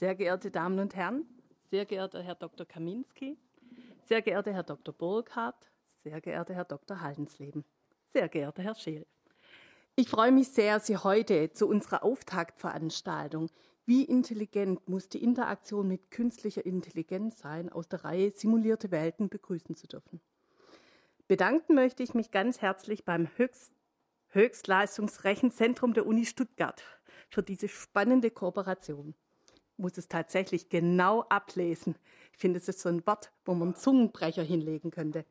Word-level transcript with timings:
Sehr 0.00 0.14
geehrte 0.14 0.50
Damen 0.50 0.78
und 0.78 0.96
Herren, 0.96 1.26
sehr 1.66 1.84
geehrter 1.84 2.22
Herr 2.22 2.34
Dr. 2.34 2.64
Kaminski, 2.64 3.36
sehr 4.06 4.22
geehrter 4.22 4.50
Herr 4.50 4.62
Dr. 4.62 4.94
Burkhardt, 4.94 5.70
sehr 5.98 6.22
geehrter 6.22 6.54
Herr 6.54 6.64
Dr. 6.64 7.02
Haldensleben, 7.02 7.66
sehr 8.14 8.30
geehrter 8.30 8.62
Herr 8.62 8.74
Scheel. 8.74 9.06
Ich 9.96 10.08
freue 10.08 10.32
mich 10.32 10.48
sehr, 10.48 10.80
Sie 10.80 10.96
heute 10.96 11.52
zu 11.52 11.68
unserer 11.68 12.02
Auftaktveranstaltung 12.02 13.50
Wie 13.84 14.02
intelligent 14.02 14.88
muss 14.88 15.10
die 15.10 15.22
Interaktion 15.22 15.86
mit 15.86 16.10
künstlicher 16.10 16.64
Intelligenz 16.64 17.38
sein 17.38 17.68
aus 17.68 17.86
der 17.86 18.02
Reihe 18.02 18.30
Simulierte 18.30 18.90
Welten 18.90 19.28
begrüßen 19.28 19.76
zu 19.76 19.86
dürfen. 19.86 20.22
Bedanken 21.28 21.74
möchte 21.74 22.02
ich 22.02 22.14
mich 22.14 22.30
ganz 22.30 22.62
herzlich 22.62 23.04
beim 23.04 23.28
Höchst 23.36 23.74
Höchstleistungsrechenzentrum 24.28 25.92
der 25.92 26.06
Uni 26.06 26.24
Stuttgart 26.24 26.82
für 27.28 27.42
diese 27.42 27.68
spannende 27.68 28.30
Kooperation. 28.30 29.14
Muss 29.80 29.96
es 29.96 30.08
tatsächlich 30.08 30.68
genau 30.68 31.22
ablesen. 31.30 31.94
Ich 32.32 32.38
finde, 32.38 32.58
es 32.58 32.68
ist 32.68 32.80
so 32.80 32.90
ein 32.90 33.06
Wort, 33.06 33.32
wo 33.46 33.54
man 33.54 33.68
einen 33.68 33.76
Zungenbrecher 33.76 34.42
hinlegen 34.42 34.90
könnte. 34.90 35.24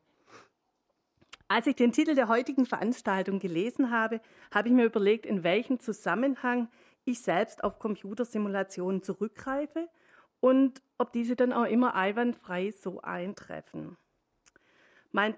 Als 1.46 1.68
ich 1.68 1.76
den 1.76 1.92
Titel 1.92 2.16
der 2.16 2.26
heutigen 2.26 2.66
Veranstaltung 2.66 3.38
gelesen 3.38 3.92
habe, 3.92 4.20
habe 4.52 4.66
ich 4.66 4.74
mir 4.74 4.86
überlegt, 4.86 5.24
in 5.24 5.44
welchem 5.44 5.78
Zusammenhang 5.78 6.68
ich 7.04 7.20
selbst 7.20 7.62
auf 7.62 7.78
Computersimulationen 7.78 9.04
zurückgreife 9.04 9.88
und 10.40 10.82
ob 10.98 11.12
diese 11.12 11.36
dann 11.36 11.52
auch 11.52 11.66
immer 11.66 11.94
einwandfrei 11.94 12.72
so 12.72 13.00
eintreffen. 13.02 13.96
Mein 15.12 15.36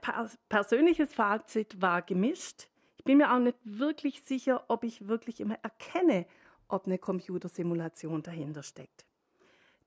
persönliches 0.48 1.12
Fazit 1.12 1.82
war 1.82 2.00
gemischt. 2.00 2.68
Ich 2.96 3.04
bin 3.04 3.18
mir 3.18 3.30
auch 3.30 3.40
nicht 3.40 3.58
wirklich 3.62 4.22
sicher, 4.22 4.64
ob 4.68 4.84
ich 4.84 5.06
wirklich 5.06 5.38
immer 5.40 5.58
erkenne, 5.62 6.24
ob 6.72 6.86
eine 6.86 6.98
Computersimulation 6.98 8.22
dahinter 8.22 8.62
steckt. 8.62 9.04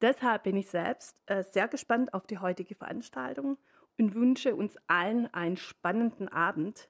Deshalb 0.01 0.43
bin 0.43 0.55
ich 0.55 0.69
selbst 0.69 1.17
äh, 1.25 1.43
sehr 1.43 1.67
gespannt 1.67 2.13
auf 2.13 2.27
die 2.27 2.37
heutige 2.37 2.75
Veranstaltung 2.75 3.57
und 3.97 4.13
wünsche 4.13 4.55
uns 4.55 4.77
allen 4.87 5.33
einen 5.33 5.57
spannenden 5.57 6.27
Abend. 6.27 6.89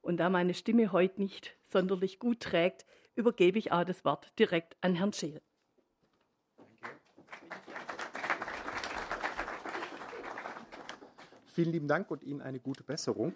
Und 0.00 0.18
da 0.18 0.30
meine 0.30 0.54
Stimme 0.54 0.92
heute 0.92 1.20
nicht 1.20 1.56
sonderlich 1.66 2.18
gut 2.18 2.40
trägt, 2.40 2.86
übergebe 3.16 3.58
ich 3.58 3.72
auch 3.72 3.84
das 3.84 4.04
Wort 4.04 4.32
direkt 4.38 4.76
an 4.80 4.94
Herrn 4.94 5.12
Scheel. 5.12 5.42
Vielen 11.54 11.70
lieben 11.70 11.88
Dank 11.88 12.10
und 12.10 12.22
Ihnen 12.22 12.40
eine 12.40 12.58
gute 12.58 12.82
Besserung. 12.82 13.34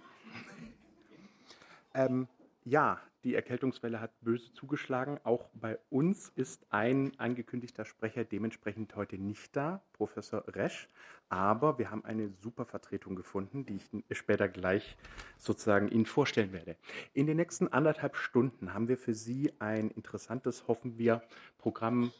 Ähm, 1.95 2.29
ja, 2.65 3.01
die 3.25 3.35
Erkältungswelle 3.35 4.01
hat 4.01 4.13
böse 4.21 4.53
zugeschlagen. 4.53 5.19
Auch 5.25 5.49
bei 5.53 5.79
uns 5.91 6.29
ist 6.31 6.67
ein 6.71 7.13
angekündigter 7.19 7.85
Sprecher 7.85 8.25
dementsprechend 8.25 8.95
heute 8.95 9.19
nicht 9.19 9.57
da, 9.57 9.83
Professor 9.93 10.45
Resch. 10.47 10.89
Aber 11.29 11.79
wir 11.79 11.91
haben 11.91 12.05
eine 12.05 12.31
super 12.31 12.65
Vertretung 12.65 13.17
gefunden, 13.17 13.67
die 13.67 13.81
ich 14.09 14.17
später 14.17 14.49
gleich 14.49 14.97
sozusagen 15.37 15.89
Ihnen 15.89 16.07
vorstellen 16.07 16.53
werde. 16.53 16.77
In 17.13 17.27
den 17.27 17.37
nächsten 17.37 17.69
anderthalb 17.69 18.17
Stunden 18.17 18.73
haben 18.73 18.89
wir 18.89 18.97
für 18.97 19.15
Sie 19.15 19.53
ein 19.59 19.91
interessantes, 19.91 20.69
hoffen 20.69 20.97
wir, 20.97 21.23
Programm 21.59 22.13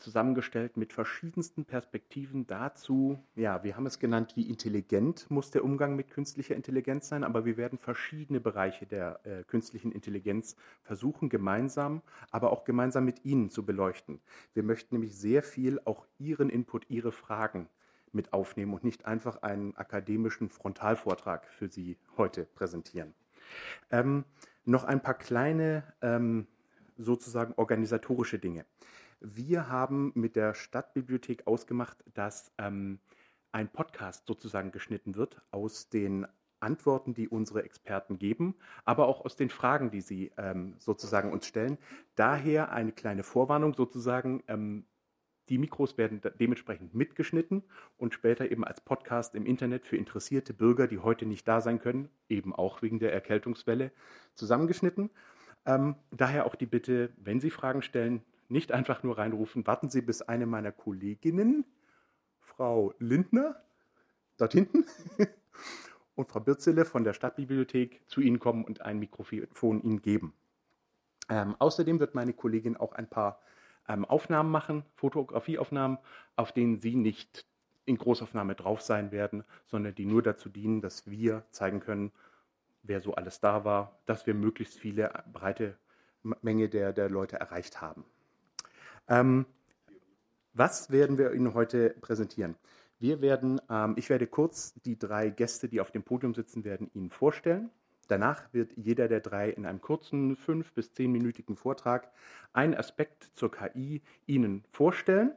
zusammengestellt 0.00 0.76
mit 0.76 0.92
verschiedensten 0.92 1.64
Perspektiven 1.64 2.46
dazu, 2.46 3.22
ja, 3.36 3.62
wir 3.62 3.76
haben 3.76 3.86
es 3.86 3.98
genannt, 3.98 4.32
wie 4.36 4.48
intelligent 4.48 5.30
muss 5.30 5.50
der 5.50 5.64
Umgang 5.64 5.96
mit 5.96 6.10
künstlicher 6.10 6.56
Intelligenz 6.56 7.08
sein, 7.08 7.24
aber 7.24 7.44
wir 7.44 7.56
werden 7.56 7.78
verschiedene 7.78 8.40
Bereiche 8.40 8.86
der 8.86 9.20
äh, 9.24 9.44
künstlichen 9.44 9.92
Intelligenz 9.92 10.56
versuchen, 10.82 11.28
gemeinsam, 11.28 12.02
aber 12.30 12.50
auch 12.50 12.64
gemeinsam 12.64 13.04
mit 13.04 13.24
Ihnen 13.24 13.50
zu 13.50 13.64
beleuchten. 13.64 14.20
Wir 14.54 14.62
möchten 14.62 14.94
nämlich 14.94 15.16
sehr 15.16 15.42
viel 15.42 15.80
auch 15.84 16.06
Ihren 16.18 16.50
Input, 16.50 16.88
Ihre 16.88 17.12
Fragen 17.12 17.68
mit 18.12 18.32
aufnehmen 18.32 18.74
und 18.74 18.84
nicht 18.84 19.06
einfach 19.06 19.42
einen 19.42 19.76
akademischen 19.76 20.48
Frontalvortrag 20.48 21.46
für 21.46 21.68
Sie 21.68 21.96
heute 22.16 22.44
präsentieren. 22.44 23.14
Ähm, 23.90 24.24
noch 24.64 24.84
ein 24.84 25.02
paar 25.02 25.14
kleine 25.14 25.84
ähm, 26.02 26.46
sozusagen 26.96 27.54
organisatorische 27.56 28.38
Dinge. 28.38 28.64
Wir 29.20 29.68
haben 29.68 30.12
mit 30.14 30.34
der 30.34 30.54
Stadtbibliothek 30.54 31.46
ausgemacht, 31.46 32.02
dass 32.14 32.52
ähm, 32.58 33.00
ein 33.52 33.68
Podcast 33.68 34.26
sozusagen 34.26 34.72
geschnitten 34.72 35.14
wird 35.14 35.42
aus 35.50 35.90
den 35.90 36.26
Antworten, 36.60 37.14
die 37.14 37.28
unsere 37.28 37.62
Experten 37.62 38.18
geben, 38.18 38.54
aber 38.84 39.08
auch 39.08 39.24
aus 39.24 39.36
den 39.36 39.50
Fragen, 39.50 39.90
die 39.90 40.00
sie 40.00 40.32
ähm, 40.36 40.74
sozusagen 40.78 41.32
uns 41.32 41.46
stellen. 41.46 41.78
Daher 42.14 42.72
eine 42.72 42.92
kleine 42.92 43.22
Vorwarnung 43.22 43.74
sozusagen. 43.74 44.42
Ähm, 44.46 44.84
die 45.48 45.58
Mikros 45.58 45.98
werden 45.98 46.20
dementsprechend 46.38 46.94
mitgeschnitten 46.94 47.64
und 47.96 48.14
später 48.14 48.50
eben 48.50 48.64
als 48.64 48.80
Podcast 48.80 49.34
im 49.34 49.46
Internet 49.46 49.86
für 49.86 49.96
interessierte 49.96 50.54
Bürger, 50.54 50.86
die 50.86 50.98
heute 50.98 51.26
nicht 51.26 51.48
da 51.48 51.60
sein 51.60 51.80
können, 51.80 52.08
eben 52.28 52.54
auch 52.54 52.82
wegen 52.82 53.00
der 53.00 53.12
Erkältungswelle, 53.12 53.90
zusammengeschnitten. 54.34 55.10
Ähm, 55.66 55.96
daher 56.10 56.46
auch 56.46 56.54
die 56.54 56.66
Bitte, 56.66 57.10
wenn 57.16 57.40
Sie 57.40 57.50
Fragen 57.50 57.82
stellen, 57.82 58.22
nicht 58.50 58.72
einfach 58.72 59.02
nur 59.02 59.18
reinrufen, 59.18 59.66
warten 59.66 59.90
Sie, 59.90 60.02
bis 60.02 60.22
eine 60.22 60.46
meiner 60.46 60.72
Kolleginnen, 60.72 61.64
Frau 62.38 62.92
Lindner, 62.98 63.62
dort 64.36 64.52
hinten, 64.52 64.84
und 66.14 66.28
Frau 66.28 66.40
Birzele 66.40 66.84
von 66.84 67.04
der 67.04 67.12
Stadtbibliothek 67.12 68.02
zu 68.06 68.20
Ihnen 68.20 68.38
kommen 68.38 68.64
und 68.64 68.82
ein 68.82 68.98
Mikrofon 68.98 69.82
Ihnen 69.82 70.02
geben. 70.02 70.34
Ähm, 71.28 71.54
außerdem 71.58 72.00
wird 72.00 72.14
meine 72.14 72.32
Kollegin 72.32 72.76
auch 72.76 72.92
ein 72.92 73.08
paar 73.08 73.40
ähm, 73.88 74.04
Aufnahmen 74.04 74.50
machen, 74.50 74.84
Fotografieaufnahmen, 74.96 75.98
auf 76.36 76.52
denen 76.52 76.76
Sie 76.76 76.96
nicht 76.96 77.46
in 77.84 77.96
Großaufnahme 77.98 78.54
drauf 78.54 78.82
sein 78.82 79.12
werden, 79.12 79.44
sondern 79.66 79.94
die 79.94 80.06
nur 80.06 80.22
dazu 80.22 80.48
dienen, 80.48 80.80
dass 80.80 81.08
wir 81.08 81.44
zeigen 81.50 81.80
können, 81.80 82.12
wer 82.82 83.00
so 83.00 83.14
alles 83.14 83.40
da 83.40 83.64
war, 83.64 83.98
dass 84.06 84.26
wir 84.26 84.34
möglichst 84.34 84.78
viele 84.78 85.24
breite 85.32 85.76
Menge 86.22 86.68
der, 86.68 86.92
der 86.92 87.08
Leute 87.08 87.40
erreicht 87.40 87.80
haben. 87.80 88.04
Ähm, 89.10 89.44
was 90.54 90.90
werden 90.90 91.18
wir 91.18 91.32
Ihnen 91.32 91.52
heute 91.52 91.90
präsentieren? 92.00 92.54
Wir 93.00 93.20
werden, 93.20 93.60
ähm, 93.68 93.94
ich 93.96 94.08
werde 94.08 94.26
kurz 94.26 94.74
die 94.84 94.98
drei 94.98 95.30
Gäste, 95.30 95.68
die 95.68 95.80
auf 95.80 95.90
dem 95.90 96.04
Podium 96.04 96.32
sitzen, 96.32 96.64
werden 96.64 96.90
Ihnen 96.94 97.10
vorstellen. 97.10 97.70
Danach 98.06 98.52
wird 98.52 98.72
jeder 98.76 99.08
der 99.08 99.20
drei 99.20 99.50
in 99.50 99.66
einem 99.66 99.80
kurzen 99.80 100.36
fünf- 100.36 100.72
bis 100.74 100.92
zehnminütigen 100.92 101.56
Vortrag 101.56 102.12
einen 102.52 102.74
Aspekt 102.74 103.24
zur 103.32 103.50
KI 103.50 104.02
Ihnen 104.26 104.64
vorstellen. 104.70 105.32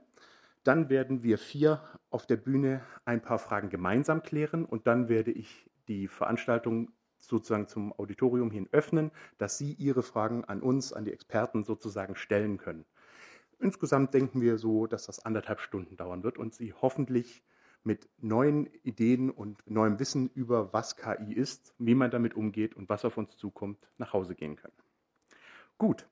Dann 0.64 0.90
werden 0.90 1.24
wir 1.24 1.38
vier 1.38 1.82
auf 2.10 2.26
der 2.28 2.38
Bühne 2.38 2.82
ein 3.06 3.22
paar 3.22 3.40
Fragen 3.40 3.70
gemeinsam 3.70 4.22
klären 4.24 4.66
und 4.66 4.88
dann 4.88 5.10
werde 5.10 5.32
ich 5.32 5.70
die 5.88 6.08
Veranstaltung 6.08 6.92
sozusagen 7.18 7.68
zum 7.68 7.94
Auditorium 7.94 8.52
hin 8.52 8.68
öffnen, 8.72 9.12
dass 9.38 9.58
Sie 9.58 9.74
Ihre 9.74 10.04
Fragen 10.04 10.44
an 10.46 10.62
uns, 10.62 10.94
an 10.94 11.06
die 11.06 11.14
Experten 11.14 11.64
sozusagen 11.64 12.16
stellen 12.16 12.58
können. 12.58 12.86
Insgesamt 13.64 14.14
denken 14.14 14.42
wir 14.42 14.58
so, 14.58 14.88
dass 14.88 15.06
das 15.06 15.24
anderthalb 15.24 15.62
Stunden 15.62 15.96
dauern 15.96 16.22
wird 16.24 16.38
und 16.38 16.54
Sie 16.54 16.74
hoffentlich 16.74 17.46
mit 17.86 18.10
neuen 18.18 18.66
Ideen 18.84 19.30
und 19.30 19.58
neuem 19.66 20.00
Wissen 20.00 20.30
über 20.36 20.74
was 20.74 20.98
KI 20.98 21.32
ist, 21.32 21.74
wie 21.80 21.96
man 21.96 22.12
damit 22.12 22.36
umgeht 22.36 22.76
und 22.76 22.90
was 22.90 23.06
auf 23.06 23.16
uns 23.16 23.38
zukommt, 23.38 23.90
nach 23.98 24.12
Hause 24.12 24.36
gehen 24.36 24.58
können. 24.58 24.76
Gut, 25.78 26.06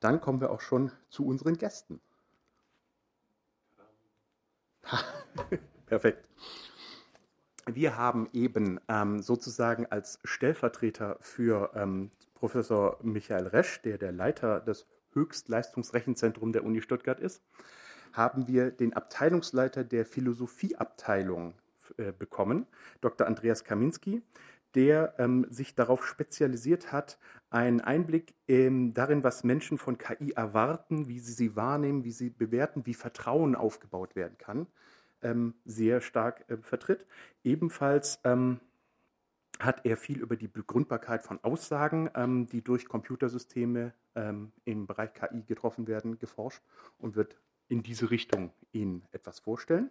dann 0.00 0.22
kommen 0.22 0.40
wir 0.40 0.50
auch 0.50 0.62
schon 0.62 0.90
zu 1.10 1.26
unseren 1.26 1.58
Gästen. 1.58 2.00
Perfekt. 5.86 6.26
Wir 7.66 7.98
haben 7.98 8.30
eben 8.32 8.80
ähm, 8.88 9.20
sozusagen 9.20 9.84
als 9.86 10.20
Stellvertreter 10.24 11.18
für 11.20 11.72
ähm, 11.74 12.10
Professor 12.32 12.98
Michael 13.02 13.46
Resch, 13.48 13.82
der 13.82 13.98
der 13.98 14.12
Leiter 14.12 14.60
des 14.60 14.86
Höchstleistungsrechenzentrum 15.14 16.52
der 16.52 16.64
Uni 16.64 16.82
Stuttgart 16.82 17.20
ist, 17.20 17.42
haben 18.12 18.46
wir 18.46 18.70
den 18.70 18.92
Abteilungsleiter 18.94 19.84
der 19.84 20.06
Philosophieabteilung 20.06 21.54
äh, 21.96 22.12
bekommen, 22.12 22.66
Dr. 23.00 23.26
Andreas 23.26 23.64
Kaminski, 23.64 24.22
der 24.74 25.14
ähm, 25.18 25.46
sich 25.50 25.74
darauf 25.74 26.06
spezialisiert 26.06 26.92
hat, 26.92 27.18
einen 27.50 27.80
Einblick 27.80 28.34
ähm, 28.48 28.94
darin, 28.94 29.22
was 29.22 29.44
Menschen 29.44 29.78
von 29.78 29.98
KI 29.98 30.32
erwarten, 30.32 31.08
wie 31.08 31.20
sie 31.20 31.32
sie 31.32 31.56
wahrnehmen, 31.56 32.04
wie 32.04 32.10
sie 32.10 32.30
bewerten, 32.30 32.86
wie 32.86 32.94
Vertrauen 32.94 33.54
aufgebaut 33.54 34.16
werden 34.16 34.38
kann, 34.38 34.66
ähm, 35.22 35.54
sehr 35.64 36.00
stark 36.00 36.44
äh, 36.48 36.56
vertritt. 36.56 37.06
Ebenfalls 37.44 38.20
ähm, 38.24 38.60
hat 39.64 39.84
er 39.84 39.96
viel 39.96 40.20
über 40.20 40.36
die 40.36 40.48
Begründbarkeit 40.48 41.22
von 41.22 41.38
Aussagen, 41.42 42.10
ähm, 42.14 42.46
die 42.46 42.62
durch 42.62 42.86
Computersysteme 42.86 43.92
ähm, 44.14 44.52
im 44.64 44.86
Bereich 44.86 45.12
KI 45.14 45.42
getroffen 45.42 45.86
werden, 45.86 46.18
geforscht 46.18 46.62
und 46.98 47.16
wird 47.16 47.36
in 47.68 47.82
diese 47.82 48.10
Richtung 48.10 48.52
Ihnen 48.72 49.02
etwas 49.12 49.40
vorstellen. 49.40 49.90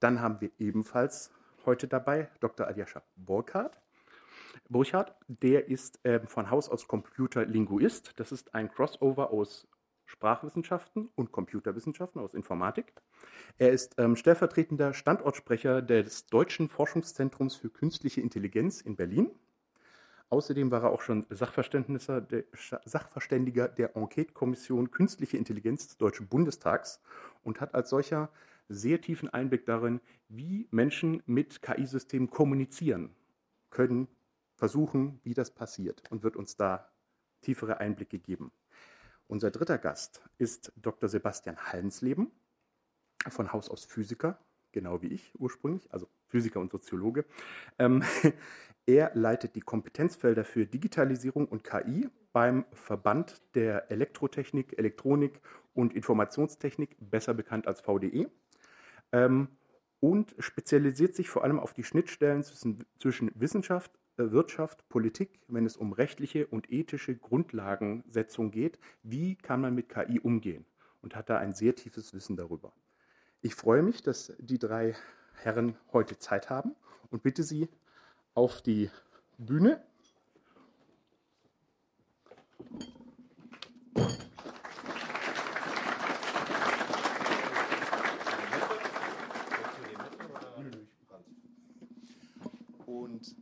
Dann 0.00 0.20
haben 0.20 0.40
wir 0.40 0.50
ebenfalls 0.58 1.30
heute 1.64 1.88
dabei 1.88 2.28
Dr. 2.40 2.66
Aljascha 2.66 3.02
Burkhardt. 3.16 3.80
Burkhardt, 4.68 5.14
der 5.28 5.68
ist 5.68 6.04
äh, 6.04 6.20
von 6.26 6.50
Haus 6.50 6.68
aus 6.68 6.86
Computerlinguist. 6.86 8.12
Das 8.16 8.32
ist 8.32 8.54
ein 8.54 8.70
Crossover 8.70 9.30
aus 9.30 9.66
Sprachwissenschaften 10.06 11.10
und 11.14 11.32
Computerwissenschaften 11.32 12.20
aus 12.20 12.34
Informatik. 12.34 12.92
Er 13.58 13.72
ist 13.72 13.96
ähm, 13.98 14.16
stellvertretender 14.16 14.94
Standortsprecher 14.94 15.82
des 15.82 16.26
Deutschen 16.26 16.68
Forschungszentrums 16.68 17.56
für 17.56 17.68
künstliche 17.68 18.20
Intelligenz 18.20 18.80
in 18.80 18.96
Berlin. 18.96 19.30
Außerdem 20.28 20.70
war 20.70 20.84
er 20.84 20.90
auch 20.90 21.02
schon 21.02 21.24
der, 21.28 22.44
Sachverständiger 22.84 23.68
der 23.68 23.96
Enquete-Kommission 23.96 24.90
Künstliche 24.90 25.36
Intelligenz 25.36 25.86
des 25.86 25.98
Deutschen 25.98 26.26
Bundestags 26.26 27.00
und 27.42 27.60
hat 27.60 27.74
als 27.74 27.90
solcher 27.90 28.30
sehr 28.68 29.00
tiefen 29.00 29.28
Einblick 29.28 29.66
darin, 29.66 30.00
wie 30.28 30.66
Menschen 30.70 31.22
mit 31.26 31.62
KI-Systemen 31.62 32.30
kommunizieren 32.30 33.14
können, 33.70 34.08
versuchen, 34.56 35.20
wie 35.22 35.34
das 35.34 35.52
passiert 35.52 36.02
und 36.10 36.22
wird 36.24 36.36
uns 36.36 36.56
da 36.56 36.88
tiefere 37.42 37.78
Einblicke 37.78 38.18
geben. 38.18 38.50
Unser 39.28 39.50
dritter 39.50 39.78
Gast 39.78 40.22
ist 40.38 40.72
Dr. 40.76 41.08
Sebastian 41.08 41.56
Hallensleben, 41.56 42.30
von 43.28 43.52
Haus 43.52 43.68
aus 43.68 43.84
Physiker, 43.84 44.38
genau 44.70 45.02
wie 45.02 45.08
ich 45.08 45.32
ursprünglich, 45.38 45.92
also 45.92 46.08
Physiker 46.28 46.60
und 46.60 46.70
Soziologe. 46.70 47.24
Ähm, 47.78 48.04
er 48.86 49.10
leitet 49.14 49.56
die 49.56 49.60
Kompetenzfelder 49.60 50.44
für 50.44 50.66
Digitalisierung 50.66 51.46
und 51.48 51.64
KI 51.64 52.08
beim 52.32 52.66
Verband 52.72 53.42
der 53.54 53.90
Elektrotechnik, 53.90 54.78
Elektronik 54.78 55.40
und 55.74 55.92
Informationstechnik, 55.94 56.96
besser 57.00 57.34
bekannt 57.34 57.66
als 57.66 57.80
VDE, 57.80 58.30
ähm, 59.12 59.48
und 59.98 60.36
spezialisiert 60.38 61.16
sich 61.16 61.28
vor 61.28 61.42
allem 61.42 61.58
auf 61.58 61.72
die 61.72 61.82
Schnittstellen 61.82 62.44
zwischen, 62.44 62.84
zwischen 63.00 63.32
Wissenschaft, 63.34 63.90
Wirtschaft, 64.16 64.88
Politik, 64.88 65.40
wenn 65.48 65.66
es 65.66 65.76
um 65.76 65.92
rechtliche 65.92 66.46
und 66.46 66.72
ethische 66.72 67.16
Grundlagensetzung 67.16 68.50
geht. 68.50 68.78
Wie 69.02 69.36
kann 69.36 69.60
man 69.60 69.74
mit 69.74 69.88
KI 69.88 70.20
umgehen? 70.20 70.64
Und 71.02 71.14
hat 71.14 71.30
da 71.30 71.38
ein 71.38 71.52
sehr 71.54 71.74
tiefes 71.74 72.14
Wissen 72.14 72.36
darüber. 72.36 72.72
Ich 73.42 73.54
freue 73.54 73.82
mich, 73.82 74.02
dass 74.02 74.32
die 74.38 74.58
drei 74.58 74.94
Herren 75.34 75.76
heute 75.92 76.18
Zeit 76.18 76.50
haben 76.50 76.74
und 77.10 77.22
bitte 77.22 77.42
Sie 77.42 77.68
auf 78.34 78.62
die 78.62 78.90
Bühne. 79.38 79.84
Und 92.86 93.36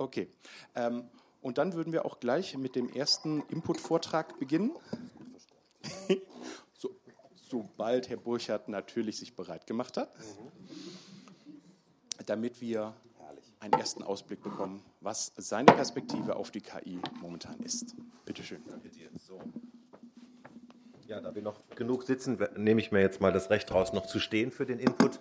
okay. 0.00 0.28
Ähm, 0.74 1.04
und 1.40 1.58
dann 1.58 1.72
würden 1.74 1.92
wir 1.92 2.04
auch 2.04 2.20
gleich 2.20 2.56
mit 2.56 2.76
dem 2.76 2.90
ersten 2.90 3.42
Input-Vortrag 3.48 4.38
beginnen 4.38 4.72
sobald 7.50 8.08
Herr 8.08 8.16
Burchardt 8.16 8.68
natürlich 8.68 9.18
sich 9.18 9.34
bereit 9.34 9.66
gemacht 9.66 9.96
hat, 9.96 10.12
damit 12.26 12.60
wir 12.60 12.94
einen 13.58 13.72
ersten 13.74 14.02
Ausblick 14.02 14.42
bekommen, 14.42 14.82
was 15.00 15.32
seine 15.36 15.66
Perspektive 15.66 16.36
auf 16.36 16.50
die 16.50 16.60
KI 16.60 17.00
momentan 17.20 17.58
ist. 17.60 17.94
Bitte 18.24 18.42
schön. 18.42 18.62
So. 19.18 19.38
Ja, 21.06 21.20
da 21.20 21.34
wir 21.34 21.42
noch 21.42 21.60
genug 21.74 22.04
sitzen, 22.04 22.38
nehme 22.56 22.80
ich 22.80 22.92
mir 22.92 23.00
jetzt 23.00 23.20
mal 23.20 23.32
das 23.32 23.50
Recht 23.50 23.72
raus, 23.72 23.92
noch 23.92 24.06
zu 24.06 24.20
stehen 24.20 24.52
für 24.52 24.64
den 24.64 24.78
Input. 24.78 25.18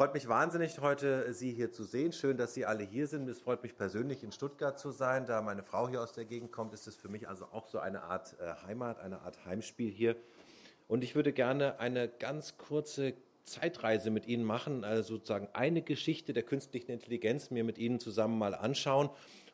Freut 0.00 0.14
mich 0.14 0.28
wahnsinnig, 0.28 0.80
heute 0.80 1.30
Sie 1.34 1.52
hier 1.52 1.72
zu 1.72 1.84
sehen. 1.84 2.12
Schön, 2.12 2.38
dass 2.38 2.54
Sie 2.54 2.64
alle 2.64 2.82
hier 2.84 3.06
sind. 3.06 3.28
Es 3.28 3.42
freut 3.42 3.62
mich 3.62 3.76
persönlich, 3.76 4.24
in 4.24 4.32
Stuttgart 4.32 4.78
zu 4.78 4.92
sein. 4.92 5.26
Da 5.26 5.42
meine 5.42 5.62
Frau 5.62 5.90
hier 5.90 6.00
aus 6.00 6.14
der 6.14 6.24
Gegend 6.24 6.52
kommt, 6.52 6.72
ist 6.72 6.86
es 6.86 6.96
für 6.96 7.10
mich 7.10 7.28
also 7.28 7.44
auch 7.52 7.66
so 7.66 7.80
eine 7.80 8.04
Art 8.04 8.34
äh, 8.40 8.66
Heimat, 8.66 8.98
eine 8.98 9.20
Art 9.20 9.44
Heimspiel 9.44 9.90
hier. 9.90 10.16
Und 10.88 11.04
ich 11.04 11.14
würde 11.16 11.34
gerne 11.34 11.80
eine 11.80 12.08
ganz 12.08 12.56
kurze 12.56 13.12
Zeitreise 13.44 14.10
mit 14.10 14.24
Ihnen 14.24 14.42
machen, 14.42 14.84
also 14.84 15.16
sozusagen 15.16 15.48
eine 15.52 15.82
Geschichte 15.82 16.32
der 16.32 16.44
künstlichen 16.44 16.92
Intelligenz 16.92 17.50
mir 17.50 17.62
mit 17.62 17.76
Ihnen 17.76 18.00
zusammen 18.00 18.38
mal 18.38 18.54
anschauen. 18.54 19.10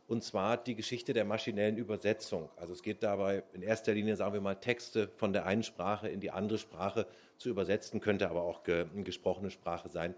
Und 0.08 0.22
zwar 0.22 0.56
die 0.56 0.76
Geschichte 0.76 1.12
der 1.12 1.24
maschinellen 1.24 1.76
Übersetzung. 1.76 2.48
Also 2.56 2.72
es 2.72 2.82
geht 2.82 3.02
dabei 3.02 3.42
in 3.54 3.62
erster 3.62 3.92
Linie, 3.92 4.14
sagen 4.14 4.34
wir 4.34 4.40
mal, 4.40 4.54
Texte 4.54 5.08
von 5.16 5.32
der 5.32 5.46
einen 5.46 5.64
Sprache 5.64 6.08
in 6.08 6.20
die 6.20 6.30
andere 6.30 6.58
Sprache 6.58 7.06
zu 7.38 7.48
übersetzen, 7.48 8.00
könnte 8.00 8.30
aber 8.30 8.42
auch 8.42 8.62
ge 8.62 8.86
gesprochene 9.02 9.50
Sprache 9.50 9.88
sein. 9.88 10.14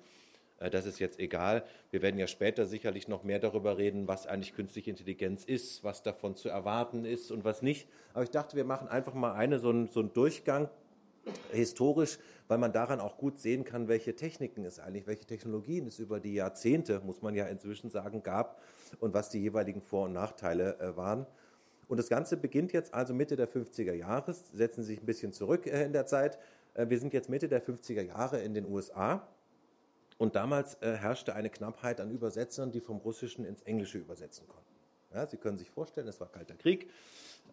Äh, 0.58 0.70
das 0.70 0.84
ist 0.84 0.98
jetzt 0.98 1.18
egal. 1.18 1.64
Wir 1.90 2.02
werden 2.02 2.18
ja 2.18 2.26
später 2.26 2.66
sicherlich 2.66 3.08
noch 3.08 3.24
mehr 3.24 3.38
darüber 3.38 3.78
reden, 3.78 4.08
was 4.08 4.26
eigentlich 4.26 4.54
künstliche 4.54 4.90
Intelligenz 4.90 5.44
ist, 5.44 5.82
was 5.84 6.02
davon 6.02 6.36
zu 6.36 6.48
erwarten 6.48 7.04
ist 7.04 7.30
und 7.30 7.44
was 7.44 7.62
nicht. 7.62 7.88
Aber 8.12 8.24
ich 8.24 8.30
dachte, 8.30 8.56
wir 8.56 8.64
machen 8.64 8.88
einfach 8.88 9.14
mal 9.14 9.32
eine, 9.32 9.58
so 9.58 9.70
einen, 9.70 9.88
so 9.88 10.00
einen 10.00 10.12
Durchgang 10.12 10.68
historisch, 11.52 12.18
weil 12.46 12.58
man 12.58 12.72
daran 12.72 13.00
auch 13.00 13.18
gut 13.18 13.38
sehen 13.38 13.64
kann, 13.64 13.88
welche 13.88 14.14
Techniken 14.14 14.64
es 14.64 14.78
eigentlich, 14.78 15.06
welche 15.06 15.26
Technologien 15.26 15.86
es 15.86 15.98
über 15.98 16.20
die 16.20 16.34
Jahrzehnte, 16.34 17.00
muss 17.00 17.22
man 17.22 17.34
ja 17.34 17.46
inzwischen 17.46 17.90
sagen, 17.90 18.22
gab 18.22 18.60
und 19.00 19.14
was 19.14 19.30
die 19.30 19.40
jeweiligen 19.40 19.80
Vor- 19.80 20.06
und 20.06 20.12
Nachteile 20.12 20.78
äh, 20.80 20.96
waren. 20.96 21.26
Und 21.88 21.96
das 21.96 22.08
Ganze 22.08 22.36
beginnt 22.36 22.72
jetzt 22.72 22.92
also 22.92 23.14
Mitte 23.14 23.36
der 23.36 23.48
50er 23.48 23.94
Jahre, 23.94 24.32
setzen 24.32 24.82
Sie 24.82 24.94
sich 24.94 25.02
ein 25.02 25.06
bisschen 25.06 25.32
zurück 25.32 25.66
äh, 25.66 25.84
in 25.84 25.92
der 25.92 26.06
Zeit. 26.06 26.38
Äh, 26.74 26.88
wir 26.88 26.98
sind 26.98 27.12
jetzt 27.12 27.28
Mitte 27.28 27.48
der 27.48 27.64
50er 27.64 28.02
Jahre 28.02 28.40
in 28.40 28.54
den 28.54 28.66
USA 28.66 29.26
und 30.18 30.34
damals 30.34 30.76
herrschte 30.80 31.36
eine 31.36 31.48
Knappheit 31.48 32.00
an 32.00 32.10
Übersetzern, 32.10 32.72
die 32.72 32.80
vom 32.80 32.96
Russischen 32.96 33.44
ins 33.44 33.62
Englische 33.62 33.98
übersetzen 33.98 34.48
konnten. 34.48 34.74
Ja, 35.14 35.26
Sie 35.26 35.36
können 35.36 35.56
sich 35.56 35.70
vorstellen, 35.70 36.08
es 36.08 36.20
war 36.20 36.28
Kalter 36.28 36.56
Krieg. 36.56 36.90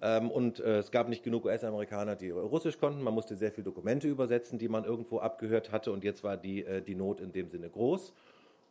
Ähm, 0.01 0.29
und 0.29 0.59
äh, 0.59 0.79
es 0.79 0.91
gab 0.91 1.07
nicht 1.07 1.23
genug 1.23 1.45
US-Amerikaner, 1.45 2.15
die 2.15 2.29
Russisch 2.29 2.77
konnten. 2.77 3.01
Man 3.01 3.13
musste 3.13 3.35
sehr 3.35 3.51
viele 3.51 3.65
Dokumente 3.65 4.07
übersetzen, 4.07 4.59
die 4.59 4.67
man 4.67 4.83
irgendwo 4.83 5.19
abgehört 5.19 5.71
hatte. 5.71 5.91
Und 5.91 6.03
jetzt 6.03 6.23
war 6.23 6.37
die, 6.37 6.65
äh, 6.65 6.81
die 6.81 6.95
Not 6.95 7.21
in 7.21 7.31
dem 7.31 7.49
Sinne 7.49 7.69
groß. 7.69 8.13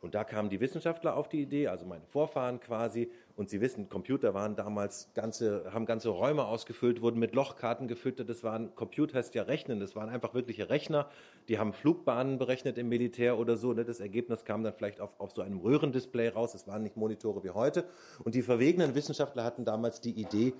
Und 0.05 0.13
da 0.13 0.23
kamen 0.23 0.49
die 0.49 0.59
Wissenschaftler 0.59 1.17
auf 1.17 1.29
die 1.29 1.41
Idee, 1.41 1.67
also 1.67 1.87
meine 1.87 2.05
Vorfahren 2.05 2.59
quasi. 2.59 3.09
Und 3.35 3.49
Sie 3.49 3.59
wissen, 3.59 3.89
Computer 3.89 4.35
waren 4.35 4.55
damals 4.55 5.09
ganze, 5.15 5.73
haben 5.73 5.87
ganze 5.87 6.09
Räume 6.09 6.45
ausgefüllt, 6.45 7.01
wurden 7.01 7.19
mit 7.19 7.33
Lochkarten 7.33 7.87
gefüttert. 7.87 8.29
Das 8.29 8.43
waren, 8.43 8.75
Computer 8.75 9.17
heißt 9.17 9.33
ja 9.33 9.41
Rechnen, 9.41 9.79
das 9.79 9.95
waren 9.95 10.09
einfach 10.09 10.35
wirkliche 10.35 10.69
Rechner. 10.69 11.09
Die 11.49 11.57
haben 11.57 11.73
Flugbahnen 11.73 12.37
berechnet 12.37 12.77
im 12.77 12.87
Militär 12.87 13.39
oder 13.39 13.57
so. 13.57 13.73
Ne? 13.73 13.83
Das 13.83 13.99
Ergebnis 13.99 14.45
kam 14.45 14.63
dann 14.63 14.75
vielleicht 14.75 15.01
auf, 15.01 15.19
auf 15.19 15.31
so 15.31 15.41
einem 15.41 15.57
Röhrendisplay 15.57 16.29
raus. 16.29 16.53
Es 16.53 16.67
waren 16.67 16.83
nicht 16.83 16.97
Monitore 16.97 17.43
wie 17.43 17.49
heute. 17.49 17.83
Und 18.23 18.35
die 18.35 18.43
verwegenen 18.43 18.93
Wissenschaftler 18.93 19.43
hatten 19.43 19.65
damals 19.65 20.01
die 20.01 20.11
Idee, 20.11 20.53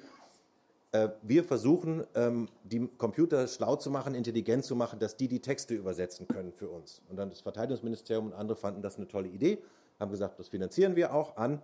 wir 1.22 1.44
versuchen, 1.44 2.04
ähm, 2.16 2.48
die 2.64 2.88
Computer 2.98 3.48
schlau 3.48 3.76
zu 3.76 3.90
machen, 3.90 4.16
intelligent 4.16 4.66
zu 4.66 4.76
machen, 4.76 5.00
dass 5.00 5.18
die 5.18 5.28
die 5.28 5.40
Texte 5.40 5.74
übersetzen 5.74 6.28
können 6.28 6.52
für 6.52 6.70
uns. 6.70 7.02
Und 7.10 7.18
dann 7.18 7.30
das 7.30 7.42
Verteidigungsministerium 7.42 8.28
und 8.28 8.34
andere 8.34 8.58
fanden 8.58 8.82
das 8.82 8.98
eine 8.98 9.08
tolle 9.08 9.28
Idee, 9.28 9.60
haben 10.00 10.12
gesagt, 10.12 10.40
das 10.40 10.50
finanzieren 10.50 10.96
wir 10.96 11.14
auch 11.14 11.38
an. 11.38 11.62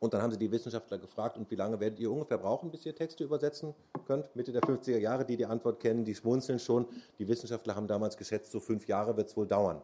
Und 0.00 0.12
dann 0.12 0.20
haben 0.20 0.32
sie 0.32 0.38
die 0.38 0.50
Wissenschaftler 0.50 0.98
gefragt, 0.98 1.38
und 1.38 1.50
wie 1.50 1.54
lange 1.54 1.80
werdet 1.80 1.98
ihr 1.98 2.10
ungefähr 2.10 2.36
brauchen, 2.36 2.70
bis 2.70 2.84
ihr 2.84 2.94
Texte 2.94 3.24
übersetzen 3.24 3.74
könnt? 4.06 4.34
Mitte 4.36 4.52
der 4.52 4.60
50er 4.60 4.98
Jahre, 4.98 5.24
die 5.24 5.36
die 5.36 5.46
Antwort 5.46 5.80
kennen, 5.80 6.04
die 6.04 6.14
schmunzeln 6.14 6.58
schon. 6.58 6.86
Die 7.18 7.26
Wissenschaftler 7.26 7.74
haben 7.74 7.86
damals 7.86 8.18
geschätzt, 8.18 8.52
so 8.52 8.60
fünf 8.60 8.86
Jahre 8.86 9.16
wird 9.16 9.28
es 9.28 9.36
wohl 9.36 9.46
dauern. 9.46 9.80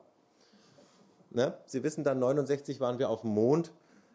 Ne? 1.30 1.54
Sie 1.64 1.82
wissen 1.82 2.04
dann, 2.04 2.18
69 2.18 2.80
waren 2.80 2.98
wir 2.98 3.08
auf 3.08 3.22
dem 3.22 3.30
Mond. 3.30 3.72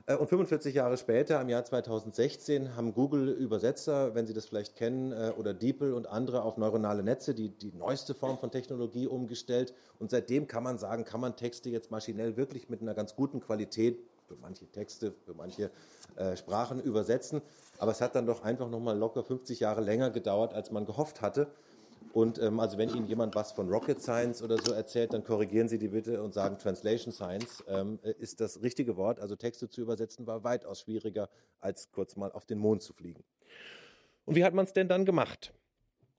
Äh, 0.07 0.15
und 0.15 0.27
45 0.27 0.75
Jahre 0.75 0.97
später, 0.97 1.41
im 1.41 1.49
Jahr 1.49 1.63
2016, 1.63 2.75
haben 2.75 2.93
Google-Übersetzer, 2.93 4.13
wenn 4.15 4.27
Sie 4.27 4.33
das 4.33 4.45
vielleicht 4.45 4.75
kennen, 4.75 5.11
äh, 5.11 5.33
oder 5.37 5.53
DeepL 5.53 5.93
und 5.93 6.07
andere 6.07 6.43
auf 6.43 6.57
neuronale 6.57 7.03
Netze, 7.03 7.33
die, 7.33 7.49
die 7.49 7.71
neueste 7.71 8.13
Form 8.13 8.37
von 8.37 8.51
Technologie 8.51 9.07
umgestellt. 9.07 9.73
Und 9.99 10.11
seitdem 10.11 10.47
kann 10.47 10.63
man 10.63 10.77
sagen, 10.77 11.05
kann 11.05 11.21
man 11.21 11.35
Texte 11.35 11.69
jetzt 11.69 11.91
maschinell 11.91 12.37
wirklich 12.37 12.69
mit 12.69 12.81
einer 12.81 12.93
ganz 12.93 13.15
guten 13.15 13.39
Qualität 13.39 13.99
für 14.27 14.35
manche 14.35 14.65
Texte, 14.71 15.13
für 15.25 15.33
manche 15.33 15.71
äh, 16.15 16.35
Sprachen 16.35 16.81
übersetzen. 16.81 17.41
Aber 17.77 17.91
es 17.91 18.01
hat 18.01 18.15
dann 18.15 18.25
doch 18.25 18.43
einfach 18.43 18.69
nochmal 18.69 18.97
locker 18.97 19.23
50 19.23 19.59
Jahre 19.59 19.81
länger 19.81 20.09
gedauert, 20.09 20.53
als 20.53 20.71
man 20.71 20.85
gehofft 20.85 21.21
hatte. 21.21 21.47
Und 22.15 22.41
ähm, 22.41 22.61
also 22.61 22.77
wenn 22.77 22.87
Ihnen 22.87 23.07
jemand 23.07 23.35
was 23.35 23.51
von 23.51 23.67
Rocket 23.67 24.01
Science 24.01 24.41
oder 24.41 24.57
so 24.57 24.71
erzählt, 24.71 25.11
dann 25.11 25.25
korrigieren 25.25 25.67
Sie 25.67 25.77
die 25.77 25.89
bitte 25.89 26.23
und 26.23 26.33
sagen 26.33 26.57
Translation 26.57 27.11
Science 27.11 27.61
ähm, 27.67 27.99
äh, 28.03 28.13
ist 28.19 28.39
das 28.39 28.61
richtige 28.61 28.95
Wort. 28.95 29.19
Also 29.19 29.35
Texte 29.35 29.67
zu 29.67 29.81
übersetzen 29.81 30.25
war 30.25 30.45
weitaus 30.45 30.79
schwieriger, 30.79 31.27
als 31.59 31.91
kurz 31.91 32.15
mal 32.15 32.31
auf 32.31 32.45
den 32.45 32.57
Mond 32.57 32.83
zu 32.83 32.93
fliegen. 32.93 33.25
Und 34.23 34.37
wie 34.37 34.45
hat 34.45 34.53
man 34.53 34.63
es 34.63 34.71
denn 34.71 34.87
dann 34.87 35.03
gemacht? 35.03 35.53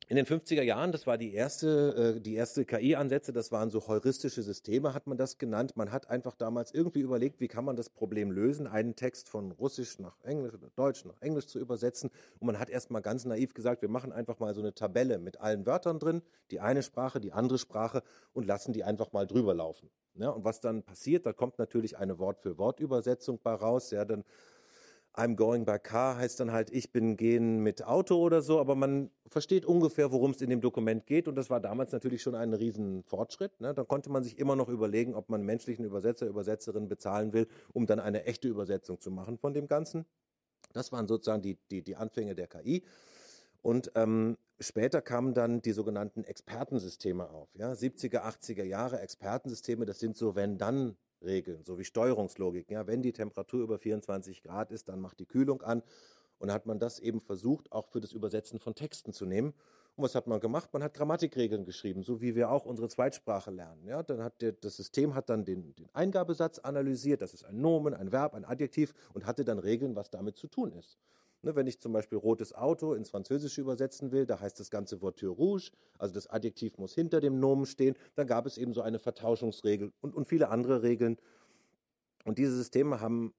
In 0.08 0.14
den 0.14 0.24
50er 0.24 0.62
Jahren, 0.62 0.92
das 0.92 1.08
war 1.08 1.18
die 1.18 1.34
erste, 1.34 2.14
äh, 2.16 2.20
die 2.20 2.36
erste 2.36 2.64
KI-Ansätze, 2.64 3.32
das 3.32 3.50
waren 3.50 3.70
so 3.70 3.88
heuristische 3.88 4.40
Systeme, 4.40 4.94
hat 4.94 5.08
man 5.08 5.18
das 5.18 5.36
genannt. 5.36 5.76
Man 5.76 5.90
hat 5.90 6.08
einfach 6.10 6.36
damals 6.36 6.72
irgendwie 6.72 7.00
überlegt, 7.00 7.40
wie 7.40 7.48
kann 7.48 7.64
man 7.64 7.74
das 7.74 7.90
Problem 7.90 8.30
lösen, 8.30 8.68
einen 8.68 8.94
Text 8.94 9.28
von 9.28 9.50
Russisch 9.50 9.98
nach 9.98 10.16
Englisch 10.22 10.54
oder 10.54 10.70
Deutsch 10.76 11.04
nach 11.06 11.20
Englisch 11.20 11.48
zu 11.48 11.58
übersetzen. 11.58 12.10
Und 12.38 12.46
man 12.46 12.60
hat 12.60 12.70
erstmal 12.70 13.02
ganz 13.02 13.24
naiv 13.24 13.52
gesagt, 13.52 13.82
wir 13.82 13.88
machen 13.88 14.12
einfach 14.12 14.38
mal 14.38 14.54
so 14.54 14.60
eine 14.60 14.74
Tabelle 14.74 15.18
mit 15.18 15.40
allen 15.40 15.66
Wörtern 15.66 15.98
drin, 15.98 16.22
die 16.52 16.60
eine 16.60 16.84
Sprache, 16.84 17.18
die 17.18 17.32
andere 17.32 17.58
Sprache 17.58 18.04
und 18.32 18.46
lassen 18.46 18.72
die 18.72 18.84
einfach 18.84 19.10
mal 19.10 19.26
drüber 19.26 19.54
laufen. 19.54 19.90
Ja, 20.14 20.30
und 20.30 20.44
was 20.44 20.60
dann 20.60 20.84
passiert, 20.84 21.26
da 21.26 21.32
kommt 21.32 21.58
natürlich 21.58 21.98
eine 21.98 22.20
Wort-für-Wort-Übersetzung 22.20 23.40
bei 23.42 23.54
raus. 23.54 23.90
Ja, 23.90 24.04
dann 24.04 24.22
I'm 25.18 25.34
going 25.34 25.64
by 25.64 25.78
car 25.78 26.18
heißt 26.18 26.40
dann 26.40 26.52
halt, 26.52 26.70
ich 26.70 26.92
bin 26.92 27.16
gehen 27.16 27.62
mit 27.62 27.82
Auto 27.82 28.16
oder 28.16 28.42
so, 28.42 28.60
aber 28.60 28.74
man 28.74 29.10
versteht 29.28 29.64
ungefähr, 29.64 30.12
worum 30.12 30.32
es 30.32 30.42
in 30.42 30.50
dem 30.50 30.60
Dokument 30.60 31.06
geht. 31.06 31.26
Und 31.26 31.36
das 31.36 31.48
war 31.48 31.58
damals 31.58 31.90
natürlich 31.92 32.20
schon 32.20 32.34
ein 32.34 32.52
riesen 32.52 33.02
Fortschritt. 33.02 33.58
Ne? 33.58 33.72
Da 33.72 33.82
konnte 33.84 34.10
man 34.10 34.22
sich 34.22 34.38
immer 34.38 34.56
noch 34.56 34.68
überlegen, 34.68 35.14
ob 35.14 35.30
man 35.30 35.42
menschlichen 35.42 35.86
Übersetzer, 35.86 36.26
Übersetzerin 36.26 36.88
bezahlen 36.88 37.32
will, 37.32 37.48
um 37.72 37.86
dann 37.86 37.98
eine 37.98 38.24
echte 38.24 38.46
Übersetzung 38.46 39.00
zu 39.00 39.10
machen 39.10 39.38
von 39.38 39.54
dem 39.54 39.68
Ganzen. 39.68 40.04
Das 40.74 40.92
waren 40.92 41.08
sozusagen 41.08 41.40
die, 41.40 41.56
die, 41.70 41.82
die 41.82 41.96
Anfänge 41.96 42.34
der 42.34 42.46
KI. 42.46 42.82
Und 43.62 43.90
ähm, 43.94 44.36
später 44.60 45.00
kamen 45.00 45.32
dann 45.32 45.62
die 45.62 45.72
sogenannten 45.72 46.24
Expertensysteme 46.24 47.30
auf. 47.30 47.48
Ja? 47.54 47.72
70er, 47.72 48.20
80er 48.20 48.64
Jahre 48.64 49.00
Expertensysteme, 49.00 49.86
das 49.86 49.98
sind 49.98 50.14
so 50.18 50.34
wenn-dann 50.34 50.98
Regeln, 51.26 51.64
so 51.64 51.78
wie 51.78 51.84
Steuerungslogik. 51.84 52.70
Ja, 52.70 52.86
wenn 52.86 53.02
die 53.02 53.12
Temperatur 53.12 53.62
über 53.62 53.78
24 53.78 54.42
Grad 54.42 54.70
ist, 54.70 54.88
dann 54.88 55.00
macht 55.00 55.18
die 55.18 55.26
Kühlung 55.26 55.62
an. 55.62 55.82
Und 56.38 56.52
hat 56.52 56.66
man 56.66 56.78
das 56.78 56.98
eben 56.98 57.20
versucht, 57.20 57.72
auch 57.72 57.86
für 57.88 58.00
das 58.00 58.12
Übersetzen 58.12 58.58
von 58.58 58.74
Texten 58.74 59.12
zu 59.12 59.24
nehmen. 59.24 59.54
Und 59.96 60.04
was 60.04 60.14
hat 60.14 60.26
man 60.26 60.38
gemacht? 60.40 60.70
Man 60.74 60.82
hat 60.82 60.92
Grammatikregeln 60.92 61.64
geschrieben, 61.64 62.02
so 62.02 62.20
wie 62.20 62.34
wir 62.34 62.50
auch 62.50 62.66
unsere 62.66 62.88
Zweitsprache 62.88 63.50
lernen. 63.50 63.86
Ja, 63.86 64.02
dann 64.02 64.22
hat 64.22 64.42
der, 64.42 64.52
das 64.52 64.76
System 64.76 65.14
hat 65.14 65.30
dann 65.30 65.46
den, 65.46 65.74
den 65.74 65.88
Eingabesatz 65.94 66.58
analysiert. 66.58 67.22
Das 67.22 67.32
ist 67.32 67.44
ein 67.44 67.60
Nomen, 67.60 67.94
ein 67.94 68.12
Verb, 68.12 68.34
ein 68.34 68.44
Adjektiv 68.44 68.92
und 69.14 69.24
hatte 69.24 69.44
dann 69.44 69.58
Regeln, 69.58 69.96
was 69.96 70.10
damit 70.10 70.36
zu 70.36 70.48
tun 70.48 70.72
ist. 70.72 70.98
Ne, 71.42 71.54
wenn 71.54 71.66
ich 71.66 71.80
zum 71.80 71.92
Beispiel 71.92 72.18
rotes 72.18 72.54
Auto 72.54 72.94
ins 72.94 73.10
Französische 73.10 73.60
übersetzen 73.60 74.10
will, 74.10 74.26
da 74.26 74.40
heißt 74.40 74.58
das 74.58 74.70
ganze 74.70 75.00
Voiture 75.00 75.32
rouge, 75.32 75.70
also 75.98 76.14
das 76.14 76.26
Adjektiv 76.26 76.78
muss 76.78 76.94
hinter 76.94 77.20
dem 77.20 77.38
Nomen 77.38 77.66
stehen, 77.66 77.94
dann 78.14 78.26
gab 78.26 78.46
es 78.46 78.58
eben 78.58 78.72
so 78.72 78.80
eine 78.80 78.98
Vertauschungsregel 78.98 79.92
und, 80.00 80.14
und 80.14 80.26
viele 80.26 80.48
andere 80.48 80.82
Regeln. 80.82 81.18
Und 82.24 82.38
diese 82.38 82.56
Systeme 82.56 83.00
haben 83.00 83.32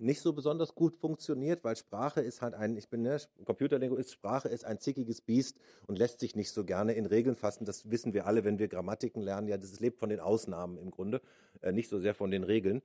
nicht 0.00 0.20
so 0.20 0.32
besonders 0.32 0.74
gut 0.74 0.96
funktioniert, 0.96 1.64
weil 1.64 1.76
Sprache 1.76 2.20
ist 2.20 2.42
halt 2.42 2.54
ein, 2.54 2.76
ich 2.76 2.88
bin 2.88 3.02
ne, 3.02 3.18
Computerlinguist, 3.44 4.12
Sprache 4.12 4.48
ist 4.48 4.64
ein 4.64 4.78
zickiges 4.78 5.20
Biest 5.20 5.58
und 5.86 5.98
lässt 5.98 6.20
sich 6.20 6.36
nicht 6.36 6.50
so 6.50 6.64
gerne 6.64 6.94
in 6.94 7.06
Regeln 7.06 7.36
fassen. 7.36 7.64
Das 7.64 7.90
wissen 7.90 8.12
wir 8.12 8.26
alle, 8.26 8.44
wenn 8.44 8.58
wir 8.58 8.68
Grammatiken 8.68 9.22
lernen. 9.22 9.48
Ja, 9.48 9.56
das 9.56 9.80
lebt 9.80 9.98
von 9.98 10.08
den 10.08 10.20
Ausnahmen 10.20 10.78
im 10.78 10.90
Grunde, 10.90 11.20
äh, 11.62 11.72
nicht 11.72 11.88
so 11.88 11.98
sehr 11.98 12.14
von 12.14 12.30
den 12.30 12.44
Regeln. 12.44 12.82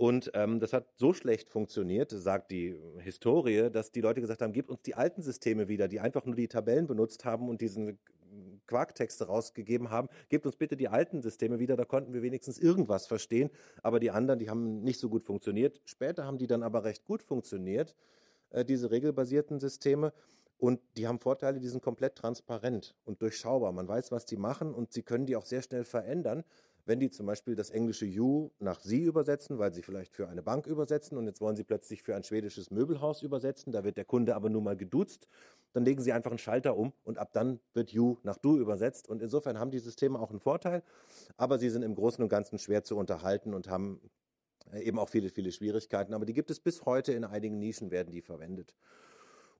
Und 0.00 0.30
ähm, 0.32 0.60
das 0.60 0.72
hat 0.72 0.86
so 0.96 1.12
schlecht 1.12 1.50
funktioniert, 1.50 2.10
sagt 2.10 2.52
die 2.52 2.74
Historie, 3.00 3.68
dass 3.70 3.92
die 3.92 4.00
Leute 4.00 4.22
gesagt 4.22 4.40
haben, 4.40 4.54
gebt 4.54 4.70
uns 4.70 4.80
die 4.80 4.94
alten 4.94 5.20
Systeme 5.20 5.68
wieder, 5.68 5.88
die 5.88 6.00
einfach 6.00 6.24
nur 6.24 6.36
die 6.36 6.48
Tabellen 6.48 6.86
benutzt 6.86 7.26
haben 7.26 7.50
und 7.50 7.60
diesen 7.60 7.98
Quarktexte 8.66 9.26
rausgegeben 9.26 9.90
haben. 9.90 10.08
Gebt 10.30 10.46
uns 10.46 10.56
bitte 10.56 10.78
die 10.78 10.88
alten 10.88 11.20
Systeme 11.20 11.58
wieder, 11.58 11.76
da 11.76 11.84
konnten 11.84 12.14
wir 12.14 12.22
wenigstens 12.22 12.58
irgendwas 12.58 13.06
verstehen. 13.06 13.50
Aber 13.82 14.00
die 14.00 14.10
anderen, 14.10 14.38
die 14.38 14.48
haben 14.48 14.80
nicht 14.82 14.98
so 14.98 15.10
gut 15.10 15.22
funktioniert. 15.22 15.82
Später 15.84 16.24
haben 16.24 16.38
die 16.38 16.46
dann 16.46 16.62
aber 16.62 16.84
recht 16.84 17.04
gut 17.04 17.22
funktioniert, 17.22 17.94
äh, 18.48 18.64
diese 18.64 18.90
regelbasierten 18.90 19.60
Systeme. 19.60 20.14
Und 20.56 20.80
die 20.96 21.08
haben 21.08 21.18
Vorteile, 21.18 21.60
die 21.60 21.68
sind 21.68 21.82
komplett 21.82 22.16
transparent 22.16 22.96
und 23.04 23.20
durchschaubar. 23.20 23.72
Man 23.72 23.86
weiß, 23.86 24.12
was 24.12 24.24
die 24.24 24.38
machen 24.38 24.72
und 24.72 24.94
sie 24.94 25.02
können 25.02 25.26
die 25.26 25.36
auch 25.36 25.44
sehr 25.44 25.60
schnell 25.60 25.84
verändern 25.84 26.42
wenn 26.86 27.00
die 27.00 27.10
zum 27.10 27.26
Beispiel 27.26 27.54
das 27.54 27.70
englische 27.70 28.06
You 28.06 28.50
nach 28.58 28.80
Sie 28.80 29.02
übersetzen, 29.02 29.58
weil 29.58 29.72
sie 29.72 29.82
vielleicht 29.82 30.14
für 30.14 30.28
eine 30.28 30.42
Bank 30.42 30.66
übersetzen 30.66 31.18
und 31.18 31.26
jetzt 31.26 31.40
wollen 31.40 31.56
sie 31.56 31.64
plötzlich 31.64 32.02
für 32.02 32.16
ein 32.16 32.22
schwedisches 32.22 32.70
Möbelhaus 32.70 33.22
übersetzen, 33.22 33.72
da 33.72 33.84
wird 33.84 33.96
der 33.96 34.04
Kunde 34.04 34.34
aber 34.34 34.50
nur 34.50 34.62
mal 34.62 34.76
geduzt, 34.76 35.28
dann 35.72 35.84
legen 35.84 36.02
sie 36.02 36.12
einfach 36.12 36.30
einen 36.30 36.38
Schalter 36.38 36.76
um 36.76 36.92
und 37.04 37.18
ab 37.18 37.32
dann 37.32 37.60
wird 37.74 37.90
You 37.90 38.16
nach 38.22 38.38
Du 38.38 38.58
übersetzt. 38.58 39.08
Und 39.08 39.22
insofern 39.22 39.58
haben 39.58 39.70
die 39.70 39.78
Systeme 39.78 40.18
auch 40.18 40.30
einen 40.30 40.40
Vorteil, 40.40 40.82
aber 41.36 41.58
sie 41.58 41.70
sind 41.70 41.82
im 41.82 41.94
Großen 41.94 42.22
und 42.22 42.28
Ganzen 42.28 42.58
schwer 42.58 42.82
zu 42.82 42.96
unterhalten 42.96 43.54
und 43.54 43.68
haben 43.68 44.00
eben 44.74 44.98
auch 44.98 45.08
viele, 45.08 45.28
viele 45.30 45.52
Schwierigkeiten. 45.52 46.14
Aber 46.14 46.24
die 46.24 46.34
gibt 46.34 46.50
es 46.50 46.60
bis 46.60 46.84
heute 46.84 47.12
in 47.12 47.24
einigen 47.24 47.58
Nischen, 47.58 47.90
werden 47.90 48.10
die 48.10 48.22
verwendet. 48.22 48.74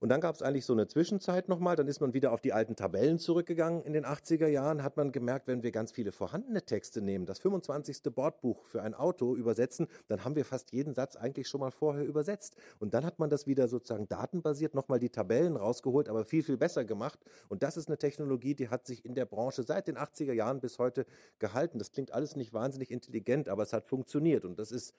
Und 0.01 0.09
dann 0.09 0.23
gab 0.23 0.35
es 0.35 0.43
eigentlich 0.43 0.65
so 0.65 0.73
eine 0.73 0.87
Zwischenzeit 0.87 1.49
nochmal, 1.51 1.77
dann 1.77 1.87
ist 1.87 2.01
man 2.01 2.15
wieder 2.15 2.33
auf 2.33 2.41
die 2.41 2.55
alten 2.55 2.75
Tabellen 2.75 3.19
zurückgegangen 3.19 3.83
in 3.83 3.93
den 3.93 4.07
80er 4.07 4.47
Jahren, 4.47 4.83
hat 4.83 4.97
man 4.97 5.13
gemerkt, 5.13 5.47
wenn 5.47 5.63
wir 5.63 5.73
ganz 5.73 5.93
viele 5.93 6.11
vorhandene 6.11 6.63
Texte 6.63 7.03
nehmen, 7.03 7.27
das 7.27 7.39
25. 7.39 8.03
Bordbuch 8.15 8.65
für 8.65 8.83
ein 8.83 8.95
Auto 8.95 9.37
übersetzen, 9.37 9.89
dann 10.09 10.25
haben 10.25 10.37
wir 10.37 10.47
fast 10.47 10.73
jeden 10.73 10.95
Satz 10.95 11.17
eigentlich 11.17 11.49
schon 11.49 11.61
mal 11.61 11.71
vorher 11.71 12.05
übersetzt. 12.05 12.57
Und 12.79 12.95
dann 12.95 13.05
hat 13.05 13.19
man 13.19 13.29
das 13.29 13.47
wieder 13.47 13.69
sozusagen 13.69 14.09
datenbasiert 14.09 14.75
nochmal 14.75 14.99
die 14.99 15.11
Tabellen 15.11 15.57
rausgeholt, 15.57 16.09
aber 16.09 16.25
viel, 16.25 16.43
viel 16.43 16.57
besser 16.57 16.87
gemacht. 16.87 17.19
Und 17.51 17.63
das 17.63 17.77
ist 17.77 17.89
eine 17.89 17.99
Technologie, 17.99 18.55
die 18.55 18.71
hat 18.71 18.87
sich 18.87 19.05
in 19.05 19.15
der 19.15 19.27
Branche 19.27 19.65
seit 19.65 19.87
den 19.87 19.99
80er 19.99 20.33
Jahren 20.33 20.61
bis 20.61 20.79
heute 20.79 21.05
gehalten. 21.39 21.79
Das 21.79 21.93
klingt 21.93 22.15
alles 22.15 22.37
nicht 22.37 22.55
wahnsinnig 22.55 22.91
intelligent, 22.91 23.51
aber 23.51 23.65
es 23.65 23.75
hat 23.75 23.87
funktioniert. 23.87 24.47
Und 24.47 24.59
das 24.59 24.73
ist 24.73 24.95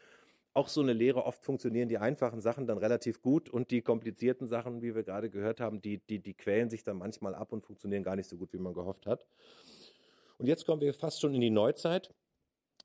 auch 0.53 0.67
so 0.67 0.81
eine 0.81 0.93
Lehre. 0.93 1.25
Oft 1.25 1.43
funktionieren 1.43 1.89
die 1.89 1.97
einfachen 1.97 2.41
Sachen 2.41 2.67
dann 2.67 2.77
relativ 2.77 3.21
gut 3.21 3.49
und 3.49 3.71
die 3.71 3.81
komplizierten 3.81 4.47
Sachen, 4.47 4.81
wie 4.81 4.95
wir 4.95 5.03
gerade 5.03 5.29
gehört 5.29 5.59
haben, 5.59 5.81
die, 5.81 5.99
die, 6.09 6.19
die 6.19 6.33
quälen 6.33 6.69
sich 6.69 6.83
dann 6.83 6.97
manchmal 6.97 7.35
ab 7.35 7.51
und 7.53 7.65
funktionieren 7.65 8.03
gar 8.03 8.15
nicht 8.15 8.29
so 8.29 8.37
gut, 8.37 8.53
wie 8.53 8.57
man 8.57 8.73
gehofft 8.73 9.05
hat. 9.05 9.25
Und 10.37 10.47
jetzt 10.47 10.65
kommen 10.65 10.81
wir 10.81 10.93
fast 10.93 11.21
schon 11.21 11.33
in 11.33 11.41
die 11.41 11.49
Neuzeit. 11.49 12.13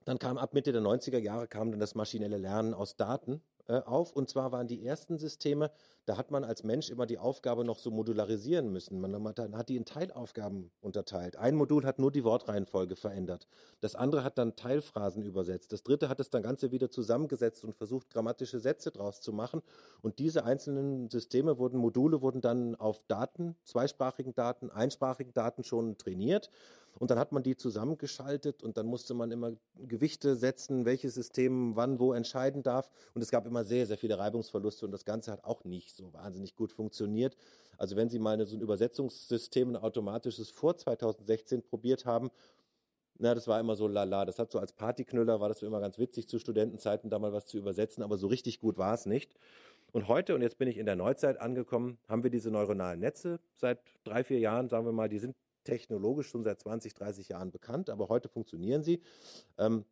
Dann 0.04 0.18
kam 0.18 0.38
ab 0.38 0.54
Mitte 0.54 0.72
der 0.72 0.82
90er 0.82 1.18
Jahre 1.18 1.48
kam 1.48 1.70
dann 1.70 1.80
das 1.80 1.94
maschinelle 1.94 2.36
Lernen 2.36 2.74
aus 2.74 2.96
Daten 2.96 3.40
äh, 3.68 3.80
auf. 3.80 4.12
Und 4.12 4.28
zwar 4.28 4.52
waren 4.52 4.66
die 4.66 4.84
ersten 4.84 5.18
Systeme, 5.18 5.70
da 6.06 6.16
hat 6.16 6.30
man 6.30 6.44
als 6.44 6.62
Mensch 6.62 6.88
immer 6.88 7.04
die 7.04 7.18
Aufgabe 7.18 7.64
noch 7.64 7.78
so 7.78 7.90
modularisieren 7.90 8.72
müssen. 8.72 9.00
Man 9.00 9.26
hat 9.26 9.68
die 9.68 9.76
in 9.76 9.84
Teilaufgaben 9.84 10.70
unterteilt. 10.80 11.36
Ein 11.36 11.56
Modul 11.56 11.84
hat 11.84 11.98
nur 11.98 12.12
die 12.12 12.22
Wortreihenfolge 12.22 12.94
verändert. 12.94 13.48
Das 13.80 13.96
andere 13.96 14.22
hat 14.22 14.38
dann 14.38 14.54
Teilphrasen 14.54 15.24
übersetzt. 15.24 15.72
Das 15.72 15.82
dritte 15.82 16.08
hat 16.08 16.20
das 16.20 16.30
dann 16.30 16.44
Ganze 16.44 16.70
wieder 16.70 16.90
zusammengesetzt 16.90 17.64
und 17.64 17.74
versucht, 17.74 18.10
grammatische 18.10 18.60
Sätze 18.60 18.92
draus 18.92 19.20
zu 19.20 19.32
machen. 19.32 19.62
Und 20.00 20.20
diese 20.20 20.44
einzelnen 20.44 21.10
Systeme 21.10 21.58
wurden, 21.58 21.78
Module 21.78 22.22
wurden 22.22 22.40
dann 22.40 22.76
auf 22.76 23.02
Daten, 23.08 23.56
zweisprachigen 23.64 24.34
Daten, 24.34 24.70
einsprachigen 24.70 25.32
Daten 25.32 25.64
schon 25.64 25.98
trainiert. 25.98 26.50
Und 26.98 27.10
dann 27.10 27.18
hat 27.18 27.32
man 27.32 27.42
die 27.42 27.56
zusammengeschaltet 27.56 28.62
und 28.62 28.76
dann 28.76 28.86
musste 28.86 29.12
man 29.14 29.30
immer 29.30 29.52
Gewichte 29.76 30.34
setzen, 30.34 30.86
welches 30.86 31.14
System 31.14 31.76
wann 31.76 31.98
wo 31.98 32.12
entscheiden 32.12 32.62
darf. 32.62 32.90
Und 33.14 33.22
es 33.22 33.30
gab 33.30 33.46
immer 33.46 33.64
sehr, 33.64 33.86
sehr 33.86 33.98
viele 33.98 34.18
Reibungsverluste 34.18 34.86
und 34.86 34.92
das 34.92 35.04
Ganze 35.04 35.30
hat 35.30 35.44
auch 35.44 35.64
nicht 35.64 35.94
so 35.94 36.12
wahnsinnig 36.12 36.56
gut 36.56 36.72
funktioniert. 36.72 37.36
Also 37.76 37.96
wenn 37.96 38.08
Sie 38.08 38.18
mal 38.18 38.44
so 38.46 38.56
ein 38.56 38.62
Übersetzungssystem, 38.62 39.70
ein 39.70 39.76
automatisches 39.76 40.48
vor 40.50 40.76
2016 40.76 41.62
probiert 41.62 42.06
haben, 42.06 42.30
na, 43.18 43.34
das 43.34 43.48
war 43.48 43.58
immer 43.60 43.76
so 43.76 43.88
lala. 43.88 44.24
Das 44.24 44.38
hat 44.38 44.50
so 44.50 44.58
als 44.58 44.72
Partyknüller, 44.72 45.40
war 45.40 45.48
das 45.48 45.62
immer 45.62 45.80
ganz 45.80 45.98
witzig 45.98 46.28
zu 46.28 46.38
Studentenzeiten, 46.38 47.08
da 47.08 47.18
mal 47.18 47.32
was 47.32 47.46
zu 47.46 47.56
übersetzen, 47.56 48.02
aber 48.02 48.18
so 48.18 48.26
richtig 48.26 48.60
gut 48.60 48.76
war 48.76 48.94
es 48.94 49.06
nicht. 49.06 49.34
Und 49.92 50.08
heute, 50.08 50.34
und 50.34 50.42
jetzt 50.42 50.58
bin 50.58 50.68
ich 50.68 50.76
in 50.76 50.86
der 50.86 50.96
Neuzeit 50.96 51.40
angekommen, 51.40 51.98
haben 52.08 52.22
wir 52.22 52.30
diese 52.30 52.50
neuronalen 52.50 53.00
Netze 53.00 53.40
seit 53.54 53.78
drei, 54.04 54.24
vier 54.24 54.38
Jahren, 54.38 54.68
sagen 54.68 54.84
wir 54.84 54.92
mal, 54.92 55.08
die 55.08 55.18
sind 55.18 55.34
technologisch 55.66 56.28
schon 56.28 56.44
seit 56.44 56.60
20, 56.60 56.94
30 56.94 57.28
Jahren 57.28 57.50
bekannt, 57.50 57.90
aber 57.90 58.08
heute 58.08 58.28
funktionieren 58.28 58.82
sie. 58.82 59.02
Ähm, 59.58 59.84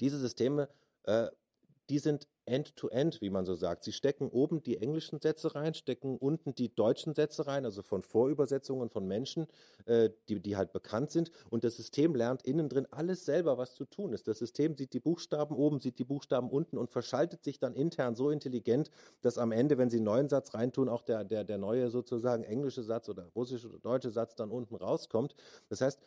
diese 0.00 0.18
Systeme, 0.18 0.68
äh, 1.04 1.28
die 1.90 1.98
sind 1.98 2.28
End-to-End, 2.46 3.14
-end, 3.14 3.20
wie 3.22 3.30
man 3.30 3.44
so 3.44 3.54
sagt. 3.54 3.84
Sie 3.84 3.92
stecken 3.92 4.28
oben 4.28 4.62
die 4.62 4.78
englischen 4.78 5.20
Sätze 5.20 5.54
rein, 5.54 5.74
stecken 5.74 6.18
unten 6.18 6.54
die 6.54 6.74
deutschen 6.74 7.14
Sätze 7.14 7.46
rein, 7.46 7.64
also 7.64 7.82
von 7.82 8.02
Vorübersetzungen 8.02 8.90
von 8.90 9.06
Menschen, 9.06 9.46
äh, 9.86 10.10
die, 10.28 10.40
die 10.40 10.56
halt 10.56 10.72
bekannt 10.72 11.10
sind. 11.10 11.30
Und 11.50 11.64
das 11.64 11.76
System 11.76 12.14
lernt 12.14 12.42
innen 12.42 12.68
drin 12.68 12.86
alles 12.90 13.24
selber, 13.24 13.56
was 13.56 13.74
zu 13.74 13.86
tun 13.86 14.12
ist. 14.12 14.28
Das 14.28 14.38
System 14.38 14.76
sieht 14.76 14.92
die 14.92 15.00
Buchstaben 15.00 15.56
oben, 15.56 15.80
sieht 15.80 15.98
die 15.98 16.04
Buchstaben 16.04 16.50
unten 16.50 16.76
und 16.76 16.90
verschaltet 16.90 17.44
sich 17.44 17.58
dann 17.58 17.74
intern 17.74 18.14
so 18.14 18.30
intelligent, 18.30 18.90
dass 19.22 19.38
am 19.38 19.52
Ende, 19.52 19.78
wenn 19.78 19.90
Sie 19.90 19.96
einen 19.96 20.04
neuen 20.04 20.28
Satz 20.28 20.54
reintun, 20.54 20.88
auch 20.88 21.02
der, 21.02 21.24
der, 21.24 21.44
der 21.44 21.58
neue 21.58 21.90
sozusagen 21.90 22.44
englische 22.44 22.82
Satz 22.82 23.08
oder 23.08 23.30
russische 23.34 23.68
oder 23.68 23.78
deutsche 23.78 24.10
Satz 24.10 24.34
dann 24.34 24.50
unten 24.50 24.74
rauskommt. 24.74 25.34
Das 25.68 25.80
heißt, 25.80 25.98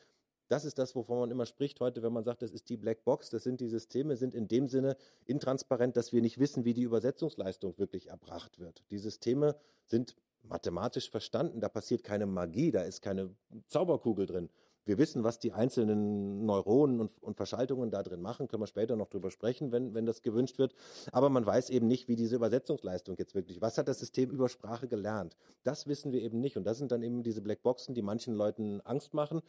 das 0.47 0.65
ist 0.65 0.77
das, 0.77 0.95
wovon 0.95 1.19
man 1.19 1.31
immer 1.31 1.45
spricht 1.45 1.79
heute, 1.79 2.03
wenn 2.03 2.13
man 2.13 2.23
sagt, 2.23 2.41
das 2.41 2.51
ist 2.51 2.69
die 2.69 2.77
Black 2.77 3.03
Box. 3.03 3.29
Das 3.29 3.43
sind 3.43 3.59
die 3.59 3.67
Systeme, 3.67 4.15
sind 4.15 4.33
in 4.33 4.47
dem 4.47 4.67
Sinne 4.67 4.97
intransparent, 5.25 5.97
dass 5.97 6.13
wir 6.13 6.21
nicht 6.21 6.39
wissen, 6.39 6.65
wie 6.65 6.73
die 6.73 6.83
Übersetzungsleistung 6.83 7.77
wirklich 7.77 8.09
erbracht 8.09 8.59
wird. 8.59 8.83
Die 8.91 8.97
Systeme 8.97 9.55
sind 9.85 10.15
mathematisch 10.43 11.09
verstanden. 11.09 11.59
Da 11.59 11.69
passiert 11.69 12.03
keine 12.03 12.25
Magie, 12.25 12.71
da 12.71 12.81
ist 12.81 13.01
keine 13.01 13.29
Zauberkugel 13.67 14.25
drin. 14.25 14.49
Wir 14.87 14.97
wissen, 14.97 15.25
was 15.25 15.37
die 15.37 15.51
einzelnen 15.51 16.45
Neuronen 16.45 17.01
und, 17.01 17.11
und, 17.21 17.35
Verschaltungen 17.35 17.91
da 17.91 18.03
drin 18.03 18.21
machen, 18.21 18.47
können 18.47 18.63
wir 18.63 18.67
später 18.67 18.95
noch 18.95 19.09
drüber 19.09 19.31
sprechen, 19.31 19.73
wenn, 19.73 19.93
wenn 19.93 20.05
das 20.05 20.21
gewünscht 20.21 20.59
wird. 20.59 20.73
Aber 21.11 21.29
man 21.29 21.45
weiß 21.45 21.69
eben 21.71 21.87
nicht, 21.87 22.07
wie 22.07 22.15
diese 22.15 22.37
Übersetzungsleistung 22.37 23.17
jetzt 23.17 23.35
wirklich, 23.35 23.59
was 23.59 23.77
hat 23.77 23.89
das 23.89 23.99
System 23.99 24.29
über 24.29 24.47
Sprache 24.47 24.87
gelernt? 24.87 25.35
Das 25.63 25.87
wissen 25.87 26.13
wir 26.13 26.21
eben 26.21 26.39
nicht. 26.39 26.55
Und 26.55 26.63
das 26.63 26.77
sind 26.77 26.93
dann 26.93 27.03
eben 27.03 27.21
diese 27.21 27.41
Blackboxen, 27.41 27.95
die 27.95 28.01
manchen 28.01 28.33
Leuten 28.33 28.79
Angst 28.79 29.13
machen. 29.13 29.41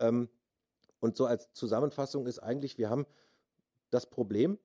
Ähm, 0.00 0.30
und 1.00 1.16
so 1.16 1.26
als 1.26 1.52
Zusammenfassung 1.52 2.26
ist 2.26 2.38
eigentlich, 2.38 2.78
wir 2.78 2.90
haben 2.90 3.06
das 3.90 4.06
Problem, 4.06 4.58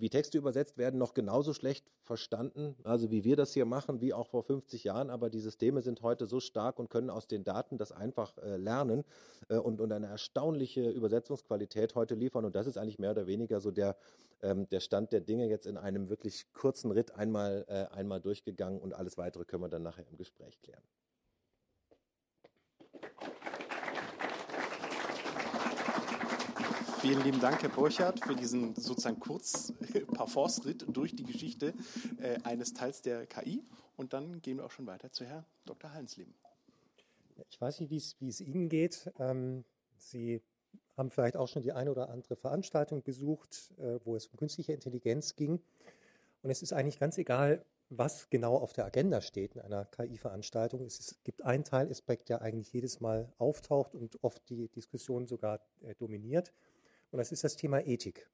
wie 0.00 0.08
Texte 0.08 0.38
übersetzt 0.38 0.78
werden, 0.78 0.98
noch 0.98 1.12
genauso 1.12 1.52
schlecht 1.52 1.90
verstanden, 2.00 2.74
also 2.84 3.10
wie 3.10 3.22
wir 3.22 3.36
das 3.36 3.52
hier 3.52 3.66
machen, 3.66 4.00
wie 4.00 4.14
auch 4.14 4.26
vor 4.26 4.42
50 4.42 4.84
Jahren. 4.84 5.10
Aber 5.10 5.28
die 5.28 5.40
Systeme 5.40 5.82
sind 5.82 6.00
heute 6.00 6.26
so 6.26 6.40
stark 6.40 6.78
und 6.78 6.88
können 6.88 7.10
aus 7.10 7.28
den 7.28 7.44
Daten 7.44 7.76
das 7.76 7.92
einfach 7.92 8.36
äh, 8.38 8.56
lernen 8.56 9.04
äh, 9.48 9.56
und, 9.56 9.80
und 9.80 9.92
eine 9.92 10.06
erstaunliche 10.06 10.88
Übersetzungsqualität 10.88 11.94
heute 11.94 12.14
liefern. 12.14 12.46
Und 12.46 12.56
das 12.56 12.66
ist 12.66 12.78
eigentlich 12.78 12.98
mehr 12.98 13.10
oder 13.10 13.26
weniger 13.26 13.60
so 13.60 13.70
der, 13.70 13.96
ähm, 14.42 14.68
der 14.70 14.80
Stand 14.80 15.12
der 15.12 15.20
Dinge 15.20 15.46
jetzt 15.48 15.66
in 15.66 15.76
einem 15.76 16.08
wirklich 16.08 16.50
kurzen 16.54 16.90
Ritt 16.90 17.14
einmal, 17.14 17.66
äh, 17.68 17.94
einmal 17.94 18.22
durchgegangen 18.22 18.80
und 18.80 18.94
alles 18.94 19.18
weitere 19.18 19.44
können 19.44 19.62
wir 19.62 19.68
dann 19.68 19.82
nachher 19.82 20.06
im 20.08 20.16
Gespräch 20.16 20.58
klären. 20.62 20.82
Vielen 27.00 27.24
lieben 27.24 27.40
Dank, 27.40 27.62
Herr 27.62 27.70
Burchardt, 27.70 28.20
für 28.20 28.36
diesen 28.36 28.74
sozusagen 28.74 29.18
kurz 29.18 29.72
Parforce-Ritt 30.12 30.84
durch 30.88 31.16
die 31.16 31.24
Geschichte 31.24 31.72
äh, 32.20 32.38
eines 32.42 32.74
Teils 32.74 33.00
der 33.00 33.26
KI. 33.26 33.64
Und 33.96 34.12
dann 34.12 34.42
gehen 34.42 34.58
wir 34.58 34.66
auch 34.66 34.70
schon 34.70 34.86
weiter 34.86 35.10
zu 35.10 35.24
Herrn 35.24 35.46
Dr. 35.64 35.94
Hallensleben. 35.94 36.34
Ich 37.48 37.58
weiß 37.58 37.80
nicht, 37.80 37.90
wie 37.90 38.28
es 38.28 38.40
Ihnen 38.42 38.68
geht. 38.68 39.10
Ähm, 39.18 39.64
Sie 39.96 40.42
haben 40.94 41.10
vielleicht 41.10 41.38
auch 41.38 41.48
schon 41.48 41.62
die 41.62 41.72
eine 41.72 41.90
oder 41.90 42.10
andere 42.10 42.36
Veranstaltung 42.36 43.02
besucht, 43.02 43.72
äh, 43.78 43.98
wo 44.04 44.14
es 44.14 44.26
um 44.26 44.36
künstliche 44.36 44.74
Intelligenz 44.74 45.36
ging. 45.36 45.58
Und 46.42 46.50
es 46.50 46.60
ist 46.60 46.74
eigentlich 46.74 46.98
ganz 46.98 47.16
egal, 47.16 47.64
was 47.88 48.28
genau 48.28 48.56
auf 48.56 48.74
der 48.74 48.84
Agenda 48.84 49.22
steht 49.22 49.56
in 49.56 49.62
einer 49.62 49.86
KI-Veranstaltung. 49.86 50.84
Es, 50.84 51.18
gibt 51.24 51.42
einen 51.44 51.64
Teilaspekt, 51.64 52.28
der 52.28 52.42
eigentlich 52.42 52.74
jedes 52.74 53.00
Mal 53.00 53.32
auftaucht 53.38 53.94
und 53.94 54.22
oft 54.22 54.46
die 54.50 54.68
Diskussion 54.68 55.26
sogar 55.26 55.60
äh, 55.80 55.94
dominiert. 55.94 56.52
Und 57.10 57.18
das 57.18 57.32
ist 57.32 57.44
das 57.44 57.56
Thema 57.56 57.80
Ethik. 57.86 58.28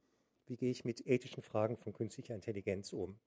Wie 0.47 0.57
gehe 0.57 0.71
ich 0.71 0.85
mit 0.85 1.07
ethischen 1.07 1.43
Fragen 1.43 1.77
von 1.77 1.93
künstlicher 1.93 2.35
Intelligenz 2.35 2.93
um? 2.93 3.19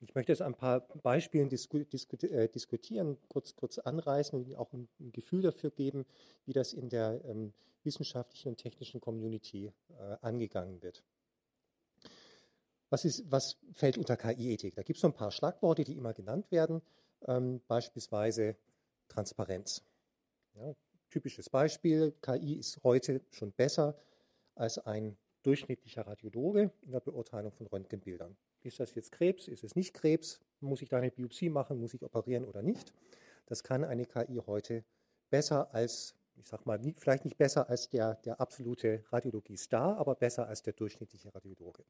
Ich 0.00 0.14
möchte 0.14 0.32
jetzt 0.32 0.42
ein 0.42 0.54
paar 0.54 0.80
Beispielen 1.02 1.48
disku 1.48 1.84
disku 1.84 2.16
äh, 2.26 2.48
diskutieren, 2.48 3.18
kurz, 3.28 3.54
kurz 3.54 3.78
anreißen 3.78 4.36
und 4.36 4.56
auch 4.56 4.72
ein, 4.72 4.88
ein, 4.98 5.12
Gefühl 5.12 5.42
dafür 5.42 5.70
geben, 5.70 6.06
wie 6.44 6.52
das 6.52 6.72
in 6.72 6.88
der 6.88 7.24
ähm, 7.24 7.52
wissenschaftlichen 7.84 8.48
und 8.48 8.56
technischen 8.56 9.00
Community 9.00 9.72
äh, 9.90 10.16
angegangen 10.20 10.82
wird. 10.82 11.04
Was, 12.90 13.04
ist, 13.04 13.30
was 13.30 13.56
fällt 13.74 13.96
unter 13.96 14.16
KI-Ethik? 14.16 14.74
Da 14.74 14.82
gibt 14.82 14.96
es 14.96 15.02
so 15.02 15.06
ein 15.06 15.14
paar 15.14 15.30
Schlagworte, 15.30 15.84
die 15.84 15.96
immer 15.96 16.12
genannt 16.12 16.50
werden, 16.50 16.82
ähm, 17.26 17.60
beispielsweise 17.68 18.56
Transparenz. 19.08 19.82
Ja, 20.54 20.74
typisches 21.10 21.48
Beispiel, 21.48 22.12
KI 22.20 22.54
ist 22.54 22.82
heute 22.82 23.22
schon 23.30 23.52
besser 23.52 23.96
als 24.54 24.78
ein 24.78 25.16
durchschnittlicher 25.42 26.06
Radiologe 26.06 26.70
in 26.82 26.92
der 26.92 27.00
Beurteilung 27.00 27.52
von 27.52 27.66
Röntgenbildern. 27.66 28.36
Ist 28.62 28.78
das 28.78 28.94
jetzt 28.94 29.12
Krebs? 29.12 29.48
Ist 29.48 29.64
es 29.64 29.74
nicht 29.74 29.94
Krebs? 29.94 30.40
Muss 30.60 30.82
ich 30.82 30.88
da 30.88 30.98
eine 30.98 31.10
Biopsie 31.10 31.48
machen? 31.48 31.80
Muss 31.80 31.94
ich 31.94 32.02
operieren 32.02 32.44
oder 32.44 32.62
nicht? 32.62 32.92
Das 33.46 33.64
kann 33.64 33.84
eine 33.84 34.06
KI 34.06 34.40
heute 34.46 34.84
besser 35.30 35.74
als, 35.74 36.14
ich 36.36 36.46
sag 36.46 36.64
mal, 36.64 36.80
vielleicht 36.96 37.24
nicht 37.24 37.36
besser 37.36 37.68
als 37.68 37.88
der, 37.88 38.14
der 38.16 38.40
absolute 38.40 39.04
Radiologie-Star, 39.10 39.98
aber 39.98 40.14
besser 40.14 40.46
als 40.46 40.62
der 40.62 40.74
durchschnittliche 40.74 41.34
Radiologe. 41.34 41.84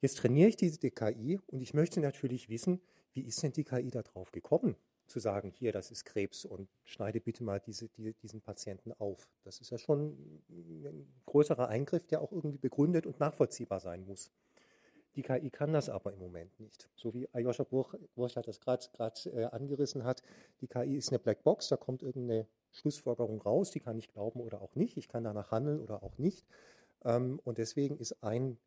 Jetzt 0.00 0.18
trainiere 0.18 0.48
ich 0.48 0.56
diese 0.56 0.90
KI 0.90 1.38
und 1.46 1.60
ich 1.60 1.72
möchte 1.72 2.00
natürlich 2.00 2.48
wissen, 2.48 2.80
wie 3.12 3.22
ist 3.22 3.42
denn 3.42 3.52
die 3.52 3.64
KI 3.64 3.90
darauf 3.90 4.30
gekommen? 4.32 4.76
Zu 5.06 5.20
sagen, 5.20 5.50
hier, 5.50 5.72
das 5.72 5.90
ist 5.90 6.04
Krebs 6.04 6.44
und 6.44 6.68
schneide 6.84 7.20
bitte 7.20 7.44
mal 7.44 7.60
diese, 7.60 7.88
die, 7.88 8.12
diesen 8.14 8.40
Patienten 8.40 8.92
auf. 8.92 9.28
Das 9.44 9.60
ist 9.60 9.70
ja 9.70 9.78
schon 9.78 10.16
ein 10.48 11.06
größerer 11.26 11.68
Eingriff, 11.68 12.06
der 12.06 12.20
auch 12.20 12.32
irgendwie 12.32 12.58
begründet 12.58 13.06
und 13.06 13.20
nachvollziehbar 13.20 13.80
sein 13.80 14.04
muss. 14.04 14.30
Die 15.16 15.22
KI 15.22 15.48
kann 15.50 15.72
das 15.72 15.88
aber 15.88 16.12
im 16.12 16.18
Moment 16.18 16.60
nicht. 16.60 16.90
So 16.94 17.14
wie 17.14 17.26
Ayosha 17.32 17.64
Burchardt 17.64 18.46
das 18.46 18.60
gerade 18.60 18.84
äh, 19.32 19.44
angerissen 19.44 20.04
hat. 20.04 20.22
Die 20.60 20.68
KI 20.68 20.96
ist 20.96 21.08
eine 21.08 21.18
Blackbox, 21.18 21.68
da 21.68 21.78
kommt 21.78 22.02
irgendeine 22.02 22.46
Schlussfolgerung 22.70 23.40
raus, 23.40 23.70
die 23.70 23.80
kann 23.80 23.96
ich 23.98 24.12
glauben 24.12 24.40
oder 24.40 24.60
auch 24.60 24.74
nicht. 24.74 24.98
Ich 24.98 25.08
kann 25.08 25.24
danach 25.24 25.50
handeln 25.50 25.80
oder 25.80 26.02
auch 26.02 26.18
nicht. 26.18 26.46
Ähm, 27.04 27.40
und 27.44 27.56
deswegen 27.56 27.96
ist 27.96 28.22
ein 28.22 28.58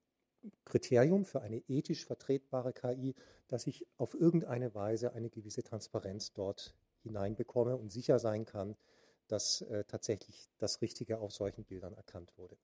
Kriterium 0.66 1.26
für 1.26 1.42
eine 1.42 1.58
ethisch 1.68 2.06
vertretbare 2.06 2.74
KI, 2.74 3.16
dass 3.48 3.68
ich 3.68 3.86
auf 3.98 4.14
irgendeine 4.14 4.74
Weise 4.76 5.14
eine 5.14 5.30
gewisse 5.30 5.64
Transparenz 5.64 6.34
dort 6.34 6.76
hineinbekomme 7.04 7.76
und 7.76 7.92
sicher 7.92 8.20
sein 8.20 8.46
kann, 8.46 8.76
dass 9.28 9.62
äh, 9.62 9.84
tatsächlich 9.86 10.50
das 10.58 10.82
Richtige 10.82 11.20
auf 11.20 11.34
solchen 11.34 11.64
Bildern 11.64 11.94
erkannt 11.94 12.38
wurde. 12.38 12.58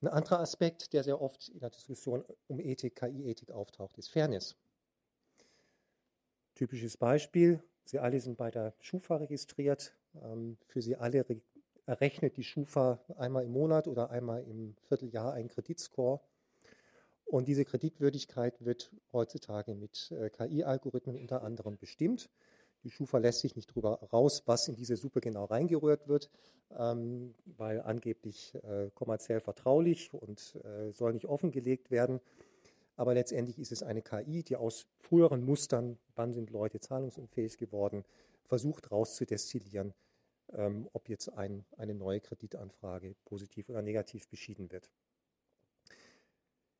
Ein 0.00 0.08
anderer 0.08 0.40
Aspekt, 0.40 0.92
der 0.92 1.02
sehr 1.02 1.20
oft 1.20 1.48
in 1.48 1.58
der 1.58 1.70
Diskussion 1.70 2.24
um 2.46 2.60
Ethik, 2.60 2.96
KI-Ethik 2.96 3.50
auftaucht, 3.50 3.98
ist 3.98 4.10
Fairness. 4.10 4.56
Typisches 6.54 6.96
Beispiel, 6.96 7.62
Sie 7.88 7.98
alle 7.98 8.20
sind 8.20 8.36
bei 8.36 8.50
der 8.50 8.74
Schufa 8.80 9.16
registriert. 9.16 9.94
Ähm, 10.22 10.58
für 10.66 10.82
Sie 10.82 10.96
alle 10.96 11.24
errechnet 11.88 12.36
die 12.36 12.44
Schufa 12.44 13.00
einmal 13.16 13.44
im 13.44 13.52
Monat 13.52 13.88
oder 13.88 14.10
einmal 14.10 14.44
im 14.44 14.76
Vierteljahr 14.88 15.32
einen 15.32 15.48
Kreditscore. 15.48 16.20
Und 17.24 17.48
diese 17.48 17.64
Kreditwürdigkeit 17.64 18.64
wird 18.64 18.92
heutzutage 19.12 19.74
mit 19.74 20.12
äh, 20.12 20.30
KI-Algorithmen 20.30 21.16
unter 21.16 21.42
anderem 21.42 21.78
bestimmt. 21.78 22.30
Die 22.84 22.90
Schufa 22.90 23.18
lässt 23.18 23.40
sich 23.40 23.56
nicht 23.56 23.70
darüber 23.70 24.00
raus, 24.12 24.42
was 24.46 24.68
in 24.68 24.76
diese 24.76 24.96
Suppe 24.96 25.20
genau 25.20 25.46
reingerührt 25.46 26.08
wird, 26.08 26.30
ähm, 26.78 27.34
weil 27.44 27.80
angeblich 27.80 28.54
äh, 28.54 28.90
kommerziell 28.94 29.40
vertraulich 29.40 30.12
und 30.12 30.56
äh, 30.64 30.92
soll 30.92 31.14
nicht 31.14 31.26
offengelegt 31.26 31.90
werden. 31.90 32.20
Aber 32.96 33.14
letztendlich 33.14 33.58
ist 33.58 33.72
es 33.72 33.82
eine 33.82 34.02
KI, 34.02 34.42
die 34.42 34.56
aus 34.56 34.86
früheren 35.00 35.44
Mustern, 35.44 35.98
wann 36.16 36.32
sind 36.34 36.50
Leute 36.50 36.80
zahlungsunfähig 36.80 37.56
geworden, 37.56 38.04
versucht 38.44 38.90
rauszudestillieren, 38.90 39.94
ähm, 40.54 40.88
ob 40.92 41.08
jetzt 41.08 41.28
ein, 41.28 41.64
eine 41.76 41.94
neue 41.94 42.20
Kreditanfrage 42.20 43.14
positiv 43.24 43.68
oder 43.68 43.82
negativ 43.82 44.28
beschieden 44.28 44.70
wird. 44.70 44.90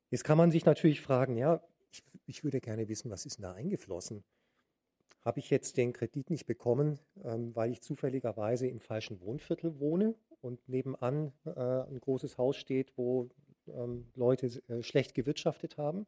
Jetzt 0.09 0.23
kann 0.23 0.37
man 0.37 0.51
sich 0.51 0.65
natürlich 0.65 1.01
fragen, 1.01 1.37
ja, 1.37 1.61
ich, 1.91 2.03
ich 2.25 2.43
würde 2.43 2.61
gerne 2.61 2.87
wissen, 2.87 3.11
was 3.11 3.25
ist 3.25 3.37
denn 3.37 3.43
da 3.43 3.53
eingeflossen? 3.53 4.23
Habe 5.21 5.39
ich 5.39 5.49
jetzt 5.49 5.77
den 5.77 5.93
Kredit 5.93 6.29
nicht 6.29 6.45
bekommen, 6.45 6.99
ähm, 7.23 7.55
weil 7.55 7.71
ich 7.71 7.81
zufälligerweise 7.81 8.67
im 8.67 8.79
falschen 8.79 9.21
Wohnviertel 9.21 9.79
wohne 9.79 10.15
und 10.41 10.67
nebenan 10.67 11.33
äh, 11.45 11.49
ein 11.59 11.99
großes 11.99 12.37
Haus 12.37 12.55
steht, 12.57 12.97
wo 12.97 13.29
ähm, 13.67 14.07
Leute 14.15 14.47
äh, 14.67 14.81
schlecht 14.81 15.13
gewirtschaftet 15.13 15.77
haben? 15.77 16.07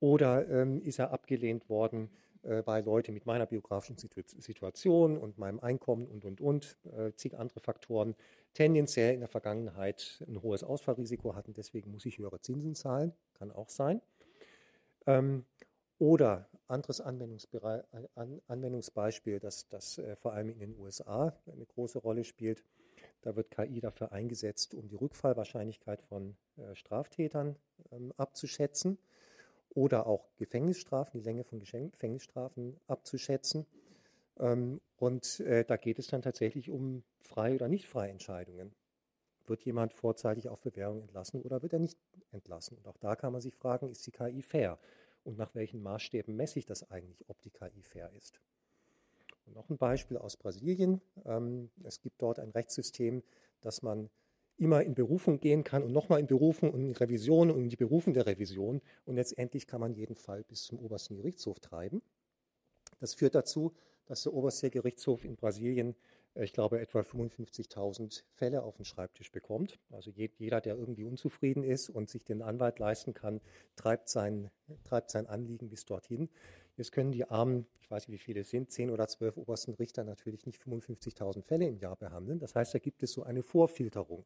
Oder 0.00 0.48
ähm, 0.48 0.80
ist 0.82 0.98
er 0.98 1.10
abgelehnt 1.10 1.68
worden, 1.68 2.10
äh, 2.46 2.66
weil 2.66 2.84
Leute 2.84 3.12
mit 3.12 3.26
meiner 3.26 3.46
biografischen 3.46 3.98
Situation 3.98 5.18
und 5.18 5.38
meinem 5.38 5.60
Einkommen 5.60 6.06
und, 6.06 6.24
und, 6.24 6.40
und, 6.40 6.78
äh, 6.96 7.12
zig 7.14 7.38
andere 7.38 7.60
Faktoren 7.60 8.14
tendenziell 8.54 9.14
in 9.14 9.20
der 9.20 9.28
Vergangenheit 9.28 10.24
ein 10.26 10.42
hohes 10.42 10.64
Ausfallrisiko 10.64 11.34
hatten. 11.34 11.52
Deswegen 11.52 11.90
muss 11.90 12.06
ich 12.06 12.18
höhere 12.18 12.40
Zinsen 12.40 12.74
zahlen, 12.74 13.12
kann 13.34 13.52
auch 13.52 13.68
sein. 13.68 14.00
Ähm, 15.06 15.44
oder 15.98 16.48
anderes 16.68 17.00
Anwendungsbeispiel, 17.00 19.40
das, 19.40 19.68
das 19.68 19.98
äh, 19.98 20.16
vor 20.16 20.32
allem 20.32 20.48
in 20.50 20.58
den 20.58 20.78
USA 20.78 21.32
eine 21.50 21.66
große 21.66 21.98
Rolle 21.98 22.24
spielt. 22.24 22.64
Da 23.22 23.34
wird 23.34 23.50
KI 23.50 23.80
dafür 23.80 24.12
eingesetzt, 24.12 24.74
um 24.74 24.88
die 24.88 24.96
Rückfallwahrscheinlichkeit 24.96 26.02
von 26.02 26.36
äh, 26.56 26.74
Straftätern 26.74 27.56
ähm, 27.92 28.12
abzuschätzen 28.16 28.98
oder 29.76 30.06
auch 30.06 30.26
Gefängnisstrafen, 30.38 31.20
die 31.20 31.24
Länge 31.24 31.44
von 31.44 31.60
Gefängnisstrafen 31.60 32.80
abzuschätzen. 32.88 33.66
Ähm, 34.38 34.80
und 34.96 35.40
äh, 35.40 35.64
da 35.64 35.76
geht 35.76 35.98
es 35.98 36.06
dann 36.06 36.22
tatsächlich 36.22 36.70
um 36.70 37.04
frei 37.20 37.54
oder 37.54 37.68
nicht 37.68 37.86
freie 37.86 38.10
Entscheidungen. 38.10 38.74
Wird 39.46 39.62
jemand 39.64 39.92
vorzeitig 39.92 40.48
auf 40.48 40.60
Bewährung 40.60 41.02
entlassen 41.02 41.42
oder 41.42 41.62
wird 41.62 41.74
er 41.74 41.78
nicht 41.78 41.98
entlassen? 42.32 42.78
Und 42.78 42.88
auch 42.88 42.96
da 42.96 43.16
kann 43.16 43.32
man 43.32 43.42
sich 43.42 43.54
fragen, 43.54 43.90
ist 43.90 44.06
die 44.06 44.12
KI 44.12 44.42
fair? 44.42 44.78
Und 45.24 45.36
nach 45.36 45.54
welchen 45.54 45.82
Maßstäben 45.82 46.34
messe 46.34 46.58
ich 46.58 46.64
das 46.64 46.90
eigentlich, 46.90 47.28
ob 47.28 47.42
die 47.42 47.50
KI 47.50 47.82
fair 47.82 48.10
ist? 48.16 48.40
Und 49.44 49.54
noch 49.54 49.68
ein 49.68 49.76
Beispiel 49.76 50.16
aus 50.16 50.38
Brasilien. 50.38 51.02
Ähm, 51.26 51.70
es 51.84 52.00
gibt 52.00 52.22
dort 52.22 52.38
ein 52.38 52.50
Rechtssystem, 52.50 53.22
dass 53.60 53.82
man 53.82 54.08
immer 54.58 54.82
in 54.82 54.94
Berufung 54.94 55.40
gehen 55.40 55.64
kann 55.64 55.82
und 55.82 55.92
nochmal 55.92 56.20
in 56.20 56.26
Berufung 56.26 56.70
und 56.72 56.80
in 56.80 56.92
Revision 56.92 57.50
und 57.50 57.62
in 57.62 57.68
die 57.68 57.76
Berufung 57.76 58.14
der 58.14 58.26
Revision. 58.26 58.80
Und 59.04 59.16
letztendlich 59.16 59.66
kann 59.66 59.80
man 59.80 59.94
jeden 59.94 60.16
Fall 60.16 60.44
bis 60.44 60.64
zum 60.64 60.78
obersten 60.78 61.16
Gerichtshof 61.16 61.60
treiben. 61.60 62.02
Das 63.00 63.14
führt 63.14 63.34
dazu, 63.34 63.74
dass 64.06 64.22
der 64.22 64.32
oberste 64.32 64.70
Gerichtshof 64.70 65.24
in 65.24 65.36
Brasilien, 65.36 65.94
äh, 66.34 66.44
ich 66.44 66.52
glaube, 66.52 66.80
etwa 66.80 67.00
55.000 67.00 68.22
Fälle 68.32 68.62
auf 68.62 68.76
den 68.76 68.84
Schreibtisch 68.84 69.30
bekommt. 69.30 69.78
Also 69.90 70.10
jeder, 70.10 70.60
der 70.60 70.76
irgendwie 70.76 71.04
unzufrieden 71.04 71.62
ist 71.62 71.90
und 71.90 72.08
sich 72.08 72.24
den 72.24 72.42
Anwalt 72.42 72.78
leisten 72.78 73.12
kann, 73.12 73.40
treibt 73.74 74.08
sein, 74.08 74.50
treibt 74.84 75.10
sein 75.10 75.26
Anliegen 75.26 75.68
bis 75.68 75.84
dorthin. 75.84 76.30
Jetzt 76.76 76.92
können 76.92 77.12
die 77.12 77.28
armen, 77.28 77.66
ich 77.80 77.90
weiß 77.90 78.08
nicht, 78.08 78.20
wie 78.20 78.24
viele 78.24 78.40
es 78.40 78.50
sind, 78.50 78.70
10 78.70 78.90
oder 78.90 79.08
12 79.08 79.36
obersten 79.38 79.74
Richter 79.74 80.04
natürlich 80.04 80.46
nicht 80.46 80.60
55.000 80.62 81.42
Fälle 81.42 81.66
im 81.66 81.78
Jahr 81.78 81.96
behandeln. 81.96 82.38
Das 82.38 82.54
heißt, 82.54 82.74
da 82.74 82.78
gibt 82.78 83.02
es 83.02 83.12
so 83.12 83.22
eine 83.22 83.42
Vorfilterung. 83.42 84.24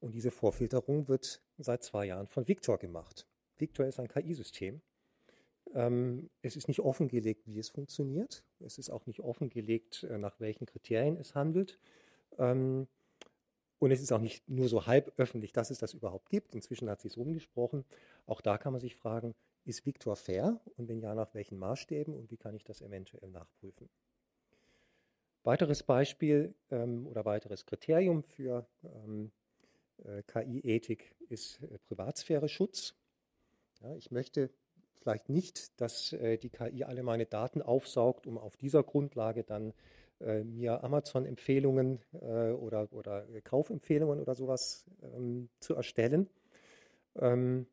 Und 0.00 0.14
diese 0.14 0.30
Vorfilterung 0.30 1.08
wird 1.08 1.42
seit 1.58 1.82
zwei 1.82 2.06
Jahren 2.06 2.26
von 2.26 2.48
Victor 2.48 2.78
gemacht. 2.78 3.26
Victor 3.58 3.86
ist 3.86 4.00
ein 4.00 4.08
KI-System. 4.08 4.80
Ähm, 5.74 6.30
es 6.42 6.56
ist 6.56 6.68
nicht 6.68 6.80
offengelegt, 6.80 7.46
wie 7.46 7.58
es 7.58 7.68
funktioniert. 7.68 8.44
Es 8.60 8.78
ist 8.78 8.90
auch 8.90 9.06
nicht 9.06 9.20
offengelegt, 9.20 10.04
äh, 10.04 10.18
nach 10.18 10.40
welchen 10.40 10.66
Kriterien 10.66 11.16
es 11.16 11.34
handelt. 11.34 11.78
Ähm, 12.38 12.88
und 13.78 13.90
es 13.92 14.00
ist 14.00 14.12
auch 14.12 14.20
nicht 14.20 14.48
nur 14.48 14.68
so 14.68 14.86
halb 14.86 15.12
öffentlich, 15.16 15.52
dass 15.52 15.70
es 15.70 15.78
das 15.78 15.94
überhaupt 15.94 16.28
gibt. 16.28 16.54
Inzwischen 16.54 16.90
hat 16.90 17.00
sich 17.00 17.12
es 17.12 17.18
rumgesprochen. 17.18 17.84
Auch 18.26 18.40
da 18.40 18.58
kann 18.58 18.72
man 18.72 18.80
sich 18.80 18.94
fragen, 18.94 19.34
ist 19.64 19.86
Victor 19.86 20.16
fair? 20.16 20.60
Und 20.76 20.88
wenn 20.88 21.00
ja, 21.00 21.14
nach 21.14 21.34
welchen 21.34 21.58
Maßstäben? 21.58 22.14
Und 22.14 22.30
wie 22.30 22.36
kann 22.36 22.54
ich 22.54 22.64
das 22.64 22.82
eventuell 22.82 23.30
nachprüfen? 23.30 23.88
Weiteres 25.44 25.82
Beispiel 25.82 26.54
ähm, 26.70 27.06
oder 27.06 27.24
weiteres 27.24 27.64
Kriterium 27.64 28.22
für 28.22 28.66
ähm, 28.84 29.30
äh, 29.30 29.39
KI-Ethik 30.26 31.14
ist 31.28 31.62
äh, 31.62 31.78
Privatsphäre-Schutz. 31.86 32.94
Ja, 33.82 33.94
ich 33.94 34.10
möchte 34.10 34.50
vielleicht 34.94 35.28
nicht, 35.28 35.80
dass 35.80 36.12
äh, 36.12 36.38
die 36.38 36.50
KI 36.50 36.84
alle 36.84 37.02
meine 37.02 37.26
Daten 37.26 37.62
aufsaugt, 37.62 38.26
um 38.26 38.38
auf 38.38 38.56
dieser 38.56 38.82
Grundlage 38.82 39.44
dann 39.44 39.72
äh, 40.20 40.44
mir 40.44 40.84
Amazon-Empfehlungen 40.84 42.00
äh, 42.20 42.50
oder, 42.50 42.92
oder 42.92 43.26
Kaufempfehlungen 43.42 44.20
oder 44.20 44.34
sowas 44.34 44.84
ähm, 45.02 45.48
zu 45.60 45.74
erstellen. 45.74 46.28
Ähm, 47.16 47.66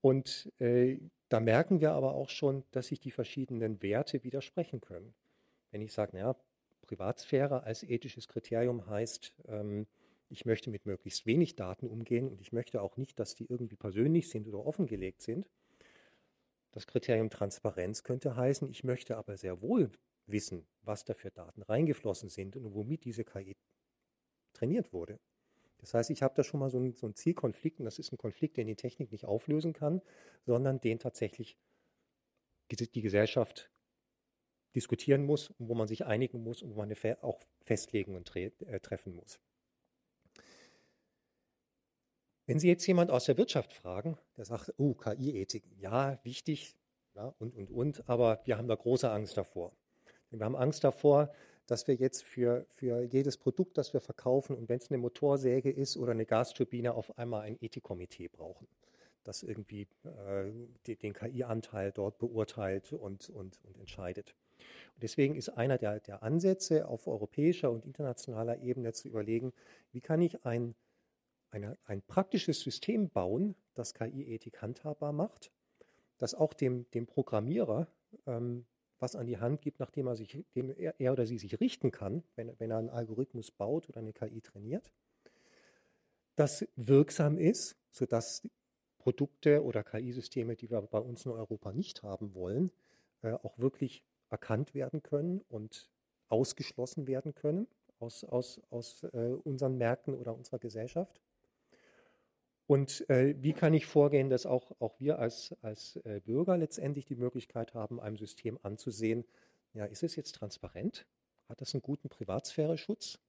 und 0.00 0.52
äh, 0.58 0.98
da 1.28 1.40
merken 1.40 1.80
wir 1.80 1.92
aber 1.92 2.14
auch 2.14 2.30
schon, 2.30 2.64
dass 2.70 2.88
sich 2.88 3.00
die 3.00 3.10
verschiedenen 3.10 3.82
Werte 3.82 4.22
widersprechen 4.24 4.80
können. 4.80 5.14
Wenn 5.70 5.80
ich 5.80 5.92
sage, 5.92 6.16
naja, 6.16 6.36
Privatsphäre 6.82 7.64
als 7.64 7.82
ethisches 7.82 8.28
Kriterium 8.28 8.86
heißt, 8.86 9.32
ähm, 9.48 9.86
ich 10.28 10.44
möchte 10.44 10.70
mit 10.70 10.86
möglichst 10.86 11.26
wenig 11.26 11.56
Daten 11.56 11.86
umgehen 11.86 12.28
und 12.28 12.40
ich 12.40 12.52
möchte 12.52 12.82
auch 12.82 12.96
nicht, 12.96 13.18
dass 13.18 13.34
die 13.34 13.46
irgendwie 13.46 13.76
persönlich 13.76 14.28
sind 14.28 14.48
oder 14.48 14.64
offengelegt 14.64 15.22
sind. 15.22 15.48
Das 16.72 16.86
Kriterium 16.86 17.30
Transparenz 17.30 18.02
könnte 18.02 18.36
heißen, 18.36 18.68
ich 18.68 18.84
möchte 18.84 19.16
aber 19.16 19.36
sehr 19.36 19.62
wohl 19.62 19.90
wissen, 20.26 20.66
was 20.82 21.04
da 21.04 21.14
für 21.14 21.30
Daten 21.30 21.62
reingeflossen 21.62 22.28
sind 22.28 22.56
und 22.56 22.74
womit 22.74 23.04
diese 23.04 23.24
KI 23.24 23.56
trainiert 24.52 24.92
wurde. 24.92 25.18
Das 25.78 25.94
heißt, 25.94 26.10
ich 26.10 26.22
habe 26.22 26.34
da 26.34 26.42
schon 26.42 26.60
mal 26.60 26.70
so 26.70 26.78
einen, 26.78 26.94
so 26.94 27.06
einen 27.06 27.14
Zielkonflikt 27.14 27.78
und 27.78 27.84
das 27.84 27.98
ist 27.98 28.12
ein 28.12 28.18
Konflikt, 28.18 28.56
den 28.56 28.66
die 28.66 28.76
Technik 28.76 29.12
nicht 29.12 29.24
auflösen 29.24 29.72
kann, 29.72 30.02
sondern 30.44 30.80
den 30.80 30.98
tatsächlich 30.98 31.56
die 32.70 33.02
Gesellschaft 33.02 33.70
diskutieren 34.74 35.24
muss 35.24 35.50
und 35.50 35.68
wo 35.68 35.74
man 35.74 35.86
sich 35.86 36.04
einigen 36.04 36.42
muss 36.42 36.62
und 36.62 36.74
wo 36.74 36.78
man 36.78 36.92
auch 37.22 37.40
Festlegungen 37.62 38.24
äh, 38.34 38.80
treffen 38.80 39.14
muss. 39.14 39.40
Wenn 42.46 42.60
Sie 42.60 42.68
jetzt 42.68 42.86
jemand 42.86 43.10
aus 43.10 43.24
der 43.24 43.36
Wirtschaft 43.38 43.72
fragen, 43.72 44.16
der 44.36 44.44
sagt, 44.44 44.72
oh, 44.78 44.94
KI-Ethik, 44.94 45.64
ja, 45.80 46.18
wichtig, 46.22 46.76
ja, 47.14 47.34
und, 47.38 47.54
und, 47.54 47.70
und, 47.70 48.08
aber 48.08 48.40
wir 48.44 48.56
haben 48.56 48.68
da 48.68 48.76
große 48.76 49.10
Angst 49.10 49.36
davor. 49.36 49.72
Wir 50.30 50.44
haben 50.44 50.54
Angst 50.54 50.84
davor, 50.84 51.32
dass 51.66 51.88
wir 51.88 51.96
jetzt 51.96 52.22
für, 52.22 52.66
für 52.68 53.02
jedes 53.02 53.36
Produkt, 53.36 53.76
das 53.78 53.92
wir 53.92 54.00
verkaufen, 54.00 54.56
und 54.56 54.68
wenn 54.68 54.78
es 54.78 54.90
eine 54.90 54.98
Motorsäge 54.98 55.70
ist 55.70 55.96
oder 55.96 56.12
eine 56.12 56.26
Gasturbine, 56.26 56.94
auf 56.94 57.18
einmal 57.18 57.42
ein 57.42 57.58
Ethikkomitee 57.60 58.28
brauchen, 58.28 58.68
das 59.24 59.42
irgendwie 59.42 59.88
äh, 60.04 60.94
den 60.94 61.14
KI-Anteil 61.14 61.90
dort 61.90 62.18
beurteilt 62.18 62.92
und, 62.92 63.28
und, 63.28 63.58
und 63.64 63.78
entscheidet. 63.78 64.36
Und 64.94 65.02
deswegen 65.02 65.34
ist 65.34 65.48
einer 65.48 65.78
der, 65.78 65.98
der 66.00 66.22
Ansätze 66.22 66.86
auf 66.86 67.08
europäischer 67.08 67.70
und 67.72 67.84
internationaler 67.84 68.60
Ebene 68.62 68.92
zu 68.92 69.08
überlegen, 69.08 69.52
wie 69.90 70.00
kann 70.00 70.22
ich 70.22 70.44
ein, 70.44 70.74
eine, 71.50 71.78
ein 71.84 72.02
praktisches 72.02 72.60
System 72.60 73.10
bauen, 73.10 73.54
das 73.74 73.94
KI-Ethik 73.94 74.62
handhabbar 74.62 75.12
macht, 75.12 75.52
das 76.18 76.34
auch 76.34 76.54
dem, 76.54 76.90
dem 76.90 77.06
Programmierer 77.06 77.88
ähm, 78.26 78.66
was 78.98 79.14
an 79.14 79.26
die 79.26 79.38
Hand 79.38 79.60
gibt, 79.60 79.78
nachdem 79.78 80.06
er, 80.06 80.16
sich, 80.16 80.44
dem 80.54 80.70
er, 80.70 80.98
er 80.98 81.12
oder 81.12 81.26
sie 81.26 81.38
sich 81.38 81.60
richten 81.60 81.90
kann, 81.90 82.22
wenn, 82.34 82.58
wenn 82.58 82.70
er 82.70 82.78
einen 82.78 82.88
Algorithmus 82.88 83.50
baut 83.50 83.88
oder 83.88 84.00
eine 84.00 84.12
KI 84.12 84.40
trainiert, 84.40 84.90
das 86.34 86.66
wirksam 86.76 87.38
ist, 87.38 87.76
sodass 87.90 88.48
Produkte 88.98 89.62
oder 89.62 89.84
KI-Systeme, 89.84 90.56
die 90.56 90.70
wir 90.70 90.80
bei 90.82 90.98
uns 90.98 91.24
in 91.26 91.32
Europa 91.32 91.72
nicht 91.72 92.02
haben 92.02 92.34
wollen, 92.34 92.72
äh, 93.22 93.32
auch 93.32 93.58
wirklich 93.58 94.04
erkannt 94.30 94.74
werden 94.74 95.02
können 95.02 95.40
und 95.48 95.90
ausgeschlossen 96.28 97.06
werden 97.06 97.34
können 97.34 97.68
aus, 97.98 98.24
aus, 98.24 98.60
aus 98.70 99.04
äh, 99.04 99.36
unseren 99.44 99.76
Märkten 99.76 100.14
oder 100.14 100.34
unserer 100.34 100.58
Gesellschaft. 100.58 101.20
Und 102.66 103.08
äh, 103.08 103.34
wie 103.40 103.52
kann 103.52 103.74
ich 103.74 103.86
vorgehen, 103.86 104.28
dass 104.28 104.44
auch, 104.44 104.72
auch 104.80 104.98
wir 104.98 105.18
als, 105.18 105.54
als 105.62 105.96
äh, 106.04 106.20
Bürger 106.24 106.56
letztendlich 106.56 107.04
die 107.04 107.14
Möglichkeit 107.14 107.74
haben, 107.74 108.00
einem 108.00 108.16
System 108.16 108.58
anzusehen, 108.62 109.24
ja, 109.72 109.84
ist 109.84 110.02
es 110.02 110.16
jetzt 110.16 110.34
transparent? 110.34 111.06
Hat 111.48 111.60
das 111.60 111.74
einen 111.74 111.82
guten 111.82 112.08
Privatsphäre-Schutz? 112.08 113.20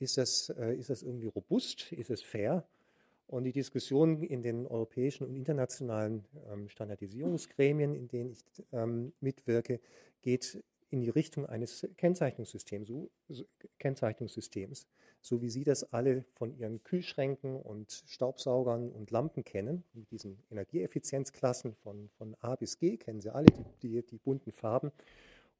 Ist 0.00 0.16
das, 0.16 0.48
äh, 0.50 0.74
ist 0.74 0.90
das 0.90 1.02
irgendwie 1.02 1.28
robust? 1.28 1.92
Ist 1.92 2.10
es 2.10 2.22
fair? 2.22 2.66
Und 3.28 3.44
die 3.44 3.52
Diskussion 3.52 4.22
in 4.22 4.42
den 4.42 4.66
europäischen 4.66 5.24
und 5.24 5.36
internationalen 5.36 6.24
ähm, 6.50 6.68
Standardisierungsgremien, 6.68 7.94
in 7.94 8.08
denen 8.08 8.30
ich 8.30 8.42
ähm, 8.72 9.12
mitwirke, 9.20 9.80
geht 10.22 10.64
in 10.90 11.00
die 11.00 11.10
Richtung 11.10 11.46
eines 11.46 11.86
Kennzeichnungssystems, 11.96 12.88
so, 12.88 13.10
so, 13.28 13.44
Kennzeichnungssystems, 13.78 14.86
so 15.20 15.42
wie 15.42 15.50
Sie 15.50 15.64
das 15.64 15.92
alle 15.92 16.24
von 16.34 16.56
Ihren 16.56 16.82
Kühlschränken 16.82 17.60
und 17.60 18.04
Staubsaugern 18.06 18.90
und 18.90 19.10
Lampen 19.10 19.44
kennen, 19.44 19.84
mit 19.92 20.10
diesen 20.10 20.42
Energieeffizienzklassen 20.50 21.74
von, 21.74 22.08
von 22.16 22.36
A 22.40 22.56
bis 22.56 22.78
G, 22.78 22.96
kennen 22.96 23.20
Sie 23.20 23.32
alle, 23.32 23.46
die, 23.46 23.88
die, 23.88 24.02
die 24.02 24.18
bunten 24.18 24.52
Farben. 24.52 24.92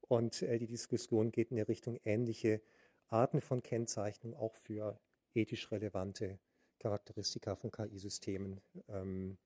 Und 0.01 0.41
äh, 0.41 0.57
die 0.57 0.67
Diskussion 0.67 1.31
geht 1.31 1.51
in 1.51 1.57
die 1.57 1.61
Richtung 1.61 1.99
ähnliche 2.03 2.61
Arten 3.07 3.41
von 3.41 3.61
Kennzeichnung 3.61 4.35
auch 4.35 4.55
für 4.55 4.99
ethisch 5.35 5.71
relevante 5.71 6.39
Charakteristika 6.79 7.55
von 7.55 7.71
KI-Systemen 7.71 8.61
ähm, 8.87 9.37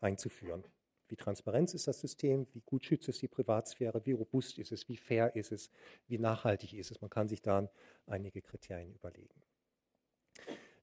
einzuführen. 0.00 0.64
Wie 1.10 1.16
transparent 1.16 1.74
ist 1.74 1.88
das 1.88 2.00
System? 2.00 2.46
Wie 2.52 2.60
gut 2.60 2.84
schützt 2.84 3.08
es 3.08 3.18
die 3.18 3.28
Privatsphäre? 3.28 4.04
Wie 4.06 4.12
robust 4.12 4.58
ist 4.58 4.70
es? 4.70 4.88
Wie 4.88 4.96
fair 4.96 5.34
ist 5.34 5.50
es? 5.50 5.70
Wie 6.06 6.18
nachhaltig 6.18 6.72
ist 6.74 6.90
es? 6.90 7.00
Man 7.00 7.10
kann 7.10 7.28
sich 7.28 7.42
da 7.42 7.68
einige 8.06 8.40
Kriterien 8.40 8.94
überlegen. 8.94 9.42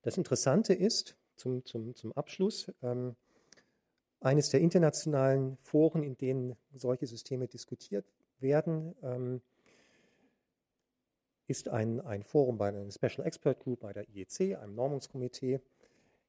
Das 0.02 0.18
Interessante 0.18 0.74
ist, 0.74 1.16
zum, 1.38 1.64
zum, 1.66 1.96
zum 1.96 2.12
Abschluss, 2.14 2.72
ähm, 2.82 3.16
eines 4.20 4.50
der 4.50 4.62
internationalen 4.62 5.58
Foren, 5.62 6.04
in 6.04 6.18
denen 6.18 6.56
solche 6.74 7.08
Systeme 7.08 7.48
diskutiert 7.48 8.06
werden, 8.40 8.96
ähm, 9.04 9.42
ist 11.48 11.70
ein, 11.70 12.02
ein 12.02 12.24
Forum 12.24 12.58
bei 12.58 12.68
einer 12.68 12.92
Special 12.92 13.26
Expert 13.26 13.60
Group 13.60 13.82
bei 13.82 13.94
der 13.94 14.10
IEC, 14.10 14.58
einem 14.58 14.76
Normungskomitee. 14.76 15.62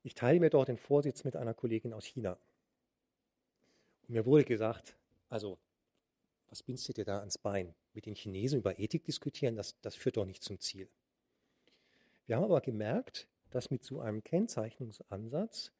Ich 0.04 0.14
teile 0.14 0.38
mir 0.38 0.50
dort 0.50 0.68
den 0.68 0.76
Vorsitz 0.76 1.24
mit 1.24 1.34
einer 1.34 1.54
Kollegin 1.54 1.92
aus 1.92 2.04
China. 2.04 2.38
Und 4.08 4.14
mir 4.14 4.26
wurde 4.26 4.44
gesagt, 4.44 4.96
also, 5.28 5.58
was 6.48 6.62
bindst 6.62 6.88
du 6.88 6.94
dir 6.94 7.04
da 7.04 7.18
ans 7.18 7.36
Bein? 7.36 7.74
Mit 7.92 8.06
den 8.06 8.14
Chinesen 8.14 8.60
über 8.60 8.78
Ethik 8.78 9.04
diskutieren, 9.04 9.54
das, 9.54 9.78
das 9.82 9.94
führt 9.94 10.16
doch 10.16 10.24
nicht 10.24 10.42
zum 10.42 10.58
Ziel. 10.60 10.88
Wir 12.26 12.36
haben 12.36 12.44
aber 12.44 12.60
gemerkt, 12.60 13.28
dass 13.50 13.70
mit 13.70 13.84
so 13.84 14.00
einem 14.00 14.24
Kennzeichnungsansatz 14.24 15.72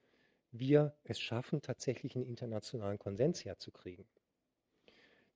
wir 0.50 0.94
es 1.04 1.20
schaffen, 1.20 1.62
tatsächlich 1.62 2.16
einen 2.16 2.26
internationalen 2.26 2.98
Konsens 2.98 3.44
herzukriegen. 3.44 4.06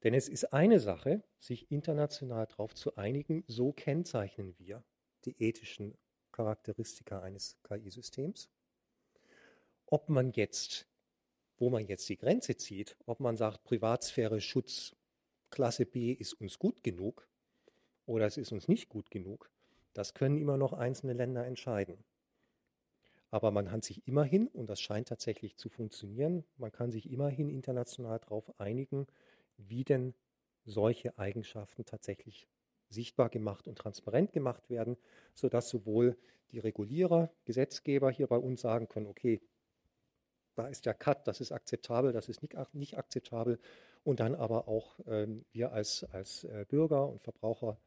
Denn 0.02 0.14
es 0.14 0.28
ist 0.28 0.52
eine 0.52 0.80
Sache, 0.80 1.22
sich 1.38 1.70
international 1.70 2.46
darauf 2.46 2.74
zu 2.74 2.96
einigen, 2.96 3.44
so 3.46 3.72
kennzeichnen 3.72 4.54
wir 4.58 4.82
die 5.24 5.40
ethischen 5.42 5.96
Charakteristika 6.32 7.20
eines 7.20 7.56
KI-Systems. 7.62 8.50
Ob 9.86 10.08
man 10.08 10.32
jetzt 10.32 10.88
wo 11.58 11.70
man 11.70 11.86
jetzt 11.86 12.08
die 12.08 12.16
Grenze 12.16 12.56
zieht, 12.56 12.96
ob 13.06 13.20
man 13.20 13.36
sagt, 13.36 13.64
Privatsphäre, 13.64 14.40
Schutz, 14.40 14.96
Klasse 15.50 15.86
B 15.86 16.12
ist 16.12 16.34
uns 16.34 16.58
gut 16.58 16.82
genug 16.82 17.28
oder 18.06 18.26
es 18.26 18.36
ist 18.36 18.52
uns 18.52 18.68
nicht 18.68 18.88
gut 18.88 19.10
genug, 19.10 19.50
das 19.92 20.14
können 20.14 20.38
immer 20.38 20.56
noch 20.56 20.72
einzelne 20.72 21.12
Länder 21.12 21.44
entscheiden. 21.44 22.04
Aber 23.30 23.50
man 23.50 23.66
kann 23.66 23.80
sich 23.82 24.06
immerhin, 24.06 24.48
und 24.48 24.68
das 24.68 24.80
scheint 24.80 25.08
tatsächlich 25.08 25.56
zu 25.56 25.68
funktionieren, 25.68 26.44
man 26.56 26.72
kann 26.72 26.90
sich 26.90 27.10
immerhin 27.10 27.48
international 27.48 28.18
darauf 28.18 28.60
einigen, 28.60 29.06
wie 29.56 29.84
denn 29.84 30.14
solche 30.64 31.18
Eigenschaften 31.18 31.84
tatsächlich 31.84 32.48
sichtbar 32.88 33.30
gemacht 33.30 33.66
und 33.68 33.78
transparent 33.78 34.32
gemacht 34.32 34.68
werden, 34.68 34.96
sodass 35.34 35.68
sowohl 35.68 36.16
die 36.50 36.58
Regulierer, 36.58 37.32
Gesetzgeber 37.44 38.10
hier 38.10 38.26
bei 38.26 38.36
uns 38.36 38.60
sagen 38.60 38.88
können, 38.88 39.06
okay, 39.06 39.40
da 40.54 40.66
ist 40.68 40.86
der 40.86 40.94
Cut, 40.94 41.26
das 41.26 41.40
ist 41.40 41.52
akzeptabel, 41.52 42.12
das 42.12 42.28
ist 42.28 42.42
nicht, 42.42 42.54
nicht 42.74 42.98
akzeptabel. 42.98 43.58
Und 44.04 44.20
dann 44.20 44.34
aber 44.34 44.68
auch 44.68 44.98
ähm, 45.06 45.44
wir 45.52 45.72
als, 45.72 46.04
als 46.04 46.44
äh, 46.44 46.64
Bürger 46.68 47.08
und 47.08 47.22
Verbraucher 47.22 47.78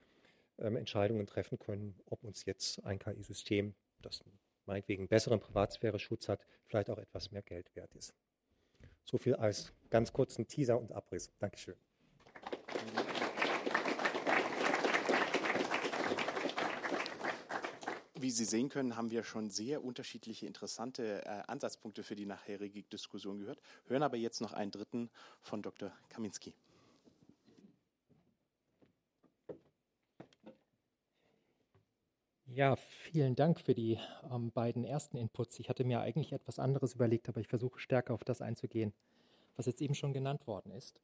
ähm, 0.58 0.78
Entscheidungen 0.78 1.28
treffen 1.28 1.60
können, 1.60 2.00
ob 2.06 2.24
uns 2.24 2.46
jetzt 2.46 2.84
ein 2.86 3.00
KI-System, 3.00 3.76
das 4.02 4.24
meinetwegen 4.66 5.08
besseren 5.08 5.40
Privatsphäre-Schutz 5.40 6.30
hat, 6.30 6.40
vielleicht 6.66 6.90
auch 6.90 6.98
etwas 6.98 7.32
mehr 7.32 7.42
Geld 7.42 7.76
wert 7.76 7.94
ist. 7.96 8.14
So 9.04 9.18
viel 9.18 9.36
als 9.36 9.74
ganz 9.90 10.14
kurzen 10.14 10.48
Teaser 10.48 10.80
und 10.80 10.92
Abriss. 10.92 11.32
Dankeschön. 11.40 11.76
Wie 18.18 18.32
Sie 18.32 18.46
sehen 18.46 18.70
können, 18.70 18.96
haben 18.96 19.12
wir 19.12 19.24
schon 19.24 19.50
sehr 19.50 19.84
unterschiedliche 19.84 20.46
interessante 20.46 21.26
äh, 21.26 21.44
Ansatzpunkte 21.48 22.02
für 22.02 22.16
die 22.16 22.26
nachherige 22.26 22.82
Diskussion 22.84 23.40
gehört, 23.40 23.60
hören 23.88 24.04
aber 24.04 24.16
jetzt 24.16 24.40
noch 24.40 24.54
einen 24.54 24.72
dritten 24.72 25.10
von 25.42 25.62
Dr. 25.62 25.92
Kaminski. 26.08 26.54
Ja, 32.48 32.78
vielen 32.78 33.36
Dank 33.36 33.60
für 33.60 33.76
die 33.76 34.00
ähm, 34.32 34.50
beiden 34.50 34.86
ersten 34.86 35.18
Inputs. 35.18 35.60
Ich 35.60 35.68
hatte 35.68 35.84
mir 35.84 36.00
eigentlich 36.00 36.32
etwas 36.32 36.58
anderes 36.58 36.94
überlegt, 36.94 37.28
aber 37.28 37.42
ich 37.42 37.50
versuche 37.50 37.80
stärker 37.80 38.14
auf 38.14 38.24
das 38.24 38.42
einzugehen, 38.42 38.94
was 39.58 39.66
jetzt 39.66 39.82
eben 39.82 39.94
schon 39.94 40.14
genannt 40.14 40.48
worden 40.48 40.72
ist. 40.72 41.02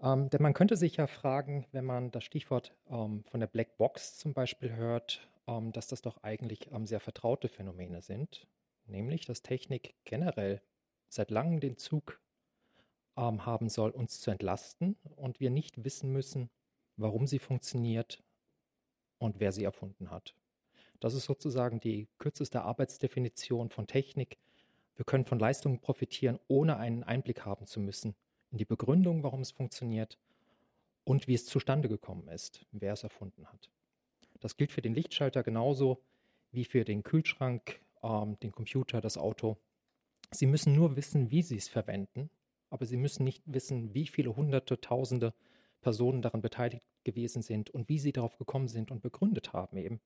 Ähm, 0.00 0.30
denn 0.30 0.42
man 0.42 0.54
könnte 0.54 0.76
sich 0.76 0.96
ja 0.96 1.06
fragen, 1.06 1.66
wenn 1.72 1.84
man 1.84 2.10
das 2.10 2.24
Stichwort 2.24 2.74
ähm, 2.88 3.24
von 3.24 3.40
der 3.40 3.48
Black 3.48 3.76
Box 3.78 4.16
zum 4.16 4.32
Beispiel 4.32 4.74
hört, 4.76 5.28
ähm, 5.46 5.72
dass 5.72 5.88
das 5.88 6.02
doch 6.02 6.22
eigentlich 6.22 6.70
ähm, 6.72 6.86
sehr 6.86 7.00
vertraute 7.00 7.48
Phänomene 7.48 8.00
sind, 8.00 8.46
nämlich 8.86 9.26
dass 9.26 9.42
Technik 9.42 9.94
generell 10.04 10.62
seit 11.08 11.30
langem 11.30 11.58
den 11.58 11.78
Zug 11.78 12.20
ähm, 13.16 13.44
haben 13.44 13.68
soll, 13.68 13.90
uns 13.90 14.20
zu 14.20 14.30
entlasten 14.30 14.96
und 15.16 15.40
wir 15.40 15.50
nicht 15.50 15.84
wissen 15.84 16.12
müssen, 16.12 16.48
warum 16.96 17.26
sie 17.26 17.40
funktioniert 17.40 18.22
und 19.18 19.40
wer 19.40 19.50
sie 19.50 19.64
erfunden 19.64 20.10
hat. 20.10 20.34
Das 21.00 21.14
ist 21.14 21.24
sozusagen 21.24 21.80
die 21.80 22.08
kürzeste 22.18 22.62
Arbeitsdefinition 22.62 23.70
von 23.70 23.86
Technik. 23.88 24.38
Wir 24.94 25.04
können 25.04 25.24
von 25.24 25.38
Leistungen 25.38 25.80
profitieren, 25.80 26.38
ohne 26.46 26.76
einen 26.76 27.02
Einblick 27.02 27.44
haben 27.44 27.66
zu 27.66 27.80
müssen 27.80 28.14
in 28.50 28.58
die 28.58 28.64
Begründung, 28.64 29.22
warum 29.22 29.40
es 29.40 29.50
funktioniert 29.50 30.18
und 31.04 31.28
wie 31.28 31.34
es 31.34 31.46
zustande 31.46 31.88
gekommen 31.88 32.28
ist, 32.28 32.66
wer 32.72 32.92
es 32.92 33.02
erfunden 33.02 33.46
hat. 33.46 33.70
Das 34.40 34.56
gilt 34.56 34.72
für 34.72 34.82
den 34.82 34.94
Lichtschalter 34.94 35.42
genauso 35.42 36.00
wie 36.52 36.64
für 36.64 36.84
den 36.84 37.02
Kühlschrank, 37.02 37.80
ähm, 38.02 38.38
den 38.40 38.52
Computer, 38.52 39.00
das 39.00 39.18
Auto. 39.18 39.56
Sie 40.30 40.46
müssen 40.46 40.74
nur 40.74 40.96
wissen, 40.96 41.30
wie 41.30 41.42
Sie 41.42 41.56
es 41.56 41.68
verwenden, 41.68 42.30
aber 42.70 42.86
Sie 42.86 42.96
müssen 42.96 43.24
nicht 43.24 43.42
wissen, 43.46 43.94
wie 43.94 44.06
viele 44.06 44.36
hunderte, 44.36 44.80
tausende 44.80 45.34
Personen 45.80 46.22
daran 46.22 46.42
beteiligt 46.42 46.86
gewesen 47.04 47.42
sind 47.42 47.70
und 47.70 47.88
wie 47.88 47.98
sie 47.98 48.12
darauf 48.12 48.36
gekommen 48.36 48.68
sind 48.68 48.90
und 48.90 49.02
begründet 49.02 49.52
haben 49.52 49.76
eben, 49.76 50.00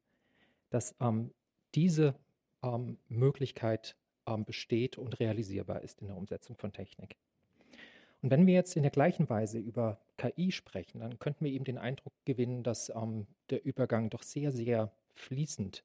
dass 0.71 0.95
ähm, 1.01 1.33
diese 1.75 2.15
ähm, 2.63 2.99
Möglichkeit 3.09 3.97
ähm, 4.27 4.45
besteht 4.45 4.99
und 4.99 5.19
realisierbar 5.19 5.83
ist 5.83 6.01
in 6.01 6.09
der 6.09 6.17
Umsetzung 6.17 6.57
von 6.57 6.73
Technik. 6.73 7.17
Und 8.23 8.31
wenn 8.31 8.47
wir 8.47 8.55
jetzt 8.55 8.77
in 8.77 8.83
der 8.83 8.93
gleichen 8.93 9.29
Weise 9.29 9.59
über 9.59 10.01
KI 10.17 10.53
sprechen, 10.53 11.01
dann 11.01 11.19
könnten 11.19 11.45
wir 11.45 11.53
eben 11.53 11.65
den 11.65 11.79
Eindruck 11.79 12.13
gewinnen, 12.25 12.63
dass 12.63 12.89
ähm, 12.91 13.27
der 13.51 13.65
Übergang 13.65 14.11
doch 14.11 14.23
sehr, 14.23 14.53
sehr 14.53 14.93
fließend 15.15 15.85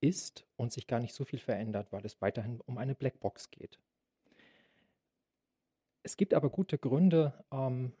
ist 0.00 0.46
und 0.56 0.72
sich 0.72 0.86
gar 0.86 1.00
nicht 1.00 1.14
so 1.14 1.24
viel 1.24 1.38
verändert, 1.38 1.90
weil 1.92 2.04
es 2.04 2.20
weiterhin 2.20 2.60
um 2.60 2.76
eine 2.76 2.94
Blackbox 2.94 3.50
geht. 3.50 3.80
Es 6.02 6.18
gibt 6.18 6.34
aber 6.34 6.50
gute 6.50 6.78
Gründe, 6.78 7.32
ähm, 7.50 7.92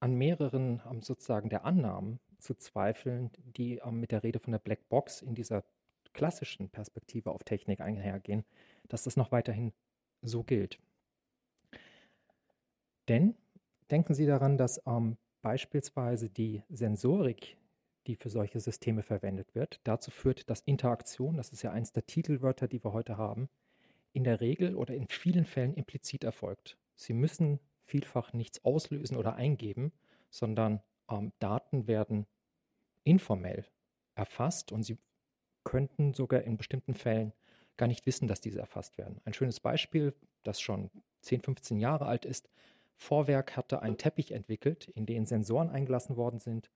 an 0.00 0.14
mehreren 0.14 0.80
ähm, 0.90 1.02
sozusagen 1.02 1.50
der 1.50 1.64
Annahmen 1.64 2.20
zu 2.38 2.54
zweifeln, 2.54 3.30
die 3.38 3.78
ähm, 3.78 4.00
mit 4.00 4.12
der 4.12 4.22
Rede 4.22 4.38
von 4.38 4.52
der 4.52 4.58
Blackbox 4.58 5.22
in 5.22 5.34
dieser 5.34 5.64
klassischen 6.14 6.70
Perspektive 6.70 7.30
auf 7.30 7.44
Technik 7.44 7.80
einhergehen, 7.80 8.44
dass 8.88 9.04
das 9.04 9.16
noch 9.16 9.32
weiterhin 9.32 9.72
so 10.22 10.42
gilt. 10.42 10.78
Denn 13.08 13.34
denken 13.90 14.14
Sie 14.14 14.26
daran, 14.26 14.56
dass 14.58 14.82
ähm, 14.86 15.16
beispielsweise 15.42 16.28
die 16.28 16.62
Sensorik, 16.68 17.56
die 18.06 18.16
für 18.16 18.28
solche 18.28 18.60
Systeme 18.60 19.02
verwendet 19.02 19.54
wird, 19.54 19.80
dazu 19.84 20.10
führt, 20.10 20.48
dass 20.50 20.60
Interaktion, 20.60 21.36
das 21.36 21.50
ist 21.50 21.62
ja 21.62 21.72
eins 21.72 21.92
der 21.92 22.06
Titelwörter, 22.06 22.68
die 22.68 22.82
wir 22.84 22.92
heute 22.92 23.16
haben, 23.16 23.48
in 24.12 24.24
der 24.24 24.40
Regel 24.40 24.74
oder 24.74 24.94
in 24.94 25.08
vielen 25.08 25.44
Fällen 25.44 25.74
implizit 25.74 26.24
erfolgt. 26.24 26.76
Sie 26.96 27.12
müssen 27.12 27.60
vielfach 27.84 28.32
nichts 28.32 28.64
auslösen 28.64 29.16
oder 29.16 29.36
eingeben, 29.36 29.92
sondern 30.30 30.82
ähm, 31.10 31.32
Daten 31.38 31.86
werden 31.86 32.26
informell 33.04 33.64
erfasst 34.14 34.72
und 34.72 34.82
Sie 34.82 34.98
könnten 35.64 36.14
sogar 36.14 36.42
in 36.42 36.56
bestimmten 36.56 36.94
Fällen 36.94 37.32
gar 37.76 37.86
nicht 37.86 38.06
wissen, 38.06 38.26
dass 38.26 38.40
diese 38.40 38.58
erfasst 38.58 38.98
werden. 38.98 39.20
Ein 39.24 39.34
schönes 39.34 39.60
Beispiel, 39.60 40.14
das 40.42 40.60
schon 40.60 40.90
10, 41.22 41.42
15 41.42 41.78
Jahre 41.78 42.06
alt 42.06 42.24
ist, 42.24 42.48
Vorwerk 42.98 43.56
hatte 43.56 43.80
einen 43.80 43.96
Teppich 43.96 44.32
entwickelt, 44.32 44.88
in 44.88 45.06
den 45.06 45.24
Sensoren 45.24 45.70
eingelassen 45.70 46.16
worden 46.16 46.40
sind, 46.40 46.68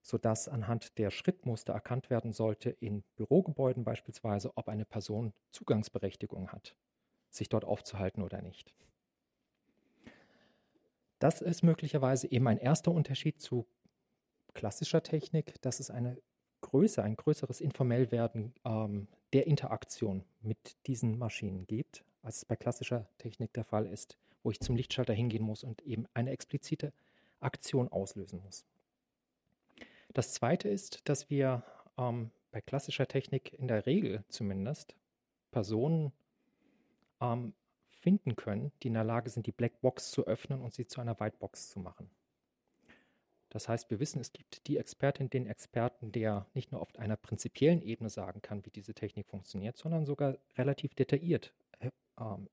sodass 0.00 0.48
anhand 0.48 0.96
der 0.98 1.10
Schrittmuster 1.10 1.74
erkannt 1.74 2.08
werden 2.08 2.32
sollte, 2.32 2.70
in 2.70 3.04
Bürogebäuden 3.16 3.84
beispielsweise, 3.84 4.56
ob 4.56 4.68
eine 4.68 4.86
Person 4.86 5.34
Zugangsberechtigung 5.52 6.48
hat, 6.50 6.74
sich 7.28 7.50
dort 7.50 7.66
aufzuhalten 7.66 8.22
oder 8.22 8.40
nicht. 8.40 8.74
Das 11.18 11.42
ist 11.42 11.62
möglicherweise 11.62 12.32
eben 12.32 12.48
ein 12.48 12.58
erster 12.58 12.90
Unterschied 12.90 13.42
zu 13.42 13.66
klassischer 14.54 15.02
Technik, 15.02 15.60
dass 15.60 15.78
es 15.78 15.90
eine 15.90 16.16
Größe, 16.62 17.02
ein 17.02 17.16
größeres 17.16 17.60
Informellwerden 17.60 18.54
ähm, 18.64 19.08
der 19.34 19.46
Interaktion 19.46 20.24
mit 20.40 20.78
diesen 20.86 21.18
Maschinen 21.18 21.66
gibt, 21.66 22.02
als 22.22 22.38
es 22.38 22.44
bei 22.46 22.56
klassischer 22.56 23.06
Technik 23.18 23.52
der 23.52 23.64
Fall 23.64 23.86
ist 23.86 24.16
wo 24.42 24.50
ich 24.50 24.60
zum 24.60 24.76
Lichtschalter 24.76 25.12
hingehen 25.12 25.42
muss 25.42 25.64
und 25.64 25.82
eben 25.82 26.06
eine 26.14 26.30
explizite 26.30 26.92
Aktion 27.40 27.88
auslösen 27.88 28.40
muss. 28.44 28.64
Das 30.12 30.32
Zweite 30.32 30.68
ist, 30.68 31.08
dass 31.08 31.30
wir 31.30 31.62
ähm, 31.96 32.30
bei 32.50 32.60
klassischer 32.60 33.06
Technik 33.06 33.52
in 33.54 33.68
der 33.68 33.86
Regel 33.86 34.24
zumindest 34.28 34.96
Personen 35.50 36.12
ähm, 37.20 37.54
finden 37.88 38.36
können, 38.36 38.72
die 38.82 38.88
in 38.88 38.94
der 38.94 39.04
Lage 39.04 39.30
sind, 39.30 39.46
die 39.46 39.52
Blackbox 39.52 40.10
zu 40.10 40.26
öffnen 40.26 40.62
und 40.62 40.74
sie 40.74 40.86
zu 40.86 41.00
einer 41.00 41.18
Whitebox 41.20 41.70
zu 41.70 41.80
machen. 41.80 42.10
Das 43.50 43.68
heißt, 43.68 43.90
wir 43.90 43.98
wissen, 43.98 44.20
es 44.20 44.32
gibt 44.32 44.66
die 44.68 44.78
Expertin, 44.78 45.28
den 45.28 45.46
Experten, 45.46 46.12
der 46.12 46.46
nicht 46.54 46.70
nur 46.70 46.80
auf 46.80 46.96
einer 46.96 47.16
prinzipiellen 47.16 47.82
Ebene 47.82 48.08
sagen 48.08 48.42
kann, 48.42 48.64
wie 48.64 48.70
diese 48.70 48.94
Technik 48.94 49.26
funktioniert, 49.26 49.76
sondern 49.76 50.06
sogar 50.06 50.38
relativ 50.56 50.94
detailliert 50.94 51.52
äh, 51.80 51.90
ähm, 52.18 52.48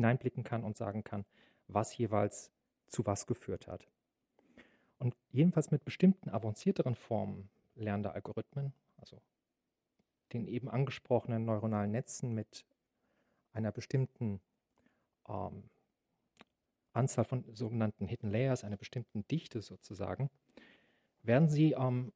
hineinblicken 0.00 0.44
kann 0.44 0.64
und 0.64 0.76
sagen 0.76 1.04
kann, 1.04 1.24
was 1.68 1.96
jeweils 1.96 2.50
zu 2.88 3.04
was 3.06 3.26
geführt 3.26 3.68
hat. 3.68 3.86
Und 4.98 5.14
jedenfalls 5.30 5.70
mit 5.70 5.84
bestimmten 5.84 6.30
avancierteren 6.30 6.94
Formen 6.94 7.50
lernender 7.74 8.14
Algorithmen, 8.14 8.72
also 8.96 9.20
den 10.32 10.46
eben 10.46 10.68
angesprochenen 10.68 11.44
neuronalen 11.44 11.90
Netzen 11.90 12.34
mit 12.34 12.64
einer 13.52 13.72
bestimmten 13.72 14.40
ähm, 15.28 15.64
Anzahl 16.92 17.24
von 17.24 17.44
sogenannten 17.54 18.06
Hidden 18.06 18.30
Layers, 18.30 18.64
einer 18.64 18.76
bestimmten 18.76 19.26
Dichte 19.28 19.62
sozusagen, 19.62 20.30
werden 21.22 21.48
Sie 21.48 21.72
ähm, 21.72 22.12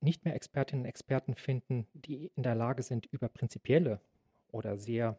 nicht 0.00 0.24
mehr 0.24 0.34
Expertinnen 0.34 0.84
und 0.84 0.88
Experten 0.88 1.34
finden, 1.34 1.86
die 1.92 2.30
in 2.34 2.42
der 2.42 2.54
Lage 2.54 2.82
sind, 2.82 3.06
über 3.06 3.28
prinzipielle 3.28 4.00
oder 4.48 4.78
sehr 4.78 5.18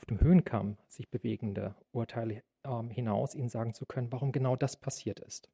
auf 0.00 0.06
dem 0.06 0.20
Höhenkamm 0.20 0.78
sich 0.88 1.10
bewegende 1.10 1.74
Urteile 1.92 2.42
ähm, 2.64 2.88
hinaus 2.88 3.34
Ihnen 3.34 3.50
sagen 3.50 3.74
zu 3.74 3.84
können, 3.84 4.10
warum 4.10 4.32
genau 4.32 4.56
das 4.56 4.78
passiert 4.78 5.20
ist. 5.20 5.50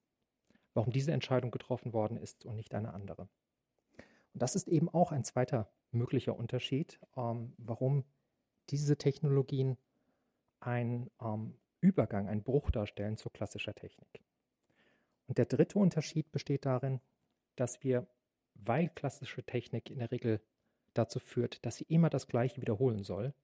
Warum 0.73 0.93
diese 0.93 1.11
Entscheidung 1.11 1.51
getroffen 1.51 1.93
worden 1.93 2.17
ist 2.17 2.47
und 2.47 2.55
nicht 2.55 2.73
eine 2.73 2.95
andere. 2.95 3.23
Und 4.35 4.43
das 4.43 4.55
ist 4.55 4.69
eben 4.69 4.89
auch 4.89 5.11
ein 5.11 5.25
zweiter 5.25 5.69
möglicher 5.91 6.37
Unterschied, 6.37 7.01
ähm, 7.17 7.55
warum 7.59 8.05
diese 8.71 8.97
Technologien 8.97 9.79
einen 10.61 11.11
ähm, 11.21 11.57
Übergang, 11.81 12.29
einen 12.29 12.45
Bruch 12.45 12.71
darstellen 12.71 13.17
zu 13.17 13.31
klassischer 13.31 13.75
Technik. 13.75 14.23
Und 15.27 15.39
der 15.39 15.47
dritte 15.47 15.81
Unterschied 15.81 16.31
besteht 16.31 16.67
darin, 16.67 17.01
dass 17.57 17.83
wir, 17.83 18.07
weil 18.55 18.91
klassische 18.91 19.43
Technik 19.43 19.91
in 19.91 19.99
der 19.99 20.13
Regel 20.13 20.41
dazu 20.95 21.19
führt, 21.19 21.67
dass 21.67 21.79
sie 21.79 21.87
immer 21.89 22.11
das 22.11 22.29
Gleiche 22.29 22.63
wiederholen 22.63 23.03
soll, 23.03 23.35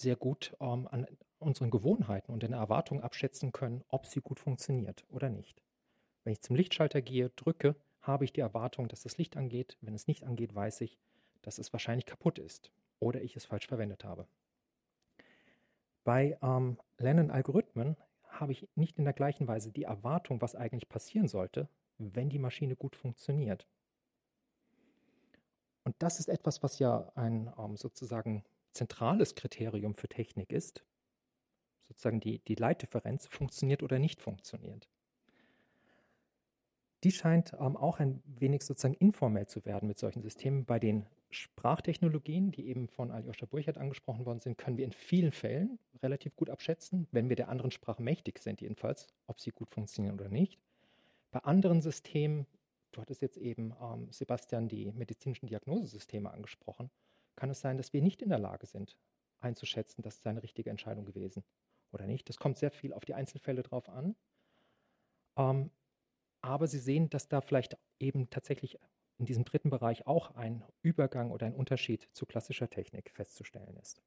sehr 0.00 0.16
gut 0.16 0.56
ähm, 0.60 0.88
an 0.90 1.06
unseren 1.38 1.70
Gewohnheiten 1.70 2.32
und 2.32 2.42
den 2.42 2.52
Erwartungen 2.52 3.02
abschätzen 3.02 3.52
können, 3.52 3.84
ob 3.88 4.06
sie 4.06 4.20
gut 4.20 4.40
funktioniert 4.40 5.04
oder 5.10 5.28
nicht. 5.28 5.62
Wenn 6.24 6.32
ich 6.32 6.40
zum 6.42 6.56
Lichtschalter 6.56 7.00
gehe, 7.00 7.30
drücke, 7.30 7.76
habe 8.00 8.24
ich 8.24 8.32
die 8.32 8.40
Erwartung, 8.40 8.88
dass 8.88 9.02
das 9.02 9.18
Licht 9.18 9.36
angeht. 9.36 9.76
Wenn 9.80 9.94
es 9.94 10.06
nicht 10.06 10.24
angeht, 10.24 10.54
weiß 10.54 10.80
ich, 10.80 10.98
dass 11.42 11.58
es 11.58 11.72
wahrscheinlich 11.72 12.06
kaputt 12.06 12.38
ist 12.38 12.70
oder 13.00 13.22
ich 13.22 13.36
es 13.36 13.44
falsch 13.44 13.66
verwendet 13.66 14.04
habe. 14.04 14.26
Bei 16.04 16.38
ähm, 16.42 16.78
Lernen-Algorithmen 16.98 17.96
habe 18.28 18.52
ich 18.52 18.68
nicht 18.74 18.98
in 18.98 19.04
der 19.04 19.12
gleichen 19.12 19.48
Weise 19.48 19.72
die 19.72 19.84
Erwartung, 19.84 20.40
was 20.40 20.54
eigentlich 20.54 20.88
passieren 20.88 21.28
sollte, 21.28 21.68
wenn 21.98 22.30
die 22.30 22.38
Maschine 22.38 22.76
gut 22.76 22.96
funktioniert. 22.96 23.66
Und 25.84 25.96
das 25.98 26.20
ist 26.20 26.28
etwas, 26.28 26.62
was 26.62 26.78
ja 26.78 27.10
ein 27.14 27.52
ähm, 27.58 27.76
sozusagen 27.76 28.44
zentrales 28.78 29.34
Kriterium 29.34 29.94
für 29.94 30.08
Technik 30.08 30.52
ist. 30.52 30.84
Sozusagen 31.80 32.20
die, 32.20 32.38
die 32.40 32.54
Leitdifferenz 32.54 33.26
funktioniert 33.26 33.82
oder 33.82 33.98
nicht 33.98 34.20
funktioniert. 34.20 34.88
Die 37.04 37.12
scheint 37.12 37.52
ähm, 37.54 37.76
auch 37.76 38.00
ein 38.00 38.22
wenig 38.24 38.62
sozusagen 38.62 38.94
informell 38.94 39.46
zu 39.46 39.64
werden 39.64 39.88
mit 39.88 39.98
solchen 39.98 40.22
Systemen. 40.22 40.64
Bei 40.64 40.78
den 40.78 41.06
Sprachtechnologien, 41.30 42.50
die 42.50 42.68
eben 42.68 42.88
von 42.88 43.10
Aljoscha 43.10 43.46
Burchert 43.46 43.78
angesprochen 43.78 44.26
worden 44.26 44.40
sind, 44.40 44.58
können 44.58 44.78
wir 44.78 44.84
in 44.84 44.92
vielen 44.92 45.32
Fällen 45.32 45.78
relativ 46.02 46.34
gut 46.36 46.50
abschätzen, 46.50 47.06
wenn 47.12 47.28
wir 47.28 47.36
der 47.36 47.48
anderen 47.48 47.70
Sprache 47.70 48.02
mächtig 48.02 48.38
sind, 48.38 48.60
jedenfalls, 48.60 49.06
ob 49.26 49.40
sie 49.40 49.50
gut 49.50 49.70
funktionieren 49.70 50.18
oder 50.18 50.28
nicht. 50.28 50.58
Bei 51.30 51.40
anderen 51.40 51.82
Systemen, 51.82 52.46
du 52.92 53.00
hattest 53.00 53.22
jetzt 53.22 53.36
eben, 53.36 53.74
ähm, 53.80 54.08
Sebastian, 54.10 54.68
die 54.68 54.90
medizinischen 54.92 55.46
Diagnosesysteme 55.46 56.30
angesprochen, 56.30 56.90
kann 57.38 57.50
es 57.50 57.60
sein, 57.60 57.76
dass 57.76 57.92
wir 57.92 58.02
nicht 58.02 58.20
in 58.20 58.28
der 58.28 58.38
Lage 58.38 58.66
sind, 58.66 58.98
einzuschätzen, 59.40 60.02
das 60.02 60.16
ist 60.16 60.26
eine 60.26 60.42
richtige 60.42 60.70
Entscheidung 60.70 61.04
gewesen 61.04 61.44
oder 61.92 62.06
nicht. 62.06 62.28
Das 62.28 62.36
kommt 62.36 62.58
sehr 62.58 62.72
viel 62.72 62.92
auf 62.92 63.04
die 63.04 63.14
Einzelfälle 63.14 63.62
drauf 63.62 63.88
an. 63.88 64.16
Ähm, 65.36 65.70
aber 66.40 66.66
Sie 66.66 66.80
sehen, 66.80 67.08
dass 67.10 67.28
da 67.28 67.40
vielleicht 67.40 67.76
eben 68.00 68.28
tatsächlich 68.30 68.78
in 69.18 69.26
diesem 69.26 69.44
dritten 69.44 69.70
Bereich 69.70 70.06
auch 70.06 70.34
ein 70.34 70.64
Übergang 70.82 71.30
oder 71.30 71.46
ein 71.46 71.54
Unterschied 71.54 72.08
zu 72.12 72.26
klassischer 72.26 72.68
Technik 72.68 73.10
festzustellen 73.10 73.76
ist. 73.76 74.02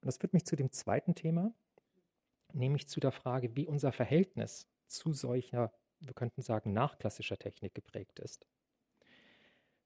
Und 0.00 0.06
das 0.06 0.16
führt 0.16 0.34
mich 0.34 0.44
zu 0.44 0.56
dem 0.56 0.72
zweiten 0.72 1.14
Thema, 1.14 1.54
nämlich 2.52 2.88
zu 2.88 3.00
der 3.00 3.12
Frage, 3.12 3.54
wie 3.56 3.66
unser 3.66 3.92
Verhältnis 3.92 4.66
zu 4.86 5.12
solcher, 5.12 5.72
wir 6.00 6.14
könnten 6.14 6.42
sagen, 6.42 6.72
nachklassischer 6.72 7.38
Technik 7.38 7.74
geprägt 7.74 8.18
ist. 8.18 8.46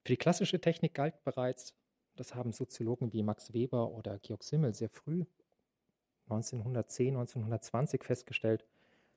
Für 0.02 0.12
die 0.12 0.16
klassische 0.16 0.61
Technik 0.61 0.94
galt 0.94 1.22
bereits, 1.24 1.74
das 2.20 2.35
haben 2.35 2.52
Soziologen 2.52 3.14
wie 3.14 3.22
Max 3.22 3.54
Weber 3.54 3.92
oder 3.92 4.18
Georg 4.18 4.44
Simmel 4.44 4.74
sehr 4.74 4.90
früh, 4.90 5.24
1910, 6.28 7.16
1920 7.16 8.04
festgestellt, 8.04 8.66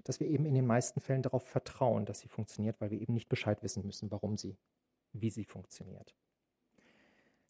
dass 0.05 0.21
wir 0.21 0.27
eben 0.27 0.45
in 0.45 0.55
den 0.55 0.65
meisten 0.65 1.01
Fällen 1.01 1.21
darauf 1.21 1.43
vertrauen, 1.43 2.05
dass 2.05 2.21
sie 2.21 2.29
funktioniert, 2.29 2.79
weil 2.79 2.91
wir 2.91 3.01
eben 3.01 3.13
nicht 3.13 3.27
Bescheid 3.27 3.61
wissen 3.61 3.85
müssen, 3.85 4.09
warum 4.09 4.37
sie, 4.37 4.55
wie 5.11 5.29
sie 5.29 5.43
funktioniert. 5.43 6.15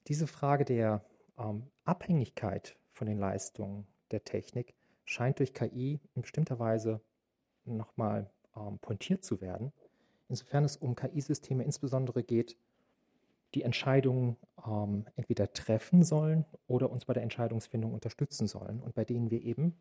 Diese 0.08 0.26
Frage 0.26 0.66
der 0.66 1.06
ähm, 1.38 1.68
Abhängigkeit 1.86 2.76
von 2.92 3.06
den 3.06 3.20
Leistungen 3.20 3.86
der 4.10 4.24
Technik 4.24 4.74
scheint 5.06 5.38
durch 5.38 5.54
KI 5.54 6.00
in 6.16 6.24
bestimmter 6.24 6.58
Weise 6.58 7.00
nochmal 7.64 8.32
ähm, 8.56 8.80
pointiert 8.80 9.24
zu 9.24 9.40
werden, 9.40 9.72
insofern 10.30 10.66
es 10.66 10.78
um 10.78 10.96
KI-Systeme 10.96 11.64
insbesondere 11.64 12.24
geht, 12.24 12.58
die 13.54 13.64
Entscheidungen 13.64 14.38
ähm, 14.66 15.06
entweder 15.16 15.52
treffen 15.54 16.04
sollen 16.04 16.46
oder 16.68 16.90
uns 16.90 17.06
bei 17.06 17.14
der 17.14 17.24
Entscheidungsfindung 17.24 17.94
unterstützen 17.94 18.48
sollen. 18.48 18.80
Und 18.82 18.96
bei 18.96 19.06
denen 19.06 19.30
wir 19.30 19.42
eben 19.42 19.76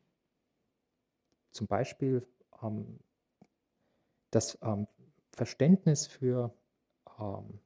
zum 1.50 1.66
Beispiel 1.66 2.26
ähm, 2.62 2.98
das 4.30 4.58
ähm, 4.62 4.86
Verständnis 5.32 6.06
für, 6.06 6.54
ähm, 7.18 7.60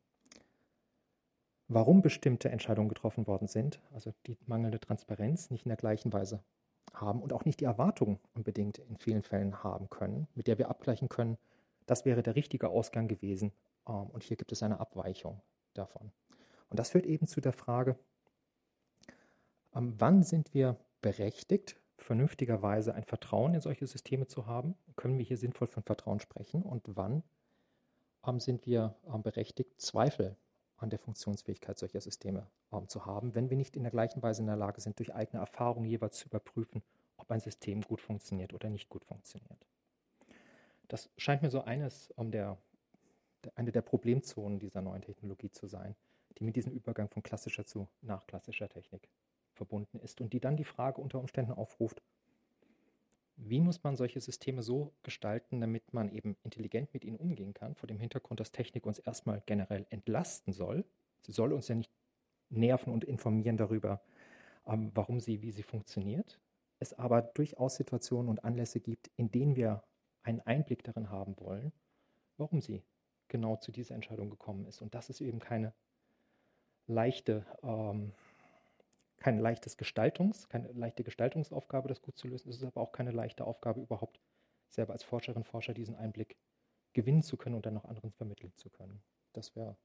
warum 1.69 2.03
bestimmte 2.03 2.51
Entscheidungen 2.51 2.89
getroffen 2.89 3.27
worden 3.27 3.49
sind, 3.49 3.81
also 3.93 4.13
die 4.27 4.37
mangelnde 4.47 4.81
Transparenz, 4.81 5.51
nicht 5.51 5.65
in 5.65 5.71
der 5.71 5.77
gleichen 5.77 6.13
Weise 6.13 6.43
haben 6.93 7.21
und 7.21 7.33
auch 7.33 7.45
nicht 7.45 7.61
die 7.61 7.65
Erwartungen 7.65 8.19
unbedingt 8.35 8.79
in 8.79 8.97
vielen 8.97 9.23
Fällen 9.23 9.63
haben 9.63 9.91
können, 9.91 10.29
mit 10.35 10.47
der 10.47 10.59
wir 10.59 10.69
abgleichen 10.69 11.09
können, 11.09 11.39
das 11.87 12.05
wäre 12.05 12.23
der 12.23 12.37
richtige 12.37 12.69
Ausgang 12.69 13.09
gewesen 13.09 13.53
ähm, 13.89 14.07
und 14.07 14.23
hier 14.23 14.37
gibt 14.37 14.53
es 14.53 14.63
eine 14.63 14.81
Abweichung 14.81 15.41
davon. 15.79 16.13
Und 16.69 16.79
das 16.79 16.91
führt 16.91 17.07
eben 17.07 17.27
zu 17.27 17.41
der 17.41 17.53
Frage, 17.53 17.97
ähm, 19.75 19.95
wann 19.99 20.23
sind 20.23 20.55
wir 20.55 20.77
berechtigt, 21.01 21.77
vernünftigerweise 21.99 22.95
ein 22.95 23.05
Vertrauen 23.05 23.55
in 23.55 23.61
solche 23.61 23.87
Systeme 23.87 24.27
zu 24.27 24.47
haben? 24.47 24.75
Können 24.97 25.19
wir 25.19 25.25
hier 25.25 25.39
sinnvoll 25.39 25.69
von 25.69 25.83
Vertrauen 25.83 26.21
sprechen? 26.21 26.63
Und 26.63 26.83
wann 26.87 27.23
ähm, 28.27 28.41
sind 28.41 28.67
wir 28.67 28.97
ähm, 29.13 29.23
berechtigt, 29.23 29.81
Zweifel 29.81 30.37
an 30.79 30.91
der 30.91 30.99
Funktionsfähigkeit 30.99 31.79
solcher 31.79 32.01
Systeme 32.01 32.47
zu 32.89 33.07
haben, 33.07 33.35
wenn 33.35 33.49
wir 33.49 33.57
nicht 33.57 33.77
in 33.77 33.83
der 33.83 33.93
gleichen 33.93 34.23
Weise 34.23 34.43
in 34.43 34.47
der 34.47 34.57
Lage 34.57 34.83
sind, 34.83 34.99
durch 34.99 35.15
eigene 35.15 35.41
Erfahrung 35.41 35.87
jeweils 35.87 36.19
zu 36.19 36.27
überprüfen, 36.27 36.83
ob 37.17 37.31
ein 37.31 37.41
System 37.41 37.81
gut 37.81 38.03
funktioniert 38.03 38.53
oder 38.53 38.69
nicht 38.69 38.91
gut 38.91 39.05
funktioniert? 39.05 39.67
Das 40.89 41.09
scheint 41.17 41.41
mir 41.41 41.51
so 41.51 41.63
eines 41.63 42.13
der, 42.19 42.59
eine 43.55 43.73
der 43.73 43.83
Problemzonen 43.83 44.59
dieser 44.59 44.83
neuen 44.83 45.03
Technologie 45.03 45.51
zu 45.51 45.67
sein, 45.67 45.95
die 46.39 46.45
mit 46.45 46.57
diesem 46.57 46.73
Übergang 46.73 47.09
von 47.09 47.23
klassischer 47.23 47.65
zu 47.65 47.89
nachklassischer 48.03 48.69
Technik 48.69 49.09
verbunden 49.55 49.99
ist 50.01 50.21
und 50.21 50.33
die 50.33 50.41
dann 50.41 50.57
die 50.57 50.65
Frage 50.65 51.01
unter 51.01 51.19
Umständen 51.19 51.53
aufruft, 51.53 52.03
wie 53.37 53.61
muss 53.61 53.83
man 53.85 53.97
solche 53.97 54.21
Systeme 54.21 54.63
so 54.63 54.93
gestalten, 55.03 55.61
damit 55.61 55.93
man 55.93 56.11
eben 56.11 56.37
intelligent 56.43 56.93
mit 56.95 57.05
ihnen 57.05 57.19
umgehen 57.19 57.53
kann, 57.53 57.75
vor 57.75 57.87
dem 57.87 58.01
Hintergrund, 58.01 58.41
dass 58.41 58.51
Technik 58.51 58.87
uns 58.87 58.99
erstmal 58.99 59.43
generell 59.45 59.87
entlasten 59.91 60.53
soll. 60.53 60.85
Sie 61.21 61.33
soll 61.33 61.53
uns 61.53 61.69
ja 61.69 61.75
nicht 61.75 61.91
nerven 62.49 62.93
und 62.93 63.05
informieren 63.05 63.59
darüber, 63.59 64.01
ähm, 64.67 64.91
warum 64.95 65.21
sie, 65.21 65.43
wie 65.43 65.51
sie 65.53 65.63
funktioniert. 65.63 66.41
Es 66.79 66.95
aber 66.95 67.23
durchaus 67.23 67.77
Situationen 67.77 68.31
und 68.31 68.45
Anlässe 68.45 68.81
gibt, 68.81 69.11
in 69.17 69.31
denen 69.31 69.57
wir 69.57 69.83
einen 70.23 70.41
Einblick 70.41 70.83
darin 70.85 71.11
haben 71.11 71.39
wollen, 71.39 71.73
warum 72.39 72.61
sie 72.61 72.83
genau 73.29 73.57
zu 73.57 73.73
dieser 73.73 73.95
Entscheidung 73.95 74.31
gekommen 74.31 74.67
ist. 74.67 74.83
Und 74.83 74.95
das 74.95 75.11
ist 75.11 75.21
eben 75.21 75.39
keine 75.39 75.73
leichte 76.87 77.45
ähm, 77.63 78.13
kein 79.19 79.39
leichtes 79.39 79.77
Gestaltungs, 79.77 80.49
keine 80.49 80.71
leichte 80.73 81.03
Gestaltungsaufgabe, 81.03 81.89
das 81.89 82.03
gut 82.03 82.17
zu 82.17 82.29
lösen. 82.29 82.49
Es 82.49 82.57
ist 82.57 82.65
aber 82.65 82.81
auch 82.81 82.93
keine 82.93 83.11
leichte 83.11 83.45
Aufgabe, 83.45 83.81
überhaupt 83.81 84.21
selber 84.69 84.93
als 84.93 85.03
Forscherin, 85.03 85.45
Forscher 85.45 85.75
diesen 85.75 85.97
Einblick 85.97 86.37
gewinnen 86.93 87.23
zu 87.23 87.37
können 87.37 87.57
und 87.57 87.67
dann 87.67 87.75
noch 87.75 87.85
anderen 87.85 88.13
vermitteln 88.13 88.53
zu 88.57 88.71
können. 88.71 89.03
Das 89.33 89.57
wäre 89.57 89.77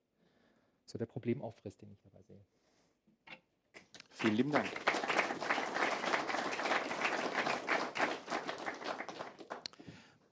so 0.86 0.97
der 0.97 1.06
Problemaufriss, 1.06 1.77
den 1.77 1.91
ich 1.91 1.99
dabei 2.01 2.21
sehe. 2.23 2.41
Vielen 4.12 4.36
lieben 4.36 4.51
Dank. 4.51 4.69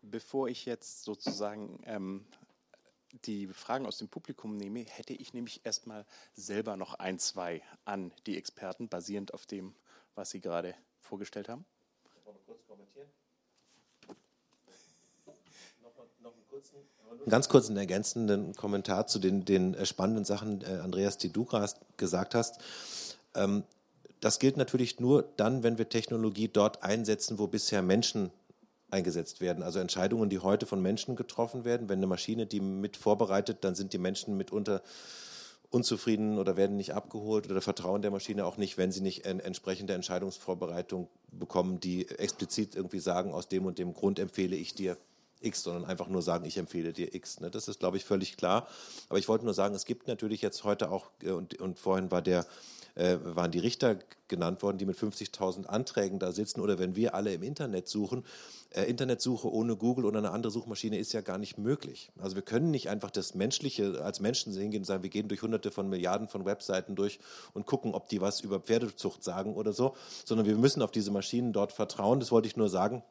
Bevor 0.01 0.49
ich 0.49 0.65
jetzt 0.65 1.03
sozusagen 1.03 1.81
ähm, 1.85 2.25
die 3.25 3.47
Fragen 3.47 3.85
aus 3.85 3.97
dem 3.97 4.07
Publikum 4.07 4.55
nehme, 4.55 4.81
hätte 4.81 5.13
ich 5.13 5.33
nämlich 5.33 5.65
erstmal 5.65 6.05
selber 6.33 6.77
noch 6.77 6.95
ein, 6.95 7.19
zwei 7.19 7.61
an 7.85 8.11
die 8.25 8.37
Experten, 8.37 8.87
basierend 8.87 9.33
auf 9.33 9.45
dem, 9.45 9.73
was 10.15 10.29
Sie 10.29 10.41
gerade 10.41 10.75
vorgestellt 10.99 11.49
haben. 11.49 11.65
Kurz 12.45 12.65
kommentieren? 12.67 13.07
Ganz 17.27 17.49
kurz 17.49 17.67
einen 17.67 17.77
ergänzenden 17.77 18.55
Kommentar 18.55 19.07
zu 19.07 19.19
den, 19.19 19.45
den 19.45 19.73
äh, 19.73 19.85
spannenden 19.85 20.25
Sachen, 20.25 20.61
äh, 20.61 20.79
Andreas, 20.83 21.17
die 21.17 21.31
du 21.31 21.45
gerade 21.45 21.73
gesagt 21.97 22.35
hast. 22.35 22.59
Ähm, 23.35 23.63
das 24.19 24.39
gilt 24.39 24.57
natürlich 24.57 24.99
nur 24.99 25.23
dann, 25.37 25.63
wenn 25.63 25.77
wir 25.77 25.89
Technologie 25.89 26.49
dort 26.49 26.83
einsetzen, 26.83 27.39
wo 27.39 27.47
bisher 27.47 27.81
Menschen 27.81 28.31
eingesetzt 28.91 29.41
werden. 29.41 29.63
Also 29.63 29.79
Entscheidungen, 29.79 30.29
die 30.29 30.39
heute 30.39 30.65
von 30.65 30.81
Menschen 30.81 31.15
getroffen 31.15 31.65
werden. 31.65 31.89
Wenn 31.89 31.99
eine 31.99 32.07
Maschine 32.07 32.45
die 32.45 32.59
mit 32.59 32.97
vorbereitet, 32.97 33.59
dann 33.61 33.75
sind 33.75 33.93
die 33.93 33.97
Menschen 33.97 34.37
mitunter 34.37 34.81
unzufrieden 35.69 36.39
oder 36.39 36.57
werden 36.57 36.77
nicht 36.77 36.93
abgeholt 36.93 37.49
oder 37.49 37.61
vertrauen 37.61 38.01
der 38.01 38.11
Maschine 38.11 38.45
auch 38.45 38.57
nicht, 38.57 38.77
wenn 38.77 38.91
sie 38.91 39.01
nicht 39.01 39.25
en 39.25 39.39
entsprechende 39.39 39.93
Entscheidungsvorbereitung 39.93 41.07
bekommen, 41.31 41.79
die 41.79 42.09
explizit 42.09 42.75
irgendwie 42.75 42.99
sagen, 42.99 43.33
aus 43.33 43.47
dem 43.47 43.65
und 43.65 43.77
dem 43.77 43.93
Grund 43.93 44.17
empfehle 44.19 44.55
ich 44.55 44.73
dir 44.73 44.97
X, 45.41 45.63
sondern 45.63 45.85
einfach 45.85 46.07
nur 46.07 46.21
sagen, 46.21 46.45
ich 46.45 46.57
empfehle 46.57 46.93
dir 46.93 47.13
X. 47.13 47.39
Ne? 47.39 47.49
Das 47.49 47.67
ist, 47.67 47.79
glaube 47.79 47.97
ich, 47.97 48.05
völlig 48.05 48.37
klar. 48.37 48.67
Aber 49.09 49.19
ich 49.19 49.27
wollte 49.27 49.45
nur 49.45 49.53
sagen, 49.53 49.75
es 49.75 49.85
gibt 49.85 50.07
natürlich 50.07 50.41
jetzt 50.41 50.63
heute 50.63 50.91
auch, 50.91 51.11
äh, 51.23 51.31
und, 51.31 51.59
und 51.59 51.79
vorhin 51.79 52.11
war 52.11 52.21
der 52.21 52.45
äh, 52.95 53.17
waren 53.23 53.51
die 53.51 53.59
Richter 53.59 53.97
genannt 54.27 54.61
worden, 54.61 54.77
die 54.77 54.85
mit 54.85 54.97
50.000 54.97 55.65
Anträgen 55.65 56.19
da 56.19 56.31
sitzen. 56.31 56.59
Oder 56.59 56.79
wenn 56.79 56.95
wir 56.95 57.15
alle 57.15 57.33
im 57.33 57.43
Internet 57.43 57.87
suchen, 57.87 58.23
äh, 58.71 58.83
Internetsuche 58.83 59.51
ohne 59.51 59.75
Google 59.75 60.05
oder 60.05 60.19
eine 60.19 60.31
andere 60.31 60.51
Suchmaschine 60.51 60.97
ist 60.97 61.13
ja 61.13 61.21
gar 61.21 61.37
nicht 61.37 61.57
möglich. 61.57 62.11
Also 62.19 62.35
wir 62.35 62.43
können 62.43 62.71
nicht 62.71 62.89
einfach 62.89 63.09
das 63.09 63.33
Menschliche 63.35 64.03
als 64.03 64.19
Menschen 64.19 64.53
hingehen 64.53 64.81
und 64.81 64.85
sagen, 64.85 65.03
wir 65.03 65.09
gehen 65.09 65.27
durch 65.27 65.41
hunderte 65.41 65.71
von 65.71 65.89
Milliarden 65.89 66.27
von 66.27 66.45
Webseiten 66.45 66.95
durch 66.95 67.19
und 67.53 67.65
gucken, 67.65 67.93
ob 67.93 68.09
die 68.09 68.21
was 68.21 68.41
über 68.41 68.59
Pferdezucht 68.59 69.23
sagen 69.23 69.55
oder 69.55 69.73
so, 69.73 69.95
sondern 70.25 70.45
wir 70.45 70.57
müssen 70.57 70.81
auf 70.81 70.91
diese 70.91 71.11
Maschinen 71.11 71.53
dort 71.53 71.71
vertrauen. 71.71 72.19
Das 72.19 72.31
wollte 72.31 72.47
ich 72.47 72.57
nur 72.57 72.69
sagen. 72.69 73.01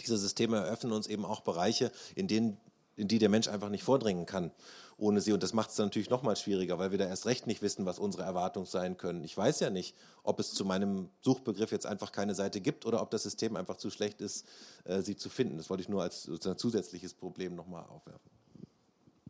Diese 0.00 0.16
Systeme 0.16 0.58
eröffnen 0.58 0.92
uns 0.92 1.06
eben 1.06 1.24
auch 1.24 1.40
Bereiche, 1.40 1.92
in 2.14 2.28
denen 2.28 2.58
in 2.96 3.08
die 3.08 3.18
der 3.18 3.28
Mensch 3.28 3.48
einfach 3.48 3.70
nicht 3.70 3.82
vordringen 3.82 4.24
kann 4.26 4.52
ohne 4.96 5.20
sie. 5.20 5.32
Und 5.32 5.42
das 5.42 5.52
macht 5.52 5.70
es 5.70 5.78
natürlich 5.78 6.10
noch 6.10 6.22
mal 6.22 6.36
schwieriger, 6.36 6.78
weil 6.78 6.90
wir 6.90 6.98
da 6.98 7.06
erst 7.06 7.26
recht 7.26 7.46
nicht 7.46 7.62
wissen, 7.62 7.86
was 7.86 7.98
unsere 7.98 8.22
Erwartungen 8.24 8.66
sein 8.66 8.96
können. 8.96 9.24
Ich 9.24 9.36
weiß 9.36 9.60
ja 9.60 9.70
nicht, 9.70 9.94
ob 10.22 10.38
es 10.40 10.52
zu 10.52 10.64
meinem 10.64 11.08
Suchbegriff 11.20 11.72
jetzt 11.72 11.86
einfach 11.86 12.12
keine 12.12 12.34
Seite 12.34 12.60
gibt 12.60 12.86
oder 12.86 13.02
ob 13.02 13.10
das 13.10 13.22
System 13.22 13.56
einfach 13.56 13.76
zu 13.76 13.90
schlecht 13.90 14.20
ist, 14.20 14.46
äh, 14.84 15.02
sie 15.02 15.16
zu 15.16 15.28
finden. 15.28 15.56
Das 15.56 15.70
wollte 15.70 15.82
ich 15.82 15.88
nur 15.88 16.02
als 16.02 16.24
sozusagen 16.24 16.58
zusätzliches 16.58 17.14
Problem 17.14 17.54
noch 17.54 17.66
mal 17.66 17.82
aufwerfen. 17.82 18.30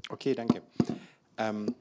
Okay, 0.09 0.35
danke. 0.35 0.62
Ähm, 1.37 1.75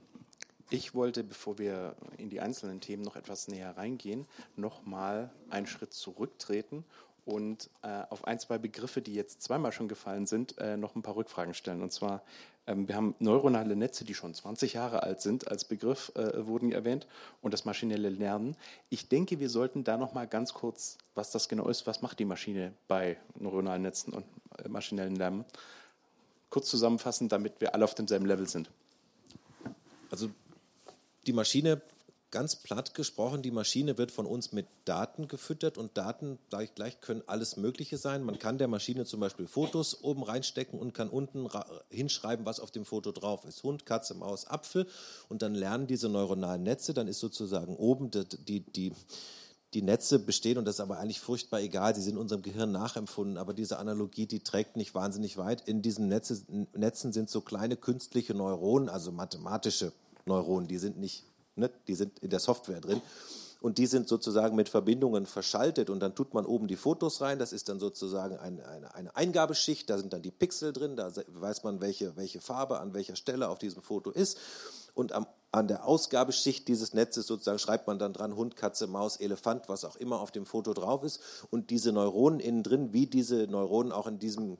Ich 0.69 0.95
wollte, 0.95 1.23
bevor 1.23 1.59
wir 1.59 1.95
in 2.17 2.29
die 2.29 2.39
einzelnen 2.39 2.81
Themen 2.81 3.03
noch 3.03 3.15
etwas 3.15 3.47
näher 3.47 3.77
reingehen, 3.77 4.25
noch 4.55 4.85
mal 4.85 5.29
einen 5.49 5.67
Schritt 5.67 5.93
zurücktreten 5.93 6.83
und 7.25 7.69
äh, 7.83 8.03
auf 8.09 8.25
ein, 8.25 8.39
zwei 8.39 8.57
Begriffe, 8.57 9.01
die 9.01 9.13
jetzt 9.13 9.41
zweimal 9.41 9.71
schon 9.71 9.87
gefallen 9.87 10.25
sind, 10.25 10.57
äh, 10.57 10.77
noch 10.77 10.95
ein 10.95 11.01
paar 11.01 11.15
Rückfragen 11.15 11.53
stellen. 11.53 11.81
Und 11.81 11.91
zwar, 11.91 12.21
ähm, 12.67 12.87
wir 12.87 12.95
haben 12.95 13.15
neuronale 13.19 13.75
Netze, 13.75 14.03
die 14.03 14.13
schon 14.13 14.33
20 14.33 14.73
Jahre 14.73 15.03
alt 15.03 15.21
sind, 15.21 15.47
als 15.47 15.63
Begriff 15.65 16.11
äh, 16.15 16.45
wurden 16.45 16.71
erwähnt, 16.71 17.07
und 17.41 17.53
das 17.53 17.65
maschinelle 17.65 18.09
Lernen. 18.09 18.57
Ich 18.89 19.07
denke, 19.07 19.39
wir 19.39 19.49
sollten 19.49 19.83
da 19.83 19.97
noch 19.97 20.13
mal 20.13 20.27
ganz 20.27 20.53
kurz, 20.53 20.97
was 21.15 21.31
das 21.31 21.47
genau 21.47 21.69
ist, 21.69 21.87
was 21.87 22.01
macht 22.01 22.19
die 22.19 22.25
Maschine 22.25 22.73
bei 22.87 23.17
neuronalen 23.39 23.81
Netzen 23.81 24.13
und 24.13 24.25
äh, 24.57 24.67
maschinellen 24.67 25.15
Lernen, 25.15 25.45
kurz 26.49 26.69
zusammenfassen, 26.69 27.29
damit 27.29 27.61
wir 27.61 27.73
alle 27.73 27.85
auf 27.85 27.95
demselben 27.95 28.25
Level 28.25 28.47
sind. 28.47 28.69
Also 30.11 30.29
die 31.25 31.33
Maschine 31.33 31.81
ganz 32.33 32.55
platt 32.55 32.95
gesprochen, 32.95 33.43
die 33.43 33.51
Maschine 33.51 33.99
wird 33.99 34.09
von 34.09 34.25
uns 34.25 34.51
mit 34.53 34.65
Daten 34.85 35.27
gefüttert 35.27 35.77
und 35.77 35.95
Daten, 35.97 36.39
sage 36.49 36.63
ich 36.63 36.73
gleich, 36.73 36.99
können 36.99 37.21
alles 37.27 37.57
Mögliche 37.57 37.99
sein. 37.99 38.23
Man 38.23 38.39
kann 38.39 38.57
der 38.57 38.67
Maschine 38.67 39.05
zum 39.05 39.19
Beispiel 39.19 39.45
Fotos 39.47 40.03
oben 40.03 40.23
reinstecken 40.23 40.79
und 40.79 40.95
kann 40.95 41.09
unten 41.09 41.47
hinschreiben, 41.91 42.43
was 42.43 42.59
auf 42.59 42.71
dem 42.71 42.85
Foto 42.85 43.11
drauf 43.11 43.45
ist. 43.45 43.61
Hund, 43.61 43.85
Katze, 43.85 44.15
Maus, 44.15 44.47
Apfel 44.47 44.87
und 45.29 45.43
dann 45.43 45.53
lernen 45.53 45.85
diese 45.85 46.09
neuronalen 46.09 46.63
Netze, 46.63 46.95
dann 46.95 47.07
ist 47.07 47.19
sozusagen 47.19 47.75
oben 47.75 48.09
die, 48.09 48.25
die, 48.25 48.59
die 48.61 48.93
die 49.75 49.81
Netze 49.81 50.19
bestehen 50.19 50.57
und 50.57 50.65
das 50.65 50.75
ist 50.75 50.81
aber 50.81 50.99
eigentlich 50.99 51.19
furchtbar 51.19 51.59
egal. 51.59 51.95
Sie 51.95 52.01
sind 52.01 52.17
unserem 52.17 52.41
Gehirn 52.41 52.71
nachempfunden, 52.71 53.37
aber 53.37 53.53
diese 53.53 53.79
Analogie, 53.79 54.27
die 54.27 54.39
trägt 54.39 54.75
nicht 54.75 54.93
wahnsinnig 54.93 55.37
weit. 55.37 55.67
In 55.67 55.81
diesen 55.81 56.07
Netze, 56.07 56.43
Netzen 56.75 57.11
sind 57.11 57.29
so 57.29 57.41
kleine 57.41 57.75
künstliche 57.75 58.35
Neuronen, 58.35 58.89
also 58.89 59.11
mathematische 59.11 59.91
Neuronen, 60.25 60.67
die 60.67 60.77
sind 60.77 60.99
nicht 60.99 61.25
Ne? 61.55 61.69
Die 61.87 61.95
sind 61.95 62.19
in 62.19 62.29
der 62.29 62.39
Software 62.39 62.81
drin. 62.81 63.01
Und 63.63 63.77
die 63.77 63.85
sind 63.85 64.09
sozusagen 64.09 64.57
mit 64.57 64.67
Verbindungen 64.67 65.25
verschaltet 65.25 65.89
und 65.89 66.01
dann 66.01 66.15
tut 66.15 66.33
man 66.33 66.45
oben 66.45 66.67
die 66.67 66.75
Fotos 66.75 67.21
rein. 67.21 67.39
Das 67.39 67.53
ist 67.53 67.69
dann 67.69 67.79
sozusagen 67.79 68.35
ein, 68.35 68.59
eine, 68.59 68.93
eine, 68.93 69.15
Eingabeschicht. 69.15 69.89
Da 69.89 69.97
sind 69.97 70.11
dann 70.11 70.21
die 70.21 70.31
Pixel 70.31 70.73
drin. 70.73 70.97
Da 70.97 71.13
weiß 71.27 71.63
man, 71.63 71.79
welche, 71.79 72.17
welche 72.17 72.41
Farbe 72.41 72.81
an 72.81 72.93
welcher 72.93 73.15
Stelle 73.15 73.47
auf 73.47 73.59
diesem 73.59 73.81
Foto 73.81 74.11
ist. 74.11 74.37
Und 74.95 75.13
am, 75.13 75.27
an 75.53 75.69
der 75.69 75.85
Ausgabeschicht 75.87 76.67
dieses 76.67 76.93
Netzes 76.93 77.25
sozusagen 77.25 77.57
schreibt 77.57 77.87
man 77.87 77.99
dann 77.99 78.11
dran 78.11 78.35
Hund, 78.35 78.57
Katze, 78.57 78.85
Maus, 78.87 79.15
Elefant, 79.15 79.69
was 79.69 79.85
auch 79.85 79.95
immer 79.95 80.19
auf 80.19 80.31
dem 80.31 80.45
Foto 80.45 80.73
drauf 80.73 81.03
ist. 81.03 81.21
Und 81.49 81.69
diese 81.69 81.93
Neuronen 81.93 82.41
innen 82.41 82.63
drin, 82.63 82.91
wie 82.91 83.07
diese 83.07 83.47
Neuronen 83.47 83.93
auch 83.93 84.07
in 84.07 84.19
diesem 84.19 84.57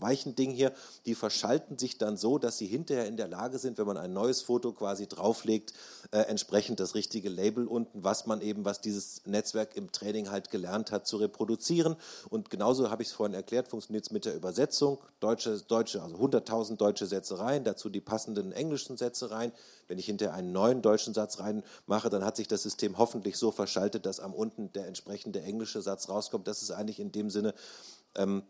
weichen 0.00 0.34
Ding 0.34 0.50
hier, 0.50 0.72
die 1.06 1.14
verschalten 1.14 1.78
sich 1.78 1.98
dann 1.98 2.16
so, 2.16 2.38
dass 2.38 2.58
sie 2.58 2.66
hinterher 2.66 3.06
in 3.06 3.16
der 3.16 3.28
Lage 3.28 3.58
sind, 3.58 3.78
wenn 3.78 3.86
man 3.86 3.96
ein 3.96 4.12
neues 4.12 4.42
Foto 4.42 4.72
quasi 4.72 5.06
drauflegt, 5.06 5.72
äh, 6.10 6.18
entsprechend 6.20 6.80
das 6.80 6.94
richtige 6.94 7.28
Label 7.28 7.66
unten, 7.66 8.04
was 8.04 8.26
man 8.26 8.40
eben, 8.40 8.64
was 8.64 8.80
dieses 8.80 9.22
Netzwerk 9.26 9.76
im 9.76 9.92
Training 9.92 10.30
halt 10.30 10.50
gelernt 10.50 10.92
hat, 10.92 11.06
zu 11.06 11.16
reproduzieren. 11.16 11.96
Und 12.28 12.50
genauso 12.50 12.90
habe 12.90 13.02
ich 13.02 13.08
es 13.08 13.14
vorhin 13.14 13.34
erklärt, 13.34 13.68
funktioniert 13.68 14.06
es 14.06 14.10
mit 14.10 14.24
der 14.24 14.34
Übersetzung. 14.34 14.98
Deutsche, 15.20 15.58
deutsche 15.60 16.02
also 16.02 16.16
100.000 16.16 16.76
deutsche 16.76 17.06
Sätze 17.06 17.38
rein, 17.38 17.64
dazu 17.64 17.88
die 17.88 18.00
passenden 18.00 18.52
englischen 18.52 18.96
Sätze 18.96 19.30
rein. 19.30 19.52
Wenn 19.88 19.98
ich 19.98 20.06
hinterher 20.06 20.34
einen 20.34 20.52
neuen 20.52 20.82
deutschen 20.82 21.14
Satz 21.14 21.38
reinmache, 21.38 22.10
dann 22.10 22.24
hat 22.24 22.36
sich 22.36 22.48
das 22.48 22.62
System 22.62 22.98
hoffentlich 22.98 23.36
so 23.36 23.50
verschaltet, 23.50 24.04
dass 24.04 24.20
am 24.20 24.34
unten 24.34 24.72
der 24.72 24.86
entsprechende 24.86 25.42
englische 25.42 25.80
Satz 25.80 26.08
rauskommt. 26.08 26.48
Das 26.48 26.62
ist 26.62 26.70
eigentlich 26.72 26.98
in 26.98 27.12
dem 27.12 27.30
Sinne 27.30 27.54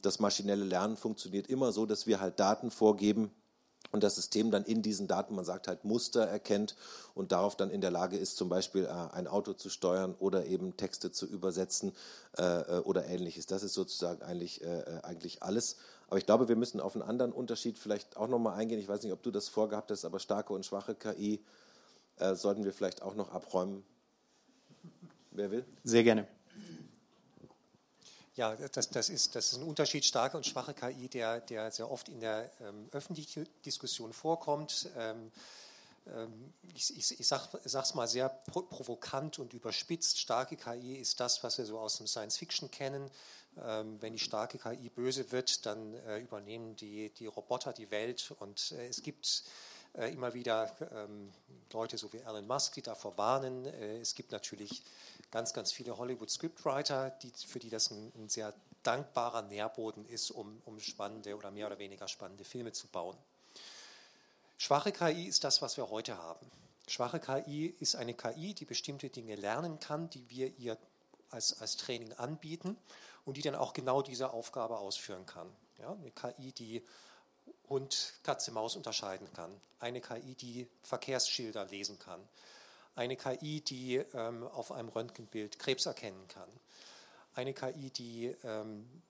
das 0.03 0.21
maschinelle 0.21 0.64
Lernen 0.64 0.97
funktioniert 0.97 1.49
immer 1.49 1.73
so, 1.73 1.87
dass 1.87 2.07
wir 2.07 2.21
halt 2.21 2.39
Daten 2.39 2.71
vorgeben 2.71 3.33
und 3.93 4.03
das 4.03 4.14
System 4.17 4.51
dann 4.51 4.64
in 4.64 4.83
diesen 4.83 5.07
Daten, 5.07 5.35
man 5.35 5.45
sagt 5.45 5.69
halt 5.69 5.85
Muster 5.85 6.27
erkennt 6.27 6.77
und 7.14 7.33
darauf 7.33 7.57
dann 7.57 7.71
in 7.71 7.81
der 7.81 7.91
Lage 7.91 8.17
ist, 8.17 8.37
zum 8.37 8.49
Beispiel 8.49 8.85
äh, 8.85 8.89
ein 8.89 9.27
Auto 9.27 9.53
zu 9.53 9.71
steuern 9.71 10.14
oder 10.19 10.47
eben 10.47 10.77
Texte 10.77 11.12
zu 11.12 11.27
übersetzen 11.27 11.93
äh, 12.37 12.43
äh, 12.43 12.79
oder 12.81 13.07
ähnliches. 13.07 13.47
Das 13.47 13.62
ist 13.62 13.75
sozusagen 13.75 14.23
eigentlich, 14.23 14.62
eigentlich 15.03 15.43
alles. 15.43 15.77
Aber 16.09 16.19
ich 16.19 16.27
glaube, 16.27 16.49
wir 16.49 16.57
müssen 16.57 16.81
auf 16.81 16.95
einen 16.95 17.03
anderen 17.03 17.33
Unterschied 17.33 17.79
vielleicht 17.79 18.17
auch 18.17 18.29
nochmal 18.29 18.59
eingehen. 18.59 18.79
Ich 18.79 18.89
weiß 18.89 19.03
nicht, 19.03 19.12
ob 19.12 19.23
du 19.23 19.31
das 19.31 19.49
vorgehabt 19.49 19.91
hast, 19.91 20.05
aber 20.05 20.19
starke 20.19 20.53
und 20.53 20.64
schwache 20.64 20.95
KI 20.95 21.41
sollten 22.35 22.64
wir 22.64 22.73
vielleicht 22.73 23.03
auch 23.03 23.14
noch 23.14 23.33
abräumen. 23.33 23.85
Wer 25.33 25.51
will? 25.51 25.64
Sehr 25.85 26.05
gerne. 26.05 26.27
Ja, 28.37 28.55
das, 28.55 28.91
das, 28.91 29.09
ist, 29.09 29.34
das 29.34 29.53
ist 29.53 29.59
ein 29.59 29.62
Unterschied, 29.62 30.05
starke 30.05 30.37
und 30.37 30.45
schwache 30.45 30.74
KI, 30.74 31.09
der, 31.09 31.41
der 31.41 31.70
sehr 31.70 31.91
oft 31.91 32.11
in 32.11 32.20
der 32.20 32.51
ähm, 32.61 32.87
öffentlichen 32.93 33.49
Diskussion 33.64 34.12
vorkommt. 34.12 34.91
Ähm, 34.95 35.32
ähm, 36.14 36.53
ich 36.74 36.95
ich, 36.95 37.18
ich 37.18 37.26
sage 37.26 37.49
es 37.64 37.95
mal 37.95 38.07
sehr 38.07 38.28
provokant 38.28 39.39
und 39.39 39.55
überspitzt. 39.55 40.18
Starke 40.18 40.57
KI 40.57 40.97
ist 40.97 41.18
das, 41.18 41.43
was 41.43 41.57
wir 41.57 41.64
so 41.64 41.78
aus 41.78 41.97
dem 41.97 42.07
Science 42.07 42.37
Fiction 42.37 42.70
kennen. 42.70 43.11
Ähm, 43.64 43.97
wenn 44.03 44.12
die 44.12 44.18
starke 44.18 44.59
KI 44.59 44.91
böse 44.91 45.32
wird, 45.32 45.64
dann 45.64 45.95
äh, 45.95 46.18
übernehmen 46.18 46.76
die, 46.76 47.09
die 47.14 47.26
Roboter 47.26 47.72
die 47.72 47.91
Welt. 47.91 48.34
Und 48.39 48.72
äh, 48.72 48.87
es 48.87 49.03
gibt 49.03 49.45
immer 50.05 50.35
wieder 50.35 50.75
ähm, 50.93 51.33
Leute 51.73 51.99
so 51.99 52.13
wie 52.13 52.19
Elon 52.19 52.47
Musk, 52.47 52.75
die 52.75 52.83
davor 52.83 53.17
warnen. 53.17 53.65
Äh, 53.67 53.99
es 53.99 54.15
gibt 54.15 54.33
natürlich 54.33 54.83
ganz, 55.31 55.53
ganz 55.53 55.73
viele 55.73 55.97
Hollywood-Scriptwriter, 55.97 57.11
die, 57.23 57.31
für 57.31 57.59
die 57.59 57.71
das 57.71 57.91
ein, 57.91 58.13
ein 58.17 58.29
sehr 58.29 58.53
dankbarer 58.83 59.43
Nährboden 59.43 60.07
ist, 60.07 60.31
um, 60.31 60.61
um 60.65 60.79
spannende 60.79 61.37
oder 61.37 61.51
mehr 61.51 61.67
oder 61.67 61.79
weniger 61.79 62.09
spannende 62.09 62.45
Filme 62.45 62.73
zu 62.73 62.87
bauen. 62.87 63.17
Schwache 64.59 64.93
KI 64.93 65.27
ist 65.27 65.45
das, 65.45 65.61
was 65.61 65.77
wir 65.77 65.91
heute 65.91 66.17
haben. 66.17 66.47
Schwache 66.89 67.19
KI 67.19 67.75
ist 67.81 67.97
eine 67.97 68.15
KI, 68.15 68.55
die 68.55 68.65
bestimmte 68.65 69.11
Dinge 69.11 69.35
lernen 69.35 69.81
kann, 69.81 70.09
die 70.11 70.31
wir 70.31 70.57
ihr 70.59 70.79
als, 71.31 71.61
als 71.61 71.77
Training 71.77 72.13
anbieten 72.13 72.77
und 73.25 73.37
die 73.37 73.43
dann 73.43 73.57
auch 73.57 73.73
genau 73.73 74.03
diese 74.03 74.31
Aufgabe 74.31 74.79
ausführen 74.79 75.27
kann. 75.27 75.51
Ja, 75.79 75.93
eine 75.93 76.11
KI, 76.11 76.53
die 76.53 76.83
Hund, 77.69 78.14
Katze, 78.23 78.51
Maus 78.51 78.77
unterscheiden 78.77 79.29
kann. 79.35 79.61
Eine 79.81 80.01
KI, 80.01 80.35
die 80.35 80.69
Verkehrsschilder 80.83 81.64
lesen 81.67 81.99
kann 81.99 82.21
eine 82.97 83.17
KI, 83.17 83.61
die 83.61 83.97
ähm, 84.14 84.43
auf 84.49 84.73
einem 84.73 84.89
Röntgenbild 84.89 85.59
Krebs 85.59 85.87
erkennen 85.87 86.27
kann, 86.29 86.49
eine 87.35 87.53
KI, 87.53 87.91
die 87.91 88.35
ähm, 88.43 89.03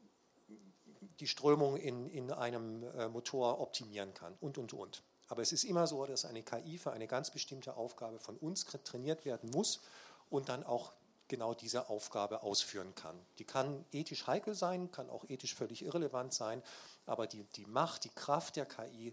die 1.21 1.29
Strömung 1.29 1.77
in, 1.77 2.11
in 2.11 2.31
einem 2.31 2.83
äh, 2.99 3.09
Motor 3.09 3.61
optimieren 3.61 4.13
kann 4.13 4.37
und, 4.41 4.59
und, 4.59 4.75
und. 4.75 5.03
Aber 5.29 5.41
es 5.41 5.53
ist 5.53 5.65
immer 5.65 5.87
so, 5.87 6.05
dass 6.05 6.25
eine 6.25 6.43
KI 6.43 6.79
für 6.79 6.93
eine 6.93 7.07
ganz 7.07 7.31
bestimmte 7.31 7.77
Aufgabe 7.77 8.19
von 8.19 8.37
uns 8.37 8.67
trainiert 8.67 9.25
werden 9.25 9.51
muss 9.51 9.81
und 10.29 10.49
dann 10.49 10.63
auch 10.65 10.93
genau 11.29 11.55
diese 11.55 11.89
Aufgabe 11.89 12.43
ausführen 12.43 12.95
kann. 12.95 13.19
Die 13.39 13.45
kann 13.45 13.85
ethisch 13.93 14.27
heikel 14.27 14.55
sein, 14.55 14.93
kann 14.93 15.09
auch 15.11 15.25
ethisch 15.29 15.55
völlig 15.55 15.83
irrelevant 15.83 16.35
sein, 16.35 16.63
aber 17.07 17.27
die, 17.27 17.45
die 17.45 17.67
Macht, 17.67 18.05
die 18.05 18.11
Kraft 18.11 18.57
der 18.57 18.67
KI 18.67 19.13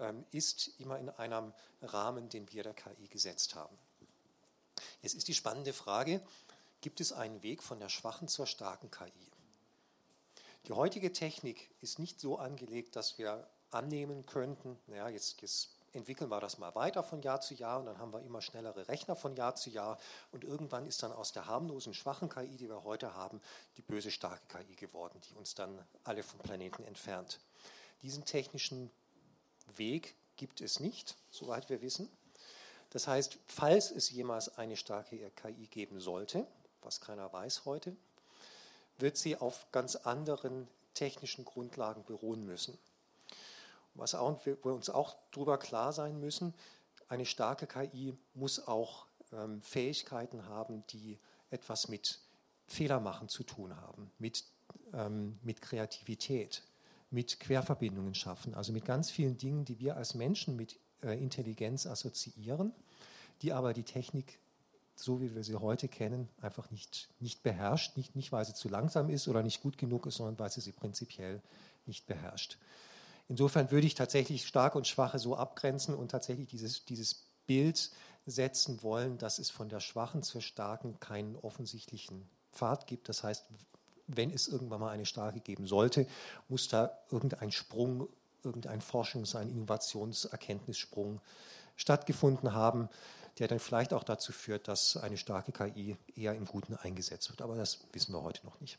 ähm, 0.00 0.24
ist 0.32 0.68
immer 0.78 0.98
in 0.98 1.10
einem 1.10 1.52
Rahmen, 1.82 2.28
den 2.28 2.50
wir 2.52 2.62
der 2.62 2.74
KI 2.74 3.08
gesetzt 3.08 3.54
haben. 3.54 3.76
Jetzt 5.02 5.14
ist 5.14 5.28
die 5.28 5.34
spannende 5.34 5.72
Frage, 5.72 6.20
gibt 6.80 7.00
es 7.00 7.12
einen 7.12 7.42
Weg 7.42 7.62
von 7.62 7.78
der 7.78 7.88
schwachen 7.88 8.28
zur 8.28 8.46
starken 8.46 8.90
KI? 8.90 9.12
Die 10.66 10.72
heutige 10.72 11.12
Technik 11.12 11.70
ist 11.80 11.98
nicht 11.98 12.20
so 12.20 12.38
angelegt, 12.38 12.96
dass 12.96 13.18
wir 13.18 13.48
annehmen 13.70 14.26
könnten, 14.26 14.78
naja, 14.86 15.08
jetzt, 15.08 15.40
jetzt 15.42 15.75
entwickeln 15.96 16.30
wir 16.30 16.40
das 16.40 16.58
mal 16.58 16.74
weiter 16.74 17.02
von 17.02 17.22
Jahr 17.22 17.40
zu 17.40 17.54
Jahr 17.54 17.80
und 17.80 17.86
dann 17.86 17.98
haben 17.98 18.12
wir 18.12 18.20
immer 18.20 18.40
schnellere 18.40 18.88
Rechner 18.88 19.16
von 19.16 19.34
Jahr 19.34 19.54
zu 19.56 19.70
Jahr 19.70 19.98
und 20.30 20.44
irgendwann 20.44 20.86
ist 20.86 21.02
dann 21.02 21.12
aus 21.12 21.32
der 21.32 21.46
harmlosen, 21.46 21.94
schwachen 21.94 22.28
KI, 22.28 22.56
die 22.56 22.68
wir 22.68 22.84
heute 22.84 23.14
haben, 23.14 23.40
die 23.76 23.82
böse, 23.82 24.10
starke 24.10 24.46
KI 24.46 24.76
geworden, 24.76 25.20
die 25.28 25.34
uns 25.34 25.54
dann 25.54 25.84
alle 26.04 26.22
vom 26.22 26.40
Planeten 26.40 26.84
entfernt. 26.84 27.40
Diesen 28.02 28.24
technischen 28.24 28.90
Weg 29.76 30.14
gibt 30.36 30.60
es 30.60 30.80
nicht, 30.80 31.16
soweit 31.30 31.68
wir 31.68 31.82
wissen. 31.82 32.08
Das 32.90 33.08
heißt, 33.08 33.38
falls 33.46 33.90
es 33.90 34.10
jemals 34.10 34.56
eine 34.58 34.76
starke 34.76 35.30
KI 35.30 35.66
geben 35.66 36.00
sollte, 36.00 36.46
was 36.82 37.00
keiner 37.00 37.32
weiß 37.32 37.64
heute, 37.64 37.96
wird 38.98 39.16
sie 39.16 39.36
auf 39.36 39.66
ganz 39.72 39.96
anderen 39.96 40.68
technischen 40.94 41.44
Grundlagen 41.44 42.04
beruhen 42.04 42.44
müssen. 42.44 42.78
Was 43.96 44.14
auch, 44.14 44.44
wir 44.44 44.64
uns 44.64 44.90
auch 44.90 45.16
darüber 45.32 45.58
klar 45.58 45.92
sein 45.92 46.20
müssen, 46.20 46.54
eine 47.08 47.26
starke 47.26 47.66
KI 47.66 48.16
muss 48.34 48.66
auch 48.66 49.06
ähm, 49.32 49.62
Fähigkeiten 49.62 50.46
haben, 50.46 50.84
die 50.88 51.18
etwas 51.50 51.88
mit 51.88 52.20
Fehlermachen 52.66 53.28
zu 53.28 53.44
tun 53.44 53.76
haben, 53.76 54.10
mit, 54.18 54.44
ähm, 54.92 55.38
mit 55.42 55.62
Kreativität, 55.62 56.62
mit 57.10 57.38
Querverbindungen 57.38 58.14
schaffen, 58.14 58.54
also 58.54 58.72
mit 58.72 58.84
ganz 58.84 59.10
vielen 59.10 59.38
Dingen, 59.38 59.64
die 59.64 59.78
wir 59.78 59.96
als 59.96 60.14
Menschen 60.14 60.56
mit 60.56 60.78
äh, 61.02 61.20
Intelligenz 61.20 61.86
assoziieren, 61.86 62.72
die 63.42 63.52
aber 63.52 63.72
die 63.72 63.84
Technik, 63.84 64.40
so 64.96 65.20
wie 65.20 65.34
wir 65.34 65.44
sie 65.44 65.56
heute 65.56 65.88
kennen, 65.88 66.28
einfach 66.40 66.70
nicht, 66.70 67.08
nicht 67.20 67.42
beherrscht. 67.42 67.96
Nicht, 67.96 68.16
nicht, 68.16 68.32
weil 68.32 68.44
sie 68.44 68.54
zu 68.54 68.68
langsam 68.68 69.10
ist 69.10 69.28
oder 69.28 69.42
nicht 69.42 69.62
gut 69.62 69.78
genug 69.78 70.06
ist, 70.06 70.16
sondern 70.16 70.38
weil 70.38 70.50
sie 70.50 70.62
sie 70.62 70.72
prinzipiell 70.72 71.42
nicht 71.84 72.06
beherrscht. 72.06 72.58
Insofern 73.28 73.70
würde 73.70 73.86
ich 73.86 73.94
tatsächlich 73.94 74.46
starke 74.46 74.78
und 74.78 74.86
schwache 74.86 75.18
so 75.18 75.36
abgrenzen 75.36 75.94
und 75.94 76.10
tatsächlich 76.10 76.48
dieses, 76.48 76.84
dieses 76.84 77.26
Bild 77.46 77.90
setzen 78.26 78.82
wollen, 78.82 79.18
dass 79.18 79.38
es 79.38 79.50
von 79.50 79.68
der 79.68 79.80
schwachen 79.80 80.22
zur 80.22 80.42
starken 80.42 80.98
keinen 81.00 81.36
offensichtlichen 81.36 82.28
Pfad 82.52 82.86
gibt. 82.86 83.08
Das 83.08 83.22
heißt, 83.22 83.46
wenn 84.06 84.30
es 84.30 84.48
irgendwann 84.48 84.80
mal 84.80 84.90
eine 84.90 85.06
starke 85.06 85.40
geben 85.40 85.66
sollte, 85.66 86.06
muss 86.48 86.68
da 86.68 86.98
irgendein 87.10 87.52
Sprung, 87.52 88.08
irgendein 88.42 88.80
Forschungs-, 88.80 89.36
ein 89.36 89.50
Innovationserkenntnissprung 89.50 91.20
stattgefunden 91.76 92.52
haben, 92.52 92.88
der 93.38 93.48
dann 93.48 93.58
vielleicht 93.58 93.92
auch 93.92 94.04
dazu 94.04 94.32
führt, 94.32 94.68
dass 94.68 94.96
eine 94.96 95.18
starke 95.18 95.52
KI 95.52 95.96
eher 96.14 96.34
im 96.34 96.46
Guten 96.46 96.74
eingesetzt 96.74 97.28
wird. 97.28 97.42
Aber 97.42 97.56
das 97.56 97.80
wissen 97.92 98.12
wir 98.12 98.22
heute 98.22 98.44
noch 98.46 98.60
nicht. 98.60 98.78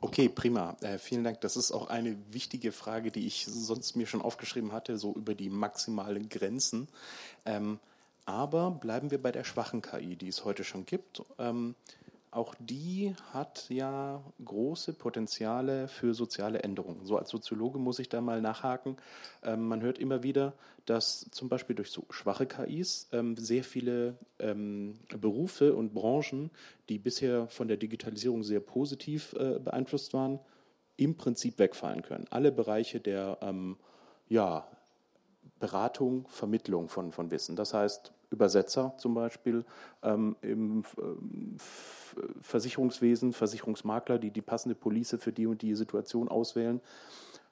Okay, 0.00 0.28
prima. 0.28 0.76
Äh, 0.80 0.98
vielen 0.98 1.24
Dank. 1.24 1.40
Das 1.40 1.56
ist 1.56 1.72
auch 1.72 1.88
eine 1.88 2.16
wichtige 2.30 2.70
Frage, 2.70 3.10
die 3.10 3.26
ich 3.26 3.46
sonst 3.46 3.96
mir 3.96 4.06
schon 4.06 4.22
aufgeschrieben 4.22 4.72
hatte, 4.72 4.96
so 4.96 5.12
über 5.12 5.34
die 5.34 5.50
maximalen 5.50 6.28
Grenzen. 6.28 6.88
Ähm, 7.44 7.80
aber 8.24 8.70
bleiben 8.70 9.10
wir 9.10 9.20
bei 9.20 9.32
der 9.32 9.42
schwachen 9.42 9.82
KI, 9.82 10.14
die 10.14 10.28
es 10.28 10.44
heute 10.44 10.62
schon 10.62 10.86
gibt. 10.86 11.22
Ähm, 11.38 11.74
auch 12.30 12.54
die 12.58 13.14
hat 13.32 13.66
ja 13.68 14.22
große 14.44 14.92
Potenziale 14.92 15.88
für 15.88 16.14
soziale 16.14 16.62
Änderungen. 16.62 17.04
So 17.04 17.16
als 17.16 17.30
Soziologe 17.30 17.78
muss 17.78 17.98
ich 17.98 18.08
da 18.08 18.20
mal 18.20 18.40
nachhaken. 18.40 18.96
Ähm, 19.42 19.66
man 19.68 19.80
hört 19.80 19.98
immer 19.98 20.22
wieder, 20.22 20.52
dass 20.84 21.28
zum 21.30 21.48
Beispiel 21.48 21.76
durch 21.76 21.90
so 21.90 22.04
schwache 22.10 22.46
KIs 22.46 23.08
ähm, 23.12 23.36
sehr 23.36 23.64
viele 23.64 24.16
ähm, 24.38 24.98
Berufe 25.20 25.74
und 25.74 25.94
Branchen, 25.94 26.50
die 26.88 26.98
bisher 26.98 27.48
von 27.48 27.68
der 27.68 27.76
Digitalisierung 27.76 28.42
sehr 28.42 28.60
positiv 28.60 29.34
äh, 29.34 29.58
beeinflusst 29.58 30.12
waren, 30.14 30.38
im 30.96 31.16
Prinzip 31.16 31.58
wegfallen 31.58 32.02
können. 32.02 32.26
Alle 32.30 32.52
Bereiche 32.52 33.00
der 33.00 33.38
ähm, 33.40 33.76
ja, 34.28 34.66
Beratung, 35.58 36.26
Vermittlung 36.28 36.88
von, 36.88 37.12
von 37.12 37.30
Wissen. 37.30 37.56
Das 37.56 37.74
heißt, 37.74 38.12
Übersetzer 38.30 38.94
zum 38.98 39.14
Beispiel, 39.14 39.64
ähm, 40.02 40.36
im 40.42 40.82
äh, 40.82 41.62
Versicherungswesen, 42.40 43.32
Versicherungsmakler, 43.32 44.18
die 44.18 44.30
die 44.30 44.42
passende 44.42 44.74
Police 44.74 45.16
für 45.18 45.32
die 45.32 45.46
und 45.46 45.62
die 45.62 45.74
Situation 45.74 46.28
auswählen. 46.28 46.80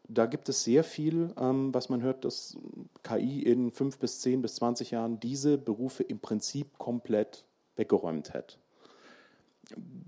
Da 0.08 0.26
gibt 0.26 0.48
es 0.48 0.62
sehr 0.62 0.84
viel, 0.84 1.32
ähm, 1.38 1.74
was 1.74 1.88
man 1.88 2.02
hört, 2.02 2.24
dass 2.24 2.56
KI 3.02 3.42
in 3.42 3.72
fünf 3.72 3.98
bis 3.98 4.20
zehn 4.20 4.42
bis 4.42 4.54
zwanzig 4.56 4.92
Jahren 4.92 5.18
diese 5.18 5.58
Berufe 5.58 6.02
im 6.02 6.20
Prinzip 6.20 6.78
komplett 6.78 7.44
weggeräumt 7.76 8.32
hat. 8.32 8.58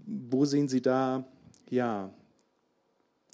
Wo 0.06 0.44
sehen 0.44 0.68
Sie 0.68 0.80
da 0.80 1.24
ja, 1.68 2.10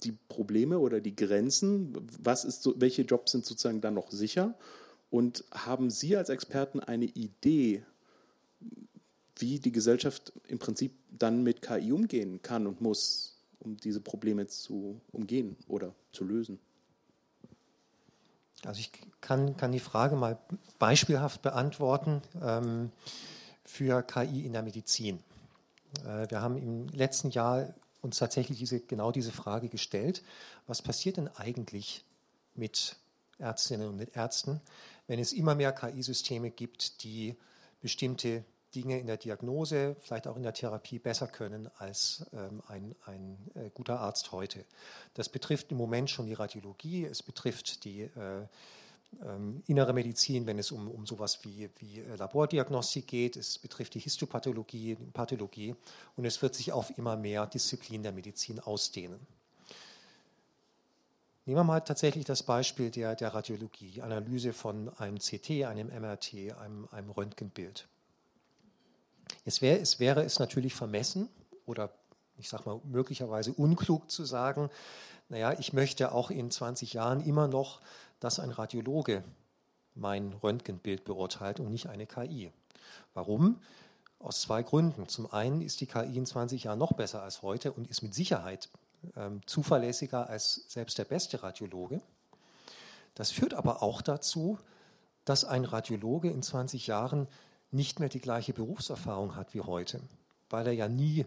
die 0.03 0.13
Probleme 0.27 0.79
oder 0.79 1.01
die 1.01 1.15
Grenzen? 1.15 1.95
Was 2.21 2.45
ist 2.45 2.63
so, 2.63 2.73
welche 2.77 3.03
Jobs 3.03 3.31
sind 3.31 3.45
sozusagen 3.45 3.81
dann 3.81 3.93
noch 3.93 4.09
sicher? 4.09 4.55
Und 5.15 5.45
haben 5.53 5.91
Sie 5.91 6.17
als 6.17 6.27
Experten 6.27 6.81
eine 6.81 7.05
Idee, 7.05 7.85
wie 9.37 9.59
die 9.59 9.71
Gesellschaft 9.71 10.33
im 10.45 10.59
Prinzip 10.59 10.91
dann 11.09 11.41
mit 11.41 11.61
KI 11.61 11.93
umgehen 11.93 12.41
kann 12.41 12.67
und 12.67 12.81
muss, 12.81 13.37
um 13.59 13.77
diese 13.77 14.01
Probleme 14.01 14.47
zu 14.47 14.99
umgehen 15.13 15.55
oder 15.69 15.95
zu 16.11 16.25
lösen? 16.25 16.59
Also 18.65 18.81
ich 18.81 18.91
kann, 19.21 19.55
kann 19.55 19.71
die 19.71 19.79
Frage 19.79 20.17
mal 20.17 20.37
beispielhaft 20.79 21.41
beantworten 21.41 22.21
ähm, 22.41 22.91
für 23.63 24.03
KI 24.03 24.45
in 24.45 24.51
der 24.51 24.63
Medizin. 24.63 25.19
Äh, 26.03 26.29
wir 26.29 26.41
haben 26.41 26.57
im 26.57 26.89
letzten 26.89 27.29
Jahr 27.29 27.73
uns 28.01 28.17
tatsächlich 28.17 28.57
diese, 28.57 28.81
genau 28.81 29.13
diese 29.13 29.31
Frage 29.31 29.69
gestellt, 29.69 30.23
was 30.67 30.81
passiert 30.81 31.15
denn 31.15 31.29
eigentlich 31.29 32.03
mit 32.53 32.97
Ärztinnen 33.37 33.89
und 33.89 33.97
mit 33.97 34.15
Ärzten, 34.15 34.61
wenn 35.07 35.19
es 35.19 35.33
immer 35.33 35.55
mehr 35.55 35.71
KI-Systeme 35.71 36.51
gibt, 36.51 37.03
die 37.03 37.35
bestimmte 37.81 38.43
Dinge 38.73 38.99
in 38.99 39.07
der 39.07 39.17
Diagnose, 39.17 39.95
vielleicht 39.99 40.27
auch 40.27 40.35
in 40.35 40.43
der 40.43 40.53
Therapie 40.53 40.99
besser 40.99 41.27
können 41.27 41.69
als 41.77 42.25
ähm, 42.33 42.61
ein, 42.67 42.95
ein 43.05 43.37
äh, 43.55 43.69
guter 43.73 43.99
Arzt 43.99 44.31
heute. 44.31 44.65
Das 45.13 45.29
betrifft 45.29 45.71
im 45.71 45.77
Moment 45.77 46.09
schon 46.09 46.25
die 46.25 46.33
Radiologie, 46.33 47.05
es 47.05 47.23
betrifft 47.23 47.85
die 47.85 48.01
äh, 48.01 48.47
ähm, 49.23 49.63
innere 49.67 49.93
Medizin, 49.93 50.45
wenn 50.45 50.59
es 50.59 50.71
um, 50.71 50.89
um 50.89 51.05
sowas 51.05 51.39
wie, 51.43 51.69
wie 51.77 51.99
äh, 51.99 52.15
Labordiagnostik 52.15 53.07
geht, 53.07 53.37
es 53.37 53.57
betrifft 53.57 53.93
die 53.93 53.99
Histopathologie, 53.99 54.95
Pathologie 55.13 55.75
und 56.17 56.25
es 56.25 56.41
wird 56.41 56.55
sich 56.55 56.73
auf 56.73 56.97
immer 56.97 57.15
mehr 57.15 57.47
Disziplinen 57.47 58.03
der 58.03 58.11
Medizin 58.11 58.59
ausdehnen. 58.59 59.19
Nehmen 61.47 61.59
wir 61.59 61.63
mal 61.63 61.81
tatsächlich 61.81 62.25
das 62.25 62.41
Beispiel 62.41 62.89
der, 62.89 63.15
der 63.15 63.35
Radiologie, 63.35 64.01
Analyse 64.01 64.51
von 64.51 64.89
einem 64.97 65.19
CT, 65.19 65.65
einem 65.65 65.89
MRT, 65.89 66.57
einem, 66.59 66.87
einem 66.89 67.11
Röntgenbild. 67.11 67.87
Es, 69.45 69.61
wär, 69.61 69.79
es 69.79 69.99
wäre 69.99 70.23
es 70.23 70.39
natürlich 70.39 70.73
vermessen 70.73 71.29
oder 71.67 71.91
ich 72.37 72.49
sage 72.49 72.63
mal 72.65 72.81
möglicherweise 72.83 73.53
unklug 73.53 74.09
zu 74.09 74.25
sagen, 74.25 74.71
naja, 75.29 75.53
ich 75.59 75.71
möchte 75.71 76.13
auch 76.13 76.31
in 76.31 76.49
20 76.49 76.93
Jahren 76.93 77.21
immer 77.21 77.47
noch, 77.47 77.79
dass 78.19 78.39
ein 78.39 78.49
Radiologe 78.49 79.23
mein 79.93 80.33
Röntgenbild 80.33 81.05
beurteilt 81.05 81.59
und 81.59 81.71
nicht 81.71 81.87
eine 81.87 82.07
KI. 82.07 82.51
Warum? 83.13 83.61
Aus 84.17 84.41
zwei 84.41 84.63
Gründen. 84.63 85.07
Zum 85.07 85.31
einen 85.31 85.61
ist 85.61 85.79
die 85.79 85.85
KI 85.85 86.17
in 86.17 86.25
20 86.25 86.63
Jahren 86.63 86.79
noch 86.79 86.93
besser 86.93 87.21
als 87.21 87.43
heute 87.43 87.71
und 87.71 87.87
ist 87.87 88.01
mit 88.01 88.15
Sicherheit 88.15 88.69
zuverlässiger 89.45 90.29
als 90.29 90.65
selbst 90.67 90.97
der 90.97 91.05
beste 91.05 91.43
Radiologe. 91.43 92.01
Das 93.15 93.31
führt 93.31 93.53
aber 93.53 93.81
auch 93.81 94.01
dazu, 94.01 94.59
dass 95.23 95.45
ein 95.45 95.65
Radiologe 95.65 96.29
in 96.29 96.43
20 96.43 96.87
Jahren 96.87 97.27
nicht 97.71 97.99
mehr 97.99 98.09
die 98.09 98.19
gleiche 98.19 98.53
Berufserfahrung 98.53 99.35
hat 99.35 99.53
wie 99.53 99.61
heute, 99.61 100.01
weil 100.49 100.67
er 100.67 100.73
ja 100.73 100.87
nie 100.87 101.25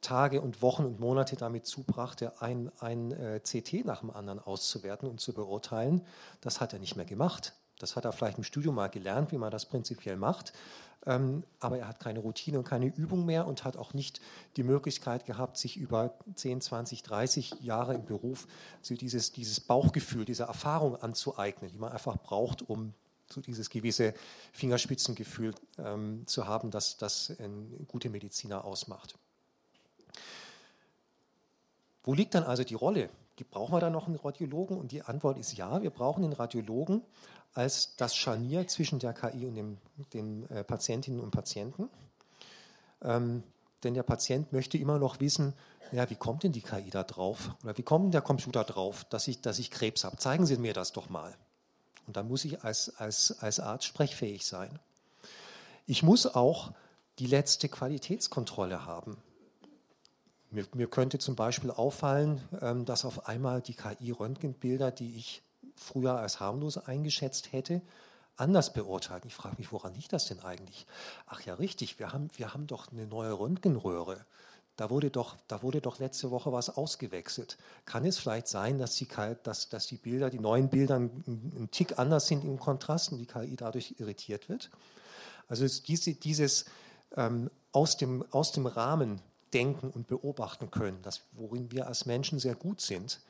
Tage 0.00 0.40
und 0.40 0.62
Wochen 0.62 0.84
und 0.84 0.98
Monate 0.98 1.36
damit 1.36 1.66
zubrachte, 1.66 2.40
ein, 2.40 2.72
ein 2.80 3.12
äh, 3.12 3.40
CT 3.40 3.84
nach 3.84 4.00
dem 4.00 4.10
anderen 4.10 4.38
auszuwerten 4.38 5.08
und 5.08 5.20
zu 5.20 5.34
beurteilen. 5.34 6.02
Das 6.40 6.60
hat 6.60 6.72
er 6.72 6.78
nicht 6.78 6.96
mehr 6.96 7.04
gemacht. 7.04 7.54
Das 7.82 7.96
hat 7.96 8.04
er 8.04 8.12
vielleicht 8.12 8.38
im 8.38 8.44
Studium 8.44 8.74
mal 8.74 8.88
gelernt, 8.88 9.32
wie 9.32 9.38
man 9.38 9.50
das 9.50 9.66
prinzipiell 9.66 10.16
macht. 10.16 10.52
Ähm, 11.06 11.44
aber 11.60 11.78
er 11.78 11.88
hat 11.88 11.98
keine 11.98 12.18
Routine 12.18 12.58
und 12.58 12.64
keine 12.64 12.86
Übung 12.86 13.24
mehr 13.24 13.46
und 13.46 13.64
hat 13.64 13.76
auch 13.78 13.94
nicht 13.94 14.20
die 14.56 14.62
Möglichkeit 14.62 15.24
gehabt, 15.24 15.56
sich 15.56 15.78
über 15.78 16.14
10, 16.34 16.60
20, 16.60 17.02
30 17.02 17.54
Jahre 17.60 17.94
im 17.94 18.04
Beruf 18.04 18.46
so 18.82 18.94
dieses, 18.94 19.32
dieses 19.32 19.60
Bauchgefühl, 19.60 20.26
diese 20.26 20.44
Erfahrung 20.44 20.96
anzueignen, 20.96 21.70
die 21.70 21.78
man 21.78 21.92
einfach 21.92 22.18
braucht, 22.18 22.68
um 22.68 22.92
so 23.32 23.40
dieses 23.40 23.70
gewisse 23.70 24.12
Fingerspitzengefühl 24.52 25.54
ähm, 25.78 26.26
zu 26.26 26.46
haben, 26.46 26.70
das, 26.70 26.98
das 26.98 27.32
ein 27.38 27.86
guter 27.88 28.10
Mediziner 28.10 28.64
ausmacht. 28.64 29.14
Wo 32.02 32.12
liegt 32.12 32.34
dann 32.34 32.44
also 32.44 32.64
die 32.64 32.74
Rolle? 32.74 33.08
Brauchen 33.44 33.74
wir 33.74 33.80
da 33.80 33.90
noch 33.90 34.06
einen 34.06 34.16
Radiologen? 34.16 34.78
Und 34.78 34.92
die 34.92 35.02
Antwort 35.02 35.38
ist 35.38 35.56
ja, 35.56 35.82
wir 35.82 35.90
brauchen 35.90 36.24
einen 36.24 36.32
Radiologen, 36.32 37.02
als 37.54 37.96
das 37.96 38.16
Scharnier 38.16 38.66
zwischen 38.68 38.98
der 38.98 39.12
KI 39.12 39.46
und 39.46 39.54
dem, 39.54 39.78
den 40.12 40.48
äh, 40.50 40.64
Patientinnen 40.64 41.20
und 41.20 41.30
Patienten. 41.30 41.88
Ähm, 43.02 43.42
denn 43.82 43.94
der 43.94 44.02
Patient 44.02 44.52
möchte 44.52 44.78
immer 44.78 44.98
noch 44.98 45.20
wissen, 45.20 45.54
ja, 45.92 46.08
wie 46.08 46.14
kommt 46.16 46.44
denn 46.44 46.52
die 46.52 46.60
KI 46.60 46.90
da 46.90 47.02
drauf? 47.02 47.50
Oder 47.64 47.76
wie 47.76 47.82
kommt 47.82 48.14
der 48.14 48.20
Computer 48.20 48.62
drauf, 48.64 49.04
dass 49.04 49.26
ich, 49.26 49.40
dass 49.40 49.58
ich 49.58 49.70
Krebs 49.70 50.04
habe? 50.04 50.16
Zeigen 50.18 50.46
Sie 50.46 50.56
mir 50.56 50.74
das 50.74 50.92
doch 50.92 51.08
mal. 51.08 51.34
Und 52.06 52.16
da 52.16 52.22
muss 52.22 52.44
ich 52.44 52.62
als, 52.62 52.96
als, 52.96 53.38
als 53.40 53.60
Arzt 53.60 53.86
sprechfähig 53.86 54.46
sein. 54.46 54.78
Ich 55.86 56.02
muss 56.02 56.26
auch 56.26 56.72
die 57.18 57.26
letzte 57.26 57.68
Qualitätskontrolle 57.68 58.86
haben. 58.86 59.16
Mir, 60.50 60.66
mir 60.74 60.88
könnte 60.88 61.18
zum 61.18 61.36
Beispiel 61.36 61.70
auffallen, 61.70 62.40
ähm, 62.60 62.84
dass 62.84 63.04
auf 63.04 63.28
einmal 63.28 63.62
die 63.62 63.74
KI-Röntgenbilder, 63.74 64.90
die 64.90 65.16
ich 65.16 65.42
früher 65.76 66.14
als 66.14 66.40
harmlos 66.40 66.76
eingeschätzt 66.76 67.52
hätte, 67.52 67.82
anders 68.36 68.72
beurteilt. 68.72 69.24
Ich 69.26 69.34
frage 69.34 69.56
mich, 69.58 69.70
woran 69.70 69.94
liegt 69.94 70.12
das 70.12 70.26
denn 70.26 70.40
eigentlich? 70.40 70.86
Ach 71.26 71.40
ja, 71.42 71.54
richtig, 71.54 71.98
wir 71.98 72.12
haben, 72.12 72.28
wir 72.36 72.52
haben 72.52 72.66
doch 72.66 72.90
eine 72.90 73.06
neue 73.06 73.38
Röntgenröhre. 73.38 74.24
Da 74.76 74.88
wurde, 74.88 75.10
doch, 75.10 75.36
da 75.46 75.62
wurde 75.62 75.82
doch 75.82 75.98
letzte 75.98 76.30
Woche 76.30 76.52
was 76.52 76.70
ausgewechselt. 76.70 77.58
Kann 77.84 78.06
es 78.06 78.18
vielleicht 78.18 78.48
sein, 78.48 78.78
dass 78.78 78.94
die, 78.94 79.06
dass, 79.42 79.68
dass 79.68 79.86
die 79.86 79.98
Bilder, 79.98 80.30
die 80.30 80.38
neuen 80.38 80.70
Bilder 80.70 80.96
einen, 80.96 81.68
Tick 81.70 81.98
anders 81.98 82.26
sind 82.28 82.44
im 82.44 82.58
Kontrast 82.58 83.12
und 83.12 83.18
die 83.18 83.26
KI 83.26 83.56
dadurch 83.56 83.96
irritiert 83.98 84.48
wird? 84.48 84.70
Also 85.48 85.66
diese, 85.86 86.14
dieses 86.14 86.64
ähm, 87.14 87.50
aus, 87.72 87.98
dem, 87.98 88.24
aus 88.30 88.52
dem 88.52 88.66
Rahmen 88.66 89.20
denken 89.52 89.90
und 89.90 90.06
beobachten 90.06 90.70
können, 90.70 91.00
das, 91.02 91.22
worin 91.32 91.70
wir 91.70 91.86
als 91.86 92.06
Menschen 92.06 92.38
sehr 92.38 92.54
gut 92.54 92.80
sind, 92.80 93.20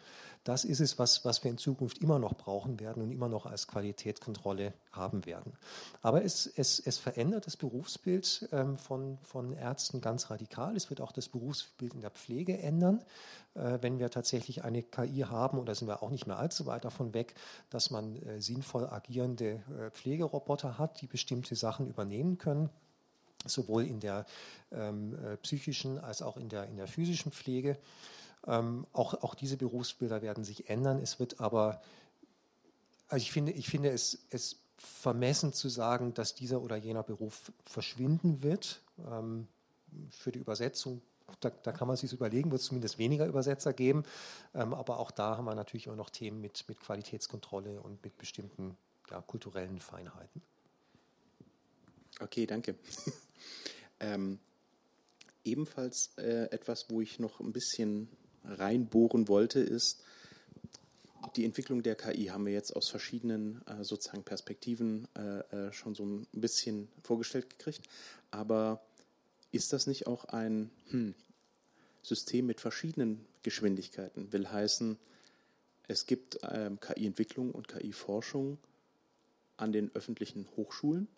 das 0.44 0.64
ist 0.64 0.80
es, 0.80 0.98
was, 0.98 1.24
was 1.24 1.44
wir 1.44 1.50
in 1.50 1.58
Zukunft 1.58 1.98
immer 1.98 2.18
noch 2.18 2.34
brauchen 2.34 2.80
werden 2.80 3.02
und 3.02 3.10
immer 3.10 3.28
noch 3.28 3.44
als 3.44 3.66
Qualitätskontrolle 3.66 4.72
haben 4.90 5.26
werden. 5.26 5.52
Aber 6.00 6.24
es, 6.24 6.46
es, 6.46 6.80
es 6.80 6.96
verändert 6.96 7.46
das 7.46 7.58
Berufsbild 7.58 8.48
ähm, 8.50 8.78
von, 8.78 9.18
von 9.22 9.52
Ärzten 9.52 10.00
ganz 10.00 10.30
radikal. 10.30 10.74
Es 10.76 10.88
wird 10.88 11.02
auch 11.02 11.12
das 11.12 11.28
Berufsbild 11.28 11.92
in 11.92 12.00
der 12.00 12.10
Pflege 12.10 12.58
ändern, 12.58 13.04
äh, 13.54 13.78
wenn 13.82 13.98
wir 13.98 14.10
tatsächlich 14.10 14.64
eine 14.64 14.82
KI 14.82 15.26
haben, 15.28 15.58
und 15.58 15.68
da 15.68 15.74
sind 15.74 15.88
wir 15.88 16.02
auch 16.02 16.10
nicht 16.10 16.26
mehr 16.26 16.38
allzu 16.38 16.64
weit 16.64 16.86
davon 16.86 17.12
weg, 17.12 17.34
dass 17.68 17.90
man 17.90 18.16
äh, 18.16 18.40
sinnvoll 18.40 18.86
agierende 18.86 19.62
äh, 19.78 19.90
Pflegeroboter 19.90 20.78
hat, 20.78 21.02
die 21.02 21.06
bestimmte 21.06 21.54
Sachen 21.54 21.86
übernehmen 21.86 22.38
können 22.38 22.70
sowohl 23.46 23.86
in 23.86 24.00
der 24.00 24.26
ähm, 24.72 25.14
äh, 25.24 25.36
psychischen 25.38 25.98
als 25.98 26.22
auch 26.22 26.36
in 26.36 26.48
der, 26.48 26.66
in 26.66 26.76
der 26.76 26.86
physischen 26.86 27.32
Pflege. 27.32 27.78
Ähm, 28.46 28.86
auch, 28.92 29.14
auch 29.22 29.34
diese 29.34 29.56
Berufsbilder 29.56 30.22
werden 30.22 30.44
sich 30.44 30.68
ändern. 30.68 30.98
Es 30.98 31.18
wird 31.18 31.40
aber, 31.40 31.80
also 33.08 33.22
ich 33.22 33.32
finde, 33.32 33.52
ich 33.52 33.68
finde 33.68 33.90
es, 33.90 34.26
es 34.30 34.56
vermessen 34.78 35.52
zu 35.52 35.68
sagen, 35.68 36.14
dass 36.14 36.34
dieser 36.34 36.62
oder 36.62 36.76
jener 36.76 37.02
Beruf 37.02 37.52
verschwinden 37.64 38.42
wird. 38.42 38.80
Ähm, 39.06 39.46
für 40.10 40.32
die 40.32 40.38
Übersetzung, 40.38 41.02
da, 41.40 41.50
da, 41.50 41.72
kann 41.72 41.88
man 41.88 41.96
sich 41.96 42.12
überlegen, 42.12 42.50
wird 42.50 42.60
es 42.60 42.68
zumindest 42.68 42.98
weniger 42.98 43.26
Übersetzer 43.26 43.72
geben. 43.72 44.04
Ähm, 44.54 44.72
aber 44.72 44.98
auch 44.98 45.10
da 45.10 45.36
haben 45.36 45.44
wir 45.44 45.54
natürlich 45.54 45.86
immer 45.86 45.96
noch 45.96 46.10
Themen 46.10 46.40
mit, 46.40 46.64
mit 46.68 46.80
Qualitätskontrolle 46.80 47.80
und 47.80 48.02
mit 48.02 48.16
bestimmten 48.16 48.76
ja, 49.10 49.20
kulturellen 49.20 49.80
Feinheiten. 49.80 50.42
Okay, 52.20 52.46
danke. 52.46 52.74
ähm, 54.00 54.38
ebenfalls 55.42 56.10
äh, 56.18 56.50
etwas, 56.50 56.90
wo 56.90 57.00
ich 57.00 57.18
noch 57.18 57.40
ein 57.40 57.52
bisschen 57.52 58.08
reinbohren 58.44 59.28
wollte, 59.28 59.60
ist, 59.60 60.02
die 61.36 61.44
Entwicklung 61.44 61.82
der 61.82 61.96
KI 61.96 62.26
haben 62.26 62.46
wir 62.46 62.52
jetzt 62.52 62.74
aus 62.74 62.88
verschiedenen 62.88 63.62
äh, 63.66 63.84
sozusagen 63.84 64.24
Perspektiven 64.24 65.08
äh, 65.16 65.68
äh, 65.68 65.72
schon 65.72 65.94
so 65.94 66.04
ein 66.04 66.26
bisschen 66.32 66.88
vorgestellt 67.02 67.50
gekriegt. 67.50 67.86
Aber 68.30 68.82
ist 69.50 69.72
das 69.72 69.86
nicht 69.86 70.06
auch 70.06 70.26
ein 70.26 70.70
hm, 70.88 71.14
System 72.02 72.46
mit 72.46 72.60
verschiedenen 72.60 73.26
Geschwindigkeiten? 73.42 74.32
Will 74.32 74.50
heißen, 74.50 74.98
es 75.88 76.06
gibt 76.06 76.38
ähm, 76.42 76.80
KI-Entwicklung 76.80 77.50
und 77.50 77.68
KI-Forschung 77.68 78.58
an 79.56 79.72
den 79.72 79.94
öffentlichen 79.94 80.46
Hochschulen 80.56 81.08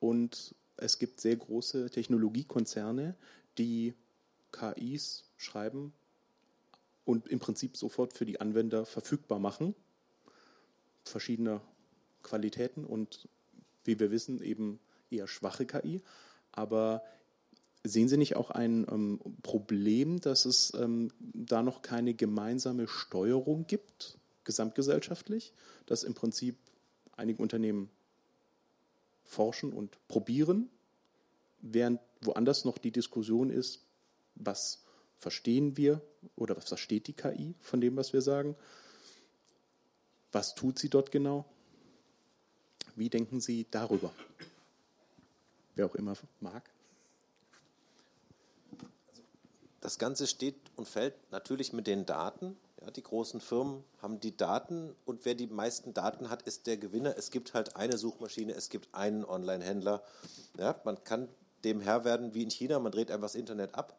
und 0.00 0.54
es 0.76 0.98
gibt 0.98 1.20
sehr 1.20 1.36
große 1.36 1.90
Technologiekonzerne, 1.90 3.14
die 3.58 3.94
KIs 4.52 5.24
schreiben 5.36 5.92
und 7.04 7.28
im 7.28 7.38
Prinzip 7.38 7.76
sofort 7.76 8.12
für 8.12 8.26
die 8.26 8.40
Anwender 8.40 8.84
verfügbar 8.84 9.38
machen. 9.38 9.74
Verschiedene 11.04 11.60
Qualitäten 12.22 12.84
und 12.84 13.28
wie 13.84 13.98
wir 14.00 14.10
wissen 14.10 14.42
eben 14.42 14.80
eher 15.10 15.28
schwache 15.28 15.66
KI. 15.66 16.02
Aber 16.52 17.02
sehen 17.84 18.08
Sie 18.08 18.16
nicht 18.16 18.36
auch 18.36 18.50
ein 18.50 18.86
ähm, 18.90 19.20
Problem, 19.42 20.20
dass 20.20 20.44
es 20.44 20.72
ähm, 20.74 21.12
da 21.20 21.62
noch 21.62 21.82
keine 21.82 22.14
gemeinsame 22.14 22.88
Steuerung 22.88 23.66
gibt, 23.66 24.18
gesamtgesellschaftlich, 24.44 25.52
dass 25.86 26.02
im 26.02 26.14
Prinzip 26.14 26.56
einige 27.16 27.40
Unternehmen 27.40 27.90
forschen 29.26 29.72
und 29.72 29.98
probieren, 30.08 30.70
während 31.60 32.00
woanders 32.22 32.64
noch 32.64 32.78
die 32.78 32.90
Diskussion 32.90 33.50
ist, 33.50 33.84
was 34.34 34.82
verstehen 35.18 35.76
wir 35.76 36.00
oder 36.36 36.56
was 36.56 36.68
versteht 36.68 37.06
die 37.06 37.12
KI 37.12 37.54
von 37.60 37.80
dem, 37.80 37.96
was 37.96 38.12
wir 38.12 38.22
sagen? 38.22 38.56
Was 40.32 40.54
tut 40.54 40.78
sie 40.78 40.90
dort 40.90 41.10
genau? 41.10 41.46
Wie 42.94 43.10
denken 43.10 43.40
Sie 43.40 43.66
darüber? 43.70 44.12
Wer 45.74 45.86
auch 45.86 45.94
immer 45.94 46.14
mag. 46.40 46.70
Das 49.80 49.98
Ganze 49.98 50.26
steht 50.26 50.56
und 50.76 50.88
fällt 50.88 51.14
natürlich 51.30 51.72
mit 51.72 51.86
den 51.86 52.06
Daten. 52.06 52.56
Die 52.94 53.02
großen 53.02 53.40
Firmen 53.40 53.82
haben 54.00 54.20
die 54.20 54.36
Daten 54.36 54.94
und 55.04 55.24
wer 55.24 55.34
die 55.34 55.48
meisten 55.48 55.92
Daten 55.92 56.30
hat, 56.30 56.42
ist 56.42 56.66
der 56.66 56.76
Gewinner. 56.76 57.16
Es 57.18 57.30
gibt 57.30 57.52
halt 57.52 57.74
eine 57.76 57.98
Suchmaschine, 57.98 58.52
es 58.52 58.68
gibt 58.68 58.94
einen 58.94 59.24
Online-Händler. 59.24 60.02
Ja, 60.58 60.80
man 60.84 61.02
kann 61.02 61.28
dem 61.64 61.80
Herr 61.80 62.04
werden 62.04 62.34
wie 62.34 62.42
in 62.42 62.50
China, 62.50 62.78
man 62.78 62.92
dreht 62.92 63.10
einfach 63.10 63.26
das 63.26 63.34
Internet 63.34 63.74
ab 63.74 63.96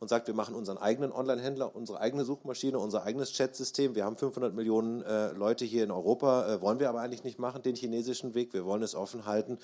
und 0.00 0.08
sagt, 0.08 0.26
wir 0.26 0.34
machen 0.34 0.54
unseren 0.54 0.78
eigenen 0.78 1.12
Online-Händler, 1.12 1.76
unsere 1.76 2.00
eigene 2.00 2.24
Suchmaschine, 2.24 2.78
unser 2.78 3.04
eigenes 3.04 3.32
Chatsystem. 3.32 3.94
Wir 3.94 4.04
haben 4.04 4.16
500 4.16 4.54
Millionen 4.54 5.02
äh, 5.02 5.30
Leute 5.32 5.64
hier 5.64 5.84
in 5.84 5.90
Europa, 5.90 6.54
äh, 6.54 6.60
wollen 6.62 6.80
wir 6.80 6.88
aber 6.88 7.02
eigentlich 7.02 7.22
nicht 7.22 7.38
machen, 7.38 7.62
den 7.62 7.76
chinesischen 7.76 8.34
Weg. 8.34 8.52
Wir 8.54 8.64
wollen 8.64 8.82
es 8.82 8.94
offen 8.94 9.26
halten. 9.26 9.58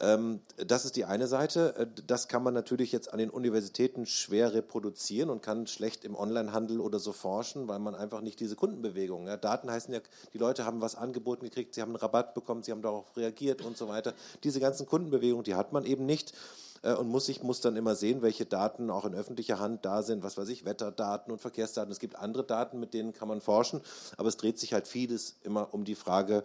Ähm, 0.00 0.40
das 0.56 0.84
ist 0.84 0.96
die 0.96 1.04
eine 1.04 1.26
Seite. 1.26 1.76
Äh, 1.76 1.86
das 2.06 2.28
kann 2.28 2.42
man 2.42 2.54
natürlich 2.54 2.90
jetzt 2.92 3.12
an 3.12 3.18
den 3.18 3.30
Universitäten 3.30 4.06
schwer 4.06 4.52
reproduzieren 4.54 5.30
und 5.30 5.42
kann 5.42 5.66
schlecht 5.66 6.04
im 6.04 6.16
Onlinehandel 6.16 6.80
oder 6.80 6.98
so 6.98 7.12
forschen, 7.12 7.68
weil 7.68 7.78
man 7.78 7.94
einfach 7.94 8.20
nicht 8.20 8.40
diese 8.40 8.56
Kundenbewegung. 8.56 9.26
Ja, 9.26 9.36
Daten 9.36 9.70
heißen 9.70 9.94
ja, 9.94 10.00
die 10.32 10.38
Leute 10.38 10.64
haben 10.64 10.80
was 10.80 10.96
angeboten 10.96 11.44
gekriegt, 11.44 11.74
sie 11.74 11.82
haben 11.82 11.90
einen 11.90 11.96
Rabatt 11.96 12.34
bekommen, 12.34 12.62
sie 12.62 12.72
haben 12.72 12.82
darauf 12.82 13.16
reagiert 13.16 13.62
und 13.62 13.76
so 13.76 13.88
weiter. 13.88 14.14
Diese 14.42 14.60
ganzen 14.60 14.86
Kundenbewegungen, 14.86 15.44
die 15.44 15.54
hat 15.54 15.72
man 15.72 15.84
eben 15.84 16.06
nicht. 16.06 16.34
Äh, 16.82 16.94
und 16.94 17.08
muss, 17.08 17.28
ich 17.28 17.42
muss 17.42 17.60
dann 17.60 17.76
immer 17.76 17.94
sehen, 17.94 18.22
welche 18.22 18.46
Daten 18.46 18.90
auch 18.90 19.04
in 19.04 19.14
öffentlicher 19.14 19.58
Hand 19.58 19.84
da 19.84 20.02
sind, 20.02 20.22
was 20.22 20.36
weiß 20.36 20.48
ich, 20.48 20.64
Wetterdaten 20.64 21.32
und 21.32 21.40
Verkehrsdaten. 21.40 21.90
Es 21.90 21.98
gibt 21.98 22.16
andere 22.16 22.44
Daten, 22.44 22.78
mit 22.78 22.94
denen 22.94 23.12
kann 23.12 23.28
man 23.28 23.40
forschen, 23.40 23.80
aber 24.16 24.28
es 24.28 24.36
dreht 24.36 24.58
sich 24.58 24.72
halt 24.72 24.86
vieles 24.86 25.36
immer 25.42 25.72
um 25.72 25.84
die 25.84 25.94
Frage, 25.94 26.44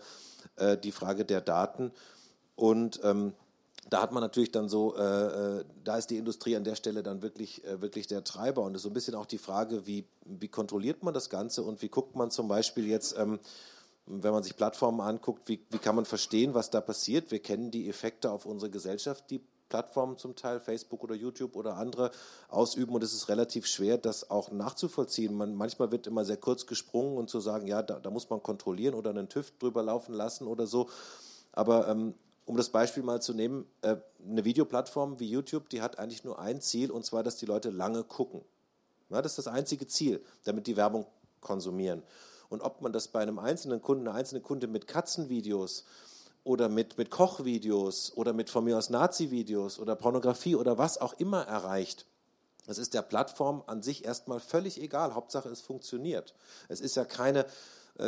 äh, 0.56 0.78
die 0.78 0.92
Frage 0.92 1.26
der 1.26 1.42
Daten. 1.42 1.92
Und 2.60 3.00
ähm, 3.04 3.32
da 3.90 4.02
hat 4.02 4.12
man 4.12 4.22
natürlich 4.22 4.52
dann 4.52 4.68
so, 4.68 4.96
äh, 4.98 5.60
äh, 5.60 5.66
da 5.86 5.98
ist 5.98 6.10
die 6.10 6.18
Industrie 6.18 6.58
an 6.58 6.66
der 6.66 6.76
Stelle 6.76 7.04
dann 7.04 7.22
wirklich, 7.22 7.64
äh, 7.64 7.82
wirklich 7.82 8.06
der 8.06 8.26
Treiber. 8.26 8.64
Und 8.64 8.76
es 8.76 8.80
ist 8.80 8.84
so 8.84 8.90
ein 8.90 8.94
bisschen 8.94 9.16
auch 9.16 9.26
die 9.26 9.38
Frage, 9.38 9.88
wie, 9.88 10.06
wie 10.26 10.50
kontrolliert 10.50 11.02
man 11.02 11.14
das 11.14 11.30
Ganze 11.30 11.64
und 11.64 11.82
wie 11.82 11.88
guckt 11.88 12.16
man 12.16 12.32
zum 12.32 12.50
Beispiel 12.50 12.86
jetzt, 12.86 13.18
ähm, 13.18 13.40
wenn 14.06 14.34
man 14.34 14.44
sich 14.44 14.58
Plattformen 14.58 15.00
anguckt, 15.00 15.48
wie, 15.48 15.66
wie 15.70 15.78
kann 15.78 15.96
man 15.96 16.04
verstehen, 16.04 16.54
was 16.54 16.70
da 16.70 16.82
passiert? 16.82 17.32
Wir 17.32 17.40
kennen 17.40 17.72
die 17.72 17.88
Effekte 17.88 18.30
auf 18.30 18.46
unsere 18.46 18.70
Gesellschaft, 18.70 19.30
die 19.30 19.42
Plattformen 19.70 20.18
zum 20.18 20.36
Teil, 20.36 20.60
Facebook 20.60 21.04
oder 21.04 21.16
YouTube 21.16 21.56
oder 21.56 21.78
andere 21.78 22.12
ausüben 22.50 22.94
und 22.94 23.04
es 23.04 23.14
ist 23.14 23.30
relativ 23.30 23.68
schwer, 23.68 23.98
das 23.98 24.30
auch 24.30 24.52
nachzuvollziehen. 24.52 25.34
Man, 25.34 25.56
manchmal 25.56 25.92
wird 25.92 26.08
immer 26.08 26.26
sehr 26.26 26.38
kurz 26.38 26.66
gesprungen 26.66 27.18
und 27.18 27.30
zu 27.30 27.40
sagen, 27.40 27.68
ja, 27.68 27.84
da, 27.84 28.00
da 28.00 28.10
muss 28.10 28.30
man 28.30 28.44
kontrollieren 28.44 28.96
oder 28.96 29.12
einen 29.12 29.30
TÜV 29.30 29.52
drüber 29.60 29.84
laufen 29.84 30.14
lassen 30.14 30.48
oder 30.48 30.68
so. 30.68 30.90
Aber 31.52 31.88
ähm, 31.88 32.16
um 32.50 32.58
das 32.58 32.70
Beispiel 32.70 33.04
mal 33.04 33.22
zu 33.22 33.36
nehmen, 33.36 33.68
äh, 33.84 33.98
eine 34.28 34.44
Videoplattform 34.44 35.20
wie 35.20 35.30
YouTube, 35.30 35.70
die 35.70 35.84
hat 35.84 36.00
eigentlich 36.00 36.24
nur 36.24 36.40
ein 36.40 36.62
Ziel 36.62 36.90
und 36.90 37.06
zwar, 37.06 37.22
dass 37.22 37.36
die 37.36 37.46
Leute 37.46 37.70
lange 37.70 38.04
gucken. 38.04 38.42
Das 39.08 39.24
ist 39.28 39.38
das 39.38 39.48
einzige 39.48 39.86
Ziel, 39.86 40.26
damit 40.46 40.66
die 40.66 40.76
Werbung 40.76 41.06
konsumieren. 41.42 42.02
Und 42.50 42.62
ob 42.62 42.82
man 42.82 42.92
das 42.92 43.08
bei 43.08 43.20
einem 43.20 43.38
einzelnen 43.38 43.84
Kunden, 43.84 44.08
einer 44.08 44.18
einzelnen 44.18 44.42
Kunde 44.42 44.66
mit 44.66 44.88
Katzenvideos 44.88 45.86
oder 46.44 46.70
mit, 46.70 46.98
mit 46.98 47.12
Kochvideos 47.12 48.14
oder 48.16 48.34
mit 48.34 48.50
von 48.50 48.64
mir 48.64 48.80
aus 48.80 48.90
Nazi-Videos 48.90 49.78
oder 49.78 49.96
Pornografie 49.96 50.56
oder 50.56 50.80
was 50.80 50.98
auch 50.98 51.14
immer 51.20 51.44
erreicht. 51.44 52.08
Das 52.66 52.80
ist 52.80 52.96
der 52.96 53.04
Plattform 53.04 53.62
an 53.68 53.84
sich 53.84 54.06
erstmal 54.06 54.40
völlig 54.40 54.82
egal. 54.82 55.14
Hauptsache, 55.14 55.50
es 55.50 55.62
funktioniert. 55.62 56.34
Es 56.68 56.82
ist 56.82 56.96
ja 56.96 57.06
keine, 57.06 57.46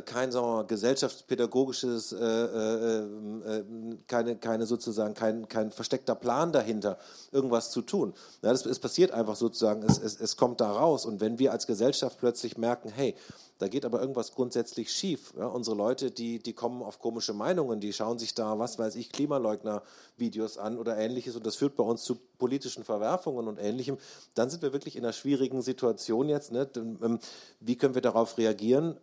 kein 0.06 0.32
sagen 0.32 0.68
gesellschaftspädagogisches, 0.68 2.14
äh, 2.14 2.18
äh, 2.18 3.00
äh, 3.00 3.64
keine, 4.08 4.38
keine 4.38 4.66
sozusagen, 4.66 5.14
kein, 5.14 5.50
kein 5.50 5.72
versteckter 5.72 6.16
Plan 6.16 6.54
dahinter, 6.54 6.98
irgendwas 7.32 7.72
zu 7.72 7.82
tun. 7.82 8.14
Ja, 8.42 8.52
das, 8.52 8.66
es 8.66 8.80
passiert 8.80 9.12
einfach 9.12 9.36
sozusagen, 9.36 9.84
es, 9.84 9.98
es, 10.00 10.20
es 10.20 10.38
kommt 10.38 10.62
da 10.62 10.72
raus. 10.72 11.06
Und 11.06 11.20
wenn 11.20 11.40
wir 11.40 11.52
als 11.52 11.68
Gesellschaft 11.68 12.20
plötzlich 12.20 12.58
merken, 12.58 12.90
hey, 12.90 13.16
da 13.62 13.68
geht 13.68 13.86
aber 13.86 14.02
irgendwas 14.02 14.34
grundsätzlich 14.34 14.92
schief. 14.92 15.34
Ja, 15.38 15.46
unsere 15.46 15.76
Leute, 15.76 16.10
die, 16.10 16.40
die 16.40 16.54
kommen 16.54 16.82
auf 16.82 17.00
komische 17.00 17.34
Meinungen, 17.34 17.80
die 17.80 17.94
schauen 17.94 18.18
sich 18.18 18.34
da, 18.34 18.58
was 18.58 18.80
weiß 18.80 18.96
ich, 18.96 19.12
Klimaleugner-Videos 19.12 20.58
an 20.58 20.80
oder 20.80 20.98
ähnliches 20.98 21.36
und 21.36 21.46
das 21.46 21.58
führt 21.58 21.76
bei 21.76 21.84
uns 21.84 22.02
zu 22.02 22.18
politischen 22.40 22.84
Verwerfungen 22.84 23.48
und 23.48 23.60
ähnlichem. 23.60 24.00
Dann 24.34 24.50
sind 24.50 24.64
wir 24.64 24.74
wirklich 24.74 24.96
in 24.96 25.04
einer 25.04 25.14
schwierigen 25.14 25.62
Situation 25.62 26.28
jetzt. 26.28 26.52
Ne? 26.52 26.68
Ähm, 26.76 27.20
wie 27.60 27.78
können 27.78 27.94
wir 27.94 28.02
darauf 28.02 28.40
reagieren? 28.40 28.98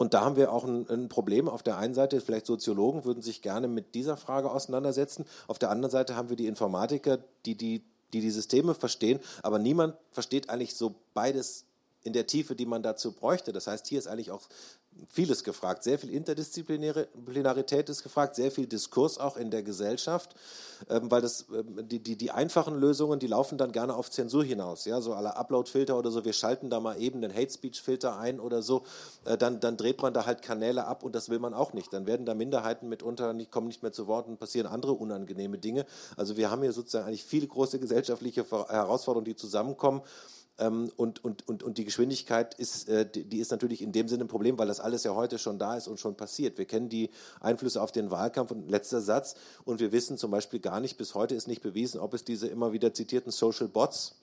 Und 0.00 0.14
da 0.14 0.22
haben 0.22 0.36
wir 0.36 0.50
auch 0.50 0.64
ein, 0.64 0.88
ein, 0.88 1.10
Problem. 1.10 1.46
Auf 1.46 1.62
der 1.62 1.76
einen 1.76 1.92
Seite, 1.92 2.22
vielleicht 2.22 2.46
Soziologen 2.46 3.04
würden 3.04 3.22
sich 3.22 3.42
gerne 3.42 3.68
mit 3.68 3.94
dieser 3.94 4.16
Frage 4.16 4.50
auseinandersetzen. 4.50 5.26
Auf 5.46 5.58
der 5.58 5.68
anderen 5.68 5.90
Seite 5.90 6.16
haben 6.16 6.30
wir 6.30 6.36
die 6.36 6.46
Informatiker, 6.46 7.18
die 7.44 7.54
die, 7.54 7.82
die, 8.14 8.20
die 8.22 8.30
Systeme 8.30 8.74
verstehen. 8.74 9.20
Aber 9.42 9.58
niemand 9.58 9.96
versteht 10.10 10.48
eigentlich 10.48 10.74
so 10.74 10.94
beides 11.12 11.66
in 12.02 12.14
der 12.14 12.26
Tiefe, 12.26 12.54
die 12.54 12.64
man 12.64 12.82
dazu 12.82 13.12
bräuchte. 13.12 13.52
Das 13.52 13.66
heißt, 13.66 13.86
hier 13.88 13.98
ist 13.98 14.06
eigentlich 14.06 14.30
auch 14.30 14.48
vieles 15.08 15.44
gefragt. 15.44 15.82
Sehr 15.82 15.98
viel 15.98 16.10
Interdisziplinarität 16.10 17.88
ist 17.88 18.02
gefragt, 18.02 18.36
sehr 18.36 18.50
viel 18.50 18.66
Diskurs 18.66 19.18
auch 19.18 19.36
in 19.36 19.50
der 19.50 19.62
Gesellschaft, 19.62 20.34
ähm, 20.88 21.10
weil 21.10 21.20
das, 21.20 21.46
ähm, 21.52 21.88
die, 21.88 22.00
die, 22.00 22.16
die 22.16 22.30
einfachen 22.30 22.78
Lösungen, 22.78 23.18
die 23.18 23.26
laufen 23.26 23.58
dann 23.58 23.72
gerne 23.72 23.94
auf 23.94 24.10
Zensur 24.10 24.44
hinaus. 24.44 24.84
Ja, 24.84 25.00
so 25.00 25.14
aller 25.14 25.36
Upload-Filter 25.36 25.96
oder 25.96 26.10
so, 26.10 26.24
wir 26.24 26.32
schalten 26.32 26.70
da 26.70 26.80
mal 26.80 27.00
eben 27.00 27.20
den 27.20 27.34
Hate-Speech-Filter 27.34 28.18
ein 28.18 28.40
oder 28.40 28.62
so, 28.62 28.84
äh, 29.24 29.36
dann, 29.36 29.60
dann 29.60 29.76
dreht 29.76 30.02
man 30.02 30.14
da 30.14 30.26
halt 30.26 30.42
Kanäle 30.42 30.86
ab 30.86 31.02
und 31.02 31.14
das 31.14 31.28
will 31.28 31.38
man 31.38 31.54
auch 31.54 31.72
nicht. 31.72 31.92
Dann 31.92 32.06
werden 32.06 32.26
da 32.26 32.34
Minderheiten 32.34 32.88
mitunter 32.88 33.32
nicht, 33.32 33.50
kommen 33.50 33.68
nicht 33.68 33.82
mehr 33.82 33.92
zu 33.92 34.06
Wort 34.06 34.28
und 34.28 34.38
passieren 34.38 34.66
andere 34.66 34.92
unangenehme 34.92 35.58
Dinge. 35.58 35.86
Also 36.16 36.36
wir 36.36 36.50
haben 36.50 36.62
hier 36.62 36.72
sozusagen 36.72 37.06
eigentlich 37.06 37.24
viele 37.24 37.46
große 37.46 37.78
gesellschaftliche 37.78 38.44
Herausforderungen, 38.48 39.24
die 39.24 39.36
zusammenkommen. 39.36 40.02
Ähm, 40.60 40.92
und, 40.96 41.24
und, 41.24 41.48
und, 41.48 41.62
und 41.62 41.78
die 41.78 41.84
Geschwindigkeit 41.84 42.54
ist, 42.54 42.88
äh, 42.88 43.06
die 43.10 43.38
ist 43.38 43.50
natürlich 43.50 43.82
in 43.82 43.92
dem 43.92 44.08
Sinne 44.08 44.24
ein 44.24 44.28
Problem, 44.28 44.58
weil 44.58 44.68
das 44.68 44.78
alles 44.78 45.02
ja 45.04 45.14
heute 45.14 45.38
schon 45.38 45.58
da 45.58 45.76
ist 45.76 45.88
und 45.88 45.98
schon 45.98 46.16
passiert. 46.16 46.58
Wir 46.58 46.66
kennen 46.66 46.88
die 46.88 47.10
Einflüsse 47.40 47.80
auf 47.80 47.92
den 47.92 48.10
Wahlkampf 48.10 48.50
und 48.50 48.70
letzter 48.70 49.00
Satz 49.00 49.34
und 49.64 49.80
wir 49.80 49.90
wissen 49.90 50.18
zum 50.18 50.30
Beispiel 50.30 50.60
gar 50.60 50.80
nicht, 50.80 50.98
bis 50.98 51.14
heute 51.14 51.34
ist 51.34 51.48
nicht 51.48 51.62
bewiesen, 51.62 51.98
ob 51.98 52.12
es 52.12 52.24
diese 52.24 52.46
immer 52.46 52.72
wieder 52.72 52.92
zitierten 52.92 53.32
Social 53.32 53.68
Bots, 53.68 54.16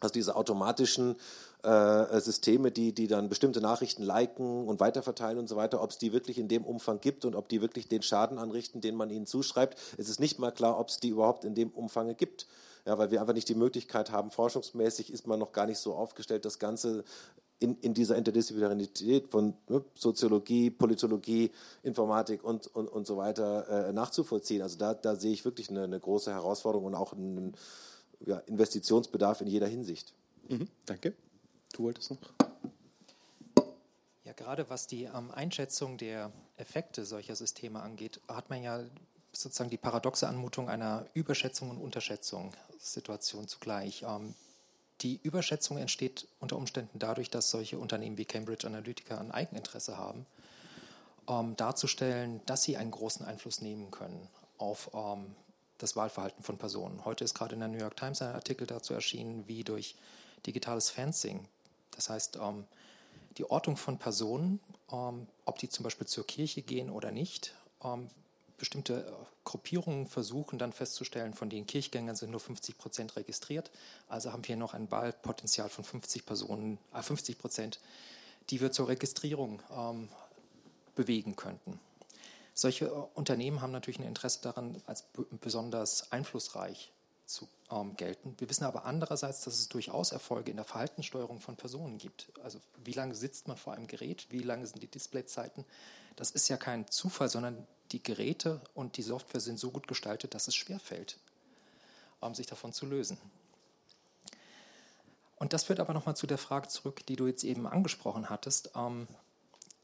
also 0.00 0.12
diese 0.12 0.36
automatischen 0.36 1.16
äh, 1.64 2.20
Systeme, 2.20 2.70
die, 2.70 2.92
die 2.92 3.08
dann 3.08 3.28
bestimmte 3.28 3.60
Nachrichten 3.60 4.02
liken 4.04 4.66
und 4.66 4.80
weiterverteilen 4.80 5.38
und 5.38 5.48
so 5.48 5.56
weiter, 5.56 5.82
ob 5.82 5.90
es 5.90 5.98
die 5.98 6.12
wirklich 6.12 6.38
in 6.38 6.48
dem 6.48 6.64
Umfang 6.64 7.00
gibt 7.00 7.24
und 7.24 7.34
ob 7.34 7.48
die 7.48 7.60
wirklich 7.60 7.88
den 7.88 8.02
Schaden 8.02 8.38
anrichten, 8.38 8.80
den 8.80 8.94
man 8.94 9.10
ihnen 9.10 9.26
zuschreibt. 9.26 9.78
Es 9.96 10.08
ist 10.08 10.20
nicht 10.20 10.38
mal 10.38 10.52
klar, 10.52 10.78
ob 10.78 10.88
es 10.88 10.98
die 10.98 11.08
überhaupt 11.08 11.44
in 11.44 11.54
dem 11.54 11.70
Umfang 11.70 12.16
gibt 12.16 12.46
ja, 12.86 12.98
weil 12.98 13.10
wir 13.10 13.20
einfach 13.20 13.34
nicht 13.34 13.48
die 13.48 13.54
Möglichkeit 13.54 14.10
haben, 14.10 14.30
forschungsmäßig 14.30 15.12
ist 15.12 15.26
man 15.26 15.38
noch 15.38 15.52
gar 15.52 15.66
nicht 15.66 15.78
so 15.78 15.94
aufgestellt, 15.94 16.44
das 16.44 16.58
Ganze 16.58 17.04
in, 17.62 17.76
in 17.80 17.94
dieser 17.94 18.16
Interdisziplinarität 18.16 19.28
von 19.28 19.54
ne, 19.68 19.84
Soziologie, 19.94 20.70
Politologie, 20.70 21.50
Informatik 21.82 22.42
und, 22.42 22.66
und, 22.74 22.88
und 22.88 23.06
so 23.06 23.16
weiter 23.16 23.88
äh, 23.88 23.92
nachzuvollziehen. 23.92 24.62
Also 24.62 24.78
da, 24.78 24.94
da 24.94 25.14
sehe 25.14 25.32
ich 25.32 25.44
wirklich 25.44 25.70
eine, 25.70 25.84
eine 25.84 26.00
große 26.00 26.32
Herausforderung 26.32 26.86
und 26.86 26.94
auch 26.94 27.12
einen 27.12 27.54
ja, 28.26 28.38
Investitionsbedarf 28.38 29.40
in 29.40 29.46
jeder 29.46 29.68
Hinsicht. 29.68 30.12
Mhm, 30.48 30.68
danke. 30.86 31.14
Du 31.72 31.84
wolltest 31.84 32.10
noch? 32.10 32.18
Ja, 34.24 34.32
gerade 34.32 34.68
was 34.68 34.86
die 34.86 35.04
ähm, 35.04 35.30
Einschätzung 35.30 35.98
der 35.98 36.32
Effekte 36.56 37.04
solcher 37.04 37.36
Systeme 37.36 37.80
angeht, 37.80 38.20
hat 38.28 38.50
man 38.50 38.62
ja 38.62 38.84
sozusagen 39.32 39.70
die 39.70 39.78
paradoxe 39.78 40.28
Anmutung 40.28 40.68
einer 40.68 41.06
Überschätzung 41.14 41.70
und 41.70 41.78
Unterschätzung 41.78 42.52
Situation 42.78 43.48
zugleich. 43.48 44.04
Ähm, 44.06 44.34
die 45.00 45.18
Überschätzung 45.22 45.78
entsteht 45.78 46.28
unter 46.38 46.56
Umständen 46.56 46.98
dadurch, 46.98 47.30
dass 47.30 47.50
solche 47.50 47.78
Unternehmen 47.78 48.18
wie 48.18 48.24
Cambridge 48.24 48.66
Analytica 48.66 49.18
ein 49.18 49.32
Eigeninteresse 49.32 49.96
haben, 49.96 50.26
ähm, 51.28 51.56
darzustellen, 51.56 52.40
dass 52.46 52.62
sie 52.62 52.76
einen 52.76 52.90
großen 52.90 53.24
Einfluss 53.24 53.60
nehmen 53.60 53.90
können 53.90 54.28
auf 54.58 54.90
ähm, 54.94 55.34
das 55.78 55.96
Wahlverhalten 55.96 56.44
von 56.44 56.58
Personen. 56.58 57.04
Heute 57.04 57.24
ist 57.24 57.34
gerade 57.34 57.54
in 57.54 57.60
der 57.60 57.68
New 57.68 57.78
York 57.78 57.96
Times 57.96 58.22
ein 58.22 58.34
Artikel 58.34 58.66
dazu 58.66 58.94
erschienen, 58.94 59.48
wie 59.48 59.64
durch 59.64 59.96
digitales 60.46 60.90
Fencing, 60.90 61.48
das 61.90 62.08
heißt 62.08 62.38
die 63.36 63.50
Ortung 63.50 63.76
von 63.76 63.98
Personen, 63.98 64.60
ob 64.86 65.58
die 65.58 65.68
zum 65.68 65.82
Beispiel 65.82 66.06
zur 66.06 66.24
Kirche 66.24 66.62
gehen 66.62 66.88
oder 66.88 67.10
nicht, 67.10 67.54
bestimmte 68.62 69.04
äh, 69.08 69.12
Gruppierungen 69.42 70.06
versuchen 70.06 70.56
dann 70.56 70.72
festzustellen, 70.72 71.34
von 71.34 71.50
den 71.50 71.66
Kirchgängern 71.66 72.14
sind 72.14 72.30
nur 72.30 72.38
50 72.38 72.78
Prozent 72.78 73.16
registriert. 73.16 73.72
Also 74.06 74.32
haben 74.32 74.46
wir 74.46 74.54
noch 74.54 74.72
ein 74.72 74.88
Wahlpotenzial 74.88 75.68
von 75.68 75.82
50 75.82 76.24
Personen, 76.24 76.78
äh 76.94 77.02
50 77.02 77.38
Prozent, 77.38 77.80
die 78.50 78.60
wir 78.60 78.70
zur 78.70 78.86
Registrierung 78.86 79.60
ähm, 79.76 80.08
bewegen 80.94 81.34
könnten. 81.34 81.80
Solche 82.54 82.84
äh, 82.84 82.90
Unternehmen 83.14 83.62
haben 83.62 83.72
natürlich 83.72 83.98
ein 83.98 84.06
Interesse 84.06 84.42
daran, 84.42 84.80
als 84.86 85.06
besonders 85.40 86.12
einflussreich 86.12 86.92
zu 87.26 87.48
ähm, 87.68 87.96
gelten. 87.96 88.36
Wir 88.38 88.48
wissen 88.48 88.62
aber 88.62 88.84
andererseits, 88.84 89.40
dass 89.40 89.58
es 89.58 89.70
durchaus 89.70 90.12
Erfolge 90.12 90.52
in 90.52 90.56
der 90.56 90.64
Verhaltenssteuerung 90.64 91.40
von 91.40 91.56
Personen 91.56 91.98
gibt. 91.98 92.28
Also 92.44 92.60
wie 92.84 92.92
lange 92.92 93.16
sitzt 93.16 93.48
man 93.48 93.56
vor 93.56 93.72
einem 93.72 93.88
Gerät, 93.88 94.28
wie 94.30 94.38
lange 94.38 94.68
sind 94.68 94.84
die 94.84 94.86
Displayzeiten. 94.86 95.64
Das 96.14 96.30
ist 96.30 96.48
ja 96.48 96.56
kein 96.56 96.86
Zufall, 96.88 97.28
sondern 97.28 97.66
die 97.92 98.02
Geräte 98.02 98.60
und 98.74 98.96
die 98.96 99.02
Software 99.02 99.40
sind 99.40 99.58
so 99.58 99.70
gut 99.70 99.86
gestaltet, 99.86 100.34
dass 100.34 100.48
es 100.48 100.54
schwerfällt, 100.54 101.18
um 102.20 102.34
sich 102.34 102.46
davon 102.46 102.72
zu 102.72 102.86
lösen. 102.86 103.18
Und 105.36 105.52
das 105.52 105.64
führt 105.64 105.80
aber 105.80 105.92
nochmal 105.92 106.16
zu 106.16 106.26
der 106.26 106.38
Frage 106.38 106.68
zurück, 106.68 107.04
die 107.06 107.16
du 107.16 107.26
jetzt 107.26 107.44
eben 107.44 107.66
angesprochen 107.66 108.30
hattest. 108.30 108.70
Ähm, 108.76 109.08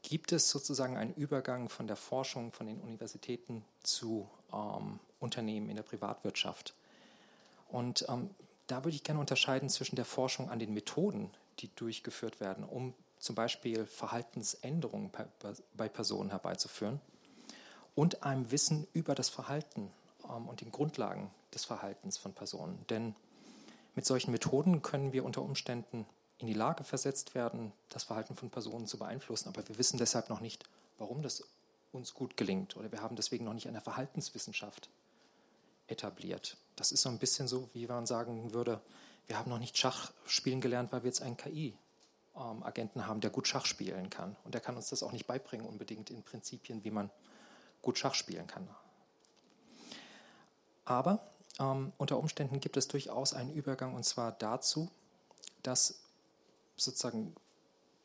gibt 0.03 0.31
es 0.31 0.49
sozusagen 0.49 0.95
einen 0.97 1.13
Übergang 1.13 1.69
von 1.69 1.85
der 1.85 1.97
Forschung 1.97 2.51
von 2.51 2.65
den 2.65 2.79
Universitäten 2.79 3.65
zu 3.83 4.29
ähm, 4.53 4.99
Unternehmen 5.19 5.69
in 5.69 5.75
der 5.75 5.83
Privatwirtschaft? 5.83 6.73
Und 7.67 8.05
ähm, 8.07 8.29
da 8.67 8.85
würde 8.85 8.95
ich 8.95 9.03
gerne 9.03 9.19
unterscheiden 9.19 9.69
zwischen 9.69 9.97
der 9.97 10.05
Forschung 10.05 10.49
an 10.49 10.59
den 10.59 10.73
Methoden, 10.73 11.29
die 11.59 11.69
durchgeführt 11.75 12.39
werden, 12.39 12.63
um 12.63 12.93
zum 13.19 13.35
Beispiel 13.35 13.85
Verhaltensänderungen 13.85 15.11
bei 15.75 15.89
Personen 15.89 16.29
herbeizuführen 16.29 17.01
und 17.99 18.23
einem 18.23 18.49
Wissen 18.49 18.87
über 18.93 19.13
das 19.13 19.27
Verhalten 19.27 19.91
ähm, 20.23 20.47
und 20.47 20.61
den 20.61 20.71
Grundlagen 20.71 21.31
des 21.53 21.65
Verhaltens 21.65 22.17
von 22.17 22.31
Personen. 22.31 22.85
Denn 22.89 23.13
mit 23.93 24.05
solchen 24.05 24.31
Methoden 24.31 24.81
können 24.81 25.11
wir 25.11 25.25
unter 25.25 25.41
Umständen 25.41 26.05
in 26.37 26.47
die 26.47 26.53
Lage 26.53 26.85
versetzt 26.85 27.35
werden, 27.35 27.73
das 27.89 28.05
Verhalten 28.05 28.37
von 28.37 28.49
Personen 28.49 28.87
zu 28.87 28.97
beeinflussen, 28.97 29.49
aber 29.49 29.67
wir 29.67 29.77
wissen 29.77 29.97
deshalb 29.97 30.29
noch 30.29 30.39
nicht, 30.39 30.63
warum 30.97 31.21
das 31.21 31.43
uns 31.91 32.13
gut 32.13 32.37
gelingt 32.37 32.77
oder 32.77 32.89
wir 32.89 33.01
haben 33.01 33.17
deswegen 33.17 33.43
noch 33.43 33.53
nicht 33.53 33.67
eine 33.67 33.81
Verhaltenswissenschaft 33.81 34.89
etabliert. 35.87 36.55
Das 36.77 36.93
ist 36.93 37.01
so 37.01 37.09
ein 37.09 37.19
bisschen 37.19 37.49
so, 37.49 37.69
wie 37.73 37.85
man 37.85 38.05
sagen 38.05 38.53
würde, 38.53 38.79
wir 39.27 39.37
haben 39.37 39.49
noch 39.49 39.59
nicht 39.59 39.77
Schach 39.77 40.13
spielen 40.25 40.61
gelernt, 40.61 40.93
weil 40.93 41.03
wir 41.03 41.09
jetzt 41.09 41.21
einen 41.21 41.35
KI-Agenten 41.35 42.99
ähm, 42.99 43.07
haben, 43.07 43.19
der 43.19 43.29
gut 43.29 43.49
Schach 43.49 43.65
spielen 43.65 44.09
kann. 44.09 44.37
Und 44.45 44.53
der 44.53 44.61
kann 44.61 44.77
uns 44.77 44.87
das 44.87 45.03
auch 45.03 45.11
nicht 45.11 45.27
beibringen 45.27 45.67
unbedingt 45.67 46.09
in 46.09 46.23
Prinzipien, 46.23 46.85
wie 46.85 46.91
man 46.91 47.11
gut 47.81 47.97
Schach 47.97 48.13
spielen 48.13 48.47
kann. 48.47 48.67
Aber 50.85 51.19
ähm, 51.59 51.93
unter 51.97 52.17
Umständen 52.17 52.59
gibt 52.59 52.77
es 52.77 52.87
durchaus 52.87 53.33
einen 53.33 53.53
Übergang 53.53 53.95
und 53.95 54.03
zwar 54.03 54.31
dazu, 54.31 54.89
dass 55.63 55.99
sozusagen 56.75 57.35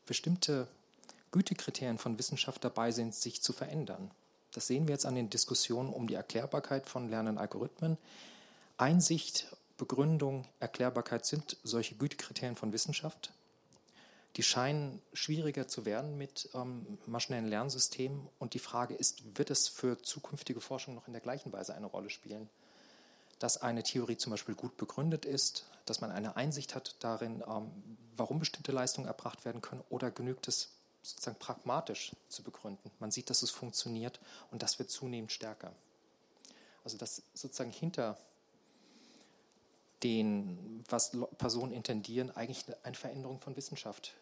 bestimmte 0.05 0.67
Gütekriterien 1.31 1.97
von 1.97 2.17
Wissenschaft 2.17 2.63
dabei 2.63 2.91
sind, 2.91 3.15
sich 3.15 3.41
zu 3.41 3.53
verändern. 3.53 4.11
Das 4.53 4.67
sehen 4.67 4.87
wir 4.87 4.93
jetzt 4.93 5.05
an 5.05 5.15
den 5.15 5.29
Diskussionen 5.29 5.91
um 5.91 6.07
die 6.07 6.13
Erklärbarkeit 6.13 6.87
von 6.87 7.09
lernenden 7.09 7.37
Algorithmen. 7.37 7.97
Einsicht, 8.77 9.47
Begründung, 9.77 10.45
Erklärbarkeit 10.59 11.25
sind 11.25 11.57
solche 11.63 11.95
Gütekriterien 11.95 12.55
von 12.55 12.71
Wissenschaft 12.71 13.33
die 14.35 14.43
scheinen 14.43 15.01
schwieriger 15.13 15.67
zu 15.67 15.85
werden 15.85 16.17
mit 16.17 16.49
ähm, 16.53 16.97
maschinellen 17.05 17.47
Lernsystemen. 17.47 18.27
Und 18.37 18.53
die 18.53 18.59
Frage 18.59 18.93
ist, 18.93 19.37
wird 19.37 19.49
es 19.49 19.69
für 19.69 20.01
zukünftige 20.01 20.59
Forschung 20.59 20.95
noch 20.95 21.07
in 21.07 21.13
der 21.13 21.21
gleichen 21.21 21.53
Weise 21.53 21.73
eine 21.73 21.85
Rolle 21.85 22.09
spielen? 22.09 22.49
Dass 23.39 23.61
eine 23.61 23.83
Theorie 23.83 24.17
zum 24.17 24.31
Beispiel 24.31 24.55
gut 24.55 24.75
begründet 24.75 25.25
ist, 25.25 25.65
dass 25.85 26.01
man 26.01 26.11
eine 26.11 26.35
Einsicht 26.35 26.75
hat 26.75 26.95
darin, 26.99 27.43
ähm, 27.47 27.71
warum 28.17 28.39
bestimmte 28.39 28.73
Leistungen 28.73 29.07
erbracht 29.07 29.45
werden 29.45 29.61
können, 29.61 29.83
oder 29.89 30.11
genügt 30.11 30.47
es 30.49 30.69
sozusagen 31.01 31.39
pragmatisch 31.39 32.11
zu 32.27 32.43
begründen? 32.43 32.91
Man 32.99 33.11
sieht, 33.11 33.29
dass 33.29 33.41
es 33.41 33.51
funktioniert 33.51 34.19
und 34.51 34.63
das 34.63 34.79
wird 34.79 34.89
zunehmend 34.89 35.31
stärker. 35.31 35.71
Also 36.83 36.97
dass 36.97 37.21
sozusagen 37.33 37.71
hinter 37.71 38.17
den, 40.03 40.83
was 40.89 41.11
Personen 41.37 41.71
intendieren, 41.71 42.31
eigentlich 42.31 42.65
eine 42.83 42.95
Veränderung 42.95 43.39
von 43.39 43.55
Wissenschaft 43.55 44.13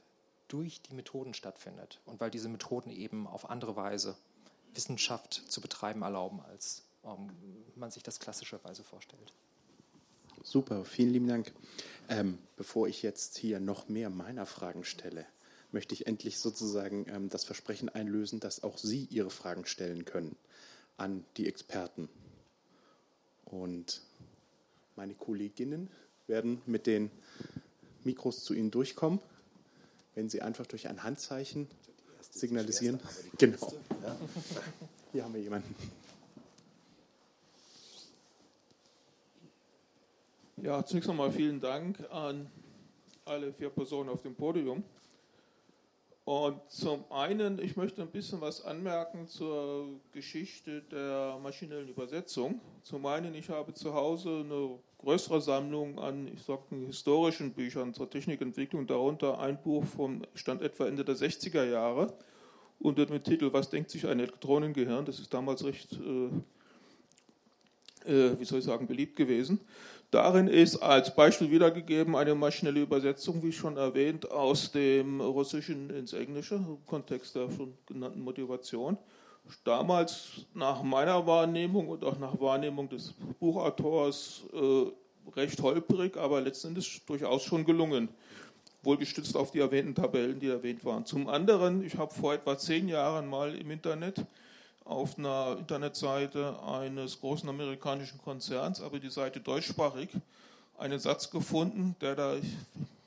durch 0.54 0.84
die 0.84 0.94
Methoden 0.94 1.34
stattfindet 1.34 2.00
und 2.06 2.20
weil 2.20 2.30
diese 2.30 2.48
Methoden 2.48 2.92
eben 2.92 3.26
auf 3.26 3.50
andere 3.50 3.76
Weise 3.76 4.16
Wissenschaft 4.76 5.34
zu 5.34 5.62
betreiben 5.62 6.04
erlauben, 6.04 6.42
als 6.42 6.84
ähm, 7.04 7.32
man 7.76 7.90
sich 7.90 8.04
das 8.04 8.20
klassischerweise 8.20 8.84
vorstellt. 8.84 9.34
Super, 10.44 10.86
vielen 10.86 11.10
lieben 11.10 11.28
Dank. 11.28 11.52
Ähm, 12.08 12.38
bevor 12.56 12.88
ich 12.88 13.02
jetzt 13.02 13.38
hier 13.38 13.60
noch 13.60 13.90
mehr 13.90 14.12
meiner 14.12 14.46
Fragen 14.46 14.84
stelle, 14.84 15.26
möchte 15.72 15.96
ich 15.96 16.06
endlich 16.06 16.38
sozusagen 16.38 17.08
ähm, 17.10 17.30
das 17.30 17.46
Versprechen 17.46 17.90
einlösen, 17.90 18.40
dass 18.40 18.62
auch 18.62 18.78
Sie 18.78 19.06
Ihre 19.06 19.32
Fragen 19.32 19.66
stellen 19.66 20.06
können 20.06 20.36
an 20.98 21.26
die 21.38 21.48
Experten. 21.48 22.10
Und 23.46 24.02
meine 24.96 25.16
Kolleginnen 25.16 25.90
werden 26.28 26.62
mit 26.68 26.86
den 26.86 27.10
Mikros 28.04 28.44
zu 28.44 28.54
Ihnen 28.54 28.70
durchkommen 28.70 29.20
wenn 30.16 30.30
Sie 30.30 30.42
einfach 30.42 30.66
durch 30.66 30.88
ein 30.88 31.04
Handzeichen 31.04 31.68
signalisieren. 32.32 33.00
Genau. 33.38 33.74
Hier 35.12 35.24
haben 35.24 35.34
wir 35.34 35.42
jemanden. 35.42 35.76
Ja, 40.58 40.86
zunächst 40.86 41.10
einmal 41.10 41.32
vielen 41.32 41.60
Dank 41.60 42.00
an 42.10 42.50
alle 43.26 43.54
vier 43.54 43.70
Personen 43.70 44.10
auf 44.10 44.22
dem 44.22 44.36
Podium. 44.36 44.84
Und 46.26 46.62
zum 46.70 47.04
einen, 47.12 47.60
ich 47.60 47.76
möchte 47.76 48.02
ein 48.02 48.08
bisschen 48.10 48.40
was 48.40 48.64
anmerken 48.64 49.28
zur 49.28 50.00
Geschichte 50.14 50.82
der 50.84 51.38
maschinellen 51.44 51.90
Übersetzung. 51.90 52.62
Zum 52.82 53.06
einen, 53.06 53.36
ich 53.36 53.50
habe 53.50 53.74
zu 53.74 53.94
Hause 53.94 54.46
eine 54.46 54.80
größere 55.00 55.42
Sammlung 55.42 56.00
an, 56.00 56.30
ich 56.34 56.42
sag, 56.44 56.62
historischen 56.88 57.52
Büchern 57.52 57.94
zur 57.94 58.10
Technikentwicklung, 58.10 58.88
darunter 58.88 59.38
ein 59.40 59.62
Buch 59.62 59.84
vom 59.84 60.22
Stand 60.34 60.62
etwa 60.62 60.88
Ende 60.88 61.04
der 61.04 61.16
60er 61.16 61.66
Jahre 61.66 62.14
unter 62.80 63.06
dem 63.06 63.22
Titel 63.22 63.52
Was 63.52 63.70
denkt 63.70 63.90
sich 63.90 64.08
ein 64.08 64.20
Elektronengehirn? 64.20 65.04
Das 65.04 65.20
ist 65.20 65.34
damals 65.34 65.66
recht, 65.66 65.92
äh, 65.94 66.30
äh, 68.10 68.40
wie 68.40 68.46
soll 68.46 68.60
ich 68.60 68.66
sagen, 68.66 68.88
beliebt 68.88 69.18
gewesen. 69.18 69.60
Darin 70.14 70.48
ist 70.48 70.78
als 70.78 71.16
Beispiel 71.16 71.50
wiedergegeben 71.50 72.16
eine 72.16 72.36
maschinelle 72.36 72.82
Übersetzung, 72.82 73.42
wie 73.42 73.52
schon 73.52 73.78
erwähnt, 73.78 74.30
aus 74.30 74.72
dem 74.72 75.20
Russischen 75.20 75.90
ins 75.90 76.14
Englische, 76.14 76.54
im 76.54 76.86
Kontext 76.86 77.34
der 77.36 77.50
schon 77.50 77.74
genannten 77.88 78.22
Motivation. 78.22 78.96
Damals 79.64 80.46
nach 80.54 80.84
meiner 80.84 81.26
Wahrnehmung 81.26 81.88
und 81.90 82.04
auch 82.04 82.20
nach 82.20 82.40
Wahrnehmung 82.40 82.90
des 82.90 83.16
Buchautors 83.40 84.44
äh, 84.54 85.32
recht 85.36 85.60
holprig, 85.64 86.16
aber 86.16 86.42
letztendlich 86.42 87.02
durchaus 87.08 87.42
schon 87.42 87.66
gelungen, 87.66 88.08
wohl 88.84 88.98
gestützt 88.98 89.36
auf 89.36 89.50
die 89.50 89.62
erwähnten 89.62 89.96
Tabellen, 89.96 90.40
die 90.40 90.50
erwähnt 90.50 90.86
waren. 90.86 91.08
Zum 91.08 91.28
anderen, 91.28 91.84
ich 91.84 91.98
habe 91.98 92.14
vor 92.14 92.36
etwa 92.36 92.56
zehn 92.56 92.88
Jahren 92.88 93.28
mal 93.28 93.56
im 93.56 93.72
Internet 93.72 94.24
auf 94.86 95.18
einer 95.18 95.58
Internetseite 95.60 96.62
eines 96.64 97.20
großen 97.20 97.48
amerikanischen 97.48 98.18
Konzerns, 98.20 98.82
aber 98.82 99.00
die 99.00 99.10
Seite 99.10 99.40
deutschsprachig, 99.40 100.10
einen 100.78 101.00
Satz 101.00 101.30
gefunden, 101.30 101.96
der 102.02 102.16
da, 102.16 102.36
ich 102.36 102.46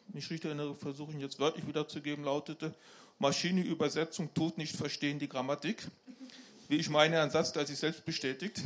mich 0.08 0.30
richtig 0.30 0.46
erinnere, 0.46 0.74
versuche 0.74 1.12
ihn 1.12 1.20
jetzt 1.20 1.38
wörtlich 1.38 1.66
wiederzugeben, 1.66 2.24
lautete, 2.24 2.74
Maschinenübersetzung 3.18 4.32
tut 4.34 4.58
nicht 4.58 4.76
verstehen 4.76 5.18
die 5.18 5.28
Grammatik. 5.28 5.86
Wie 6.68 6.76
ich 6.76 6.90
meine, 6.90 7.20
ein 7.20 7.30
Satz, 7.30 7.52
der 7.52 7.66
sich 7.66 7.78
selbst 7.78 8.04
bestätigt. 8.04 8.62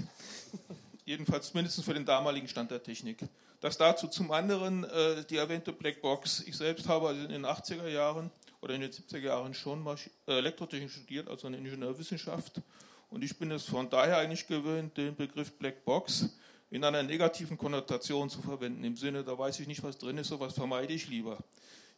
Jedenfalls 1.05 1.55
mindestens 1.55 1.85
für 1.85 1.95
den 1.95 2.05
damaligen 2.05 2.49
Stand 2.49 2.71
der 2.71 2.83
Technik. 2.83 3.19
Das 3.61 3.77
dazu 3.77 4.09
zum 4.09 4.31
anderen 4.33 4.85
äh, 4.85 5.25
die 5.29 5.37
erwähnte 5.37 5.73
Blackbox. 5.73 6.45
Ich 6.47 6.57
selbst 6.57 6.89
habe 6.89 7.09
also 7.09 7.23
in 7.23 7.29
den 7.29 7.45
80er 7.45 7.89
Jahren 7.89 8.31
oder 8.61 8.75
in 8.75 8.81
den 8.81 8.91
70er 8.91 9.19
Jahren 9.19 9.55
schon 9.55 9.83
Masch 9.83 10.09
äh, 10.27 10.39
Elektrotechnik 10.39 10.91
studiert, 10.91 11.29
also 11.29 11.47
eine 11.47 11.59
Ingenieurwissenschaft 11.59 12.63
und 13.11 13.23
ich 13.25 13.37
bin 13.37 13.51
es 13.51 13.65
von 13.65 13.91
daher 13.91 14.19
eigentlich 14.19 14.47
gewöhnt, 14.47 14.97
den 14.97 15.15
Begriff 15.15 15.53
Black 15.53 15.85
Box 15.85 16.31
in 16.71 16.85
einer 16.85 17.03
negativen 17.03 17.59
Konnotation 17.59 18.31
zu 18.31 18.41
verwenden. 18.41 18.85
Im 18.85 18.97
Sinne, 18.97 19.25
da 19.25 19.37
weiß 19.37 19.59
ich 19.61 19.67
nicht, 19.67 19.83
was 19.83 19.99
drin 19.99 20.19
ist, 20.19 20.29
sowas 20.29 20.55
vermeide 20.55 20.93
ich 20.93 21.09
lieber. 21.09 21.39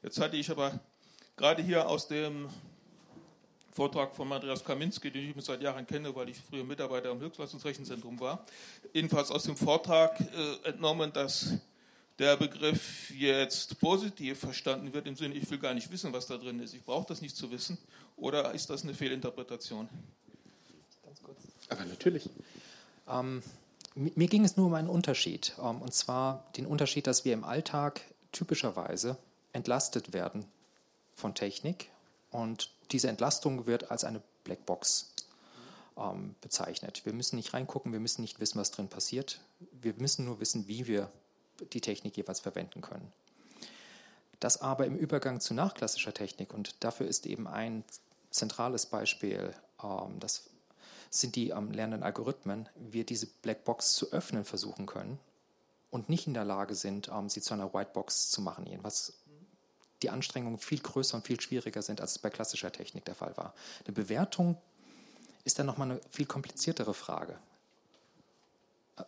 Jetzt 0.02 0.18
hatte 0.18 0.36
ich 0.36 0.50
aber 0.50 0.80
gerade 1.36 1.62
hier 1.62 1.86
aus 1.86 2.08
dem 2.08 2.48
Vortrag 3.72 4.14
von 4.16 4.30
Andreas 4.32 4.64
Kaminski, 4.64 5.10
den 5.10 5.30
ich 5.30 5.44
seit 5.44 5.62
Jahren 5.62 5.86
kenne, 5.86 6.14
weil 6.14 6.28
ich 6.30 6.38
früher 6.38 6.64
Mitarbeiter 6.64 7.10
im 7.10 7.20
Höchstleistungsrechenzentrum 7.20 8.18
war, 8.20 8.44
jedenfalls 8.92 9.30
aus 9.30 9.44
dem 9.44 9.56
Vortrag 9.56 10.18
äh, 10.20 10.68
entnommen, 10.68 11.12
dass 11.12 11.54
der 12.18 12.36
Begriff 12.36 13.10
jetzt 13.10 13.80
positiv 13.80 14.38
verstanden 14.38 14.92
wird, 14.92 15.06
im 15.06 15.16
Sinne, 15.16 15.34
ich 15.34 15.50
will 15.50 15.58
gar 15.58 15.72
nicht 15.72 15.90
wissen, 15.90 16.12
was 16.12 16.26
da 16.26 16.36
drin 16.36 16.60
ist, 16.60 16.74
ich 16.74 16.84
brauche 16.84 17.06
das 17.08 17.22
nicht 17.22 17.34
zu 17.34 17.50
wissen, 17.50 17.78
oder 18.16 18.52
ist 18.52 18.68
das 18.68 18.82
eine 18.82 18.94
Fehlinterpretation? 18.94 19.88
Aber 21.68 21.84
natürlich. 21.84 22.28
Ähm, 23.08 23.42
mir 23.94 24.28
ging 24.28 24.44
es 24.44 24.56
nur 24.56 24.66
um 24.66 24.74
einen 24.74 24.88
Unterschied. 24.88 25.54
Ähm, 25.58 25.82
und 25.82 25.94
zwar 25.94 26.46
den 26.56 26.66
Unterschied, 26.66 27.06
dass 27.06 27.24
wir 27.24 27.32
im 27.32 27.44
Alltag 27.44 28.00
typischerweise 28.32 29.16
entlastet 29.52 30.12
werden 30.12 30.44
von 31.14 31.34
Technik. 31.34 31.90
Und 32.30 32.70
diese 32.90 33.08
Entlastung 33.08 33.66
wird 33.66 33.90
als 33.90 34.04
eine 34.04 34.22
Blackbox 34.44 35.12
ähm, 35.96 36.34
bezeichnet. 36.40 37.04
Wir 37.04 37.12
müssen 37.12 37.36
nicht 37.36 37.52
reingucken, 37.54 37.92
wir 37.92 38.00
müssen 38.00 38.22
nicht 38.22 38.40
wissen, 38.40 38.58
was 38.58 38.70
drin 38.70 38.88
passiert. 38.88 39.40
Wir 39.72 39.94
müssen 39.94 40.24
nur 40.24 40.40
wissen, 40.40 40.66
wie 40.68 40.86
wir 40.86 41.10
die 41.72 41.80
Technik 41.80 42.16
jeweils 42.16 42.40
verwenden 42.40 42.80
können. 42.80 43.12
Das 44.40 44.60
aber 44.60 44.86
im 44.86 44.96
Übergang 44.96 45.40
zu 45.40 45.54
nachklassischer 45.54 46.12
Technik, 46.12 46.52
und 46.52 46.74
dafür 46.80 47.06
ist 47.06 47.26
eben 47.26 47.46
ein 47.46 47.84
zentrales 48.30 48.86
Beispiel 48.86 49.54
ähm, 49.82 50.18
das 50.18 50.48
sind 51.14 51.36
die 51.36 51.52
am 51.52 51.70
lernenden 51.70 52.02
Algorithmen, 52.02 52.68
wir 52.74 53.04
diese 53.04 53.26
Blackbox 53.26 53.94
zu 53.94 54.12
öffnen 54.12 54.44
versuchen 54.44 54.86
können 54.86 55.18
und 55.90 56.08
nicht 56.08 56.26
in 56.26 56.34
der 56.34 56.44
Lage 56.44 56.74
sind, 56.74 57.08
ähm, 57.08 57.28
sie 57.28 57.42
zu 57.42 57.52
einer 57.52 57.72
Whitebox 57.74 58.30
zu 58.30 58.40
machen, 58.40 58.66
was 58.82 59.12
die 60.02 60.10
Anstrengungen 60.10 60.58
viel 60.58 60.80
größer 60.80 61.16
und 61.16 61.26
viel 61.26 61.40
schwieriger 61.40 61.82
sind, 61.82 62.00
als 62.00 62.12
es 62.12 62.18
bei 62.18 62.30
klassischer 62.30 62.72
Technik 62.72 63.04
der 63.04 63.14
Fall 63.14 63.36
war. 63.36 63.54
Eine 63.84 63.92
Bewertung 63.92 64.56
ist 65.44 65.58
dann 65.58 65.66
nochmal 65.66 65.90
eine 65.90 66.00
viel 66.10 66.26
kompliziertere 66.26 66.94
Frage. 66.94 67.38
Ja? 68.98 69.06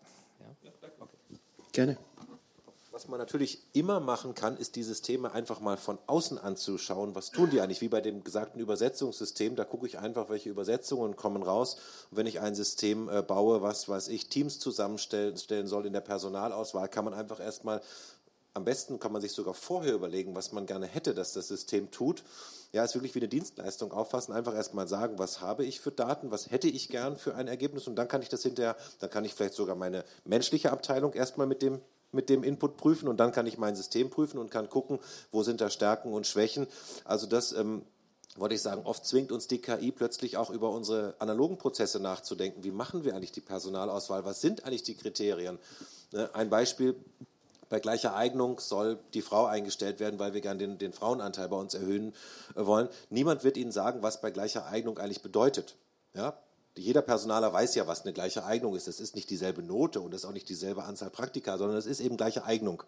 Okay. 1.00 1.38
Gerne. 1.72 1.98
Was 3.04 3.10
man 3.10 3.18
natürlich 3.18 3.58
immer 3.74 4.00
machen 4.00 4.34
kann, 4.34 4.56
ist 4.56 4.76
dieses 4.76 5.02
Thema 5.02 5.34
einfach 5.34 5.60
mal 5.60 5.76
von 5.76 5.98
außen 6.06 6.38
anzuschauen. 6.38 7.14
Was 7.14 7.30
tun 7.30 7.50
die 7.50 7.60
eigentlich? 7.60 7.82
Wie 7.82 7.90
bei 7.90 8.00
dem 8.00 8.24
gesagten 8.24 8.60
Übersetzungssystem, 8.60 9.56
da 9.56 9.64
gucke 9.64 9.86
ich 9.86 9.98
einfach, 9.98 10.30
welche 10.30 10.48
Übersetzungen 10.48 11.14
kommen 11.14 11.42
raus. 11.42 11.76
Und 12.10 12.16
wenn 12.16 12.26
ich 12.26 12.40
ein 12.40 12.54
System 12.54 13.10
äh, 13.10 13.20
baue, 13.20 13.60
was 13.60 13.90
weiß 13.90 14.08
ich, 14.08 14.30
Teams 14.30 14.58
zusammenstellen 14.58 15.66
soll 15.66 15.84
in 15.84 15.92
der 15.92 16.00
Personalauswahl, 16.00 16.88
kann 16.88 17.04
man 17.04 17.12
einfach 17.12 17.40
erstmal 17.40 17.82
am 18.54 18.64
besten 18.64 19.00
kann 19.00 19.12
man 19.12 19.20
sich 19.20 19.32
sogar 19.32 19.52
vorher 19.52 19.94
überlegen, 19.94 20.34
was 20.34 20.52
man 20.52 20.64
gerne 20.64 20.86
hätte, 20.86 21.12
dass 21.12 21.32
das 21.32 21.48
System 21.48 21.90
tut. 21.90 22.22
Ja, 22.72 22.84
ist 22.84 22.94
wirklich 22.94 23.14
wie 23.16 23.20
eine 23.20 23.28
Dienstleistung 23.28 23.92
auffassen. 23.92 24.32
Einfach 24.32 24.54
erstmal 24.54 24.88
sagen, 24.88 25.18
was 25.18 25.40
habe 25.40 25.64
ich 25.64 25.80
für 25.80 25.90
Daten, 25.90 26.30
was 26.30 26.50
hätte 26.50 26.68
ich 26.68 26.88
gern 26.88 27.16
für 27.16 27.34
ein 27.34 27.48
Ergebnis 27.48 27.86
und 27.86 27.96
dann 27.96 28.08
kann 28.08 28.22
ich 28.22 28.28
das 28.28 28.44
hinterher, 28.44 28.76
dann 29.00 29.10
kann 29.10 29.24
ich 29.24 29.34
vielleicht 29.34 29.54
sogar 29.54 29.74
meine 29.76 30.04
menschliche 30.24 30.72
Abteilung 30.72 31.12
erstmal 31.12 31.48
mit 31.48 31.62
dem 31.62 31.80
mit 32.14 32.28
dem 32.28 32.42
Input 32.42 32.76
prüfen 32.76 33.08
und 33.08 33.18
dann 33.18 33.32
kann 33.32 33.46
ich 33.46 33.58
mein 33.58 33.76
System 33.76 34.10
prüfen 34.10 34.38
und 34.38 34.50
kann 34.50 34.68
gucken, 34.68 34.98
wo 35.32 35.42
sind 35.42 35.60
da 35.60 35.70
Stärken 35.70 36.12
und 36.12 36.26
Schwächen. 36.26 36.66
Also 37.04 37.26
das 37.26 37.52
ähm, 37.52 37.82
wollte 38.36 38.54
ich 38.54 38.62
sagen, 38.62 38.82
oft 38.84 39.04
zwingt 39.04 39.32
uns 39.32 39.46
die 39.46 39.58
KI 39.58 39.92
plötzlich 39.92 40.36
auch 40.36 40.50
über 40.50 40.70
unsere 40.70 41.14
analogen 41.18 41.58
Prozesse 41.58 42.00
nachzudenken. 42.00 42.64
Wie 42.64 42.70
machen 42.70 43.04
wir 43.04 43.14
eigentlich 43.14 43.32
die 43.32 43.40
Personalauswahl? 43.40 44.24
Was 44.24 44.40
sind 44.40 44.64
eigentlich 44.64 44.82
die 44.82 44.96
Kriterien? 44.96 45.58
Ne, 46.12 46.30
ein 46.34 46.50
Beispiel, 46.50 46.96
bei 47.68 47.80
gleicher 47.80 48.14
Eignung 48.14 48.60
soll 48.60 48.98
die 49.14 49.22
Frau 49.22 49.46
eingestellt 49.46 49.98
werden, 50.00 50.18
weil 50.18 50.34
wir 50.34 50.40
gerne 50.40 50.58
den, 50.58 50.78
den 50.78 50.92
Frauenanteil 50.92 51.48
bei 51.48 51.56
uns 51.56 51.74
erhöhen 51.74 52.14
äh, 52.56 52.66
wollen. 52.66 52.88
Niemand 53.10 53.44
wird 53.44 53.56
Ihnen 53.56 53.72
sagen, 53.72 54.02
was 54.02 54.20
bei 54.20 54.30
gleicher 54.30 54.66
Eignung 54.66 54.98
eigentlich 54.98 55.22
bedeutet. 55.22 55.76
Ja, 56.14 56.38
jeder 56.76 57.02
Personaler 57.02 57.52
weiß 57.52 57.74
ja, 57.76 57.86
was 57.86 58.02
eine 58.02 58.12
gleiche 58.12 58.44
Eignung 58.44 58.74
ist. 58.74 58.88
Das 58.88 59.00
ist 59.00 59.14
nicht 59.14 59.30
dieselbe 59.30 59.62
Note 59.62 60.00
und 60.00 60.12
das 60.12 60.22
ist 60.22 60.26
auch 60.26 60.32
nicht 60.32 60.48
dieselbe 60.48 60.84
Anzahl 60.84 61.10
Praktika, 61.10 61.56
sondern 61.56 61.76
es 61.76 61.86
ist 61.86 62.00
eben 62.00 62.16
gleiche 62.16 62.44
Eignung. 62.44 62.82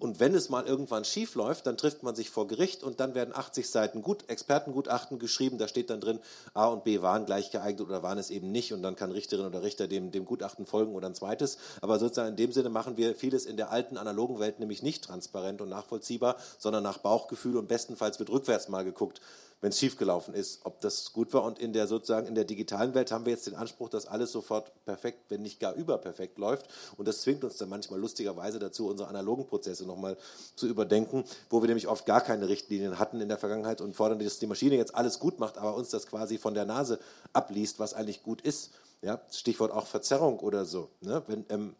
Und 0.00 0.18
wenn 0.18 0.34
es 0.34 0.48
mal 0.48 0.66
irgendwann 0.66 1.04
schief 1.04 1.34
läuft, 1.34 1.66
dann 1.66 1.76
trifft 1.76 2.02
man 2.02 2.14
sich 2.14 2.30
vor 2.30 2.46
Gericht 2.46 2.82
und 2.82 3.00
dann 3.00 3.14
werden 3.14 3.34
80 3.36 3.68
Seiten 3.68 4.00
Gut 4.00 4.30
Expertengutachten 4.30 5.18
geschrieben. 5.18 5.58
Da 5.58 5.68
steht 5.68 5.90
dann 5.90 6.00
drin, 6.00 6.20
A 6.54 6.68
und 6.68 6.84
B 6.84 7.02
waren 7.02 7.26
gleich 7.26 7.50
geeignet 7.50 7.86
oder 7.86 8.02
waren 8.02 8.16
es 8.16 8.30
eben 8.30 8.50
nicht. 8.50 8.72
Und 8.72 8.82
dann 8.82 8.96
kann 8.96 9.12
Richterin 9.12 9.44
oder 9.44 9.62
Richter 9.62 9.88
dem, 9.88 10.10
dem 10.10 10.24
Gutachten 10.24 10.64
folgen 10.64 10.94
oder 10.94 11.06
ein 11.06 11.14
zweites. 11.14 11.58
Aber 11.82 11.98
sozusagen 11.98 12.30
in 12.30 12.36
dem 12.36 12.50
Sinne 12.50 12.70
machen 12.70 12.96
wir 12.96 13.14
vieles 13.14 13.44
in 13.44 13.58
der 13.58 13.70
alten 13.70 13.98
analogen 13.98 14.40
Welt 14.40 14.58
nämlich 14.58 14.82
nicht 14.82 15.04
transparent 15.04 15.60
und 15.60 15.68
nachvollziehbar, 15.68 16.36
sondern 16.56 16.82
nach 16.82 16.98
Bauchgefühl 16.98 17.58
und 17.58 17.68
bestenfalls 17.68 18.18
wird 18.18 18.30
rückwärts 18.30 18.70
mal 18.70 18.84
geguckt 18.84 19.20
wenn 19.60 19.70
es 19.70 19.78
schiefgelaufen 19.78 20.34
ist, 20.34 20.60
ob 20.64 20.80
das 20.80 21.12
gut 21.12 21.32
war. 21.34 21.44
Und 21.44 21.58
in 21.58 21.72
der 21.72 21.86
sozusagen 21.86 22.26
in 22.26 22.34
der 22.34 22.44
digitalen 22.44 22.94
Welt 22.94 23.12
haben 23.12 23.26
wir 23.26 23.32
jetzt 23.32 23.46
den 23.46 23.54
Anspruch, 23.54 23.88
dass 23.88 24.06
alles 24.06 24.32
sofort 24.32 24.72
perfekt, 24.84 25.18
wenn 25.28 25.42
nicht 25.42 25.60
gar 25.60 25.74
überperfekt 25.74 26.38
läuft. 26.38 26.66
Und 26.96 27.06
das 27.06 27.22
zwingt 27.22 27.44
uns 27.44 27.58
dann 27.58 27.68
manchmal 27.68 28.00
lustigerweise 28.00 28.58
dazu, 28.58 28.88
unsere 28.88 29.08
analogen 29.08 29.46
Prozesse 29.46 29.84
nochmal 29.84 30.16
zu 30.56 30.66
überdenken, 30.66 31.24
wo 31.50 31.62
wir 31.62 31.66
nämlich 31.68 31.88
oft 31.88 32.06
gar 32.06 32.20
keine 32.20 32.48
Richtlinien 32.48 32.98
hatten 32.98 33.20
in 33.20 33.28
der 33.28 33.38
Vergangenheit 33.38 33.80
und 33.80 33.94
fordern, 33.94 34.18
dass 34.18 34.38
die 34.38 34.46
Maschine 34.46 34.76
jetzt 34.76 34.94
alles 34.94 35.18
gut 35.18 35.38
macht, 35.38 35.58
aber 35.58 35.74
uns 35.74 35.90
das 35.90 36.06
quasi 36.06 36.38
von 36.38 36.54
der 36.54 36.64
Nase 36.64 36.98
abliest, 37.32 37.78
was 37.78 37.94
eigentlich 37.94 38.22
gut 38.22 38.40
ist. 38.40 38.70
Ja, 39.02 39.20
Stichwort 39.30 39.72
auch 39.72 39.86
Verzerrung 39.86 40.38
oder 40.40 40.64
so. 40.64 40.90
Ne? 41.00 41.22
Wenn, 41.26 41.46
ähm, 41.48 41.74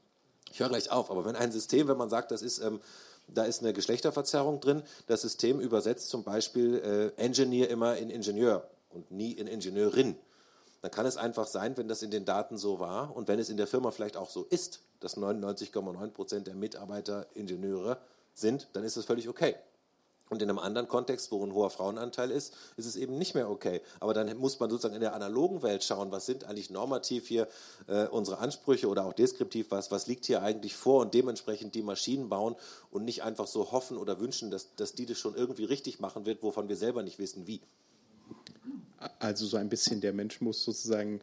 ich 0.52 0.60
höre 0.60 0.68
gleich 0.68 0.90
auf, 0.90 1.10
aber 1.10 1.24
wenn 1.24 1.36
ein 1.36 1.52
System, 1.52 1.86
wenn 1.88 1.96
man 1.96 2.10
sagt, 2.10 2.30
das 2.30 2.42
ist 2.42 2.58
ähm, 2.60 2.80
da 3.34 3.44
ist 3.44 3.62
eine 3.62 3.72
Geschlechterverzerrung 3.72 4.60
drin. 4.60 4.82
Das 5.06 5.22
System 5.22 5.60
übersetzt 5.60 6.08
zum 6.08 6.24
Beispiel 6.24 7.12
äh, 7.16 7.20
Engineer 7.20 7.70
immer 7.70 7.96
in 7.96 8.10
Ingenieur 8.10 8.68
und 8.90 9.10
nie 9.10 9.32
in 9.32 9.46
Ingenieurin. 9.46 10.16
Dann 10.82 10.90
kann 10.90 11.06
es 11.06 11.16
einfach 11.16 11.46
sein, 11.46 11.76
wenn 11.76 11.88
das 11.88 12.02
in 12.02 12.10
den 12.10 12.24
Daten 12.24 12.56
so 12.56 12.80
war 12.80 13.14
und 13.14 13.28
wenn 13.28 13.38
es 13.38 13.50
in 13.50 13.56
der 13.56 13.66
Firma 13.66 13.90
vielleicht 13.90 14.16
auch 14.16 14.30
so 14.30 14.44
ist, 14.44 14.80
dass 15.00 15.16
99,9 15.16 16.10
Prozent 16.10 16.46
der 16.46 16.54
Mitarbeiter 16.54 17.26
Ingenieure 17.34 17.98
sind, 18.32 18.68
dann 18.72 18.84
ist 18.84 18.96
das 18.96 19.04
völlig 19.04 19.28
okay. 19.28 19.56
Und 20.30 20.40
in 20.40 20.48
einem 20.48 20.60
anderen 20.60 20.86
Kontext, 20.86 21.32
wo 21.32 21.44
ein 21.44 21.52
hoher 21.52 21.70
Frauenanteil 21.70 22.30
ist, 22.30 22.54
ist 22.76 22.86
es 22.86 22.94
eben 22.94 23.18
nicht 23.18 23.34
mehr 23.34 23.50
okay. 23.50 23.80
Aber 23.98 24.14
dann 24.14 24.34
muss 24.38 24.60
man 24.60 24.70
sozusagen 24.70 24.94
in 24.94 25.00
der 25.00 25.12
analogen 25.12 25.62
Welt 25.62 25.82
schauen, 25.82 26.12
was 26.12 26.24
sind 26.24 26.44
eigentlich 26.44 26.70
normativ 26.70 27.26
hier 27.26 27.48
äh, 27.88 28.06
unsere 28.06 28.38
Ansprüche 28.38 28.88
oder 28.88 29.04
auch 29.04 29.12
deskriptiv, 29.12 29.72
was, 29.72 29.90
was 29.90 30.06
liegt 30.06 30.26
hier 30.26 30.42
eigentlich 30.42 30.76
vor 30.76 31.00
und 31.00 31.14
dementsprechend 31.14 31.74
die 31.74 31.82
Maschinen 31.82 32.28
bauen 32.28 32.54
und 32.92 33.04
nicht 33.04 33.24
einfach 33.24 33.48
so 33.48 33.72
hoffen 33.72 33.98
oder 33.98 34.20
wünschen, 34.20 34.52
dass, 34.52 34.74
dass 34.76 34.94
die 34.94 35.04
das 35.04 35.18
schon 35.18 35.34
irgendwie 35.34 35.64
richtig 35.64 35.98
machen 35.98 36.24
wird, 36.26 36.44
wovon 36.44 36.68
wir 36.68 36.76
selber 36.76 37.02
nicht 37.02 37.18
wissen, 37.18 37.48
wie. 37.48 37.60
Also 39.18 39.46
so 39.46 39.56
ein 39.56 39.68
bisschen 39.68 40.00
der 40.00 40.12
Mensch 40.12 40.40
muss 40.40 40.62
sozusagen 40.62 41.22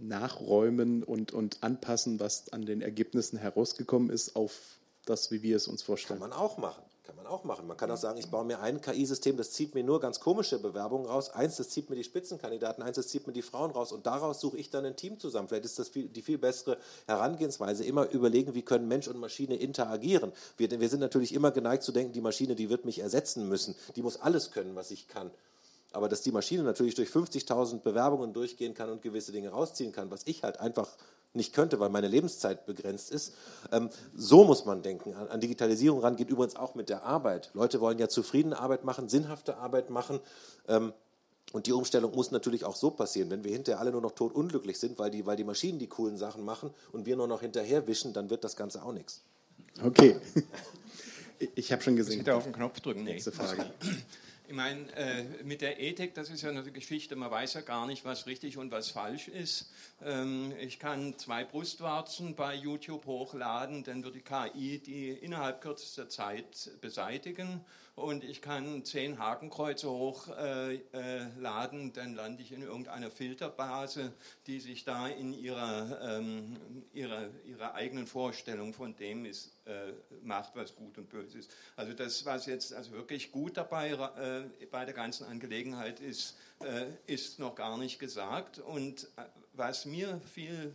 nachräumen 0.00 1.02
und, 1.02 1.32
und 1.32 1.64
anpassen, 1.64 2.20
was 2.20 2.52
an 2.52 2.66
den 2.66 2.82
Ergebnissen 2.82 3.36
herausgekommen 3.36 4.10
ist, 4.10 4.36
auf 4.36 4.78
das, 5.06 5.32
wie 5.32 5.42
wir 5.42 5.56
es 5.56 5.66
uns 5.66 5.82
vorstellen. 5.82 6.20
Kann 6.20 6.30
man 6.30 6.38
auch 6.38 6.58
machen. 6.58 6.82
Auch 7.28 7.44
machen. 7.44 7.66
Man 7.66 7.76
kann 7.76 7.90
auch 7.90 7.98
sagen, 7.98 8.18
ich 8.18 8.30
baue 8.30 8.44
mir 8.44 8.60
ein 8.60 8.80
KI-System, 8.80 9.36
das 9.36 9.50
zieht 9.52 9.74
mir 9.74 9.84
nur 9.84 10.00
ganz 10.00 10.18
komische 10.18 10.58
Bewerbungen 10.58 11.06
raus. 11.06 11.30
Eins, 11.30 11.56
das 11.56 11.68
zieht 11.68 11.90
mir 11.90 11.96
die 11.96 12.04
Spitzenkandidaten, 12.04 12.82
eins, 12.82 12.96
das 12.96 13.08
zieht 13.08 13.26
mir 13.26 13.32
die 13.32 13.42
Frauen 13.42 13.70
raus. 13.70 13.92
Und 13.92 14.06
daraus 14.06 14.40
suche 14.40 14.56
ich 14.56 14.70
dann 14.70 14.86
ein 14.86 14.96
Team 14.96 15.18
zusammen. 15.18 15.48
Vielleicht 15.48 15.66
ist 15.66 15.78
das 15.78 15.88
viel, 15.88 16.08
die 16.08 16.22
viel 16.22 16.38
bessere 16.38 16.78
Herangehensweise. 17.06 17.84
Immer 17.84 18.08
überlegen, 18.10 18.54
wie 18.54 18.62
können 18.62 18.88
Mensch 18.88 19.08
und 19.08 19.18
Maschine 19.18 19.56
interagieren. 19.56 20.32
Wir, 20.56 20.70
wir 20.70 20.88
sind 20.88 21.00
natürlich 21.00 21.34
immer 21.34 21.50
geneigt 21.50 21.82
zu 21.82 21.92
denken, 21.92 22.12
die 22.12 22.20
Maschine, 22.20 22.54
die 22.54 22.70
wird 22.70 22.84
mich 22.84 23.00
ersetzen 23.00 23.48
müssen. 23.48 23.74
Die 23.96 24.02
muss 24.02 24.18
alles 24.18 24.50
können, 24.50 24.74
was 24.74 24.90
ich 24.90 25.06
kann. 25.06 25.30
Aber 25.92 26.08
dass 26.08 26.22
die 26.22 26.32
Maschine 26.32 26.62
natürlich 26.62 26.94
durch 26.94 27.08
50.000 27.08 27.80
Bewerbungen 27.80 28.32
durchgehen 28.32 28.74
kann 28.74 28.90
und 28.90 29.02
gewisse 29.02 29.32
Dinge 29.32 29.50
rausziehen 29.50 29.92
kann, 29.92 30.10
was 30.10 30.26
ich 30.26 30.42
halt 30.42 30.60
einfach 30.60 30.88
nicht 31.34 31.52
könnte, 31.54 31.78
weil 31.80 31.90
meine 31.90 32.08
Lebenszeit 32.08 32.66
begrenzt 32.66 33.10
ist. 33.10 33.34
Ähm, 33.72 33.90
so 34.14 34.44
muss 34.44 34.64
man 34.64 34.82
denken. 34.82 35.14
An, 35.14 35.28
an, 35.28 35.40
Digitalisierung 35.40 36.00
ran 36.00 36.16
geht 36.16 36.30
übrigens 36.30 36.56
auch 36.56 36.74
mit 36.74 36.88
der 36.88 37.04
Arbeit. 37.04 37.50
Leute 37.54 37.80
wollen 37.80 37.98
ja 37.98 38.08
zufriedene 38.08 38.58
Arbeit 38.58 38.84
machen, 38.84 39.08
sinnhafte 39.08 39.58
Arbeit 39.58 39.90
machen. 39.90 40.20
Ähm, 40.66 40.92
und 41.52 41.66
die 41.66 41.72
Umstellung 41.72 42.14
muss 42.14 42.30
natürlich 42.30 42.64
auch 42.64 42.76
so 42.76 42.90
passieren. 42.90 43.30
Wenn 43.30 43.44
wir 43.44 43.52
hinterher 43.52 43.80
alle 43.80 43.92
nur 43.92 44.02
noch 44.02 44.12
totunglücklich 44.12 44.78
sind, 44.78 44.98
weil 44.98 45.10
die, 45.10 45.24
weil 45.24 45.36
die 45.36 45.44
Maschinen 45.44 45.78
die 45.78 45.86
coolen 45.86 46.18
Sachen 46.18 46.44
machen 46.44 46.70
und 46.92 47.06
wir 47.06 47.16
nur 47.16 47.28
noch 47.28 47.40
hinterher 47.40 47.86
wischen, 47.86 48.12
dann 48.12 48.28
wird 48.28 48.44
das 48.44 48.56
Ganze 48.56 48.82
auch 48.82 48.92
nichts. 48.92 49.22
Okay. 49.82 50.16
Ich 51.54 51.70
habe 51.70 51.80
schon 51.82 51.94
gesehen. 51.94 52.18
Bitte 52.18 52.34
auf 52.34 52.42
den 52.42 52.52
Knopf 52.52 52.80
drücken. 52.80 53.04
Nächste 53.04 53.30
Frage. 53.30 53.70
Ich 54.48 54.54
meine, 54.54 54.90
äh, 54.96 55.24
mit 55.44 55.60
der 55.60 55.78
Ethik, 55.78 56.14
das 56.14 56.30
ist 56.30 56.40
ja 56.40 56.48
eine 56.48 56.62
Geschichte, 56.72 57.16
man 57.16 57.30
weiß 57.30 57.52
ja 57.52 57.60
gar 57.60 57.86
nicht, 57.86 58.06
was 58.06 58.26
richtig 58.26 58.56
und 58.56 58.70
was 58.70 58.88
falsch 58.88 59.28
ist. 59.28 59.70
Ähm, 60.02 60.54
ich 60.58 60.78
kann 60.78 61.18
zwei 61.18 61.44
Brustwarzen 61.44 62.34
bei 62.34 62.54
YouTube 62.54 63.04
hochladen, 63.04 63.84
dann 63.84 64.02
wird 64.02 64.14
die 64.14 64.22
KI 64.22 64.78
die 64.78 65.10
innerhalb 65.10 65.60
kürzester 65.60 66.08
Zeit 66.08 66.70
beseitigen 66.80 67.62
und 67.98 68.24
ich 68.24 68.40
kann 68.40 68.84
zehn 68.84 69.18
Hakenkreuze 69.18 69.90
hochladen, 69.90 70.80
äh, 70.92 71.88
äh, 71.88 71.92
dann 71.92 72.14
lande 72.14 72.42
ich 72.42 72.52
in 72.52 72.62
irgendeiner 72.62 73.10
Filterbase, 73.10 74.12
die 74.46 74.60
sich 74.60 74.84
da 74.84 75.08
in 75.08 75.32
ihrer, 75.32 76.00
ähm, 76.02 76.56
ihrer, 76.92 77.28
ihrer 77.44 77.74
eigenen 77.74 78.06
Vorstellung 78.06 78.72
von 78.72 78.96
dem 78.96 79.24
ist, 79.24 79.52
äh, 79.66 79.92
macht, 80.22 80.54
was 80.54 80.74
gut 80.74 80.96
und 80.98 81.08
böse 81.08 81.38
ist. 81.38 81.50
Also 81.76 81.92
das, 81.92 82.24
was 82.24 82.46
jetzt 82.46 82.72
also 82.72 82.92
wirklich 82.92 83.32
gut 83.32 83.56
dabei 83.56 83.90
äh, 83.90 84.66
bei 84.66 84.84
der 84.84 84.94
ganzen 84.94 85.26
Angelegenheit 85.26 86.00
ist, 86.00 86.36
äh, 86.60 86.86
ist 87.06 87.38
noch 87.38 87.54
gar 87.54 87.76
nicht 87.78 87.98
gesagt. 87.98 88.58
Und 88.58 89.04
äh, 89.16 89.24
was 89.52 89.86
mir 89.86 90.20
viel 90.32 90.72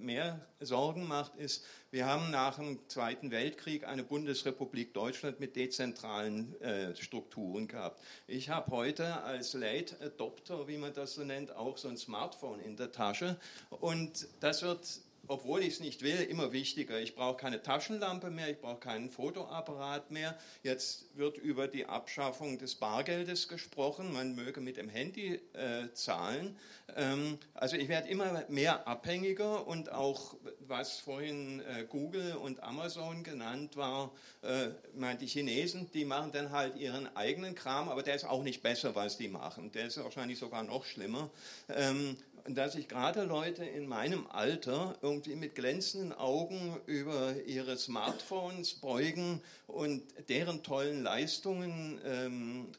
mehr 0.00 0.46
Sorgen 0.60 1.06
macht, 1.06 1.36
ist, 1.36 1.64
wir 1.90 2.06
haben 2.06 2.30
nach 2.30 2.56
dem 2.56 2.78
Zweiten 2.88 3.30
Weltkrieg 3.30 3.86
eine 3.86 4.02
Bundesrepublik 4.04 4.94
Deutschland 4.94 5.40
mit 5.40 5.56
dezentralen 5.56 6.60
äh, 6.60 6.94
Strukturen 6.96 7.68
gehabt. 7.68 8.00
Ich 8.26 8.50
habe 8.50 8.70
heute 8.70 9.22
als 9.22 9.54
Late 9.54 9.96
Adopter, 10.00 10.68
wie 10.68 10.78
man 10.78 10.92
das 10.92 11.14
so 11.14 11.24
nennt, 11.24 11.54
auch 11.54 11.78
so 11.78 11.88
ein 11.88 11.96
Smartphone 11.96 12.60
in 12.60 12.76
der 12.76 12.92
Tasche 12.92 13.38
und 13.70 14.28
das 14.40 14.62
wird 14.62 14.86
obwohl 15.30 15.62
ich 15.62 15.74
es 15.74 15.80
nicht 15.80 16.02
will, 16.02 16.20
immer 16.22 16.50
wichtiger. 16.50 17.00
Ich 17.00 17.14
brauche 17.14 17.36
keine 17.36 17.62
Taschenlampe 17.62 18.30
mehr, 18.30 18.50
ich 18.50 18.58
brauche 18.58 18.80
keinen 18.80 19.10
Fotoapparat 19.10 20.10
mehr. 20.10 20.36
Jetzt 20.64 21.16
wird 21.16 21.38
über 21.38 21.68
die 21.68 21.86
Abschaffung 21.86 22.58
des 22.58 22.74
Bargeldes 22.74 23.46
gesprochen. 23.46 24.12
Man 24.12 24.34
möge 24.34 24.60
mit 24.60 24.76
dem 24.76 24.88
Handy 24.88 25.40
äh, 25.52 25.92
zahlen. 25.94 26.56
Ähm, 26.96 27.38
also 27.54 27.76
ich 27.76 27.86
werde 27.86 28.08
immer 28.08 28.44
mehr 28.48 28.88
abhängiger 28.88 29.68
und 29.68 29.92
auch, 29.92 30.34
was 30.66 30.98
vorhin 30.98 31.60
äh, 31.60 31.84
Google 31.88 32.34
und 32.34 32.64
Amazon 32.64 33.22
genannt 33.22 33.76
war, 33.76 34.10
äh, 34.42 34.70
meine, 34.96 35.20
die 35.20 35.28
Chinesen, 35.28 35.88
die 35.92 36.04
machen 36.04 36.32
dann 36.32 36.50
halt 36.50 36.74
ihren 36.74 37.14
eigenen 37.16 37.54
Kram, 37.54 37.88
aber 37.88 38.02
der 38.02 38.16
ist 38.16 38.24
auch 38.24 38.42
nicht 38.42 38.64
besser, 38.64 38.96
was 38.96 39.16
die 39.16 39.28
machen. 39.28 39.70
Der 39.70 39.86
ist 39.86 40.02
wahrscheinlich 40.02 40.40
sogar 40.40 40.64
noch 40.64 40.84
schlimmer. 40.84 41.30
Ähm, 41.68 42.16
dass 42.54 42.72
sich 42.72 42.88
gerade 42.88 43.24
Leute 43.24 43.64
in 43.64 43.86
meinem 43.86 44.26
Alter 44.26 44.96
irgendwie 45.02 45.34
mit 45.34 45.54
glänzenden 45.54 46.12
Augen 46.12 46.80
über 46.86 47.34
ihre 47.44 47.76
Smartphones 47.76 48.74
beugen 48.74 49.42
und 49.66 50.02
deren 50.28 50.62
tollen 50.62 51.02
Leistungen 51.02 52.00
ähm, 52.04 52.72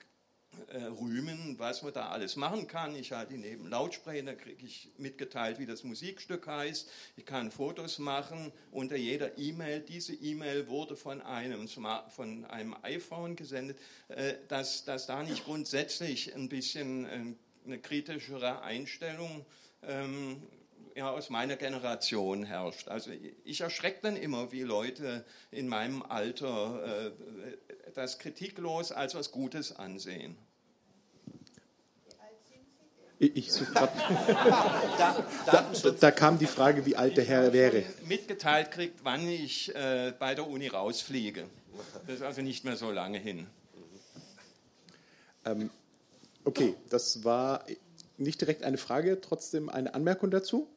äh, 0.67 0.83
rühmen, 0.83 1.55
was 1.57 1.81
man 1.81 1.93
da 1.93 2.09
alles 2.09 2.35
machen 2.35 2.67
kann. 2.67 2.95
Ich 2.95 3.11
halte 3.11 3.33
neben 3.33 3.67
Lautsprecher, 3.69 4.23
da 4.23 4.35
kriege 4.35 4.65
ich 4.65 4.89
mitgeteilt, 4.97 5.59
wie 5.59 5.65
das 5.65 5.83
Musikstück 5.83 6.47
heißt. 6.47 6.89
Ich 7.15 7.25
kann 7.25 7.51
Fotos 7.51 7.99
machen 7.99 8.51
unter 8.71 8.95
jeder 8.95 9.37
E-Mail. 9.37 9.79
Diese 9.79 10.13
E-Mail 10.13 10.67
wurde 10.67 10.95
von 10.95 11.21
einem, 11.21 11.67
Smart, 11.67 12.11
von 12.11 12.45
einem 12.45 12.75
iPhone 12.83 13.35
gesendet, 13.35 13.77
äh, 14.09 14.35
dass, 14.49 14.83
dass 14.83 15.07
da 15.07 15.23
nicht 15.23 15.45
grundsätzlich 15.45 16.35
ein 16.35 16.49
bisschen 16.49 17.05
äh, 17.05 17.35
eine 17.65 17.79
kritischere 17.79 18.61
Einstellung 18.61 19.45
ähm, 19.83 20.41
ja, 20.95 21.09
aus 21.09 21.29
meiner 21.29 21.55
Generation 21.55 22.43
herrscht. 22.43 22.87
Also 22.87 23.11
ich 23.43 23.61
erschrecke 23.61 23.99
dann 24.03 24.15
immer, 24.15 24.51
wie 24.51 24.61
Leute 24.61 25.25
in 25.51 25.67
meinem 25.67 26.03
Alter 26.03 27.07
äh, 27.07 27.11
das 27.95 28.19
kritiklos 28.19 28.91
als 28.91 29.15
was 29.15 29.31
Gutes 29.31 29.75
ansehen. 29.75 30.37
Ich 33.23 33.51
suche 33.51 33.71
da, 33.75 35.25
da, 35.45 35.91
da, 35.91 36.11
kam 36.11 36.39
die 36.39 36.47
Frage, 36.47 36.87
wie 36.87 36.95
alt 36.95 37.17
der 37.17 37.23
Herr 37.23 37.53
wäre. 37.53 37.83
Mitgeteilt 38.07 38.71
kriegt, 38.71 39.03
wann 39.03 39.27
ich 39.27 39.75
äh, 39.75 40.11
bei 40.17 40.33
der 40.33 40.47
Uni 40.47 40.67
rausfliege. 40.67 41.45
Das 42.07 42.15
ist 42.15 42.21
also 42.23 42.41
nicht 42.41 42.65
mehr 42.65 42.77
so 42.77 42.89
lange 42.89 43.19
hin. 43.19 43.45
Ähm, 45.45 45.69
okay, 46.45 46.75
das 46.89 47.23
war 47.23 47.63
nicht 48.23 48.41
direkt 48.41 48.63
eine 48.63 48.77
Frage, 48.77 49.19
trotzdem 49.21 49.69
eine 49.69 49.93
Anmerkung 49.93 50.31
dazu? 50.31 50.67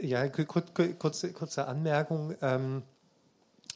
Ja, 0.00 0.28
kurze, 0.28 1.32
kurze 1.32 1.66
Anmerkung. 1.66 2.34
Ähm, 2.42 2.82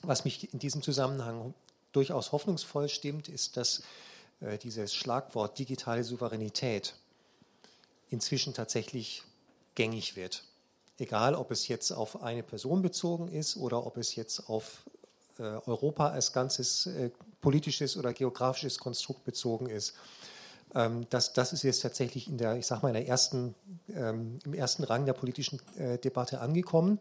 was 0.02 0.24
mich 0.24 0.52
in 0.52 0.58
diesem 0.58 0.82
Zusammenhang 0.82 1.54
durchaus 1.92 2.32
hoffnungsvoll 2.32 2.88
stimmt, 2.88 3.28
ist, 3.28 3.56
dass 3.56 3.82
äh, 4.40 4.58
dieses 4.58 4.94
Schlagwort 4.94 5.58
digitale 5.58 6.04
Souveränität 6.04 6.94
inzwischen 8.10 8.54
tatsächlich 8.54 9.22
gängig 9.74 10.16
wird. 10.16 10.44
Egal, 10.98 11.34
ob 11.34 11.50
es 11.50 11.68
jetzt 11.68 11.92
auf 11.92 12.22
eine 12.22 12.42
Person 12.42 12.82
bezogen 12.82 13.28
ist 13.28 13.56
oder 13.56 13.86
ob 13.86 13.96
es 13.96 14.14
jetzt 14.14 14.48
auf 14.48 14.82
äh, 15.38 15.42
Europa 15.42 16.08
als 16.08 16.32
ganzes 16.32 16.86
äh, 16.86 17.10
politisches 17.40 17.96
oder 17.96 18.12
geografisches 18.12 18.78
Konstrukt 18.78 19.24
bezogen 19.24 19.66
ist. 19.66 19.94
Ähm, 20.76 21.06
das, 21.10 21.32
das 21.32 21.52
ist 21.52 21.62
jetzt 21.62 21.80
tatsächlich 21.80 22.28
in 22.28 22.38
der, 22.38 22.56
ich 22.56 22.66
sag 22.66 22.82
mal, 22.82 22.88
in 22.88 22.94
der 22.94 23.08
ersten, 23.08 23.54
ähm, 23.88 24.38
im 24.44 24.54
ersten 24.54 24.84
Rang 24.84 25.06
der 25.06 25.14
politischen 25.14 25.60
äh, 25.78 25.98
Debatte 25.98 26.40
angekommen. 26.40 27.00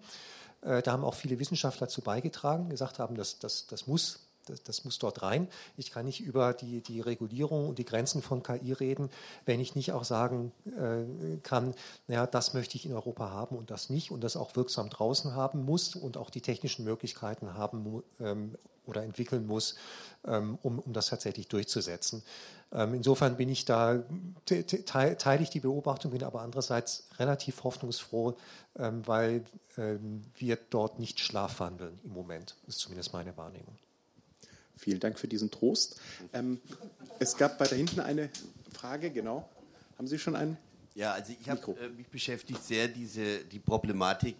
Äh, 0.62 0.82
da 0.82 0.94
haben 0.94 1.04
auch 1.04 1.14
viele 1.14 1.38
Wissenschaftler 1.40 1.88
dazu 1.88 2.02
beigetragen, 2.02 2.70
gesagt 2.70 3.00
haben, 3.00 3.16
das, 3.16 3.38
das, 3.38 3.68
das 3.68 3.86
muss 3.86 4.22
das, 4.46 4.62
das, 4.62 4.86
muss 4.86 5.00
dort 5.00 5.24
rein. 5.24 5.48
Ich 5.76 5.90
kann 5.90 6.06
nicht 6.06 6.22
über 6.22 6.54
die, 6.54 6.82
die 6.82 7.02
Regulierung 7.02 7.68
und 7.68 7.80
die 7.80 7.86
Grenzen 7.86 8.22
von 8.22 8.44
KI 8.44 8.74
reden, 8.74 9.10
wenn 9.46 9.60
ich 9.60 9.74
nicht 9.74 9.92
auch 9.92 10.04
sagen 10.04 10.52
äh, 10.68 11.38
kann, 11.42 11.74
naja, 12.08 12.28
das 12.28 12.54
möchte 12.54 12.76
ich 12.76 12.86
in 12.86 12.94
Europa 12.94 13.32
haben 13.32 13.56
und 13.56 13.72
das 13.72 13.90
nicht 13.90 14.12
und 14.12 14.24
das 14.24 14.38
auch 14.38 14.56
wirksam 14.56 14.92
draußen 14.92 15.34
haben 15.34 15.66
muss 15.66 15.96
und 15.96 16.18
auch 16.18 16.30
die 16.30 16.42
technischen 16.42 16.86
Möglichkeiten 16.86 17.56
haben 17.56 18.04
ähm, 18.20 18.56
oder 18.86 19.04
entwickeln 19.04 19.48
muss, 19.48 19.76
ähm, 20.28 20.60
um, 20.62 20.80
um 20.80 20.94
das 20.94 21.08
tatsächlich 21.08 21.48
durchzusetzen. 21.48 22.24
Ähm, 22.72 22.94
insofern 22.96 23.38
bin 23.38 23.50
ich 23.50 23.66
da, 23.66 24.04
teile 24.46 25.44
ich 25.44 25.50
die 25.50 25.60
Beobachtung, 25.60 26.12
bin 26.12 26.24
aber 26.24 26.42
andererseits 26.42 27.08
relativ 27.18 27.64
hoffnungsfroh, 27.64 28.36
ähm, 28.78 29.06
weil 29.08 29.44
ähm, 29.78 30.24
wir 30.38 30.58
dort 30.70 31.00
nicht 31.00 31.20
schlafwandeln 31.20 32.00
im 32.04 32.12
Moment. 32.12 32.56
Das 32.66 32.76
ist 32.76 32.82
zumindest 32.82 33.14
meine 33.14 33.36
Wahrnehmung. 33.38 33.78
Vielen 34.78 35.00
Dank 35.00 35.18
für 35.18 35.30
diesen 35.30 35.52
Trost. 35.52 36.02
es 37.20 37.38
gab 37.38 37.62
weiter 37.62 37.78
hinten 37.78 38.02
eine 38.02 38.30
Frage, 38.74 39.10
genau. 39.10 39.48
Haben 39.98 40.08
Sie 40.08 40.20
schon 40.20 40.36
einen? 40.36 40.58
Ja, 40.96 41.12
also 41.14 41.34
ich 41.40 41.50
habe 41.50 41.76
äh, 41.80 41.90
mich 41.90 42.08
beschäftigt 42.08 42.64
sehr 42.64 42.88
diese 42.88 43.40
die 43.40 43.60
Problematik, 43.60 44.36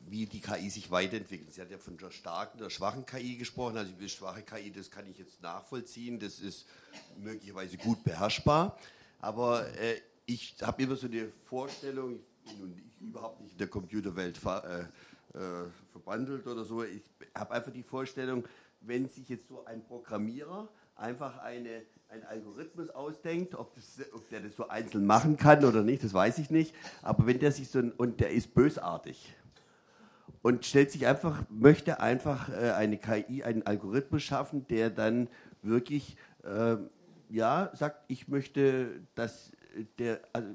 wie 0.00 0.26
die 0.26 0.40
KI 0.40 0.70
sich 0.70 0.90
weiterentwickelt. 0.90 1.52
Sie 1.52 1.60
hat 1.60 1.70
ja 1.70 1.78
von 1.78 1.96
der 1.96 2.10
starken, 2.10 2.58
der 2.58 2.70
schwachen 2.70 3.04
KI 3.04 3.36
gesprochen. 3.36 3.76
Also 3.76 3.92
die 3.92 4.08
schwache 4.08 4.42
KI, 4.42 4.70
das 4.70 4.90
kann 4.90 5.06
ich 5.10 5.18
jetzt 5.18 5.42
nachvollziehen. 5.42 6.20
Das 6.20 6.38
ist 6.38 6.66
möglicherweise 7.18 7.76
gut 7.76 8.04
beherrschbar. 8.04 8.78
Aber 9.20 9.66
äh, 9.78 10.00
ich 10.24 10.56
habe 10.62 10.82
immer 10.82 10.96
so 10.96 11.06
eine 11.06 11.32
Vorstellung, 11.44 12.20
ich 12.44 12.52
bin 12.52 12.60
nun 12.60 12.82
überhaupt 13.00 13.40
nicht 13.40 13.52
in 13.52 13.58
der 13.58 13.68
Computerwelt 13.68 14.38
ver, 14.38 14.88
äh, 15.34 15.38
äh, 15.38 15.68
verbandelt 15.90 16.46
oder 16.46 16.64
so. 16.64 16.84
Ich 16.84 17.02
habe 17.34 17.54
einfach 17.54 17.72
die 17.72 17.82
Vorstellung, 17.82 18.44
wenn 18.82 19.08
sich 19.08 19.28
jetzt 19.28 19.48
so 19.48 19.64
ein 19.64 19.84
Programmierer 19.84 20.68
einfach 20.94 21.38
eine 21.38 21.82
einen 22.08 22.22
Algorithmus 22.22 22.88
ausdenkt, 22.90 23.56
ob, 23.56 23.74
das, 23.74 23.98
ob, 24.12 24.28
der 24.30 24.38
das 24.40 24.54
so 24.54 24.68
einzeln 24.68 25.06
machen 25.06 25.36
kann 25.36 25.64
oder 25.64 25.82
nicht, 25.82 26.04
das 26.04 26.14
weiß 26.14 26.38
ich 26.38 26.50
nicht. 26.50 26.72
Aber 27.02 27.26
wenn 27.26 27.40
der 27.40 27.50
sich 27.50 27.68
so 27.68 27.80
und 27.96 28.20
der 28.20 28.30
ist 28.30 28.54
bösartig 28.54 29.34
und 30.46 30.64
stellt 30.64 30.92
sich 30.92 31.08
einfach, 31.08 31.42
möchte 31.50 31.98
einfach 31.98 32.48
äh, 32.50 32.70
eine 32.70 32.98
KI, 32.98 33.42
einen 33.42 33.64
Algorithmus 33.66 34.22
schaffen, 34.22 34.64
der 34.68 34.90
dann 34.90 35.26
wirklich 35.62 36.16
äh, 36.44 36.76
ja 37.28 37.72
sagt, 37.74 38.04
ich 38.06 38.28
möchte, 38.28 39.00
dass 39.16 39.50
der 39.98 40.20
also, 40.32 40.46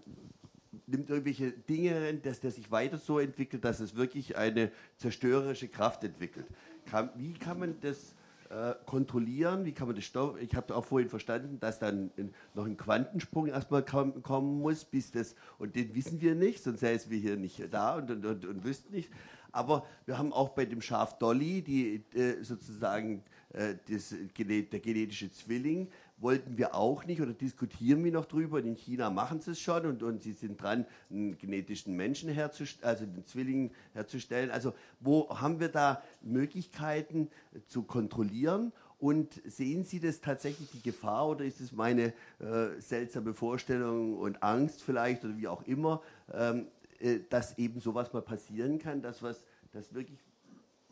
nimmt 0.87 1.09
irgendwelche 1.09 1.51
Dinge, 1.51 2.13
dass 2.13 2.39
der 2.39 2.51
sich 2.51 2.71
weiter 2.71 2.97
so 2.97 3.19
entwickelt, 3.19 3.65
dass 3.65 3.81
es 3.81 3.93
wirklich 3.93 4.37
eine 4.37 4.71
zerstörerische 4.95 5.67
Kraft 5.67 6.05
entwickelt. 6.05 6.45
Kann, 6.85 7.09
wie 7.17 7.33
kann 7.33 7.59
man 7.59 7.75
das 7.81 8.15
äh, 8.49 8.75
kontrollieren? 8.85 9.65
Wie 9.65 9.73
kann 9.73 9.87
man 9.87 9.97
das 9.97 10.05
stoppen? 10.05 10.41
Ich 10.41 10.55
habe 10.55 10.73
auch 10.73 10.85
vorhin 10.85 11.09
verstanden, 11.09 11.59
dass 11.59 11.79
dann 11.79 12.11
noch 12.53 12.65
ein 12.65 12.77
Quantensprung 12.77 13.47
erstmal 13.47 13.83
kommen 13.83 14.59
muss, 14.61 14.85
bis 14.85 15.11
das, 15.11 15.35
und 15.57 15.75
den 15.75 15.93
wissen 15.95 16.21
wir 16.21 16.33
nicht, 16.33 16.63
sonst 16.63 16.79
säßen 16.79 17.11
wir 17.11 17.19
hier 17.19 17.35
nicht 17.35 17.61
da 17.71 17.95
und, 17.95 18.09
und, 18.09 18.25
und, 18.25 18.45
und 18.45 18.63
wüssten 18.63 18.93
nicht. 18.93 19.09
Aber 19.51 19.85
wir 20.05 20.17
haben 20.17 20.33
auch 20.33 20.49
bei 20.49 20.65
dem 20.65 20.81
Schaf 20.81 21.17
Dolly, 21.17 21.61
die 21.61 22.03
äh, 22.15 22.43
sozusagen 22.43 23.23
äh, 23.53 23.75
das, 23.89 24.15
der 24.37 24.79
genetische 24.79 25.31
Zwilling, 25.31 25.89
wollten 26.17 26.57
wir 26.57 26.75
auch 26.75 27.05
nicht 27.05 27.21
oder 27.21 27.33
diskutieren 27.33 28.03
wir 28.03 28.11
noch 28.11 28.25
drüber. 28.25 28.57
Und 28.57 28.65
in 28.65 28.75
China 28.75 29.09
machen 29.09 29.41
sie 29.41 29.51
es 29.51 29.59
schon 29.59 29.85
und, 29.85 30.03
und 30.03 30.21
sie 30.21 30.33
sind 30.33 30.61
dran, 30.61 30.85
einen 31.09 31.37
genetischen 31.37 31.95
Menschen 31.95 32.29
herzustellen, 32.29 32.87
also 32.87 33.05
den 33.05 33.25
Zwilling 33.25 33.71
herzustellen. 33.93 34.51
Also 34.51 34.73
wo 34.99 35.29
haben 35.29 35.59
wir 35.59 35.69
da 35.69 36.01
Möglichkeiten 36.21 37.29
zu 37.67 37.83
kontrollieren? 37.83 38.71
Und 38.99 39.41
sehen 39.45 39.83
Sie 39.83 39.99
das 39.99 40.21
tatsächlich 40.21 40.69
die 40.69 40.83
Gefahr 40.83 41.27
oder 41.29 41.43
ist 41.43 41.59
es 41.59 41.71
meine 41.71 42.13
äh, 42.37 42.79
seltsame 42.79 43.33
Vorstellung 43.33 44.15
und 44.15 44.43
Angst 44.43 44.83
vielleicht 44.83 45.25
oder 45.25 45.35
wie 45.37 45.47
auch 45.47 45.63
immer, 45.63 46.03
ähm, 46.31 46.67
äh, 46.80 46.80
dass 47.29 47.57
eben 47.57 47.79
sowas 47.81 48.13
mal 48.13 48.21
passieren 48.21 48.79
kann, 48.79 49.01
dass 49.01 49.23
was, 49.23 49.43
das 49.71 49.93
wirklich 49.93 50.19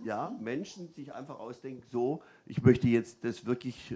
ja, 0.06 0.36
Menschen 0.40 0.94
sich 0.94 1.14
einfach 1.14 1.40
ausdenken, 1.40 1.84
so, 1.92 2.22
ich 2.46 2.62
möchte 2.62 2.88
jetzt 2.88 3.18
das 3.24 3.46
wirklich 3.46 3.96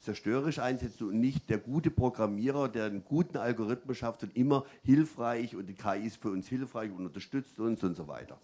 zerstörerisch 0.00 0.58
einsetzen 0.58 1.08
und 1.08 1.20
nicht 1.20 1.48
der 1.48 1.58
gute 1.58 1.90
Programmierer, 1.90 2.68
der 2.68 2.86
einen 2.86 3.04
guten 3.04 3.36
Algorithmus 3.36 3.98
schafft 3.98 4.22
und 4.24 4.36
immer 4.36 4.64
hilfreich 4.82 5.54
und 5.54 5.66
die 5.66 5.74
KI 5.74 6.06
ist 6.06 6.16
für 6.16 6.30
uns 6.30 6.48
hilfreich 6.48 6.90
und 6.90 7.06
unterstützt 7.06 7.58
uns 7.58 7.82
und 7.84 7.94
so 7.94 8.08
weiter. 8.08 8.38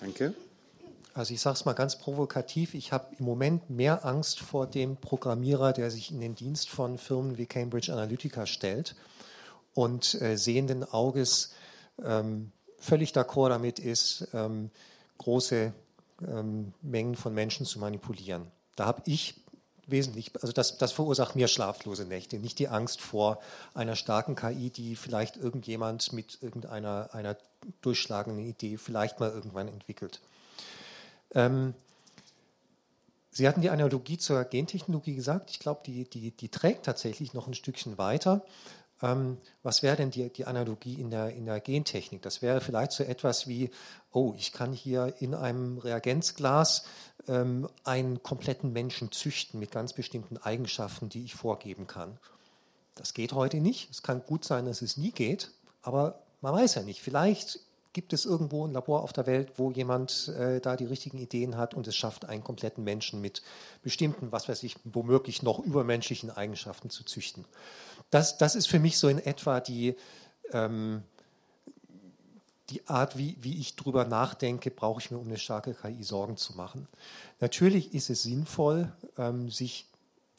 Danke. 0.00 0.34
Also 1.12 1.34
ich 1.34 1.40
sage 1.40 1.54
es 1.54 1.64
mal 1.64 1.72
ganz 1.72 1.98
provokativ, 1.98 2.74
ich 2.74 2.92
habe 2.92 3.14
im 3.18 3.24
Moment 3.24 3.68
mehr 3.68 4.06
Angst 4.06 4.40
vor 4.40 4.66
dem 4.66 4.96
Programmierer, 4.96 5.72
der 5.72 5.90
sich 5.90 6.12
in 6.12 6.20
den 6.20 6.36
Dienst 6.36 6.70
von 6.70 6.98
Firmen 6.98 7.36
wie 7.36 7.46
Cambridge 7.46 7.92
Analytica 7.92 8.46
stellt 8.46 8.94
und 9.74 10.20
äh, 10.22 10.36
sehenden 10.36 10.84
Auges 10.84 11.52
ähm, 12.04 12.52
völlig 12.78 13.12
d'accord 13.12 13.50
damit 13.50 13.78
ist, 13.78 14.28
ähm, 14.32 14.70
große 15.18 15.72
ähm, 16.26 16.72
Mengen 16.82 17.16
von 17.16 17.34
Menschen 17.34 17.66
zu 17.66 17.78
manipulieren. 17.78 18.46
Da 18.76 18.86
habe 18.86 19.02
ich 19.06 19.34
wesentlich, 19.86 20.32
also 20.40 20.52
das, 20.52 20.78
das 20.78 20.92
verursacht 20.92 21.36
mir 21.36 21.48
schlaflose 21.48 22.04
Nächte, 22.04 22.38
nicht 22.38 22.58
die 22.58 22.68
Angst 22.68 23.00
vor 23.00 23.40
einer 23.74 23.96
starken 23.96 24.36
KI, 24.36 24.70
die 24.70 24.96
vielleicht 24.96 25.36
irgendjemand 25.36 26.12
mit 26.12 26.38
irgendeiner 26.42 27.10
einer 27.12 27.36
durchschlagenden 27.82 28.46
Idee 28.46 28.76
vielleicht 28.76 29.20
mal 29.20 29.30
irgendwann 29.30 29.68
entwickelt. 29.68 30.20
Ähm, 31.34 31.74
Sie 33.32 33.46
hatten 33.46 33.60
die 33.60 33.70
Analogie 33.70 34.18
zur 34.18 34.42
Gentechnologie 34.44 35.14
gesagt. 35.14 35.50
Ich 35.50 35.60
glaube, 35.60 35.82
die, 35.86 36.04
die, 36.04 36.32
die 36.32 36.48
trägt 36.48 36.84
tatsächlich 36.84 37.32
noch 37.32 37.46
ein 37.46 37.54
Stückchen 37.54 37.96
weiter. 37.96 38.44
Ähm, 39.02 39.38
was 39.62 39.82
wäre 39.82 39.96
denn 39.96 40.10
die, 40.10 40.30
die 40.30 40.44
Analogie 40.44 40.94
in 40.94 41.10
der, 41.10 41.30
in 41.30 41.46
der 41.46 41.60
Gentechnik? 41.60 42.22
Das 42.22 42.42
wäre 42.42 42.60
vielleicht 42.60 42.92
so 42.92 43.04
etwas 43.04 43.48
wie, 43.48 43.70
oh, 44.12 44.34
ich 44.36 44.52
kann 44.52 44.72
hier 44.72 45.14
in 45.20 45.34
einem 45.34 45.78
Reagenzglas 45.78 46.84
ähm, 47.28 47.68
einen 47.84 48.22
kompletten 48.22 48.72
Menschen 48.72 49.10
züchten 49.12 49.58
mit 49.58 49.70
ganz 49.70 49.92
bestimmten 49.92 50.36
Eigenschaften, 50.36 51.08
die 51.08 51.24
ich 51.24 51.34
vorgeben 51.34 51.86
kann. 51.86 52.18
Das 52.94 53.14
geht 53.14 53.32
heute 53.32 53.58
nicht. 53.58 53.90
Es 53.90 54.02
kann 54.02 54.22
gut 54.24 54.44
sein, 54.44 54.66
dass 54.66 54.82
es 54.82 54.96
nie 54.96 55.12
geht, 55.12 55.50
aber 55.82 56.22
man 56.42 56.54
weiß 56.54 56.74
ja 56.74 56.82
nicht. 56.82 57.00
Vielleicht 57.00 57.60
gibt 57.92 58.12
es 58.12 58.24
irgendwo 58.24 58.66
ein 58.66 58.72
Labor 58.72 59.02
auf 59.02 59.12
der 59.12 59.26
Welt, 59.26 59.52
wo 59.56 59.70
jemand 59.70 60.28
äh, 60.28 60.60
da 60.60 60.76
die 60.76 60.84
richtigen 60.84 61.18
Ideen 61.18 61.56
hat 61.56 61.74
und 61.74 61.86
es 61.88 61.96
schafft, 61.96 62.24
einen 62.24 62.44
kompletten 62.44 62.84
Menschen 62.84 63.20
mit 63.20 63.42
bestimmten, 63.82 64.30
was 64.32 64.48
weiß 64.48 64.62
ich, 64.62 64.76
womöglich 64.84 65.42
noch 65.42 65.58
übermenschlichen 65.58 66.30
Eigenschaften 66.30 66.90
zu 66.90 67.04
züchten. 67.04 67.44
Das, 68.10 68.38
das 68.38 68.54
ist 68.54 68.68
für 68.68 68.78
mich 68.78 68.98
so 68.98 69.08
in 69.08 69.18
etwa 69.18 69.60
die, 69.60 69.96
ähm, 70.52 71.02
die 72.70 72.86
Art, 72.86 73.18
wie, 73.18 73.36
wie 73.40 73.58
ich 73.58 73.74
darüber 73.74 74.04
nachdenke, 74.04 74.70
brauche 74.70 75.00
ich 75.00 75.10
mir 75.10 75.18
um 75.18 75.26
eine 75.26 75.38
starke 75.38 75.74
KI 75.74 76.04
Sorgen 76.04 76.36
zu 76.36 76.54
machen. 76.54 76.86
Natürlich 77.40 77.92
ist 77.92 78.10
es 78.10 78.22
sinnvoll, 78.22 78.92
ähm, 79.18 79.50
sich 79.50 79.86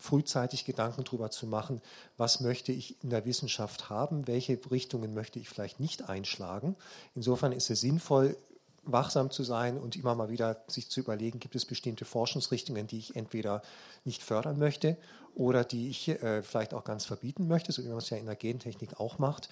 frühzeitig 0.02 0.66
Gedanken 0.66 1.04
darüber 1.04 1.32
zu 1.32 1.48
machen, 1.48 1.82
was 2.18 2.40
möchte 2.40 2.72
ich 2.72 3.02
in 3.04 3.10
der 3.10 3.26
Wissenschaft 3.26 3.90
haben, 3.90 4.28
welche 4.28 4.60
Richtungen 4.70 5.14
möchte 5.14 5.40
ich 5.40 5.50
vielleicht 5.50 5.80
nicht 5.80 6.10
einschlagen. 6.10 6.76
Insofern 7.16 7.52
ist 7.52 7.70
es 7.70 7.82
sinnvoll, 7.82 8.36
wachsam 8.84 9.30
zu 9.30 9.44
sein 9.44 9.78
und 9.78 9.96
immer 9.96 10.16
mal 10.16 10.30
wieder 10.30 10.64
sich 10.68 10.90
zu 10.90 11.02
überlegen, 11.02 11.40
gibt 11.40 11.56
es 11.56 11.66
bestimmte 11.66 12.04
Forschungsrichtungen, 12.04 12.88
die 12.88 12.98
ich 12.98 13.16
entweder 13.16 13.62
nicht 14.06 14.24
fördern 14.24 14.58
möchte 14.58 14.98
oder 15.36 15.64
die 15.64 15.90
ich 15.90 16.10
äh, 16.10 16.42
vielleicht 16.42 16.74
auch 16.74 16.84
ganz 16.84 17.06
verbieten 17.06 17.48
möchte, 17.48 17.72
so 17.72 17.84
wie 17.84 17.90
man 17.90 18.00
es 18.00 18.10
ja 18.10 18.18
in 18.18 18.26
der 18.26 18.36
Gentechnik 18.36 19.00
auch 19.00 19.20
macht. 19.20 19.50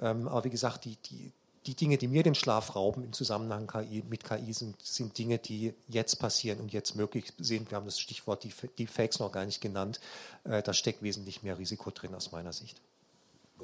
Ähm, 0.00 0.28
aber 0.28 0.44
wie 0.44 0.50
gesagt, 0.50 0.84
die, 0.84 0.96
die, 0.96 1.32
die 1.68 1.74
Dinge, 1.74 1.98
die 1.98 2.08
mir 2.08 2.22
den 2.22 2.34
Schlaf 2.34 2.74
rauben 2.74 3.04
im 3.04 3.12
Zusammenhang 3.12 3.66
KI, 3.66 4.02
mit 4.08 4.24
KI, 4.24 4.54
sind, 4.54 4.80
sind 4.82 5.18
Dinge, 5.18 5.38
die 5.38 5.74
jetzt 5.86 6.18
passieren 6.18 6.60
und 6.60 6.72
jetzt 6.72 6.96
möglich 6.96 7.32
sind. 7.38 7.70
Wir 7.70 7.76
haben 7.76 7.84
das 7.84 8.00
Stichwort 8.00 8.46
Deepfakes 8.78 9.20
noch 9.20 9.30
gar 9.30 9.44
nicht 9.44 9.60
genannt. 9.60 10.00
Äh, 10.44 10.62
da 10.62 10.72
steckt 10.72 11.02
wesentlich 11.02 11.42
mehr 11.42 11.58
Risiko 11.58 11.90
drin 11.90 12.14
aus 12.14 12.32
meiner 12.32 12.54
Sicht. 12.54 12.80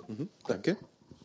Mhm, 0.07 0.29
danke. 0.47 0.77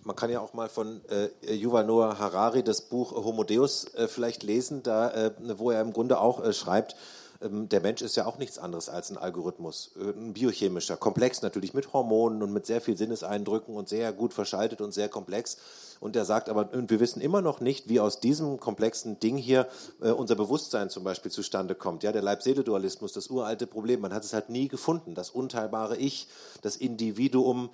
Man 0.04 0.16
kann 0.16 0.32
ja 0.32 0.40
auch 0.40 0.54
mal 0.54 0.70
von 0.70 1.02
äh, 1.10 1.54
Yuval 1.54 1.86
Noah 1.86 2.18
Harari 2.18 2.64
das 2.64 2.82
Buch 2.82 3.12
Homo 3.12 3.44
Deus 3.44 3.94
äh, 3.96 4.08
vielleicht 4.08 4.44
lesen, 4.44 4.82
da, 4.82 5.12
äh, 5.12 5.32
wo 5.58 5.72
er 5.72 5.82
im 5.82 5.92
Grunde 5.92 6.22
auch 6.22 6.42
äh, 6.42 6.54
schreibt, 6.54 6.96
der 7.42 7.80
Mensch 7.80 8.02
ist 8.02 8.18
ja 8.18 8.26
auch 8.26 8.38
nichts 8.38 8.58
anderes 8.58 8.90
als 8.90 9.10
ein 9.10 9.18
Algorithmus, 9.18 9.92
äh, 9.98 10.10
ein 10.10 10.34
biochemischer, 10.34 10.98
komplex 10.98 11.42
natürlich 11.42 11.74
mit 11.74 11.94
Hormonen 11.94 12.44
und 12.44 12.52
mit 12.52 12.66
sehr 12.66 12.82
viel 12.82 12.98
Sinneseindrücken 12.98 13.76
und 13.76 13.88
sehr 13.88 14.12
gut 14.12 14.34
verschaltet 14.34 14.82
und 14.82 14.94
sehr 14.94 15.08
komplex. 15.08 15.58
Und 16.02 16.16
er 16.18 16.26
sagt 16.26 16.50
aber, 16.50 16.74
und 16.74 16.90
wir 16.90 17.00
wissen 17.00 17.22
immer 17.22 17.42
noch 17.42 17.62
nicht, 17.62 17.88
wie 17.88 18.02
aus 18.02 18.20
diesem 18.20 18.60
komplexen 18.60 19.20
Ding 19.22 19.38
hier 19.38 19.68
äh, 20.02 20.12
unser 20.12 20.36
Bewusstsein 20.36 20.90
zum 20.90 21.06
Beispiel 21.06 21.32
zustande 21.32 21.76
kommt. 21.76 22.04
Ja, 22.04 22.12
der 22.12 22.22
Leib-Seele-Dualismus, 22.22 23.14
das 23.14 23.28
uralte 23.30 23.68
Problem, 23.68 24.02
man 24.02 24.14
hat 24.14 24.26
es 24.26 24.34
halt 24.34 24.50
nie 24.50 24.68
gefunden. 24.68 25.16
Das 25.16 25.30
unteilbare 25.30 25.96
Ich, 25.96 26.28
das 26.62 26.76
Individuum, 26.76 27.70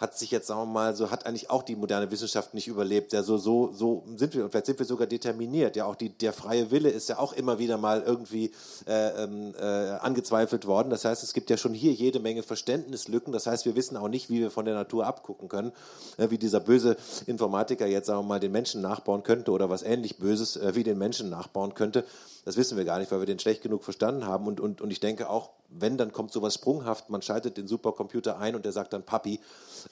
hat 0.00 0.16
sich 0.16 0.30
jetzt, 0.30 0.46
sagen 0.46 0.60
wir 0.62 0.66
mal, 0.66 0.96
so 0.96 1.10
hat 1.10 1.26
eigentlich 1.26 1.50
auch 1.50 1.62
die 1.62 1.76
moderne 1.76 2.10
Wissenschaft 2.10 2.54
nicht 2.54 2.68
überlebt. 2.68 3.12
Ja, 3.12 3.22
so, 3.22 3.36
so, 3.36 3.70
so 3.72 4.02
sind 4.16 4.34
wir 4.34 4.44
und 4.44 4.50
vielleicht 4.50 4.64
sind 4.64 4.78
wir 4.78 4.86
sogar 4.86 5.06
determiniert. 5.06 5.76
Ja, 5.76 5.84
auch 5.84 5.94
die, 5.94 6.08
der 6.08 6.32
freie 6.32 6.70
Wille 6.70 6.88
ist 6.88 7.10
ja 7.10 7.18
auch 7.18 7.34
immer 7.34 7.58
wieder 7.58 7.76
mal 7.76 8.02
irgendwie 8.02 8.50
äh, 8.86 9.24
ähm, 9.24 9.54
äh, 9.60 9.64
angezweifelt 9.64 10.66
worden. 10.66 10.88
Das 10.88 11.04
heißt, 11.04 11.22
es 11.22 11.34
gibt 11.34 11.50
ja 11.50 11.58
schon 11.58 11.74
hier 11.74 11.92
jede 11.92 12.18
Menge 12.18 12.42
Verständnislücken. 12.42 13.30
Das 13.30 13.46
heißt, 13.46 13.66
wir 13.66 13.76
wissen 13.76 13.98
auch 13.98 14.08
nicht, 14.08 14.30
wie 14.30 14.40
wir 14.40 14.50
von 14.50 14.64
der 14.64 14.74
Natur 14.74 15.06
abgucken 15.06 15.50
können, 15.50 15.70
äh, 16.16 16.30
wie 16.30 16.38
dieser 16.38 16.60
böse 16.60 16.96
Informatiker 17.26 17.86
jetzt, 17.86 18.06
sagen 18.06 18.20
wir 18.20 18.28
mal, 18.28 18.40
den 18.40 18.52
Menschen 18.52 18.80
nachbauen 18.80 19.22
könnte 19.22 19.50
oder 19.50 19.68
was 19.68 19.82
ähnlich 19.82 20.16
Böses 20.16 20.56
äh, 20.56 20.74
wie 20.74 20.82
den 20.82 20.96
Menschen 20.96 21.28
nachbauen 21.28 21.74
könnte. 21.74 22.06
Das 22.46 22.56
wissen 22.56 22.78
wir 22.78 22.86
gar 22.86 23.00
nicht, 23.00 23.12
weil 23.12 23.20
wir 23.20 23.26
den 23.26 23.38
schlecht 23.38 23.62
genug 23.62 23.84
verstanden 23.84 24.26
haben. 24.26 24.46
Und, 24.46 24.60
und, 24.60 24.80
und 24.80 24.90
ich 24.90 25.00
denke 25.00 25.28
auch, 25.28 25.50
wenn, 25.70 25.96
dann 25.96 26.12
kommt 26.12 26.32
sowas 26.32 26.54
sprunghaft. 26.54 27.10
Man 27.10 27.22
schaltet 27.22 27.56
den 27.56 27.68
Supercomputer 27.68 28.38
ein 28.38 28.54
und 28.54 28.64
der 28.64 28.72
sagt 28.72 28.92
dann 28.92 29.02
Papi. 29.02 29.40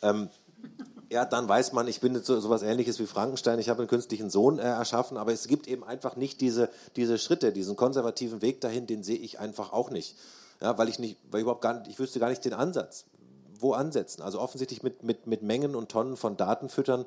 Ähm, 0.02 0.28
ja, 1.10 1.24
dann 1.24 1.48
weiß 1.48 1.72
man, 1.72 1.88
ich 1.88 2.00
bin 2.00 2.22
so, 2.22 2.38
sowas 2.40 2.62
ähnliches 2.62 2.98
wie 2.98 3.06
Frankenstein, 3.06 3.58
ich 3.58 3.68
habe 3.68 3.80
einen 3.80 3.88
künstlichen 3.88 4.28
Sohn 4.28 4.58
äh, 4.58 4.62
erschaffen, 4.62 5.16
aber 5.16 5.32
es 5.32 5.46
gibt 5.48 5.66
eben 5.66 5.84
einfach 5.84 6.16
nicht 6.16 6.40
diese, 6.40 6.68
diese 6.96 7.18
Schritte, 7.18 7.52
diesen 7.52 7.76
konservativen 7.76 8.42
Weg 8.42 8.60
dahin, 8.60 8.86
den 8.86 9.02
sehe 9.02 9.16
ich 9.16 9.38
einfach 9.38 9.72
auch 9.72 9.90
nicht. 9.90 10.16
Ja, 10.60 10.76
weil 10.76 10.88
ich 10.88 10.98
nicht, 10.98 11.16
weil 11.30 11.40
ich 11.40 11.42
überhaupt 11.42 11.62
gar 11.62 11.74
nicht, 11.74 11.88
ich 11.88 11.98
wüsste 11.98 12.18
gar 12.18 12.28
nicht 12.28 12.44
den 12.44 12.52
Ansatz 12.52 13.04
wo 13.60 13.72
ansetzen? 13.72 14.22
Also 14.22 14.40
offensichtlich 14.40 14.82
mit, 14.82 15.02
mit, 15.02 15.26
mit 15.26 15.42
Mengen 15.42 15.74
und 15.74 15.90
Tonnen 15.90 16.16
von 16.16 16.36
Daten 16.36 16.68
füttern, 16.68 17.04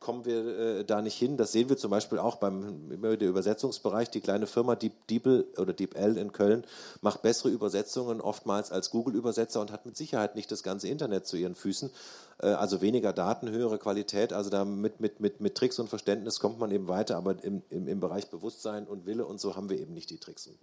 kommen 0.00 0.24
wir 0.24 0.58
äh, 0.58 0.84
da 0.84 1.02
nicht 1.02 1.16
hin. 1.16 1.36
Das 1.36 1.52
sehen 1.52 1.68
wir 1.68 1.76
zum 1.76 1.90
Beispiel 1.90 2.18
auch 2.18 2.36
beim 2.36 2.88
der 2.90 3.28
Übersetzungsbereich. 3.28 4.10
Die 4.10 4.20
kleine 4.20 4.46
Firma 4.46 4.76
Deep, 4.76 4.92
DeepL 5.08 5.46
oder 5.56 5.72
DeepL 5.72 6.16
in 6.16 6.32
Köln 6.32 6.64
macht 7.00 7.22
bessere 7.22 7.48
Übersetzungen 7.48 8.20
oftmals 8.20 8.70
als 8.70 8.90
Google-Übersetzer 8.90 9.60
und 9.60 9.72
hat 9.72 9.86
mit 9.86 9.96
Sicherheit 9.96 10.36
nicht 10.36 10.50
das 10.52 10.62
ganze 10.62 10.88
Internet 10.88 11.26
zu 11.26 11.36
ihren 11.36 11.54
Füßen. 11.54 11.90
Äh, 12.40 12.46
also 12.46 12.80
weniger 12.80 13.12
Daten, 13.12 13.50
höhere 13.50 13.78
Qualität. 13.78 14.32
Also 14.32 14.50
da 14.50 14.64
mit, 14.64 15.00
mit, 15.00 15.20
mit, 15.20 15.40
mit 15.40 15.54
Tricks 15.56 15.78
und 15.78 15.88
Verständnis 15.88 16.38
kommt 16.38 16.58
man 16.58 16.70
eben 16.70 16.88
weiter, 16.88 17.16
aber 17.16 17.42
im, 17.42 17.62
im, 17.70 17.88
im 17.88 18.00
Bereich 18.00 18.30
Bewusstsein 18.30 18.86
und 18.86 19.06
Wille 19.06 19.26
und 19.26 19.40
so 19.40 19.56
haben 19.56 19.68
wir 19.68 19.78
eben 19.78 19.94
nicht 19.94 20.10
die 20.10 20.18
Tricks 20.18 20.46
und 20.46 20.58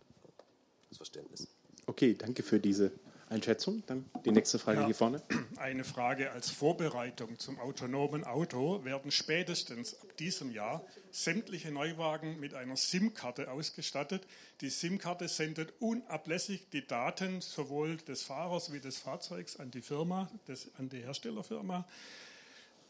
das 0.89 0.97
Verständnis. 0.97 1.47
Okay, 1.87 2.15
danke 2.15 2.41
für 2.41 2.59
diese 2.59 2.91
Einschätzung. 3.29 3.83
Dann 3.87 4.05
die 4.23 4.31
nächste 4.31 4.59
Frage 4.59 4.81
ja, 4.81 4.85
hier 4.85 4.95
vorne. 4.95 5.21
Eine 5.57 5.83
Frage 5.83 6.31
als 6.31 6.49
Vorbereitung 6.49 7.39
zum 7.39 7.59
autonomen 7.59 8.23
Auto 8.23 8.83
werden 8.83 9.11
spätestens 9.11 9.99
ab 10.01 10.15
diesem 10.17 10.51
Jahr 10.51 10.85
sämtliche 11.11 11.71
Neuwagen 11.71 12.39
mit 12.39 12.53
einer 12.53 12.75
SIM-Karte 12.75 13.49
ausgestattet. 13.49 14.27
Die 14.61 14.69
SIM-Karte 14.69 15.27
sendet 15.27 15.73
unablässig 15.79 16.69
die 16.71 16.85
Daten 16.85 17.41
sowohl 17.41 17.97
des 17.97 18.23
Fahrers 18.23 18.71
wie 18.71 18.79
des 18.79 18.97
Fahrzeugs 18.97 19.57
an 19.57 19.71
die 19.71 19.81
Firma, 19.81 20.29
des, 20.47 20.71
an 20.77 20.89
die 20.89 20.99
Herstellerfirma. 20.99 21.87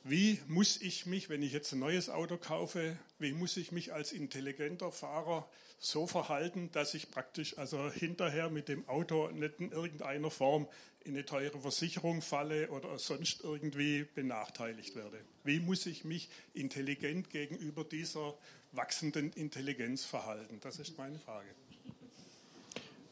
Wie 0.03 0.39
muss 0.47 0.81
ich 0.81 1.05
mich, 1.05 1.29
wenn 1.29 1.41
ich 1.41 1.51
jetzt 1.51 1.71
ein 1.71 1.79
neues 1.79 2.09
Auto 2.09 2.37
kaufe, 2.37 2.95
wie 3.17 3.31
muss 3.31 3.57
ich 3.57 3.71
mich 3.71 3.93
als 3.93 4.11
intelligenter 4.11 4.91
Fahrer 4.91 5.49
so 5.77 6.07
verhalten, 6.07 6.69
dass 6.71 6.93
ich 6.93 7.11
praktisch 7.11 7.57
also 7.57 7.89
hinterher 7.91 8.49
mit 8.49 8.67
dem 8.67 8.87
Auto 8.87 9.29
nicht 9.29 9.59
in 9.59 9.71
irgendeiner 9.71 10.31
Form 10.31 10.67
in 11.03 11.13
eine 11.13 11.25
teure 11.25 11.59
Versicherung 11.59 12.21
falle 12.21 12.69
oder 12.69 12.97
sonst 12.97 13.43
irgendwie 13.43 14.07
benachteiligt 14.15 14.95
werde? 14.95 15.19
Wie 15.43 15.59
muss 15.59 15.85
ich 15.85 16.03
mich 16.03 16.29
intelligent 16.53 17.29
gegenüber 17.29 17.83
dieser 17.83 18.33
wachsenden 18.71 19.31
Intelligenz 19.33 20.03
verhalten? 20.03 20.59
Das 20.61 20.79
ist 20.79 20.97
meine 20.97 21.19
Frage. 21.19 21.47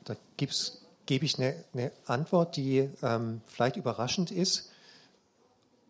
Da 0.05 0.15
gebe 0.37 1.25
ich 1.25 1.37
eine, 1.37 1.63
eine, 1.73 1.91
Antwort, 2.05 2.57
die 2.57 2.89
ähm, 3.01 3.41
vielleicht 3.47 3.77
überraschend 3.77 4.31
ist 4.31 4.71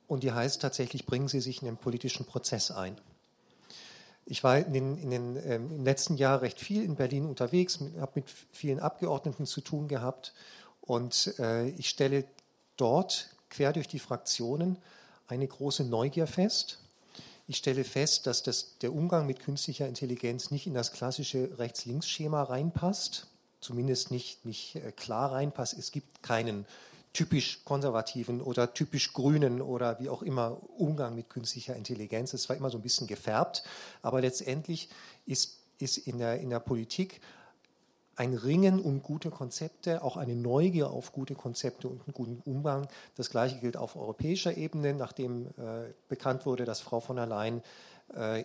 und 0.08 0.24
die 0.24 0.32
heißt 0.32 0.62
tatsächlich, 0.62 1.06
bringen 1.06 1.30
Sie 1.30 1.40
sich 1.40 1.62
in 1.62 1.66
den 1.66 1.78
politischen 1.78 2.26
Prozess 2.26 2.70
ein. 2.70 2.98
Ich 4.26 4.44
war 4.44 4.58
in 4.58 4.74
den, 4.74 4.98
in 4.98 5.10
den, 5.10 5.36
ähm, 5.46 5.72
im 5.72 5.84
letzten 5.84 6.16
Jahr 6.16 6.42
recht 6.42 6.60
viel 6.60 6.84
in 6.84 6.96
Berlin 6.96 7.26
unterwegs, 7.26 7.80
habe 8.00 8.12
mit 8.16 8.26
vielen 8.52 8.80
Abgeordneten 8.80 9.46
zu 9.46 9.62
tun 9.62 9.88
gehabt 9.88 10.34
und 10.82 11.34
äh, 11.40 11.70
ich 11.70 11.90
stelle 11.90 12.26
dort 12.78 13.30
quer 13.50 13.74
durch 13.74 13.88
die 13.88 14.00
Fraktionen 14.00 14.78
eine 15.28 15.48
große 15.48 15.84
Neugier 15.84 16.28
fest. 16.28 16.80
Ich 17.48 17.58
stelle 17.58 17.84
fest, 17.84 18.26
dass 18.26 18.44
das, 18.44 18.78
der 18.80 18.94
Umgang 18.94 19.28
mit 19.28 19.40
künstlicher 19.40 19.88
Intelligenz 19.88 20.52
nicht 20.52 20.68
in 20.68 20.74
das 20.74 20.94
klassische 20.94 21.58
Rechts-Links-Schema 21.58 22.44
reinpasst, 22.44 23.28
zumindest 23.60 24.12
nicht, 24.12 24.46
nicht 24.46 24.76
äh, 24.76 24.92
klar 24.92 25.34
reinpasst. 25.34 25.78
Es 25.78 25.92
gibt 25.92 26.24
keinen 26.24 26.66
typisch 27.14 27.64
konservativen 27.64 28.42
oder 28.42 28.74
typisch 28.74 29.14
grünen 29.14 29.62
oder 29.62 30.00
wie 30.00 30.10
auch 30.10 30.24
immer 30.24 30.58
Umgang 30.78 31.16
mit 31.16 31.30
künstlicher 31.30 31.76
Intelligenz. 31.76 32.34
Es 32.34 32.50
war 32.50 32.56
immer 32.56 32.72
so 32.72 32.80
ein 32.80 32.82
bisschen 32.82 33.08
gefärbt, 33.08 33.64
aber 34.02 34.20
letztendlich 34.22 34.90
ist, 35.26 35.60
ist 35.80 35.98
in, 35.98 36.18
der, 36.18 36.40
in 36.40 36.50
der 36.50 36.60
Politik 36.60 37.22
ein 38.16 38.36
Ringen 38.36 38.80
um 38.80 39.02
gute 39.02 39.32
Konzepte, 39.32 40.04
auch 40.04 40.18
eine 40.18 40.36
Neugier 40.36 40.92
auf 40.92 41.12
gute 41.12 41.36
Konzepte 41.36 41.88
und 41.88 42.02
einen 42.06 42.14
guten 42.14 42.42
Umgang. 42.46 42.88
Das 43.16 43.30
Gleiche 43.30 43.60
gilt 43.60 43.78
auf 43.78 43.96
europäischer 43.96 44.56
Ebene, 44.56 44.94
nachdem 44.94 45.48
äh, 45.58 45.94
bekannt 46.10 46.46
wurde, 46.46 46.66
dass 46.66 46.80
Frau 46.80 47.00
von 47.00 47.16
der 47.16 47.26
Leyen 47.26 47.62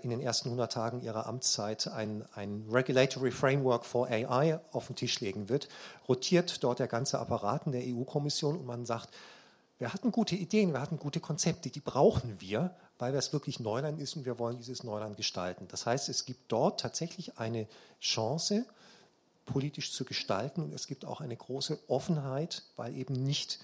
in 0.03 0.09
den 0.09 0.21
ersten 0.21 0.49
100 0.49 0.73
Tagen 0.73 1.03
ihrer 1.03 1.27
Amtszeit 1.27 1.89
ein, 1.89 2.25
ein 2.35 2.65
Regulatory 2.71 3.31
Framework 3.31 3.85
for 3.85 4.09
AI 4.09 4.61
auf 4.73 4.87
den 4.87 4.97
Tisch 4.97 5.21
legen 5.21 5.49
wird, 5.51 5.69
rotiert 6.09 6.65
dort 6.65 6.79
der 6.79 6.89
ganze 6.89 7.19
Apparat 7.19 7.67
in 7.67 7.73
der 7.73 7.83
EU-Kommission 7.85 8.57
und 8.57 8.65
man 8.65 8.87
sagt, 8.87 9.11
wir 9.79 9.93
hatten 9.93 10.11
gute 10.11 10.35
Ideen, 10.35 10.73
wir 10.73 10.81
hatten 10.81 10.99
gute 10.99 11.21
Konzepte, 11.21 11.71
die 11.71 11.81
brauchen 11.81 12.41
wir, 12.41 12.75
weil 12.99 13.13
das 13.13 13.33
wirklich 13.33 13.61
Neuland 13.61 14.01
ist 14.01 14.17
und 14.17 14.25
wir 14.25 14.39
wollen 14.39 14.57
dieses 14.57 14.83
Neuland 14.83 15.17
gestalten. 15.17 15.69
Das 15.69 15.87
heißt, 15.87 16.09
es 16.09 16.25
gibt 16.25 16.51
dort 16.51 16.81
tatsächlich 16.81 17.39
eine 17.39 17.69
Chance, 18.01 18.65
politisch 19.45 19.93
zu 19.93 20.05
gestalten 20.05 20.63
und 20.63 20.75
es 20.75 20.87
gibt 20.87 21.05
auch 21.05 21.21
eine 21.21 21.37
große 21.37 21.79
Offenheit, 21.89 22.65
weil 22.77 22.97
eben 22.97 23.15
nicht 23.15 23.61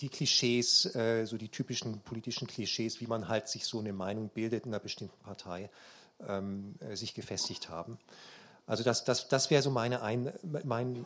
die 0.00 0.08
Klischees, 0.08 0.94
äh, 0.94 1.26
so 1.26 1.36
die 1.36 1.48
typischen 1.48 2.00
politischen 2.00 2.46
Klischees, 2.46 3.00
wie 3.00 3.06
man 3.06 3.28
halt 3.28 3.48
sich 3.48 3.64
so 3.64 3.78
eine 3.78 3.92
Meinung 3.92 4.28
bildet 4.28 4.66
in 4.66 4.72
einer 4.72 4.80
bestimmten 4.80 5.18
Partei, 5.22 5.70
ähm, 6.26 6.74
äh, 6.80 6.96
sich 6.96 7.14
gefestigt 7.14 7.68
haben. 7.68 7.98
Also 8.66 8.84
das, 8.84 9.04
das, 9.04 9.28
das 9.28 9.50
wäre 9.50 9.62
so 9.62 9.70
meine 9.70 10.02
Ein, 10.02 10.32
mein, 10.64 11.04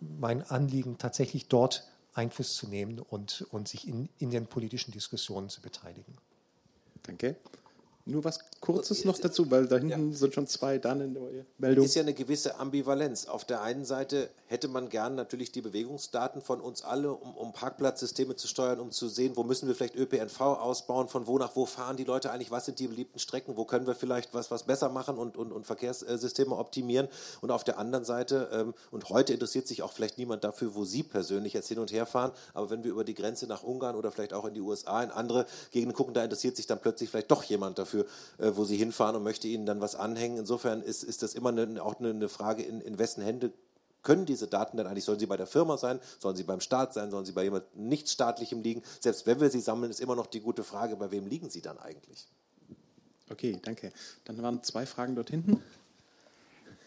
mein 0.00 0.42
Anliegen, 0.42 0.98
tatsächlich 0.98 1.46
dort 1.48 1.86
Einfluss 2.14 2.54
zu 2.54 2.68
nehmen 2.68 2.98
und, 2.98 3.46
und 3.50 3.68
sich 3.68 3.86
in, 3.86 4.08
in 4.18 4.30
den 4.30 4.46
politischen 4.46 4.92
Diskussionen 4.92 5.48
zu 5.48 5.60
beteiligen. 5.60 6.16
Danke. 7.02 7.36
Nur 8.06 8.22
was 8.22 8.38
Kurzes 8.60 9.06
noch 9.06 9.18
dazu, 9.18 9.50
weil 9.50 9.66
da 9.66 9.76
hinten 9.76 10.10
ja. 10.12 10.16
sind 10.16 10.34
schon 10.34 10.46
zwei 10.46 10.76
dann 10.76 11.00
in 11.00 11.14
der 11.14 11.22
Meldung. 11.56 11.84
Es 11.84 11.90
ist 11.90 11.96
ja 11.96 12.02
eine 12.02 12.12
gewisse 12.12 12.58
Ambivalenz. 12.58 13.26
Auf 13.26 13.46
der 13.46 13.62
einen 13.62 13.86
Seite 13.86 14.28
hätte 14.46 14.68
man 14.68 14.90
gern 14.90 15.14
natürlich 15.14 15.52
die 15.52 15.62
Bewegungsdaten 15.62 16.42
von 16.42 16.60
uns 16.60 16.82
alle, 16.82 17.12
um, 17.12 17.34
um 17.34 17.54
Parkplatzsysteme 17.54 18.36
zu 18.36 18.46
steuern, 18.46 18.78
um 18.80 18.90
zu 18.90 19.08
sehen, 19.08 19.36
wo 19.36 19.42
müssen 19.42 19.68
wir 19.68 19.74
vielleicht 19.74 19.96
ÖPNV 19.96 20.38
ausbauen, 20.38 21.08
von 21.08 21.26
wo 21.26 21.38
nach 21.38 21.56
wo 21.56 21.64
fahren 21.64 21.96
die 21.96 22.04
Leute 22.04 22.30
eigentlich, 22.30 22.50
was 22.50 22.66
sind 22.66 22.78
die 22.78 22.88
beliebten 22.88 23.18
Strecken, 23.18 23.56
wo 23.56 23.64
können 23.64 23.86
wir 23.86 23.94
vielleicht 23.94 24.34
was, 24.34 24.50
was 24.50 24.64
besser 24.64 24.90
machen 24.90 25.16
und, 25.16 25.38
und, 25.38 25.50
und 25.50 25.66
Verkehrssysteme 25.66 26.56
optimieren. 26.56 27.08
Und 27.40 27.50
auf 27.50 27.64
der 27.64 27.78
anderen 27.78 28.04
Seite, 28.04 28.50
ähm, 28.52 28.74
und 28.90 29.08
heute 29.08 29.32
interessiert 29.32 29.66
sich 29.66 29.82
auch 29.82 29.92
vielleicht 29.92 30.18
niemand 30.18 30.44
dafür, 30.44 30.74
wo 30.74 30.84
Sie 30.84 31.04
persönlich 31.04 31.54
jetzt 31.54 31.68
hin 31.68 31.78
und 31.78 31.90
her 31.90 32.04
fahren, 32.04 32.32
aber 32.52 32.68
wenn 32.68 32.84
wir 32.84 32.90
über 32.90 33.04
die 33.04 33.14
Grenze 33.14 33.46
nach 33.46 33.62
Ungarn 33.62 33.96
oder 33.96 34.10
vielleicht 34.10 34.34
auch 34.34 34.44
in 34.44 34.52
die 34.52 34.60
USA, 34.60 35.02
in 35.02 35.10
andere 35.10 35.46
Gegenden 35.70 35.96
gucken, 35.96 36.12
da 36.12 36.22
interessiert 36.22 36.56
sich 36.56 36.66
dann 36.66 36.80
plötzlich 36.80 37.08
vielleicht 37.08 37.30
doch 37.30 37.42
jemand 37.44 37.78
dafür 37.78 37.93
dafür, 37.94 38.06
äh, 38.38 38.56
wo 38.56 38.64
sie 38.64 38.76
hinfahren 38.76 39.16
und 39.16 39.22
möchte 39.22 39.48
ihnen 39.48 39.66
dann 39.66 39.80
was 39.80 39.94
anhängen. 39.94 40.38
Insofern 40.38 40.82
ist, 40.82 41.02
ist 41.02 41.22
das 41.22 41.34
immer 41.34 41.50
eine, 41.50 41.82
auch 41.82 41.98
eine, 41.98 42.10
eine 42.10 42.28
Frage, 42.28 42.62
in, 42.62 42.80
in 42.80 42.98
wessen 42.98 43.22
Hände 43.22 43.52
können 44.02 44.26
diese 44.26 44.46
Daten 44.46 44.76
denn 44.76 44.86
eigentlich, 44.86 45.04
sollen 45.04 45.18
sie 45.18 45.24
bei 45.24 45.38
der 45.38 45.46
Firma 45.46 45.78
sein, 45.78 45.98
sollen 46.18 46.36
sie 46.36 46.42
beim 46.42 46.60
Staat 46.60 46.92
sein, 46.92 47.10
sollen 47.10 47.24
sie 47.24 47.32
bei 47.32 47.44
jemand 47.44 47.74
nichtstaatlichem 47.74 48.60
liegen? 48.60 48.82
Selbst 49.00 49.26
wenn 49.26 49.40
wir 49.40 49.48
sie 49.48 49.60
sammeln, 49.60 49.90
ist 49.90 50.00
immer 50.00 50.14
noch 50.14 50.26
die 50.26 50.40
gute 50.40 50.62
Frage, 50.62 50.96
bei 50.96 51.10
wem 51.10 51.26
liegen 51.26 51.48
sie 51.48 51.62
dann 51.62 51.78
eigentlich? 51.78 52.28
Okay, 53.30 53.58
danke. 53.62 53.92
Dann 54.26 54.42
waren 54.42 54.62
zwei 54.62 54.84
Fragen 54.84 55.14
dort 55.14 55.30
hinten. 55.30 55.62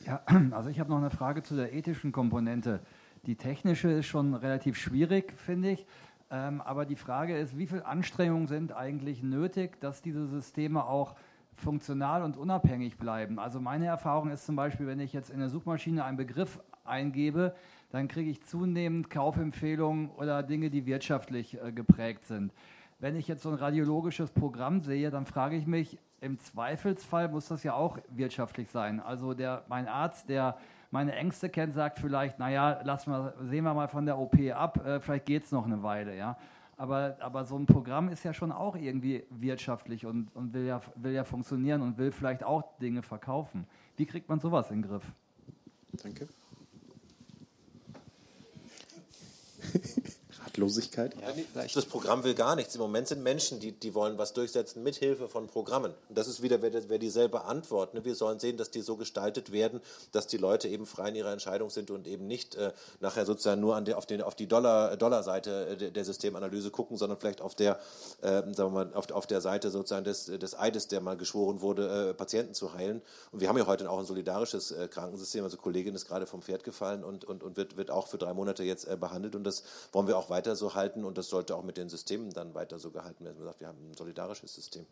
Ja, 0.05 0.21
also 0.51 0.69
ich 0.69 0.79
habe 0.79 0.91
noch 0.91 0.97
eine 0.97 1.09
Frage 1.09 1.41
zu 1.41 1.55
der 1.55 1.73
ethischen 1.73 2.11
Komponente. 2.11 2.81
Die 3.25 3.35
technische 3.35 3.89
ist 3.89 4.05
schon 4.05 4.35
relativ 4.35 4.77
schwierig, 4.77 5.33
finde 5.37 5.71
ich. 5.71 5.87
Ähm, 6.29 6.61
aber 6.61 6.85
die 6.85 6.95
Frage 6.95 7.37
ist, 7.37 7.57
wie 7.57 7.67
viel 7.67 7.83
Anstrengungen 7.83 8.47
sind 8.47 8.73
eigentlich 8.73 9.23
nötig, 9.23 9.79
dass 9.79 10.01
diese 10.01 10.27
Systeme 10.27 10.85
auch 10.85 11.15
funktional 11.55 12.23
und 12.23 12.37
unabhängig 12.37 12.97
bleiben? 12.97 13.39
Also 13.39 13.59
meine 13.59 13.85
Erfahrung 13.85 14.29
ist 14.29 14.45
zum 14.45 14.55
Beispiel, 14.55 14.87
wenn 14.87 14.99
ich 14.99 15.13
jetzt 15.13 15.29
in 15.29 15.39
der 15.39 15.49
Suchmaschine 15.49 16.03
einen 16.03 16.17
Begriff 16.17 16.59
eingebe, 16.83 17.55
dann 17.91 18.07
kriege 18.07 18.29
ich 18.29 18.43
zunehmend 18.43 19.09
Kaufempfehlungen 19.09 20.09
oder 20.11 20.43
Dinge, 20.43 20.69
die 20.69 20.85
wirtschaftlich 20.85 21.61
äh, 21.61 21.71
geprägt 21.71 22.25
sind. 22.25 22.53
Wenn 22.99 23.15
ich 23.15 23.27
jetzt 23.27 23.43
so 23.43 23.49
ein 23.49 23.55
radiologisches 23.55 24.31
Programm 24.31 24.81
sehe, 24.81 25.11
dann 25.11 25.25
frage 25.25 25.55
ich 25.55 25.67
mich, 25.67 25.99
im 26.19 26.39
Zweifelsfall 26.39 27.29
muss 27.29 27.47
das 27.47 27.63
ja 27.63 27.73
auch 27.73 27.99
wirtschaftlich 28.09 28.69
sein. 28.69 28.99
Also 28.99 29.33
der, 29.33 29.63
mein 29.67 29.87
Arzt, 29.87 30.29
der 30.29 30.57
meine 30.91 31.15
Ängste 31.15 31.49
kennt, 31.49 31.73
sagt 31.73 31.99
vielleicht, 31.99 32.39
naja, 32.39 32.81
lassen 32.83 33.11
wir, 33.11 33.33
sehen 33.49 33.63
wir 33.63 33.73
mal 33.73 33.87
von 33.87 34.05
der 34.05 34.17
OP 34.17 34.35
ab, 34.53 34.85
äh, 34.85 34.99
vielleicht 34.99 35.25
geht 35.25 35.43
es 35.43 35.51
noch 35.51 35.65
eine 35.65 35.83
Weile, 35.83 36.15
ja. 36.15 36.37
Aber, 36.77 37.17
aber 37.19 37.43
so 37.43 37.57
ein 37.57 37.65
Programm 37.65 38.07
ist 38.09 38.23
ja 38.23 38.33
schon 38.33 38.51
auch 38.51 38.75
irgendwie 38.75 39.23
wirtschaftlich 39.31 40.05
und, 40.05 40.33
und 40.35 40.53
will, 40.53 40.67
ja, 40.67 40.79
will 40.95 41.13
ja 41.13 41.23
funktionieren 41.23 41.81
und 41.81 41.97
will 41.97 42.11
vielleicht 42.11 42.43
auch 42.43 42.77
Dinge 42.77 43.01
verkaufen. 43.01 43.65
Wie 43.95 44.05
kriegt 44.05 44.29
man 44.29 44.39
sowas 44.39 44.69
in 44.69 44.83
den 44.83 44.89
Griff? 44.89 45.11
Danke. 46.03 46.27
Ratlosigkeit. 50.57 51.15
Ja, 51.15 51.63
das 51.73 51.85
Programm 51.85 52.23
will 52.23 52.33
gar 52.33 52.55
nichts. 52.55 52.75
Im 52.75 52.81
Moment 52.81 53.07
sind 53.07 53.23
Menschen, 53.23 53.59
die, 53.59 53.71
die 53.71 53.93
wollen 53.93 54.17
was 54.17 54.33
durchsetzen 54.33 54.83
mit 54.83 54.95
Hilfe 54.95 55.27
von 55.27 55.47
Programmen. 55.47 55.93
Und 56.09 56.17
das 56.17 56.27
ist 56.27 56.41
wieder 56.41 56.61
wer, 56.61 56.97
dieselbe 56.97 57.45
Antwort. 57.45 57.93
Ne? 57.93 58.03
Wir 58.03 58.15
sollen 58.15 58.39
sehen, 58.39 58.57
dass 58.57 58.71
die 58.71 58.81
so 58.81 58.97
gestaltet 58.97 59.51
werden, 59.51 59.81
dass 60.11 60.27
die 60.27 60.37
Leute 60.37 60.67
eben 60.67 60.85
frei 60.85 61.09
in 61.09 61.15
ihrer 61.15 61.31
Entscheidung 61.31 61.69
sind 61.69 61.91
und 61.91 62.07
eben 62.07 62.27
nicht 62.27 62.55
äh, 62.55 62.71
nachher 62.99 63.25
sozusagen 63.25 63.61
nur 63.61 63.75
an 63.75 63.85
der, 63.85 63.97
auf, 63.97 64.05
den, 64.05 64.21
auf 64.21 64.35
die 64.35 64.47
Dollar, 64.47 64.97
Dollarseite 64.97 65.67
äh, 65.67 65.77
der, 65.77 65.91
der 65.91 66.05
Systemanalyse 66.05 66.71
gucken, 66.71 66.97
sondern 66.97 67.19
vielleicht 67.19 67.41
auf 67.41 67.55
der, 67.55 67.79
äh, 68.21 68.41
sagen 68.53 68.55
wir 68.57 68.69
mal, 68.69 68.93
auf, 68.93 69.09
auf 69.11 69.27
der 69.27 69.41
Seite 69.41 69.69
sozusagen 69.69 70.05
des, 70.05 70.25
des 70.25 70.57
Eides, 70.57 70.87
der 70.87 71.01
mal 71.01 71.17
geschworen 71.17 71.61
wurde, 71.61 72.09
äh, 72.09 72.13
Patienten 72.13 72.53
zu 72.53 72.73
heilen. 72.73 73.01
Und 73.31 73.41
wir 73.41 73.49
haben 73.49 73.57
ja 73.57 73.67
heute 73.67 73.89
auch 73.89 73.99
ein 73.99 74.05
solidarisches 74.05 74.71
äh, 74.71 74.87
Krankensystem. 74.87 75.43
Also 75.43 75.57
Kollegin 75.57 75.95
ist 75.95 76.07
gerade 76.07 76.25
vom 76.25 76.41
Pferd 76.41 76.63
gefallen 76.63 77.03
und, 77.03 77.25
und, 77.25 77.43
und 77.43 77.57
wird, 77.57 77.77
wird 77.77 77.91
auch 77.91 78.07
für 78.07 78.17
drei 78.17 78.33
Monate 78.33 78.63
jetzt 78.63 78.87
äh, 78.87 78.97
behandelt 78.97 79.35
und 79.35 79.43
das 79.43 79.63
wollen 79.91 80.07
wir 80.07 80.17
auch 80.17 80.29
weiter 80.29 80.46
weiter 80.47 80.55
so 80.55 80.73
halten 80.75 81.03
und 81.03 81.17
das 81.17 81.27
sollte 81.27 81.55
auch 81.55 81.63
mit 81.63 81.77
den 81.77 81.89
Systemen 81.89 82.31
dann 82.31 82.53
weiter 82.53 82.79
so 82.79 82.91
gehalten 82.91 83.25
werden. 83.25 83.37
Man 83.37 83.47
sagt, 83.47 83.59
wir 83.59 83.67
haben 83.67 83.91
ein 83.91 83.93
solidarisches 83.95 84.55
System. 84.55 84.85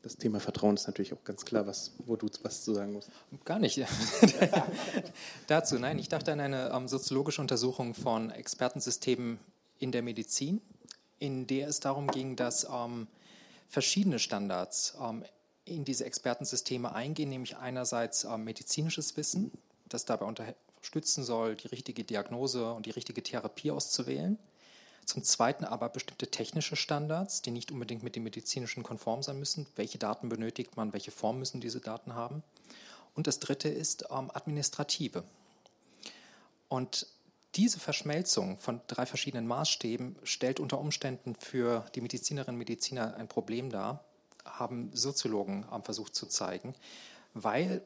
Das 0.00 0.16
Thema 0.16 0.40
Vertrauen 0.40 0.74
ist 0.74 0.86
natürlich 0.86 1.12
auch 1.12 1.24
ganz 1.24 1.44
klar, 1.44 1.66
was, 1.66 1.92
wo 2.06 2.16
du 2.16 2.28
was 2.42 2.62
zu 2.62 2.74
sagen 2.74 2.92
musst. 2.92 3.10
Gar 3.44 3.58
nicht. 3.58 3.80
Dazu, 5.46 5.78
nein, 5.78 5.98
ich 5.98 6.08
dachte 6.08 6.32
an 6.32 6.40
eine 6.40 6.70
ähm, 6.70 6.88
soziologische 6.88 7.40
Untersuchung 7.40 7.94
von 7.94 8.30
Expertensystemen 8.30 9.38
in 9.78 9.92
der 9.92 10.02
Medizin, 10.02 10.60
in 11.18 11.46
der 11.46 11.68
es 11.68 11.80
darum 11.80 12.06
ging, 12.08 12.36
dass 12.36 12.66
ähm, 12.70 13.06
verschiedene 13.68 14.18
Standards 14.18 14.94
ähm, 15.00 15.24
in 15.64 15.84
diese 15.84 16.04
Expertensysteme 16.04 16.94
eingehen, 16.94 17.30
nämlich 17.30 17.56
einerseits 17.56 18.24
ähm, 18.24 18.44
medizinisches 18.44 19.16
Wissen, 19.16 19.52
das 19.88 20.04
dabei 20.04 20.26
unterstützen 20.26 21.24
soll, 21.24 21.56
die 21.56 21.68
richtige 21.68 22.04
Diagnose 22.04 22.72
und 22.72 22.84
die 22.84 22.90
richtige 22.90 23.22
Therapie 23.22 23.70
auszuwählen. 23.70 24.38
Zum 25.04 25.22
Zweiten 25.22 25.64
aber 25.64 25.88
bestimmte 25.88 26.28
technische 26.28 26.76
Standards, 26.76 27.42
die 27.42 27.50
nicht 27.50 27.70
unbedingt 27.70 28.02
mit 28.02 28.16
dem 28.16 28.24
medizinischen 28.24 28.82
konform 28.82 29.22
sein 29.22 29.38
müssen. 29.38 29.66
Welche 29.76 29.98
Daten 29.98 30.28
benötigt 30.28 30.76
man, 30.76 30.92
welche 30.92 31.10
Form 31.10 31.38
müssen 31.38 31.60
diese 31.60 31.80
Daten 31.80 32.14
haben? 32.14 32.42
Und 33.14 33.26
das 33.26 33.38
Dritte 33.38 33.68
ist 33.68 34.06
ähm, 34.10 34.30
administrative. 34.32 35.24
Und 36.68 37.06
diese 37.54 37.78
Verschmelzung 37.78 38.58
von 38.58 38.80
drei 38.88 39.06
verschiedenen 39.06 39.46
Maßstäben 39.46 40.16
stellt 40.24 40.58
unter 40.58 40.78
Umständen 40.78 41.36
für 41.36 41.84
die 41.94 42.00
Medizinerinnen 42.00 42.56
und 42.56 42.58
Mediziner 42.58 43.14
ein 43.16 43.28
Problem 43.28 43.70
dar, 43.70 44.04
haben 44.44 44.90
Soziologen 44.92 45.66
ähm, 45.72 45.82
versucht 45.82 46.14
zu 46.14 46.26
zeigen, 46.26 46.74
weil 47.34 47.82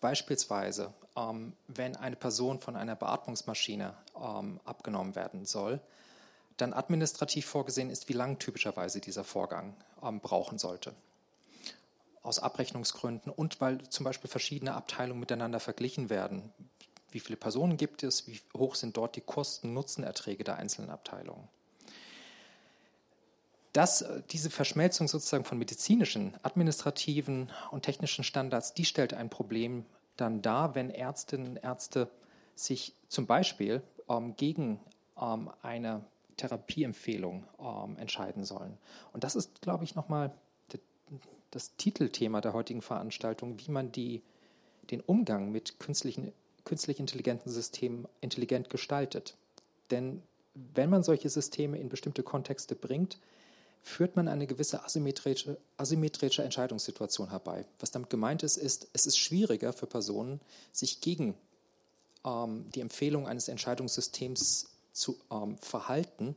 beispielsweise, 0.00 0.92
ähm, 1.16 1.52
wenn 1.68 1.96
eine 1.96 2.16
Person 2.16 2.58
von 2.58 2.76
einer 2.76 2.96
Beatmungsmaschine 2.96 3.94
ähm, 4.16 4.60
abgenommen 4.64 5.14
werden 5.14 5.44
soll, 5.44 5.80
dann 6.62 6.72
administrativ 6.72 7.46
vorgesehen 7.46 7.90
ist, 7.90 8.08
wie 8.08 8.14
lang 8.14 8.38
typischerweise 8.38 9.00
dieser 9.00 9.24
Vorgang 9.24 9.74
ähm, 10.02 10.20
brauchen 10.20 10.58
sollte. 10.58 10.94
Aus 12.22 12.38
Abrechnungsgründen 12.38 13.32
und 13.32 13.60
weil 13.60 13.82
zum 13.88 14.04
Beispiel 14.04 14.30
verschiedene 14.30 14.74
Abteilungen 14.74 15.20
miteinander 15.20 15.60
verglichen 15.60 16.08
werden. 16.08 16.52
Wie 17.10 17.20
viele 17.20 17.36
Personen 17.36 17.76
gibt 17.76 18.04
es? 18.04 18.26
Wie 18.28 18.40
hoch 18.56 18.76
sind 18.76 18.96
dort 18.96 19.16
die 19.16 19.20
Kosten-Nutzen-Erträge 19.20 20.44
der 20.44 20.56
einzelnen 20.56 20.90
Abteilungen? 20.90 21.48
Das, 23.72 24.02
äh, 24.02 24.22
diese 24.30 24.50
Verschmelzung 24.50 25.08
sozusagen 25.08 25.44
von 25.44 25.58
medizinischen, 25.58 26.36
administrativen 26.42 27.50
und 27.70 27.82
technischen 27.82 28.22
Standards, 28.22 28.72
die 28.72 28.84
stellt 28.84 29.14
ein 29.14 29.30
Problem 29.30 29.84
dann 30.16 30.42
dar, 30.42 30.74
wenn 30.74 30.90
Ärztinnen 30.90 31.48
und 31.48 31.56
Ärzte 31.56 32.08
sich 32.54 32.94
zum 33.08 33.26
Beispiel 33.26 33.82
ähm, 34.08 34.36
gegen 34.36 34.78
ähm, 35.20 35.50
eine 35.62 36.04
Therapieempfehlung 36.42 37.44
ähm, 37.60 37.96
entscheiden 37.98 38.44
sollen. 38.44 38.76
Und 39.12 39.24
das 39.24 39.36
ist, 39.36 39.62
glaube 39.62 39.84
ich, 39.84 39.94
nochmal 39.94 40.32
das 41.52 41.76
Titelthema 41.76 42.40
der 42.40 42.54
heutigen 42.54 42.82
Veranstaltung, 42.82 43.58
wie 43.58 43.70
man 43.70 43.92
die, 43.92 44.22
den 44.90 45.00
Umgang 45.00 45.52
mit 45.52 45.78
künstlichen, 45.78 46.32
künstlich 46.64 46.98
intelligenten 46.98 47.50
Systemen 47.50 48.08
intelligent 48.20 48.70
gestaltet. 48.70 49.36
Denn 49.90 50.22
wenn 50.54 50.90
man 50.90 51.02
solche 51.02 51.28
Systeme 51.28 51.78
in 51.78 51.88
bestimmte 51.88 52.22
Kontexte 52.22 52.74
bringt, 52.74 53.18
führt 53.82 54.16
man 54.16 54.28
eine 54.28 54.46
gewisse 54.46 54.84
asymmetrische, 54.84 55.58
asymmetrische 55.76 56.42
Entscheidungssituation 56.42 57.30
herbei. 57.30 57.66
Was 57.80 57.90
damit 57.90 58.10
gemeint 58.10 58.42
ist, 58.42 58.56
ist, 58.56 58.88
es 58.92 59.06
ist 59.06 59.18
schwieriger 59.18 59.72
für 59.72 59.86
Personen, 59.86 60.40
sich 60.72 61.00
gegen 61.00 61.34
ähm, 62.24 62.66
die 62.74 62.80
Empfehlung 62.80 63.28
eines 63.28 63.48
Entscheidungssystems 63.48 64.71
zu 64.92 65.18
ähm, 65.30 65.58
verhalten, 65.58 66.36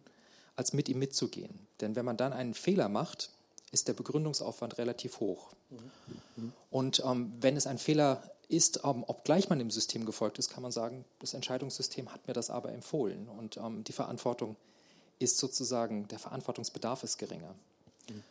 als 0.56 0.74
mit 0.74 0.90
ihm 0.90 1.00
mitzugehen. 1.00 1.68
Denn 1.82 1.96
wenn 1.96 2.06
man 2.06 2.18
dann 2.18 2.34
einen 2.34 2.54
Fehler 2.54 2.90
macht, 2.90 3.30
ist 3.72 3.88
der 3.88 3.94
Begründungsaufwand 3.94 4.78
relativ 4.78 5.20
hoch. 5.20 5.52
Mhm. 5.70 6.54
Und 6.72 7.04
ähm, 7.06 7.34
wenn 7.40 7.58
es 7.58 7.68
ein 7.68 7.78
Fehler 7.78 8.24
ist, 8.48 8.82
ähm, 8.84 9.04
obgleich 9.08 9.50
man 9.50 9.60
dem 9.60 9.72
System 9.72 10.06
gefolgt 10.06 10.40
ist, 10.40 10.50
kann 10.50 10.64
man 10.64 10.72
sagen, 10.72 11.04
das 11.20 11.34
Entscheidungssystem 11.34 12.14
hat 12.14 12.28
mir 12.28 12.34
das 12.34 12.50
aber 12.50 12.72
empfohlen. 12.72 13.28
Und 13.28 13.58
ähm, 13.58 13.84
die 13.84 13.92
Verantwortung 13.92 14.56
ist 15.20 15.38
sozusagen, 15.38 16.08
der 16.08 16.20
Verantwortungsbedarf 16.20 17.04
ist 17.04 17.18
geringer. 17.18 17.54
Mhm. 18.10 18.24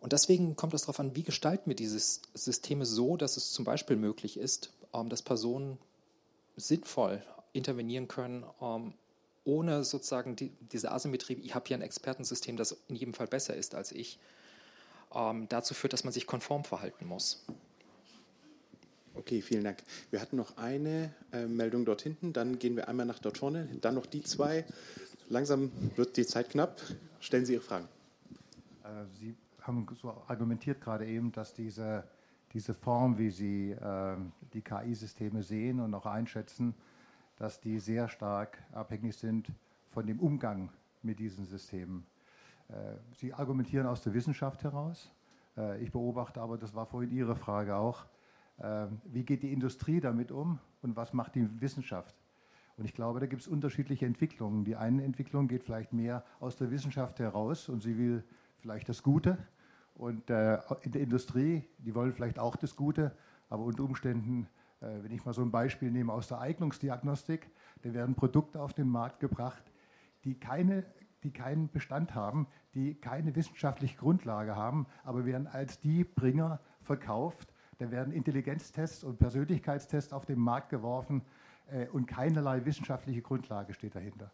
Und 0.00 0.12
deswegen 0.12 0.56
kommt 0.56 0.74
es 0.74 0.82
darauf 0.82 1.00
an, 1.00 1.16
wie 1.16 1.22
gestalten 1.22 1.70
wir 1.70 1.76
diese 1.76 1.98
Systeme 2.34 2.86
so, 2.86 3.16
dass 3.16 3.36
es 3.36 3.52
zum 3.52 3.64
Beispiel 3.64 3.96
möglich 3.96 4.36
ist, 4.36 4.70
ähm, 4.92 5.08
dass 5.08 5.22
Personen 5.22 5.78
sinnvoll 6.56 7.22
intervenieren 7.52 8.08
können, 8.08 8.44
ähm, 8.60 8.92
ohne 9.46 9.84
sozusagen 9.84 10.36
die, 10.36 10.50
diese 10.72 10.92
Asymmetrie, 10.92 11.34
ich 11.42 11.54
habe 11.54 11.64
hier 11.66 11.76
ein 11.76 11.82
Expertensystem, 11.82 12.56
das 12.56 12.76
in 12.88 12.96
jedem 12.96 13.14
Fall 13.14 13.28
besser 13.28 13.54
ist 13.54 13.74
als 13.74 13.92
ich, 13.92 14.18
ähm, 15.14 15.48
dazu 15.48 15.72
führt, 15.72 15.92
dass 15.92 16.04
man 16.04 16.12
sich 16.12 16.26
konform 16.26 16.64
verhalten 16.64 17.06
muss. 17.06 17.44
Okay, 19.14 19.40
vielen 19.40 19.64
Dank. 19.64 19.78
Wir 20.10 20.20
hatten 20.20 20.36
noch 20.36 20.58
eine 20.58 21.14
äh, 21.32 21.46
Meldung 21.46 21.84
dort 21.84 22.02
hinten, 22.02 22.32
dann 22.32 22.58
gehen 22.58 22.76
wir 22.76 22.88
einmal 22.88 23.06
nach 23.06 23.18
dort 23.18 23.38
vorne, 23.38 23.68
dann 23.80 23.94
noch 23.94 24.06
die 24.06 24.22
zwei. 24.22 24.64
Langsam 25.28 25.72
wird 25.96 26.16
die 26.16 26.26
Zeit 26.26 26.50
knapp. 26.50 26.80
Stellen 27.20 27.46
Sie 27.46 27.54
Ihre 27.54 27.62
Fragen. 27.62 27.88
Äh, 28.84 29.06
Sie 29.18 29.34
haben 29.62 29.86
so 30.00 30.10
argumentiert 30.28 30.80
gerade 30.80 31.06
eben, 31.06 31.32
dass 31.32 31.54
diese, 31.54 32.04
diese 32.52 32.74
Form, 32.74 33.16
wie 33.16 33.30
Sie 33.30 33.70
äh, 33.70 34.16
die 34.52 34.60
KI-Systeme 34.60 35.42
sehen 35.42 35.80
und 35.80 35.94
auch 35.94 36.06
einschätzen, 36.06 36.74
dass 37.36 37.60
die 37.60 37.78
sehr 37.78 38.08
stark 38.08 38.62
abhängig 38.72 39.16
sind 39.16 39.52
von 39.90 40.06
dem 40.06 40.20
Umgang 40.20 40.70
mit 41.02 41.18
diesen 41.18 41.44
Systemen. 41.44 42.06
Äh, 42.68 42.96
Sie 43.12 43.32
argumentieren 43.32 43.86
aus 43.86 44.02
der 44.02 44.14
Wissenschaft 44.14 44.64
heraus. 44.64 45.12
Äh, 45.56 45.82
ich 45.82 45.92
beobachte 45.92 46.40
aber, 46.40 46.58
das 46.58 46.74
war 46.74 46.86
vorhin 46.86 47.10
Ihre 47.12 47.36
Frage 47.36 47.76
auch, 47.76 48.06
äh, 48.58 48.86
wie 49.04 49.24
geht 49.24 49.42
die 49.42 49.52
Industrie 49.52 50.00
damit 50.00 50.32
um 50.32 50.58
und 50.82 50.96
was 50.96 51.12
macht 51.12 51.34
die 51.34 51.60
Wissenschaft? 51.60 52.14
Und 52.76 52.84
ich 52.84 52.94
glaube, 52.94 53.20
da 53.20 53.26
gibt 53.26 53.42
es 53.42 53.48
unterschiedliche 53.48 54.04
Entwicklungen. 54.04 54.64
Die 54.64 54.76
eine 54.76 55.02
Entwicklung 55.02 55.48
geht 55.48 55.64
vielleicht 55.64 55.92
mehr 55.92 56.24
aus 56.40 56.56
der 56.56 56.70
Wissenschaft 56.70 57.20
heraus 57.20 57.70
und 57.70 57.82
sie 57.82 57.96
will 57.96 58.22
vielleicht 58.58 58.88
das 58.90 59.02
Gute. 59.02 59.38
Und 59.94 60.28
in 60.28 60.92
der 60.92 61.00
Industrie, 61.00 61.64
die 61.78 61.94
wollen 61.94 62.12
vielleicht 62.12 62.38
auch 62.38 62.54
das 62.54 62.76
Gute, 62.76 63.16
aber 63.48 63.62
unter 63.64 63.82
Umständen 63.82 64.46
wenn 65.02 65.12
ich 65.12 65.24
mal 65.24 65.32
so 65.32 65.42
ein 65.42 65.50
Beispiel 65.50 65.90
nehme 65.90 66.12
aus 66.12 66.28
der 66.28 66.40
Eignungsdiagnostik, 66.40 67.50
da 67.82 67.92
werden 67.94 68.14
Produkte 68.14 68.60
auf 68.60 68.72
den 68.72 68.88
Markt 68.88 69.20
gebracht, 69.20 69.62
die, 70.24 70.38
keine, 70.38 70.84
die 71.22 71.32
keinen 71.32 71.68
Bestand 71.68 72.14
haben, 72.14 72.46
die 72.74 72.94
keine 72.94 73.34
wissenschaftliche 73.34 73.96
Grundlage 73.96 74.56
haben, 74.56 74.86
aber 75.04 75.24
werden 75.24 75.46
als 75.46 75.80
die 75.80 76.04
Bringer 76.04 76.60
verkauft. 76.82 77.52
Da 77.78 77.90
werden 77.90 78.12
Intelligenztests 78.12 79.04
und 79.04 79.18
Persönlichkeitstests 79.18 80.12
auf 80.12 80.24
den 80.24 80.38
Markt 80.38 80.70
geworfen 80.70 81.22
äh, 81.70 81.88
und 81.88 82.06
keinerlei 82.06 82.64
wissenschaftliche 82.64 83.22
Grundlage 83.22 83.74
steht 83.74 83.94
dahinter. 83.94 84.30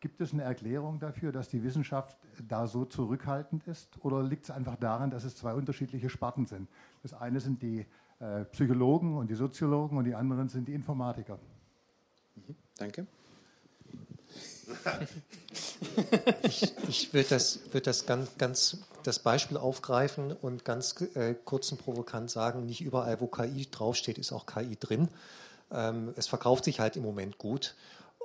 Gibt 0.00 0.20
es 0.20 0.32
eine 0.32 0.42
Erklärung 0.42 0.98
dafür, 0.98 1.32
dass 1.32 1.48
die 1.48 1.62
Wissenschaft 1.62 2.18
da 2.46 2.66
so 2.66 2.84
zurückhaltend 2.84 3.66
ist? 3.66 4.04
Oder 4.04 4.22
liegt 4.22 4.44
es 4.44 4.50
einfach 4.50 4.76
daran, 4.76 5.10
dass 5.10 5.24
es 5.24 5.34
zwei 5.36 5.54
unterschiedliche 5.54 6.10
Sparten 6.10 6.46
sind? 6.46 6.68
Das 7.02 7.14
eine 7.14 7.40
sind 7.40 7.62
die 7.62 7.80
äh, 7.80 7.84
Psychologen 8.52 9.16
und 9.16 9.28
die 9.28 9.34
Soziologen 9.34 9.98
und 9.98 10.04
die 10.04 10.14
anderen 10.14 10.48
sind 10.48 10.68
die 10.68 10.74
Informatiker. 10.74 11.38
Mhm, 12.34 12.56
danke. 12.78 13.06
ich, 16.42 16.72
ich 16.88 17.14
würde 17.14 17.28
das, 17.28 17.60
würd 17.72 17.86
das 17.86 18.06
ganz, 18.06 18.36
ganz 18.38 18.78
das 19.02 19.18
Beispiel 19.20 19.56
aufgreifen 19.56 20.32
und 20.32 20.64
ganz 20.64 21.00
äh, 21.14 21.34
kurz 21.44 21.70
und 21.70 21.78
provokant 21.78 22.30
sagen, 22.30 22.66
nicht 22.66 22.80
überall, 22.80 23.20
wo 23.20 23.26
KI 23.26 23.68
draufsteht, 23.70 24.18
ist 24.18 24.32
auch 24.32 24.46
KI 24.46 24.76
drin. 24.78 25.08
Ähm, 25.70 26.12
es 26.16 26.26
verkauft 26.26 26.64
sich 26.64 26.80
halt 26.80 26.96
im 26.96 27.02
Moment 27.02 27.38
gut. 27.38 27.74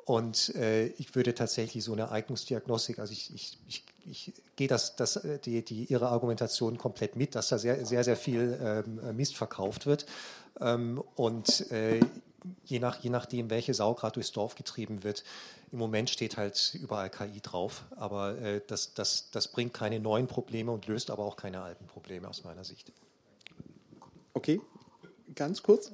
Und 0.06 0.56
äh, 0.56 0.88
ich 0.88 1.16
würde 1.16 1.36
tatsächlich 1.36 1.84
so 1.84 1.94
eine 1.94 2.12
Eignungsdiagnostik, 2.12 3.00
also 3.00 3.14
ich, 3.14 3.34
ich, 3.34 3.58
ich, 3.68 3.84
ich 4.10 4.34
gehe 4.56 4.68
das, 4.68 4.96
das, 4.96 5.18
äh, 5.18 5.40
die, 5.40 5.64
die, 5.64 5.86
Ihre 5.86 6.10
Argumentation 6.10 6.78
komplett 6.78 7.16
mit, 7.16 7.36
dass 7.36 7.50
da 7.50 7.58
sehr, 7.58 7.86
sehr, 7.86 8.04
sehr 8.04 8.18
viel 8.18 8.58
ähm, 8.62 9.16
Mist 9.16 9.36
verkauft 9.36 9.86
wird. 9.86 10.06
Ähm, 10.60 11.04
und 11.16 11.72
äh, 11.72 12.00
je, 12.66 12.80
nach, 12.80 13.00
je 13.00 13.10
nachdem, 13.10 13.50
welche 13.50 13.74
Sau 13.74 13.94
gerade 13.94 14.14
durchs 14.14 14.32
Dorf 14.32 14.56
getrieben 14.56 15.04
wird, 15.04 15.24
im 15.72 15.78
Moment 15.78 16.10
steht 16.10 16.38
halt 16.38 16.78
überall 16.82 17.10
KI 17.10 17.40
drauf. 17.42 17.86
Aber 17.96 18.38
äh, 18.40 18.62
das, 18.66 18.94
das, 18.94 19.30
das 19.32 19.48
bringt 19.48 19.74
keine 19.74 20.00
neuen 20.00 20.28
Probleme 20.28 20.72
und 20.72 20.88
löst 20.88 21.12
aber 21.12 21.24
auch 21.24 21.38
keine 21.38 21.62
alten 21.62 21.86
Probleme 21.86 22.28
aus 22.28 22.44
meiner 22.44 22.64
Sicht. 22.64 22.92
Okay, 24.34 24.62
ganz 25.36 25.64
kurz? 25.64 25.92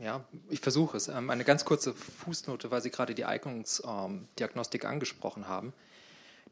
Ja, 0.00 0.24
ich 0.50 0.60
versuche 0.60 0.96
es. 0.96 1.08
Ähm, 1.08 1.30
eine 1.30 1.44
ganz 1.44 1.64
kurze 1.64 1.94
Fußnote, 1.94 2.70
weil 2.70 2.82
Sie 2.82 2.90
gerade 2.90 3.14
die 3.14 3.24
Eignungsdiagnostik 3.24 4.84
angesprochen 4.84 5.48
haben. 5.48 5.72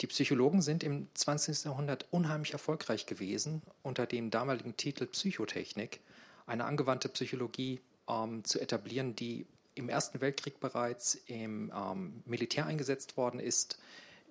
Die 0.01 0.07
Psychologen 0.07 0.63
sind 0.63 0.83
im 0.83 1.09
20. 1.15 1.65
Jahrhundert 1.65 2.07
unheimlich 2.11 2.53
erfolgreich 2.53 3.07
gewesen, 3.07 3.63
unter 3.83 4.07
dem 4.07 4.31
damaligen 4.31 4.77
Titel 4.77 5.07
Psychotechnik 5.07 6.01
eine 6.47 6.65
angewandte 6.65 7.09
Psychologie 7.11 7.81
ähm, 8.09 8.43
zu 8.45 8.61
etablieren, 8.61 9.15
die 9.15 9.47
im 9.75 9.89
Ersten 9.89 10.21
Weltkrieg 10.21 10.59
bereits 10.59 11.17
im 11.27 11.73
ähm, 11.75 12.23
Militär 12.25 12.67
eingesetzt 12.67 13.17
worden 13.17 13.41
ist, 13.41 13.79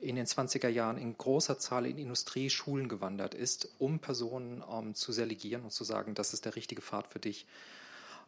in 0.02 0.16
den 0.16 0.26
20er 0.26 0.70
Jahren 0.70 0.98
in 0.98 1.18
großer 1.18 1.60
Zahl 1.60 1.86
in 1.86 1.98
Industrieschulen 1.98 2.88
gewandert 2.88 3.34
ist, 3.34 3.70
um 3.80 4.00
Personen 4.00 4.64
ähm, 4.72 4.96
zu 4.96 5.12
selegieren 5.12 5.64
und 5.64 5.72
zu 5.72 5.84
sagen, 5.84 6.16
das 6.16 6.34
ist 6.34 6.46
der 6.46 6.56
richtige 6.56 6.82
Pfad 6.82 7.08
für 7.08 7.20
dich, 7.20 7.46
ähm, 7.46 7.50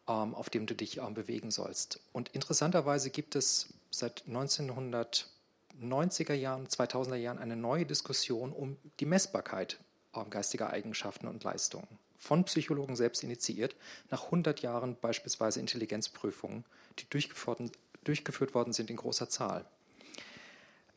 auf 0.05 0.49
dem 0.49 0.65
du 0.65 0.75
dich 0.75 0.97
ähm, 0.97 1.13
bewegen 1.13 1.51
sollst. 1.51 1.99
Und 2.11 2.29
interessanterweise 2.29 3.09
gibt 3.09 3.35
es 3.35 3.73
seit 3.89 4.23
1990er 4.27 6.33
Jahren, 6.33 6.67
2000er 6.67 7.15
Jahren 7.15 7.39
eine 7.39 7.55
neue 7.55 7.85
Diskussion 7.85 8.51
um 8.51 8.77
die 8.99 9.05
Messbarkeit 9.05 9.79
ähm, 10.15 10.29
geistiger 10.29 10.71
Eigenschaften 10.71 11.27
und 11.27 11.43
Leistungen. 11.43 11.87
Von 12.17 12.43
Psychologen 12.45 12.95
selbst 12.95 13.23
initiiert, 13.23 13.75
nach 14.09 14.25
100 14.25 14.61
Jahren 14.61 14.95
beispielsweise 14.99 15.59
Intelligenzprüfungen, 15.59 16.65
die 16.99 17.09
durchgeführt 17.09 18.53
worden 18.53 18.73
sind 18.73 18.89
in 18.89 18.97
großer 18.97 19.29
Zahl. 19.29 19.65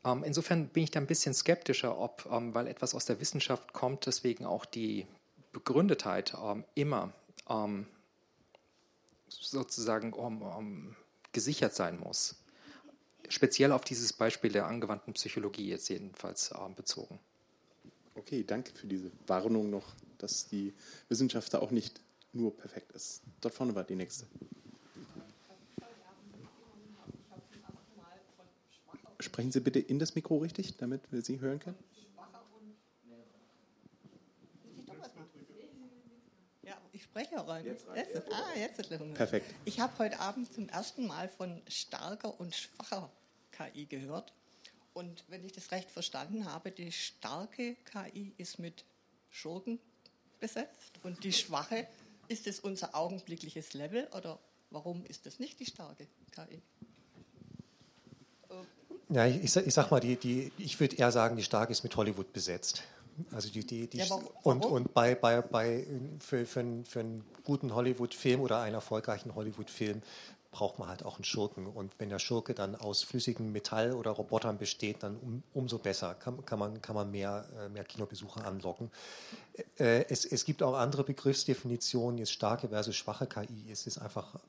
Ähm, 0.03 0.23
insofern 0.23 0.67
bin 0.67 0.83
ich 0.83 0.91
da 0.91 0.99
ein 0.99 1.07
bisschen 1.07 1.33
skeptischer, 1.33 1.97
ob, 1.97 2.27
ähm, 2.31 2.53
weil 2.53 2.67
etwas 2.67 2.93
aus 2.93 3.05
der 3.05 3.19
Wissenschaft 3.19 3.73
kommt, 3.73 4.05
deswegen 4.05 4.45
auch 4.45 4.65
die 4.65 5.07
Begründetheit 5.51 6.35
ähm, 6.41 6.63
immer 6.75 7.11
sozusagen 9.27 10.95
gesichert 11.31 11.75
sein 11.75 11.99
muss. 11.99 12.35
Speziell 13.27 13.71
auf 13.71 13.83
dieses 13.83 14.13
Beispiel 14.13 14.51
der 14.51 14.67
angewandten 14.67 15.13
Psychologie 15.13 15.69
jetzt 15.69 15.89
jedenfalls 15.89 16.53
bezogen. 16.75 17.19
Okay, 18.15 18.43
danke 18.43 18.71
für 18.71 18.87
diese 18.87 19.11
Warnung 19.27 19.69
noch, 19.69 19.93
dass 20.17 20.47
die 20.47 20.73
Wissenschaft 21.09 21.53
da 21.53 21.59
auch 21.59 21.71
nicht 21.71 21.99
nur 22.33 22.55
perfekt 22.55 22.91
ist. 22.93 23.21
Dort 23.41 23.53
vorne 23.53 23.75
war 23.75 23.83
die 23.83 23.95
nächste. 23.95 24.25
Sprechen 29.19 29.51
Sie 29.51 29.59
bitte 29.59 29.79
in 29.79 29.99
das 29.99 30.15
Mikro 30.15 30.37
richtig, 30.37 30.77
damit 30.77 31.01
wir 31.11 31.21
Sie 31.21 31.39
hören 31.39 31.59
können. 31.59 31.77
Ja, 37.15 37.21
ich 37.21 37.27
spreche 37.27 37.47
rein. 37.47 37.65
Jetzt, 37.65 37.85
jetzt, 37.95 38.33
ah, 38.33 38.57
jetzt 38.57 38.79
ist 38.79 39.13
Perfekt. 39.13 39.53
Ich 39.65 39.79
habe 39.79 39.97
heute 39.99 40.19
Abend 40.19 40.53
zum 40.53 40.67
ersten 40.69 41.07
Mal 41.07 41.29
von 41.29 41.61
starker 41.67 42.39
und 42.39 42.53
schwacher 42.53 43.09
KI 43.51 43.85
gehört. 43.85 44.33
Und 44.93 45.23
wenn 45.27 45.43
ich 45.43 45.51
das 45.51 45.71
recht 45.71 45.89
verstanden 45.89 46.45
habe, 46.45 46.71
die 46.71 46.91
starke 46.91 47.75
KI 47.85 48.33
ist 48.37 48.59
mit 48.59 48.85
Schurken 49.29 49.79
besetzt 50.39 50.99
und 51.03 51.23
die 51.23 51.33
schwache, 51.33 51.87
ist 52.27 52.47
es 52.47 52.59
unser 52.59 52.95
augenblickliches 52.95 53.73
Level 53.73 54.07
oder 54.15 54.39
warum 54.69 55.05
ist 55.05 55.25
das 55.25 55.39
nicht 55.39 55.59
die 55.59 55.65
starke 55.65 56.07
KI? 56.31 56.61
Ja, 59.09 59.27
ich, 59.27 59.55
ich, 59.55 59.73
sag 59.73 59.91
mal, 59.91 59.99
die, 59.99 60.15
die, 60.15 60.51
ich 60.57 60.79
würde 60.79 60.95
eher 60.95 61.11
sagen, 61.11 61.37
die 61.37 61.43
Stark 61.43 61.69
ist 61.69 61.83
mit 61.83 61.95
Hollywood 61.95 62.33
besetzt. 62.33 62.83
Also 63.31 63.49
die, 63.49 63.65
die, 63.65 63.87
die 63.87 63.99
ja, 63.99 64.05
und, 64.43 64.65
und 64.65 64.93
bei, 64.93 65.15
bei, 65.15 65.41
bei 65.41 65.87
für, 66.19 66.45
für, 66.45 66.59
einen, 66.59 66.85
für 66.85 66.99
einen 66.99 67.23
guten 67.43 67.73
Hollywood-Film 67.73 68.41
oder 68.41 68.59
einen 68.59 68.75
erfolgreichen 68.75 69.35
Hollywood-Film 69.35 70.01
braucht 70.55 70.79
man 70.79 70.87
halt 70.87 71.03
auch 71.03 71.15
einen 71.15 71.25
Schurken. 71.25 71.67
Und 71.67 71.93
wenn 71.99 72.07
der 72.07 72.19
Schurke 72.19 72.53
dann 72.53 72.75
aus 72.75 73.03
flüssigem 73.03 73.51
Metall 73.51 73.91
oder 73.93 74.11
Robotern 74.11 74.57
besteht, 74.57 75.03
dann 75.03 75.17
um, 75.17 75.43
umso 75.53 75.77
besser 75.77 76.15
kann, 76.15 76.45
kann, 76.45 76.59
man, 76.59 76.81
kann 76.81 76.95
man 76.95 77.11
mehr, 77.11 77.45
äh, 77.59 77.67
mehr 77.67 77.83
Kinobesucher 77.83 78.45
anlocken. 78.45 78.89
Äh, 79.77 80.05
es, 80.07 80.23
es 80.23 80.45
gibt 80.45 80.63
auch 80.63 80.75
andere 80.75 81.03
Begriffsdefinitionen, 81.03 82.17
jetzt 82.17 82.31
starke 82.31 82.69
versus 82.69 82.95
schwache 82.95 83.27
KI. 83.27 83.69
Es 83.69 83.85
ist 83.85 83.97
einfach 83.97 84.39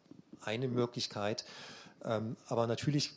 eine 0.43 0.69
Möglichkeit. 0.69 1.45
Ähm, 2.05 2.37
aber 2.47 2.69
natürlich 2.69 3.13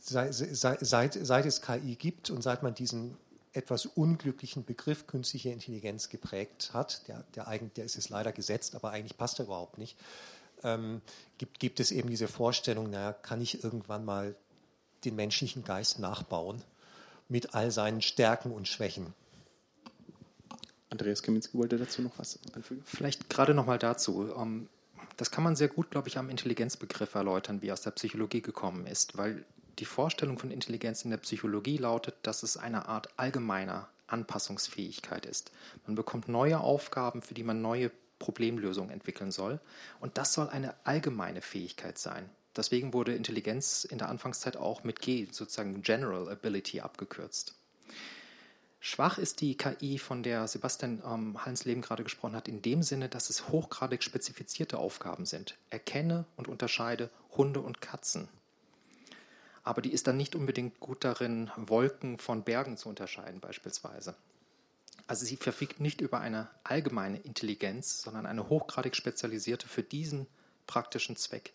seit, 0.00 0.32
seit, 0.32 1.14
seit 1.14 1.46
es 1.46 1.60
KI 1.60 1.96
gibt 1.96 2.30
und 2.30 2.40
seit 2.40 2.62
man 2.62 2.74
diesen 2.74 3.16
etwas 3.56 3.86
unglücklichen 3.86 4.64
Begriff 4.64 5.06
künstliche 5.06 5.50
Intelligenz 5.50 6.08
geprägt 6.08 6.70
hat, 6.72 7.08
der, 7.08 7.24
der, 7.34 7.48
eigentlich, 7.48 7.72
der 7.74 7.84
ist 7.84 7.96
es 7.96 8.08
leider 8.08 8.32
gesetzt, 8.32 8.74
aber 8.74 8.90
eigentlich 8.90 9.16
passt 9.16 9.38
er 9.38 9.46
überhaupt 9.46 9.78
nicht, 9.78 9.96
ähm, 10.62 11.00
gibt, 11.38 11.58
gibt 11.58 11.80
es 11.80 11.90
eben 11.90 12.10
diese 12.10 12.28
Vorstellung, 12.28 12.90
naja, 12.90 13.12
kann 13.12 13.40
ich 13.40 13.64
irgendwann 13.64 14.04
mal 14.04 14.36
den 15.04 15.16
menschlichen 15.16 15.64
Geist 15.64 15.98
nachbauen 15.98 16.62
mit 17.28 17.54
all 17.54 17.70
seinen 17.70 18.02
Stärken 18.02 18.52
und 18.52 18.68
Schwächen. 18.68 19.14
Andreas 20.90 21.22
Kaminski 21.22 21.58
wollte 21.58 21.78
dazu 21.78 22.02
noch 22.02 22.18
was 22.18 22.38
anfügen. 22.52 22.82
Vielleicht 22.86 23.28
gerade 23.28 23.54
noch 23.54 23.66
mal 23.66 23.78
dazu. 23.78 24.32
Ähm, 24.36 24.68
das 25.16 25.30
kann 25.30 25.44
man 25.44 25.56
sehr 25.56 25.68
gut, 25.68 25.90
glaube 25.90 26.08
ich, 26.08 26.18
am 26.18 26.30
Intelligenzbegriff 26.30 27.14
erläutern, 27.14 27.62
wie 27.62 27.68
er 27.68 27.72
aus 27.72 27.80
der 27.80 27.90
Psychologie 27.92 28.42
gekommen 28.42 28.86
ist, 28.86 29.16
weil 29.16 29.44
die 29.78 29.84
Vorstellung 29.84 30.38
von 30.38 30.50
Intelligenz 30.50 31.04
in 31.04 31.10
der 31.10 31.18
Psychologie 31.18 31.76
lautet, 31.76 32.14
dass 32.22 32.42
es 32.42 32.56
eine 32.56 32.86
Art 32.86 33.08
allgemeiner 33.18 33.88
Anpassungsfähigkeit 34.06 35.26
ist. 35.26 35.50
Man 35.86 35.96
bekommt 35.96 36.28
neue 36.28 36.60
Aufgaben, 36.60 37.22
für 37.22 37.34
die 37.34 37.42
man 37.42 37.60
neue 37.60 37.90
Problemlösungen 38.18 38.90
entwickeln 38.90 39.30
soll. 39.30 39.60
Und 40.00 40.16
das 40.16 40.32
soll 40.32 40.48
eine 40.48 40.74
allgemeine 40.84 41.42
Fähigkeit 41.42 41.98
sein. 41.98 42.30
Deswegen 42.56 42.94
wurde 42.94 43.14
Intelligenz 43.14 43.84
in 43.84 43.98
der 43.98 44.08
Anfangszeit 44.08 44.56
auch 44.56 44.82
mit 44.82 45.00
G, 45.00 45.28
sozusagen 45.30 45.82
General 45.82 46.28
Ability, 46.28 46.80
abgekürzt. 46.80 47.54
Schwach 48.80 49.18
ist 49.18 49.40
die 49.40 49.56
KI, 49.56 49.98
von 49.98 50.22
der 50.22 50.46
Sebastian 50.48 51.02
ähm, 51.04 51.44
Hallensleben 51.44 51.82
gerade 51.82 52.04
gesprochen 52.04 52.36
hat, 52.36 52.48
in 52.48 52.62
dem 52.62 52.82
Sinne, 52.82 53.08
dass 53.08 53.28
es 53.28 53.48
hochgradig 53.48 54.02
spezifizierte 54.02 54.78
Aufgaben 54.78 55.26
sind. 55.26 55.58
Erkenne 55.70 56.24
und 56.36 56.48
unterscheide 56.48 57.10
Hunde 57.36 57.60
und 57.60 57.80
Katzen 57.82 58.28
aber 59.66 59.82
die 59.82 59.92
ist 59.92 60.06
dann 60.06 60.16
nicht 60.16 60.36
unbedingt 60.36 60.78
gut 60.78 61.02
darin, 61.02 61.50
Wolken 61.56 62.18
von 62.18 62.44
Bergen 62.44 62.76
zu 62.76 62.88
unterscheiden 62.88 63.40
beispielsweise. 63.40 64.14
Also 65.08 65.26
sie 65.26 65.36
verfügt 65.36 65.80
nicht 65.80 66.00
über 66.00 66.20
eine 66.20 66.48
allgemeine 66.62 67.18
Intelligenz, 67.18 68.00
sondern 68.00 68.26
eine 68.26 68.48
hochgradig 68.48 68.94
spezialisierte 68.94 69.66
für 69.66 69.82
diesen 69.82 70.28
praktischen 70.68 71.16
Zweck 71.16 71.52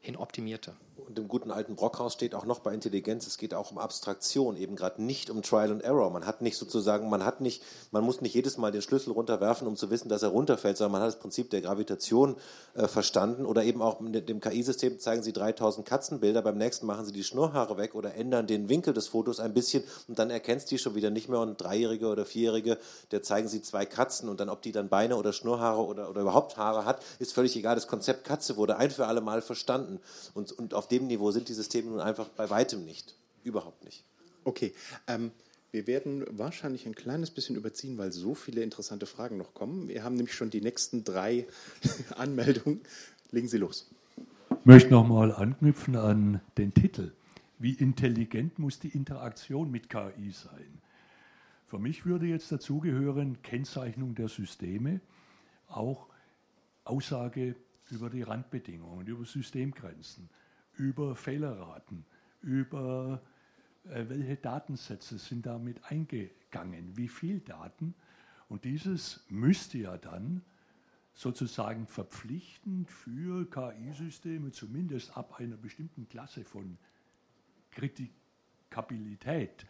hin 0.00 0.16
optimierte. 0.16 0.76
Und 1.08 1.18
im 1.18 1.26
guten 1.26 1.50
alten 1.50 1.74
Brockhaus 1.74 2.12
steht 2.12 2.34
auch 2.34 2.44
noch 2.44 2.58
bei 2.58 2.74
Intelligenz, 2.74 3.26
es 3.26 3.38
geht 3.38 3.54
auch 3.54 3.70
um 3.70 3.78
Abstraktion, 3.78 4.58
eben 4.58 4.76
gerade 4.76 5.02
nicht 5.02 5.30
um 5.30 5.40
Trial 5.40 5.70
and 5.70 5.82
Error. 5.82 6.10
Man 6.10 6.26
hat 6.26 6.42
nicht 6.42 6.58
sozusagen, 6.58 7.08
man 7.08 7.24
hat 7.24 7.40
nicht, 7.40 7.62
man 7.92 8.04
muss 8.04 8.20
nicht 8.20 8.34
jedes 8.34 8.58
Mal 8.58 8.72
den 8.72 8.82
Schlüssel 8.82 9.12
runterwerfen, 9.12 9.66
um 9.66 9.74
zu 9.74 9.88
wissen, 9.88 10.10
dass 10.10 10.22
er 10.22 10.28
runterfällt, 10.28 10.76
sondern 10.76 10.92
man 10.92 11.00
hat 11.00 11.08
das 11.08 11.18
Prinzip 11.18 11.48
der 11.48 11.62
Gravitation 11.62 12.36
äh, 12.74 12.88
verstanden 12.88 13.46
oder 13.46 13.64
eben 13.64 13.80
auch 13.80 14.00
mit 14.00 14.28
dem 14.28 14.40
KI-System 14.40 14.98
zeigen 15.00 15.22
Sie 15.22 15.32
3000 15.32 15.86
Katzenbilder, 15.86 16.42
beim 16.42 16.58
nächsten 16.58 16.84
machen 16.84 17.06
Sie 17.06 17.12
die 17.12 17.24
Schnurrhaare 17.24 17.78
weg 17.78 17.94
oder 17.94 18.14
ändern 18.14 18.46
den 18.46 18.68
Winkel 18.68 18.92
des 18.92 19.08
Fotos 19.08 19.40
ein 19.40 19.54
bisschen 19.54 19.84
und 20.08 20.18
dann 20.18 20.28
erkennst 20.28 20.70
die 20.70 20.78
schon 20.78 20.94
wieder 20.94 21.08
nicht 21.08 21.30
mehr 21.30 21.40
und 21.40 21.48
ein 21.48 21.56
Dreijährige 21.56 22.08
oder 22.08 22.26
Vierjährige, 22.26 22.76
der 23.12 23.22
zeigen 23.22 23.48
Sie 23.48 23.62
zwei 23.62 23.86
Katzen 23.86 24.28
und 24.28 24.40
dann, 24.40 24.50
ob 24.50 24.60
die 24.60 24.72
dann 24.72 24.90
Beine 24.90 25.16
oder 25.16 25.32
Schnurrhaare 25.32 25.86
oder, 25.86 26.10
oder 26.10 26.20
überhaupt 26.20 26.58
Haare 26.58 26.84
hat, 26.84 27.02
ist 27.18 27.32
völlig 27.32 27.56
egal. 27.56 27.76
Das 27.76 27.86
Konzept 27.86 28.24
Katze 28.24 28.58
wurde 28.58 28.76
ein 28.76 28.90
für 28.90 29.06
alle 29.06 29.22
Mal 29.22 29.40
verstanden 29.40 30.00
und, 30.34 30.52
und 30.52 30.74
auf 30.74 30.86
dem 30.86 30.97
Niveau 31.06 31.30
sind 31.30 31.48
die 31.48 31.54
Systeme 31.54 31.90
nun 31.90 32.00
einfach 32.00 32.28
bei 32.28 32.50
weitem 32.50 32.84
nicht. 32.84 33.14
Überhaupt 33.44 33.84
nicht. 33.84 34.04
Okay. 34.44 34.74
Ähm, 35.06 35.30
wir 35.70 35.86
werden 35.86 36.24
wahrscheinlich 36.30 36.86
ein 36.86 36.94
kleines 36.94 37.30
bisschen 37.30 37.56
überziehen, 37.56 37.98
weil 37.98 38.10
so 38.10 38.34
viele 38.34 38.62
interessante 38.62 39.04
Fragen 39.06 39.36
noch 39.36 39.52
kommen. 39.52 39.88
Wir 39.88 40.02
haben 40.02 40.14
nämlich 40.14 40.34
schon 40.34 40.50
die 40.50 40.62
nächsten 40.62 41.04
drei 41.04 41.46
Anmeldungen. 42.16 42.80
Legen 43.30 43.48
Sie 43.48 43.58
los. 43.58 43.90
Ich 44.50 44.64
möchte 44.64 44.90
nochmal 44.90 45.32
anknüpfen 45.32 45.96
an 45.96 46.40
den 46.56 46.72
Titel. 46.72 47.12
Wie 47.58 47.74
intelligent 47.74 48.58
muss 48.58 48.78
die 48.78 48.88
Interaktion 48.88 49.70
mit 49.70 49.90
KI 49.90 50.30
sein? 50.30 50.80
Für 51.66 51.78
mich 51.78 52.06
würde 52.06 52.26
jetzt 52.26 52.50
dazugehören 52.50 53.42
Kennzeichnung 53.42 54.14
der 54.14 54.28
Systeme, 54.28 55.00
auch 55.66 56.08
Aussage 56.84 57.56
über 57.90 58.08
die 58.08 58.22
Randbedingungen, 58.22 59.06
über 59.06 59.26
Systemgrenzen, 59.26 60.30
über 60.78 61.16
Fehlerraten, 61.16 62.04
über 62.40 63.20
äh, 63.84 64.04
welche 64.08 64.36
Datensätze 64.36 65.18
sind 65.18 65.46
damit 65.46 65.84
eingegangen, 65.84 66.96
wie 66.96 67.08
viel 67.08 67.40
Daten. 67.40 67.94
Und 68.48 68.64
dieses 68.64 69.24
müsste 69.28 69.78
ja 69.78 69.98
dann 69.98 70.42
sozusagen 71.14 71.86
verpflichtend 71.86 72.90
für 72.90 73.48
KI-Systeme, 73.50 74.52
zumindest 74.52 75.16
ab 75.16 75.40
einer 75.40 75.56
bestimmten 75.56 76.08
Klasse 76.08 76.44
von 76.44 76.78
Kritikabilität, 77.72 79.66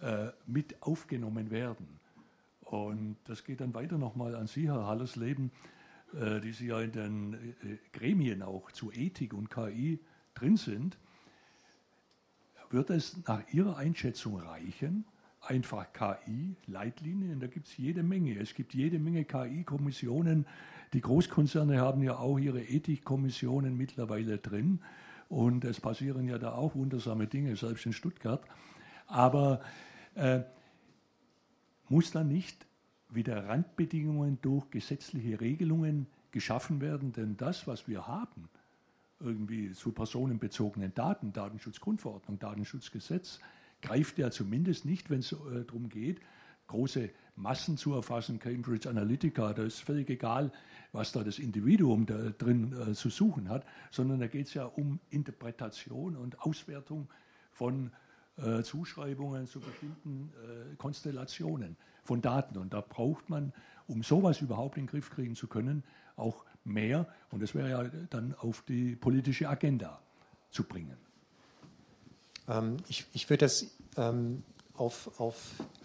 äh, 0.00 0.30
mit 0.46 0.82
aufgenommen 0.82 1.50
werden. 1.50 2.00
Und 2.62 3.16
das 3.24 3.44
geht 3.44 3.60
dann 3.60 3.74
weiter 3.74 3.98
nochmal 3.98 4.34
an 4.34 4.46
Sie, 4.46 4.68
Herr 4.68 4.86
Hallersleben. 4.86 5.50
Äh, 6.14 6.40
die 6.40 6.52
Sie 6.52 6.66
ja 6.66 6.80
in 6.80 6.92
den 6.92 7.34
äh, 7.34 7.76
Gremien 7.92 8.42
auch 8.42 8.72
zu 8.72 8.90
Ethik 8.90 9.32
und 9.32 9.48
KI 9.48 10.00
drin 10.40 10.56
sind, 10.56 10.96
wird 12.70 12.90
es 12.90 13.16
nach 13.26 13.42
Ihrer 13.52 13.76
Einschätzung 13.76 14.38
reichen, 14.38 15.04
einfach 15.40 15.86
KI-Leitlinien, 15.92 17.40
da 17.40 17.46
gibt 17.46 17.66
es 17.66 17.76
jede 17.76 18.02
Menge. 18.02 18.38
Es 18.38 18.54
gibt 18.54 18.74
jede 18.74 18.98
Menge 18.98 19.24
KI-Kommissionen. 19.24 20.46
Die 20.92 21.00
Großkonzerne 21.00 21.80
haben 21.80 22.02
ja 22.02 22.18
auch 22.18 22.38
ihre 22.38 22.62
Ethikkommissionen 22.62 23.76
mittlerweile 23.76 24.38
drin. 24.38 24.80
Und 25.28 25.64
es 25.64 25.80
passieren 25.80 26.28
ja 26.28 26.38
da 26.38 26.52
auch 26.52 26.74
wundersame 26.74 27.26
Dinge, 27.26 27.56
selbst 27.56 27.86
in 27.86 27.92
Stuttgart. 27.92 28.42
Aber 29.06 29.60
äh, 30.14 30.40
muss 31.88 32.10
dann 32.10 32.28
nicht 32.28 32.66
wieder 33.08 33.48
Randbedingungen 33.48 34.38
durch 34.42 34.70
gesetzliche 34.70 35.40
Regelungen 35.40 36.06
geschaffen 36.32 36.80
werden? 36.80 37.12
Denn 37.12 37.36
das, 37.36 37.66
was 37.66 37.88
wir 37.88 38.06
haben, 38.06 38.48
irgendwie 39.20 39.72
zu 39.72 39.92
personenbezogenen 39.92 40.94
Daten, 40.94 41.32
Datenschutzgrundverordnung, 41.32 42.38
Datenschutzgesetz, 42.38 43.40
greift 43.82 44.18
ja 44.18 44.30
zumindest 44.30 44.84
nicht, 44.84 45.10
wenn 45.10 45.20
es 45.20 45.32
äh, 45.32 45.64
darum 45.66 45.88
geht, 45.88 46.20
große 46.66 47.10
Massen 47.36 47.76
zu 47.76 47.94
erfassen, 47.94 48.38
Cambridge 48.38 48.88
Analytica, 48.88 49.52
da 49.52 49.64
ist 49.64 49.80
völlig 49.80 50.08
egal, 50.10 50.52
was 50.92 51.12
da 51.12 51.24
das 51.24 51.38
Individuum 51.38 52.06
da 52.06 52.30
drin 52.30 52.72
äh, 52.72 52.92
zu 52.94 53.10
suchen 53.10 53.48
hat, 53.48 53.64
sondern 53.90 54.20
da 54.20 54.26
geht 54.26 54.46
es 54.46 54.54
ja 54.54 54.64
um 54.64 55.00
Interpretation 55.10 56.16
und 56.16 56.40
Auswertung 56.40 57.08
von 57.52 57.90
äh, 58.36 58.62
Zuschreibungen 58.62 59.46
zu 59.46 59.60
bestimmten 59.60 60.32
äh, 60.44 60.76
Konstellationen 60.76 61.76
von 62.04 62.22
Daten. 62.22 62.58
Und 62.58 62.72
da 62.72 62.80
braucht 62.80 63.28
man, 63.28 63.52
um 63.86 64.02
sowas 64.02 64.40
überhaupt 64.40 64.76
in 64.76 64.84
den 64.84 64.90
Griff 64.90 65.10
kriegen 65.10 65.34
zu 65.34 65.46
können, 65.46 65.82
auch 66.16 66.44
mehr. 66.64 67.06
Und 67.30 67.42
das 67.42 67.54
wäre 67.54 67.70
ja 67.70 67.84
dann 68.10 68.34
auf 68.34 68.62
die 68.66 68.96
politische 68.96 69.48
Agenda 69.48 70.00
zu 70.50 70.64
bringen. 70.64 70.96
Ähm, 72.48 72.78
ich, 72.88 73.06
ich 73.12 73.28
würde 73.30 73.44
das 73.46 73.66
ähm, 73.96 74.42
auf, 74.74 75.20
auf 75.20 75.36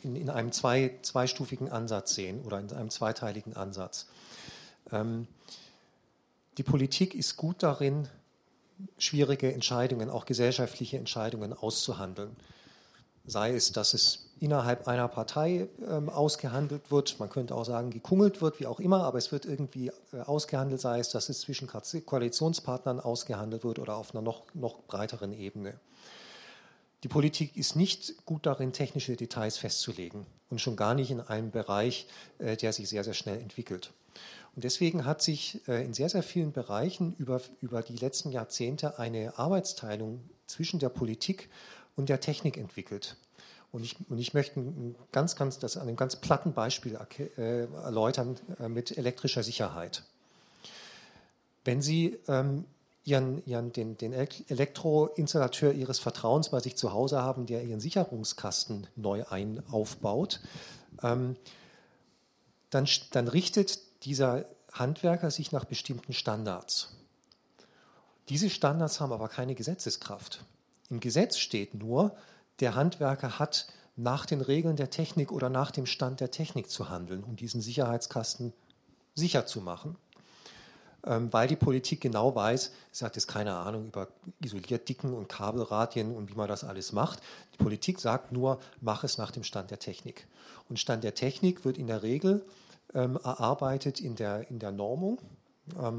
in, 0.04 0.16
in, 0.16 0.30
einem 0.30 0.52
zwei, 0.52 0.98
zweistufigen 1.02 1.70
Ansatz 1.70 2.16
sehen 2.16 2.42
oder 2.44 2.60
in 2.60 2.72
einem 2.72 2.90
zweiteiligen 2.90 3.56
Ansatz. 3.56 4.08
Ähm, 4.92 5.28
die 6.58 6.64
Politik 6.64 7.14
ist 7.14 7.36
gut 7.36 7.62
darin, 7.64 8.08
schwierige 8.98 9.54
Entscheidungen, 9.54 10.10
auch 10.10 10.26
gesellschaftliche 10.26 10.98
Entscheidungen 10.98 11.54
auszuhandeln. 11.54 12.36
Sei 13.26 13.54
es, 13.54 13.72
dass 13.72 13.94
es 13.94 14.25
innerhalb 14.40 14.88
einer 14.88 15.08
Partei 15.08 15.68
ähm, 15.88 16.10
ausgehandelt 16.10 16.92
wird, 16.92 17.20
man 17.20 17.30
könnte 17.30 17.56
auch 17.56 17.66
sagen, 17.66 17.90
gekungelt 17.90 18.42
wird, 18.42 18.60
wie 18.60 18.68
auch 18.68 18.80
immer, 18.80 19.04
aber 19.04 19.18
es 19.18 19.32
wird 19.32 19.46
irgendwie 19.46 19.92
äh, 20.12 20.22
ausgehandelt, 20.26 20.82
sei 20.82 21.00
es, 21.00 21.10
dass 21.10 21.30
es 21.30 21.42
zwischen 21.42 21.68
Koalitionspartnern 21.68 23.00
ausgehandelt 23.00 23.64
wird 23.64 23.80
oder 23.80 23.96
auf 23.96 24.14
einer 24.14 24.22
noch, 24.22 24.44
noch 24.54 24.84
breiteren 24.84 25.34
Ebene. 25.34 25.80
Die 27.04 27.08
Politik 27.08 27.56
ist 27.56 27.76
nicht 27.76 28.26
gut 28.26 28.46
darin, 28.46 28.74
technische 28.74 29.16
Details 29.16 29.58
festzulegen 29.58 30.26
und 30.50 30.60
schon 30.60 30.76
gar 30.76 30.96
nicht 30.96 31.12
in 31.12 31.22
einem 31.22 31.52
Bereich, 31.52 32.08
äh, 32.40 32.58
der 32.58 32.74
sich 32.74 32.90
sehr, 32.90 33.04
sehr 33.04 33.14
schnell 33.14 33.40
entwickelt. 33.40 33.94
Und 34.56 34.64
deswegen 34.64 35.06
hat 35.06 35.22
sich 35.22 35.62
äh, 35.68 35.84
in 35.84 35.94
sehr, 35.94 36.10
sehr 36.10 36.24
vielen 36.24 36.52
Bereichen 36.52 37.14
über, 37.18 37.42
über 37.62 37.82
die 37.82 37.98
letzten 37.98 38.32
Jahrzehnte 38.32 39.00
eine 39.00 39.38
Arbeitsteilung 39.38 40.22
zwischen 40.48 40.80
der 40.80 40.90
Politik 40.90 41.50
und 41.96 42.10
der 42.10 42.22
Technik 42.22 42.58
entwickelt. 42.58 43.18
Und 43.76 43.84
ich, 43.84 43.98
und 44.10 44.18
ich 44.20 44.34
möchte 44.34 44.64
ganz, 45.12 45.36
ganz, 45.36 45.60
das 45.60 45.76
an 45.76 45.90
einem 45.90 45.98
ganz 45.98 46.16
platten 46.16 46.54
Beispiel 46.54 46.98
äh, 47.36 47.66
erläutern 47.66 48.38
mit 48.70 48.98
elektrischer 48.98 49.44
Sicherheit. 49.44 50.04
Wenn 51.66 51.82
Sie 51.82 52.18
ähm, 52.30 52.64
ihren, 53.04 53.46
ihren, 53.46 53.74
den, 53.74 53.98
den 53.98 54.14
Elektroinstallateur 54.14 55.74
ihres 55.74 56.00
Vertrauens 56.00 56.52
bei 56.52 56.62
sich 56.62 56.78
zu 56.78 56.94
Hause 56.94 57.22
haben, 57.22 57.48
der 57.48 57.64
ihren 57.64 57.82
Sicherungskasten 57.82 58.88
neu 58.96 59.26
ein, 59.30 59.62
aufbaut, 59.70 60.40
ähm, 61.04 61.36
dann, 62.70 62.88
dann 63.12 63.28
richtet 63.28 64.06
dieser 64.06 64.46
Handwerker 64.72 65.32
sich 65.32 65.52
nach 65.52 65.66
bestimmten 65.66 66.14
Standards. 66.14 66.96
Diese 68.30 68.50
Standards 68.50 69.02
haben 69.02 69.12
aber 69.12 69.28
keine 69.28 69.54
Gesetzeskraft. 69.54 70.46
Im 70.90 71.02
Gesetz 71.02 71.40
steht 71.40 71.74
nur, 71.74 72.16
der 72.60 72.76
Handwerker 72.76 73.40
hat 73.40 73.68
nach 73.96 74.26
den 74.26 74.42
Regeln 74.42 74.76
der 74.76 74.90
Technik 74.90 75.32
oder 75.32 75.50
nach 75.50 75.72
dem 75.72 75.86
Stand 75.86 76.20
der 76.20 76.32
Technik 76.32 76.70
zu 76.70 76.90
handeln, 76.90 77.24
um 77.24 77.36
diesen 77.36 77.62
Sicherheitskasten 77.62 78.54
sicher 79.14 79.46
zu 79.46 79.62
machen. 79.62 79.96
Ähm, 81.06 81.32
weil 81.32 81.48
die 81.48 81.56
Politik 81.56 82.02
genau 82.02 82.36
weiß, 82.36 82.72
sie 82.92 83.06
hat 83.06 83.16
jetzt 83.16 83.28
keine 83.28 83.56
Ahnung 83.56 83.88
über 83.88 84.08
Isolierdicken 84.44 85.14
und 85.14 85.30
Kabelradien 85.30 86.16
und 86.16 86.32
wie 86.32 86.36
man 86.36 86.48
das 86.48 86.64
alles 86.64 86.92
macht. 86.92 87.22
Die 87.54 87.64
Politik 87.64 88.00
sagt 88.00 88.32
nur, 88.32 88.60
mach 88.82 89.04
es 89.04 89.18
nach 89.18 89.32
dem 89.32 89.44
Stand 89.44 89.72
der 89.72 89.80
Technik. 89.80 90.28
Und 90.68 90.80
Stand 90.80 91.04
der 91.04 91.14
Technik 91.14 91.64
wird 91.64 91.78
in 91.78 91.88
der 91.88 92.04
Regel 92.04 92.44
ähm, 92.94 93.18
erarbeitet 93.24 94.02
in 94.02 94.16
der, 94.16 94.50
in 94.50 94.60
der 94.60 94.72
Normung, 94.72 95.20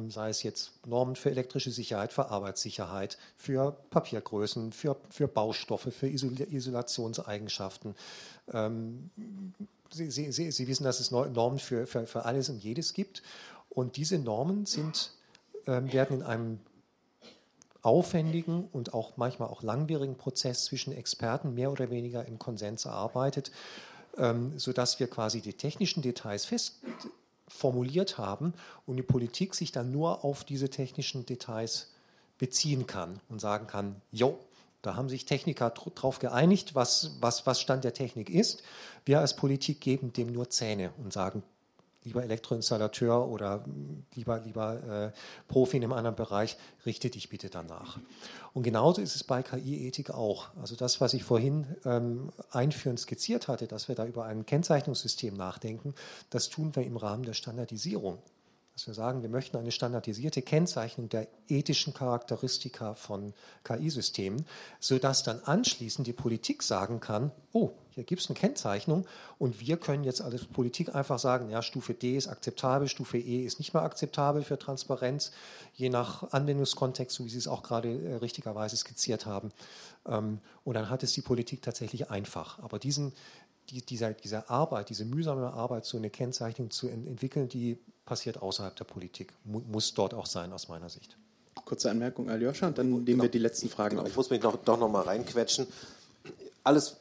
sei 0.09 0.29
es 0.29 0.43
jetzt 0.43 0.73
Normen 0.87 1.17
für 1.17 1.31
elektrische 1.31 1.71
Sicherheit, 1.71 2.13
für 2.13 2.31
Arbeitssicherheit, 2.31 3.19
für 3.37 3.73
Papiergrößen, 3.91 4.73
für, 4.73 4.97
für 5.11 5.27
Baustoffe, 5.27 5.89
für 5.93 6.09
Isol 6.09 6.41
Isolationseigenschaften. 6.41 7.95
Ähm, 8.53 9.11
Sie, 9.91 10.11
Sie, 10.11 10.51
Sie, 10.51 10.69
wissen, 10.69 10.85
dass 10.85 11.01
es 11.01 11.11
Normen 11.11 11.59
für, 11.59 11.87
für, 11.87 12.07
für 12.07 12.25
alles 12.25 12.49
und 12.49 12.63
jedes 12.63 12.93
gibt. 12.93 13.23
Und 13.69 13.97
diese 13.97 14.19
Normen 14.19 14.67
sind, 14.67 15.13
äh, 15.67 15.81
werden 15.93 16.19
in 16.19 16.23
einem 16.23 16.61
aufwendigen 17.83 18.69
und 18.73 18.95
auch 18.95 19.17
manchmal 19.17 19.49
auch 19.49 19.63
langwierigen 19.63 20.17
Prozess 20.17 20.65
zwischen 20.65 20.93
Experten 20.93 21.55
mehr 21.55 21.71
oder 21.71 21.91
weniger 21.91 22.25
im 22.27 22.39
Konsens 22.39 22.85
erarbeitet, 22.85 23.53
ähm, 24.19 24.59
sodass 24.59 24.99
wir 24.99 25.09
quasi 25.09 25.41
die 25.41 25.53
technischen 25.53 26.03
Details 26.03 26.47
fest 26.47 26.81
formuliert 27.48 28.18
haben 28.18 28.55
und 28.86 28.97
die 28.97 29.02
Politik 29.02 29.55
sich 29.55 29.73
dann 29.73 29.93
nur 29.93 30.24
auf 30.24 30.44
diese 30.44 30.70
technischen 30.70 31.27
Details 31.27 31.93
beziehen 32.39 32.86
kann 32.86 33.20
und 33.28 33.40
sagen 33.40 33.66
kann, 33.66 33.97
jo, 34.10 34.39
da 34.82 34.94
haben 34.94 35.09
sich 35.09 35.24
Techniker 35.24 35.70
darauf 35.70 36.18
geeinigt, 36.18 36.74
was, 36.74 37.16
was, 37.20 37.47
was 37.47 37.60
Stand 37.60 37.85
der 37.85 37.94
Technik 37.94 38.31
ist. 38.31 38.62
Wir 39.05 39.20
als 39.20 39.35
Politik 39.35 39.81
geben 39.81 40.12
dem 40.12 40.32
nur 40.32 40.51
Zähne 40.51 40.93
und 40.98 41.12
sagen, 41.12 41.43
lieber 42.07 42.23
Elektroinstallateur 42.23 43.28
oder 43.28 43.65
lieber, 44.15 44.41
lieber 44.41 45.12
äh, 45.12 45.19
Profi 45.49 45.77
in 45.77 45.83
einem 45.83 45.93
anderen 45.93 46.16
Bereich, 46.16 46.57
richte 46.87 47.11
dich 47.11 47.28
bitte 47.28 47.51
danach. 47.51 47.99
Und 48.55 48.62
genauso 48.62 49.03
ist 49.03 49.16
es 49.16 49.24
bei 49.24 49.43
KI-Ethik 49.43 50.11
auch. 50.11 50.49
Also 50.61 50.77
das, 50.77 51.01
was 51.01 51.15
ich 51.15 51.24
vorhin 51.24 51.66
ähm, 51.85 52.31
einführend 52.51 53.01
skizziert 53.01 53.49
hatte, 53.49 53.66
dass 53.66 53.89
wir 53.89 53.97
da 53.97 54.07
über 54.07 54.24
ein 54.24 54.47
Kennzeichnungssystem 54.47 55.35
nachdenken, 55.35 55.95
das 56.31 56.49
tun 56.49 56.74
wir 56.77 56.85
im 56.85 56.97
Rahmen 56.97 57.24
der 57.24 57.35
Standardisierung 57.35 58.19
dass 58.77 58.86
wir 58.86 58.94
sagen, 58.94 59.23
wir 59.23 59.31
möchten 59.31 59.57
eine 59.57 59.73
standardisierte 59.73 60.43
Kennzeichnung 60.43 61.09
der 61.09 61.28
ethischen 61.48 61.94
Charakteristika 61.94 62.93
von 62.93 63.32
KI-Systemen, 63.65 64.44
sodass 64.81 65.23
dann 65.23 65.40
anschließend 65.40 66.07
die 66.07 66.12
Politik 66.12 66.62
sagen 66.62 67.01
kann, 67.01 67.32
oh, 67.55 67.70
hier 67.89 68.05
gibt 68.05 68.20
es 68.20 68.28
eine 68.28 68.39
Kennzeichnung 68.39 69.07
und 69.39 69.61
wir 69.61 69.78
können 69.78 70.05
jetzt 70.05 70.20
als 70.20 70.44
Politik 70.44 70.94
einfach 70.94 71.19
sagen, 71.19 71.48
ja, 71.48 71.62
Stufe 71.62 71.94
D 71.94 72.19
ist 72.19 72.28
akzeptabel, 72.28 72.86
Stufe 72.89 73.16
E 73.16 73.47
ist 73.47 73.59
nicht 73.59 73.73
mehr 73.73 73.82
akzeptabel 73.82 74.43
für 74.43 74.59
Transparenz, 74.59 75.32
je 75.73 75.89
nach 75.89 76.31
Anwendungskontext, 76.32 77.16
so 77.16 77.24
wie 77.24 77.31
Sie 77.31 77.39
es 77.39 77.48
auch 77.48 77.62
gerade 77.62 77.89
äh, 77.89 78.16
richtigerweise 78.16 78.77
skizziert 78.77 79.24
haben. 79.24 79.53
Ähm, 80.07 80.40
und 80.65 80.74
dann 80.74 80.90
hat 80.90 81.03
es 81.03 81.15
die 81.15 81.23
Politik 81.23 81.62
tatsächlich 81.62 82.11
einfach. 82.11 82.59
Aber 82.59 82.78
diesen, 82.78 83.15
die, 83.70 83.81
dieser, 83.81 84.12
dieser 84.12 84.51
Arbeit, 84.51 84.90
diese 84.90 85.07
mühsame 85.07 85.55
Arbeit, 85.55 85.86
so 85.86 85.97
eine 85.97 86.11
Kennzeichnung 86.11 86.70
zu 86.70 86.89
ent 86.89 87.07
entwickeln, 87.07 87.48
die 87.48 87.78
passiert 88.07 88.41
außerhalb 88.41 88.74
der 88.74 88.85
Politik. 88.85 89.33
muss 89.45 89.93
dort 89.93 90.15
auch 90.15 90.27
sein, 90.27 90.53
aus 90.53 90.69
meiner 90.69 90.89
Sicht. 90.89 91.16
Kurze 91.65 91.91
Anmerkung, 91.91 92.31
Aljoscha, 92.31 92.69
und 92.69 92.78
dann 92.78 92.91
nehmen 92.91 93.05
genau. 93.05 93.23
wir 93.24 93.31
die 93.31 93.39
letzten 93.39 93.69
Fragen 93.69 93.97
genau. 93.97 94.03
auf. 94.03 94.09
Ich 94.09 94.16
muss 94.16 94.31
mich 94.31 94.41
noch, 94.41 94.57
doch 94.57 94.78
noch 94.78 94.89
mal 94.89 95.03
reinquetschen. 95.03 95.66
Alles 96.62 96.97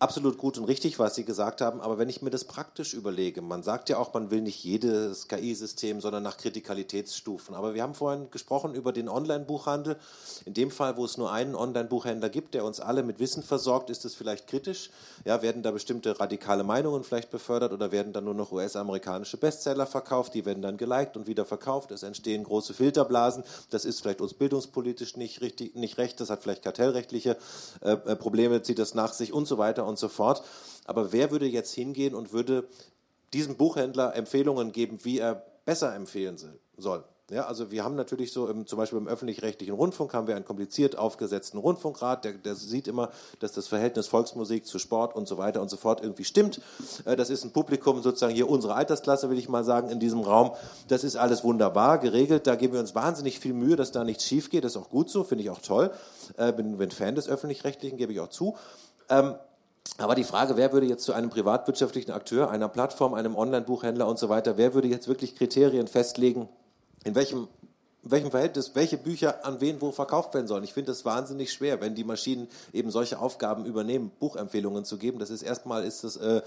absolut 0.00 0.38
gut 0.38 0.56
und 0.56 0.64
richtig, 0.64 0.98
was 0.98 1.14
Sie 1.14 1.24
gesagt 1.24 1.60
haben, 1.60 1.82
aber 1.82 1.98
wenn 1.98 2.08
ich 2.08 2.22
mir 2.22 2.30
das 2.30 2.44
praktisch 2.44 2.94
überlege, 2.94 3.42
man 3.42 3.62
sagt 3.62 3.90
ja 3.90 3.98
auch, 3.98 4.14
man 4.14 4.30
will 4.30 4.40
nicht 4.40 4.64
jedes 4.64 5.28
KI-System, 5.28 6.00
sondern 6.00 6.22
nach 6.22 6.38
Kritikalitätsstufen. 6.38 7.54
Aber 7.54 7.74
wir 7.74 7.82
haben 7.82 7.94
vorhin 7.94 8.30
gesprochen 8.30 8.74
über 8.74 8.94
den 8.94 9.10
Online-Buchhandel. 9.10 9.98
In 10.46 10.54
dem 10.54 10.70
Fall, 10.70 10.96
wo 10.96 11.04
es 11.04 11.18
nur 11.18 11.30
einen 11.30 11.54
Online-Buchhändler 11.54 12.30
gibt, 12.30 12.54
der 12.54 12.64
uns 12.64 12.80
alle 12.80 13.02
mit 13.02 13.18
Wissen 13.18 13.42
versorgt, 13.42 13.90
ist 13.90 14.06
es 14.06 14.14
vielleicht 14.14 14.46
kritisch. 14.46 14.90
Ja, 15.26 15.42
werden 15.42 15.62
da 15.62 15.70
bestimmte 15.70 16.18
radikale 16.18 16.64
Meinungen 16.64 17.04
vielleicht 17.04 17.30
befördert 17.30 17.72
oder 17.72 17.92
werden 17.92 18.14
dann 18.14 18.24
nur 18.24 18.34
noch 18.34 18.52
US-amerikanische 18.52 19.36
Bestseller 19.36 19.86
verkauft? 19.86 20.32
Die 20.32 20.46
werden 20.46 20.62
dann 20.62 20.78
geliked 20.78 21.18
und 21.18 21.26
wieder 21.26 21.44
verkauft. 21.44 21.90
Es 21.90 22.02
entstehen 22.02 22.44
große 22.44 22.72
Filterblasen. 22.72 23.44
Das 23.68 23.84
ist 23.84 24.00
vielleicht 24.00 24.22
uns 24.22 24.32
bildungspolitisch 24.32 25.18
nicht 25.18 25.42
richtig, 25.42 25.74
nicht 25.74 25.98
recht. 25.98 26.18
Das 26.20 26.30
hat 26.30 26.42
vielleicht 26.42 26.62
kartellrechtliche 26.62 27.36
äh, 27.82 27.92
äh 27.92 28.16
Probleme, 28.16 28.62
zieht 28.62 28.78
das 28.78 28.94
nach 28.94 29.12
sich 29.12 29.34
und 29.34 29.46
so 29.46 29.58
weiter 29.58 29.89
und 29.90 29.98
so 29.98 30.08
fort. 30.08 30.42
Aber 30.86 31.12
wer 31.12 31.30
würde 31.30 31.46
jetzt 31.46 31.74
hingehen 31.74 32.14
und 32.14 32.32
würde 32.32 32.66
diesem 33.32 33.56
Buchhändler 33.56 34.16
Empfehlungen 34.16 34.72
geben, 34.72 34.98
wie 35.02 35.18
er 35.18 35.44
besser 35.64 35.94
empfehlen 35.94 36.38
soll? 36.76 37.04
Ja, 37.30 37.46
also 37.46 37.70
wir 37.70 37.84
haben 37.84 37.94
natürlich 37.94 38.32
so, 38.32 38.48
im, 38.48 38.66
zum 38.66 38.76
Beispiel 38.76 38.98
im 38.98 39.06
öffentlich-rechtlichen 39.06 39.72
Rundfunk 39.72 40.12
haben 40.14 40.26
wir 40.26 40.34
einen 40.34 40.44
kompliziert 40.44 40.98
aufgesetzten 40.98 41.58
Rundfunkrat, 41.60 42.24
der, 42.24 42.32
der, 42.32 42.56
sieht 42.56 42.88
immer, 42.88 43.10
dass 43.38 43.52
das 43.52 43.68
Verhältnis 43.68 44.08
Volksmusik 44.08 44.66
zu 44.66 44.80
Sport 44.80 45.14
und 45.14 45.28
so 45.28 45.38
weiter 45.38 45.62
und 45.62 45.70
so 45.70 45.76
fort 45.76 46.02
irgendwie 46.02 46.24
stimmt. 46.24 46.60
Äh, 47.04 47.14
das 47.14 47.30
ist 47.30 47.44
ein 47.44 47.52
Publikum 47.52 48.02
sozusagen 48.02 48.34
hier 48.34 48.50
unsere 48.50 48.74
Altersklasse, 48.74 49.30
will 49.30 49.38
ich 49.38 49.48
mal 49.48 49.62
sagen, 49.62 49.90
in 49.90 50.00
diesem 50.00 50.20
Raum. 50.20 50.50
Das 50.88 51.04
ist 51.04 51.14
alles 51.14 51.44
wunderbar 51.44 51.98
geregelt. 51.98 52.48
Da 52.48 52.56
geben 52.56 52.72
wir 52.72 52.80
uns 52.80 52.96
wahnsinnig 52.96 53.38
viel 53.38 53.52
Mühe, 53.52 53.76
dass 53.76 53.92
da 53.92 54.02
nichts 54.02 54.24
schief 54.24 54.50
geht. 54.50 54.64
Das 54.64 54.72
ist 54.72 54.82
auch 54.82 54.90
gut 54.90 55.08
so, 55.08 55.22
finde 55.22 55.44
ich 55.44 55.50
auch 55.50 55.60
toll. 55.60 55.92
Äh, 56.36 56.52
bin, 56.52 56.78
bin 56.78 56.90
Fan 56.90 57.14
des 57.14 57.28
öffentlich-rechtlichen, 57.28 57.96
gebe 57.96 58.12
ich 58.12 58.18
auch 58.18 58.30
zu. 58.30 58.56
Ähm, 59.08 59.36
Aber 59.98 60.14
die 60.14 60.24
Frage, 60.24 60.56
wer 60.56 60.72
würde 60.72 60.86
jetzt 60.86 61.04
zu 61.04 61.12
einem 61.12 61.30
privatwirtschaftlichen 61.30 62.12
Akteur, 62.12 62.50
einer 62.50 62.68
Plattform, 62.68 63.14
einem 63.14 63.36
Online-Buchhändler 63.36 64.06
und 64.06 64.18
so 64.18 64.28
weiter, 64.28 64.56
wer 64.56 64.72
würde 64.72 64.88
jetzt 64.88 65.08
wirklich 65.08 65.36
Kriterien 65.36 65.88
festlegen, 65.88 66.48
in 67.04 67.14
welchem, 67.14 67.48
in 68.02 68.10
welchem 68.10 68.30
Verhältnis 68.30 68.72
welche 68.74 68.96
Bücher 68.96 69.44
an 69.44 69.60
wen 69.60 69.80
wo 69.80 69.92
verkauft 69.92 70.32
werden 70.32 70.46
sollen? 70.46 70.64
Ich 70.64 70.72
finde 70.72 70.92
es 70.92 71.04
wahnsinnig 71.04 71.52
schwer, 71.52 71.80
wenn 71.80 71.94
die 71.94 72.04
Maschinen 72.04 72.48
eben 72.72 72.90
solche 72.90 73.18
Aufgaben 73.18 73.66
übernehmen, 73.66 74.10
Buchempfehlungen 74.18 74.84
zu 74.84 74.96
geben. 74.96 75.18
Das 75.18 75.28
ist 75.28 75.42
erstmal 75.42 75.84
ist 75.84 76.04
das 76.04 76.16
äh, 76.16 76.40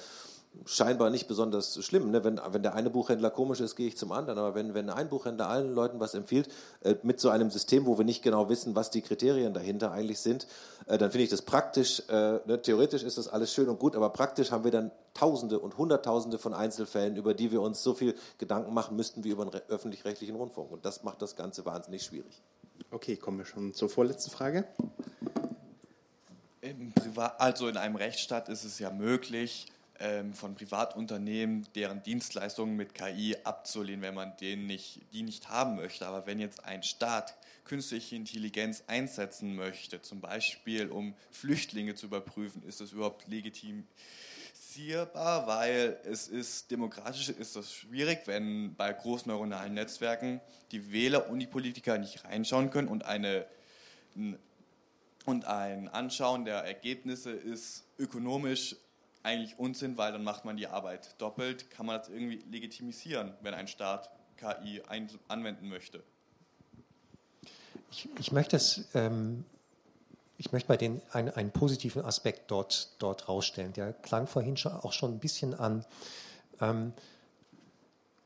scheinbar 0.65 1.09
nicht 1.09 1.27
besonders 1.27 1.83
schlimm. 1.83 2.11
Ne? 2.11 2.23
Wenn, 2.23 2.39
wenn 2.51 2.63
der 2.63 2.75
eine 2.75 2.89
Buchhändler 2.89 3.29
komisch 3.29 3.59
ist, 3.59 3.75
gehe 3.75 3.87
ich 3.87 3.97
zum 3.97 4.11
anderen. 4.11 4.39
Aber 4.39 4.55
wenn, 4.55 4.73
wenn 4.73 4.89
ein 4.89 5.09
Buchhändler 5.09 5.49
allen 5.49 5.73
Leuten 5.73 5.99
was 5.99 6.13
empfiehlt, 6.13 6.49
äh, 6.81 6.95
mit 7.03 7.19
so 7.19 7.29
einem 7.29 7.49
System, 7.49 7.85
wo 7.85 7.97
wir 7.97 8.05
nicht 8.05 8.23
genau 8.23 8.49
wissen, 8.49 8.75
was 8.75 8.89
die 8.89 9.01
Kriterien 9.01 9.53
dahinter 9.53 9.91
eigentlich 9.91 10.19
sind, 10.19 10.47
äh, 10.85 10.97
dann 10.97 11.11
finde 11.11 11.25
ich 11.25 11.29
das 11.29 11.41
praktisch. 11.41 12.03
Äh, 12.09 12.39
ne? 12.45 12.61
Theoretisch 12.61 13.03
ist 13.03 13.17
das 13.17 13.27
alles 13.27 13.53
schön 13.53 13.67
und 13.67 13.79
gut, 13.79 13.95
aber 13.95 14.09
praktisch 14.09 14.51
haben 14.51 14.63
wir 14.63 14.71
dann 14.71 14.91
Tausende 15.13 15.59
und 15.59 15.77
Hunderttausende 15.77 16.37
von 16.37 16.53
Einzelfällen, 16.53 17.15
über 17.17 17.33
die 17.33 17.51
wir 17.51 17.61
uns 17.61 17.83
so 17.83 17.93
viel 17.93 18.15
Gedanken 18.37 18.73
machen 18.73 18.95
müssten 18.95 19.23
wie 19.23 19.29
über 19.29 19.45
den 19.45 19.61
öffentlich-rechtlichen 19.67 20.35
Rundfunk. 20.35 20.71
Und 20.71 20.85
das 20.85 21.03
macht 21.03 21.21
das 21.21 21.35
Ganze 21.35 21.65
wahnsinnig 21.65 22.03
schwierig. 22.03 22.41
Okay, 22.91 23.15
kommen 23.17 23.37
wir 23.39 23.45
schon 23.45 23.73
zur 23.73 23.89
vorletzten 23.89 24.31
Frage. 24.31 24.65
also 27.37 27.67
in 27.67 27.77
einem 27.77 27.95
Rechtsstaat 27.95 28.49
ist 28.49 28.63
es 28.63 28.79
ja 28.79 28.89
möglich, 28.89 29.67
von 30.33 30.55
Privatunternehmen 30.55 31.67
deren 31.75 32.01
Dienstleistungen 32.03 32.75
mit 32.75 32.93
KI 32.93 33.37
abzulehnen, 33.43 34.01
wenn 34.01 34.15
man 34.15 34.35
den 34.37 34.65
nicht, 34.65 35.01
die 35.13 35.23
nicht 35.23 35.49
haben 35.49 35.75
möchte. 35.75 36.07
Aber 36.07 36.25
wenn 36.25 36.39
jetzt 36.39 36.65
ein 36.65 36.83
Staat 36.83 37.35
künstliche 37.63 38.15
Intelligenz 38.15 38.83
einsetzen 38.87 39.55
möchte, 39.55 40.01
zum 40.01 40.19
Beispiel 40.19 40.89
um 40.89 41.13
Flüchtlinge 41.31 41.95
zu 41.95 42.07
überprüfen, 42.07 42.63
ist 42.63 42.81
das 42.81 42.91
überhaupt 42.91 43.27
legitimierbar, 43.27 43.87
weil 45.47 45.97
es 46.03 46.27
ist 46.27 46.71
demokratisch 46.71 47.29
ist 47.29 47.55
das 47.55 47.73
schwierig, 47.73 48.23
wenn 48.25 48.75
bei 48.75 48.91
großen 48.91 49.31
neuronalen 49.31 49.73
Netzwerken 49.75 50.41
die 50.71 50.91
Wähler 50.91 51.29
und 51.29 51.39
die 51.39 51.47
Politiker 51.47 51.97
nicht 51.97 52.25
reinschauen 52.25 52.71
können 52.71 52.89
und 52.89 53.05
eine 53.05 53.45
und 55.25 55.45
ein 55.45 55.87
Anschauen 55.87 56.43
der 56.45 56.57
Ergebnisse 56.57 57.31
ist 57.31 57.85
ökonomisch 57.97 58.75
eigentlich 59.23 59.57
Unsinn, 59.57 59.97
weil 59.97 60.11
dann 60.11 60.23
macht 60.23 60.45
man 60.45 60.57
die 60.57 60.67
Arbeit 60.67 61.19
doppelt. 61.19 61.71
Kann 61.71 61.85
man 61.85 61.97
das 61.97 62.09
irgendwie 62.09 62.43
legitimisieren, 62.51 63.33
wenn 63.41 63.53
ein 63.53 63.67
Staat 63.67 64.09
KI 64.37 64.81
anwenden 65.27 65.69
möchte? 65.69 66.03
Ich, 67.91 68.09
ich 68.19 68.31
möchte 68.31 68.57
es, 68.57 68.89
ähm, 68.93 69.45
ich 70.37 70.51
möchte 70.51 70.69
mal 70.69 70.77
den, 70.77 71.01
ein, 71.11 71.29
einen 71.29 71.51
positiven 71.51 72.03
Aspekt 72.03 72.51
dort, 72.51 72.89
dort 72.99 73.29
rausstellen. 73.29 73.71
Der 73.73 73.93
klang 73.93 74.27
vorhin 74.27 74.57
schon, 74.57 74.73
auch 74.73 74.93
schon 74.93 75.13
ein 75.13 75.19
bisschen 75.19 75.53
an. 75.53 75.85
Ähm, 76.59 76.93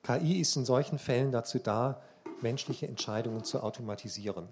KI 0.03 0.40
ist 0.40 0.56
in 0.56 0.65
solchen 0.65 0.99
Fällen 0.99 1.32
dazu 1.32 1.60
da, 1.60 2.02
menschliche 2.41 2.88
Entscheidungen 2.88 3.44
zu 3.44 3.61
automatisieren. 3.61 4.48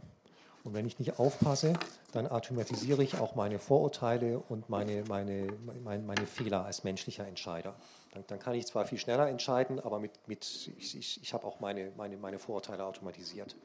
Und 0.63 0.73
wenn 0.73 0.85
ich 0.85 0.99
nicht 0.99 1.19
aufpasse, 1.19 1.73
dann 2.15 2.27
automatisiere 2.27 3.03
ich 3.03 3.19
auch 3.19 3.35
meine 3.35 3.59
Vorurteile 3.59 4.39
und 4.39 4.69
meine, 4.69 5.03
meine, 5.09 5.47
meine, 5.83 6.01
meine 6.01 6.25
Fehler 6.25 6.63
als 6.63 6.85
menschlicher 6.85 7.27
Entscheider. 7.27 7.75
Dann, 8.13 8.23
dann, 8.27 8.39
kann 8.39 8.55
ich 8.55 8.65
zwar 8.65 8.85
viel 8.85 8.97
schneller 8.97 9.27
entscheiden, 9.27 9.81
aber 9.81 9.99
mit, 9.99 10.11
mit, 10.25 10.45
ich, 10.77 10.97
ich, 10.97 11.21
ich 11.21 11.33
habe 11.33 11.45
auch 11.45 11.59
meine, 11.59 11.91
meine, 11.97 12.15
meine 12.15 12.39
Vorurteile 12.39 12.85
automatisiert. 12.85 13.57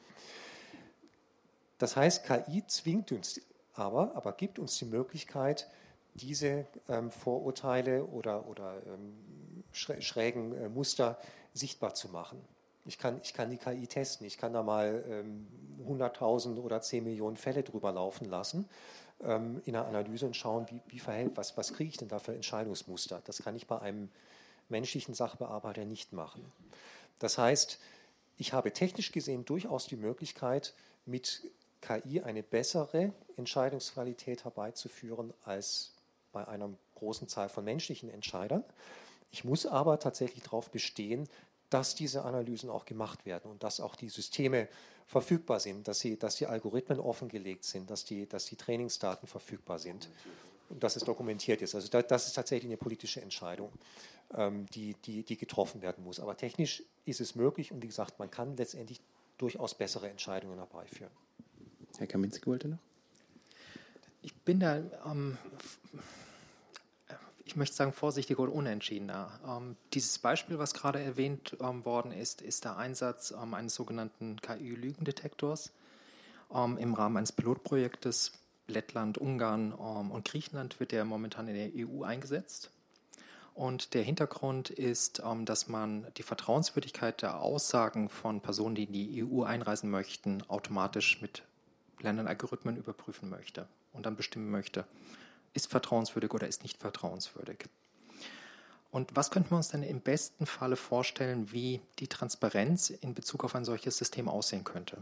Das 1.78 1.94
heißt, 1.94 2.24
KI 2.24 2.66
zwingt 2.66 3.12
uns 3.12 3.40
aber, 3.74 4.16
aber 4.16 4.32
gibt 4.32 4.58
uns 4.58 4.76
die 4.78 4.84
Möglichkeit, 4.84 5.70
diese 6.14 6.66
ähm, 6.88 7.12
Vorurteile 7.12 8.04
oder, 8.04 8.48
oder 8.48 8.82
ähm, 8.86 9.62
schrägen 9.72 10.52
äh, 10.54 10.68
Muster 10.68 11.18
sichtbar 11.54 11.94
zu 11.94 12.08
machen. 12.08 12.40
Ich 12.84 12.98
kann, 12.98 13.20
ich 13.22 13.34
kann 13.34 13.50
die 13.50 13.58
KI 13.58 13.86
testen. 13.86 14.26
Ich 14.26 14.38
kann 14.38 14.52
da 14.52 14.62
mal 14.62 15.04
ähm, 15.08 15.46
100.000 15.86 16.58
oder 16.58 16.80
10 16.80 17.04
Millionen 17.04 17.36
Fälle 17.36 17.62
drüber 17.62 17.92
laufen 17.92 18.24
lassen 18.26 18.68
ähm, 19.22 19.60
in 19.64 19.74
der 19.74 19.86
Analyse 19.86 20.26
und 20.26 20.36
schauen, 20.36 20.66
wie, 20.70 20.80
wie 20.88 20.98
verhält, 20.98 21.32
was, 21.36 21.56
was 21.56 21.72
kriege 21.72 21.90
ich 21.90 21.96
denn 21.96 22.08
da 22.08 22.18
für 22.18 22.34
Entscheidungsmuster. 22.34 23.20
Das 23.24 23.42
kann 23.42 23.54
ich 23.54 23.66
bei 23.66 23.80
einem 23.80 24.10
menschlichen 24.68 25.14
Sachbearbeiter 25.14 25.84
nicht 25.84 26.12
machen. 26.12 26.50
Das 27.18 27.38
heißt, 27.38 27.78
ich 28.38 28.52
habe 28.52 28.72
technisch 28.72 29.12
gesehen 29.12 29.44
durchaus 29.44 29.86
die 29.86 29.96
Möglichkeit, 29.96 30.74
mit 31.04 31.42
KI 31.82 32.22
eine 32.22 32.42
bessere 32.42 33.12
Entscheidungsqualität 33.36 34.44
herbeizuführen 34.44 35.34
als 35.44 35.92
bei 36.32 36.46
einer 36.46 36.70
großen 36.94 37.28
Zahl 37.28 37.48
von 37.48 37.64
menschlichen 37.64 38.10
Entscheidern. 38.10 38.64
Ich 39.30 39.44
muss 39.44 39.66
aber 39.66 39.98
tatsächlich 39.98 40.42
darauf 40.42 40.70
bestehen, 40.70 41.28
dass 41.70 41.94
diese 41.94 42.24
Analysen 42.24 42.68
auch 42.68 42.84
gemacht 42.84 43.24
werden 43.24 43.50
und 43.50 43.62
dass 43.62 43.80
auch 43.80 43.94
die 43.94 44.08
Systeme 44.08 44.68
verfügbar 45.06 45.60
sind, 45.60 45.88
dass, 45.88 46.00
sie, 46.00 46.18
dass 46.18 46.36
die 46.36 46.46
Algorithmen 46.46 47.00
offengelegt 47.00 47.64
sind, 47.64 47.90
dass 47.90 48.04
die, 48.04 48.28
dass 48.28 48.46
die 48.46 48.56
Trainingsdaten 48.56 49.26
verfügbar 49.26 49.78
sind 49.78 50.08
und 50.68 50.82
dass 50.82 50.96
es 50.96 51.04
dokumentiert 51.04 51.62
ist. 51.62 51.74
Also 51.74 51.88
da, 51.88 52.02
das 52.02 52.26
ist 52.26 52.34
tatsächlich 52.34 52.68
eine 52.68 52.76
politische 52.76 53.20
Entscheidung, 53.20 53.72
ähm, 54.34 54.66
die, 54.74 54.94
die, 55.04 55.22
die 55.22 55.36
getroffen 55.36 55.82
werden 55.82 56.04
muss. 56.04 56.20
Aber 56.20 56.36
technisch 56.36 56.82
ist 57.06 57.20
es 57.20 57.34
möglich 57.34 57.72
und 57.72 57.82
wie 57.82 57.88
gesagt, 57.88 58.18
man 58.18 58.30
kann 58.30 58.56
letztendlich 58.56 59.00
durchaus 59.38 59.74
bessere 59.74 60.08
Entscheidungen 60.08 60.58
herbeiführen. 60.58 61.12
Herr 61.98 62.06
Kaminski 62.06 62.46
wollte 62.46 62.68
noch? 62.68 62.78
Ich 64.22 64.34
bin 64.34 64.60
da 64.60 64.82
ähm, 65.06 65.38
ich 67.50 67.56
möchte 67.56 67.74
sagen, 67.74 67.92
vorsichtig 67.92 68.38
oder 68.38 68.52
unentschiedener. 68.52 69.28
Ähm, 69.44 69.76
dieses 69.92 70.20
Beispiel, 70.20 70.58
was 70.58 70.72
gerade 70.72 71.00
erwähnt 71.00 71.56
ähm, 71.60 71.84
worden 71.84 72.12
ist, 72.12 72.42
ist 72.42 72.64
der 72.64 72.76
Einsatz 72.76 73.32
ähm, 73.32 73.54
eines 73.54 73.74
sogenannten 73.74 74.40
KI-Lügendetektors 74.40 75.72
ähm, 76.54 76.78
im 76.78 76.94
Rahmen 76.94 77.16
eines 77.16 77.32
Pilotprojektes. 77.32 78.32
Lettland, 78.68 79.18
Ungarn 79.18 79.72
ähm, 79.72 80.12
und 80.12 80.24
Griechenland 80.28 80.78
wird 80.78 80.92
der 80.92 81.04
momentan 81.04 81.48
in 81.48 81.54
der 81.54 81.88
EU 81.88 82.04
eingesetzt. 82.04 82.70
Und 83.54 83.94
der 83.94 84.04
Hintergrund 84.04 84.70
ist, 84.70 85.20
ähm, 85.26 85.44
dass 85.44 85.66
man 85.66 86.06
die 86.18 86.22
Vertrauenswürdigkeit 86.22 87.20
der 87.20 87.40
Aussagen 87.40 88.08
von 88.08 88.40
Personen, 88.42 88.76
die 88.76 88.84
in 88.84 88.92
die 88.92 89.24
EU 89.24 89.42
einreisen 89.42 89.90
möchten, 89.90 90.44
automatisch 90.46 91.20
mit 91.20 91.42
Lernalgorithmen 91.98 92.76
überprüfen 92.76 93.28
möchte 93.28 93.66
und 93.92 94.06
dann 94.06 94.14
bestimmen 94.14 94.52
möchte, 94.52 94.86
ist 95.54 95.70
vertrauenswürdig 95.70 96.32
oder 96.32 96.46
ist 96.46 96.62
nicht 96.62 96.78
vertrauenswürdig. 96.78 97.68
Und 98.90 99.14
was 99.14 99.30
könnten 99.30 99.50
wir 99.50 99.56
uns 99.56 99.68
denn 99.68 99.82
im 99.82 100.00
besten 100.00 100.46
Falle 100.46 100.76
vorstellen, 100.76 101.52
wie 101.52 101.80
die 101.98 102.08
Transparenz 102.08 102.90
in 102.90 103.14
Bezug 103.14 103.44
auf 103.44 103.54
ein 103.54 103.64
solches 103.64 103.96
System 103.98 104.28
aussehen 104.28 104.64
könnte? 104.64 104.98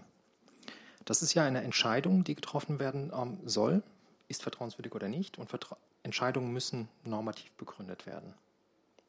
Das 1.07 1.23
ist 1.23 1.33
ja 1.33 1.45
eine 1.45 1.63
Entscheidung, 1.63 2.23
die 2.23 2.35
getroffen 2.35 2.81
werden 2.81 3.13
ähm, 3.15 3.39
soll, 3.47 3.83
ist 4.29 4.43
vertrauenswürdig 4.43 4.95
oder 4.95 5.09
nicht. 5.09 5.39
Und 5.39 5.49
Vertra 5.49 5.79
Entscheidungen 6.03 6.53
müssen 6.53 6.89
normativ 7.05 7.51
begründet 7.53 8.07
werden. 8.07 8.35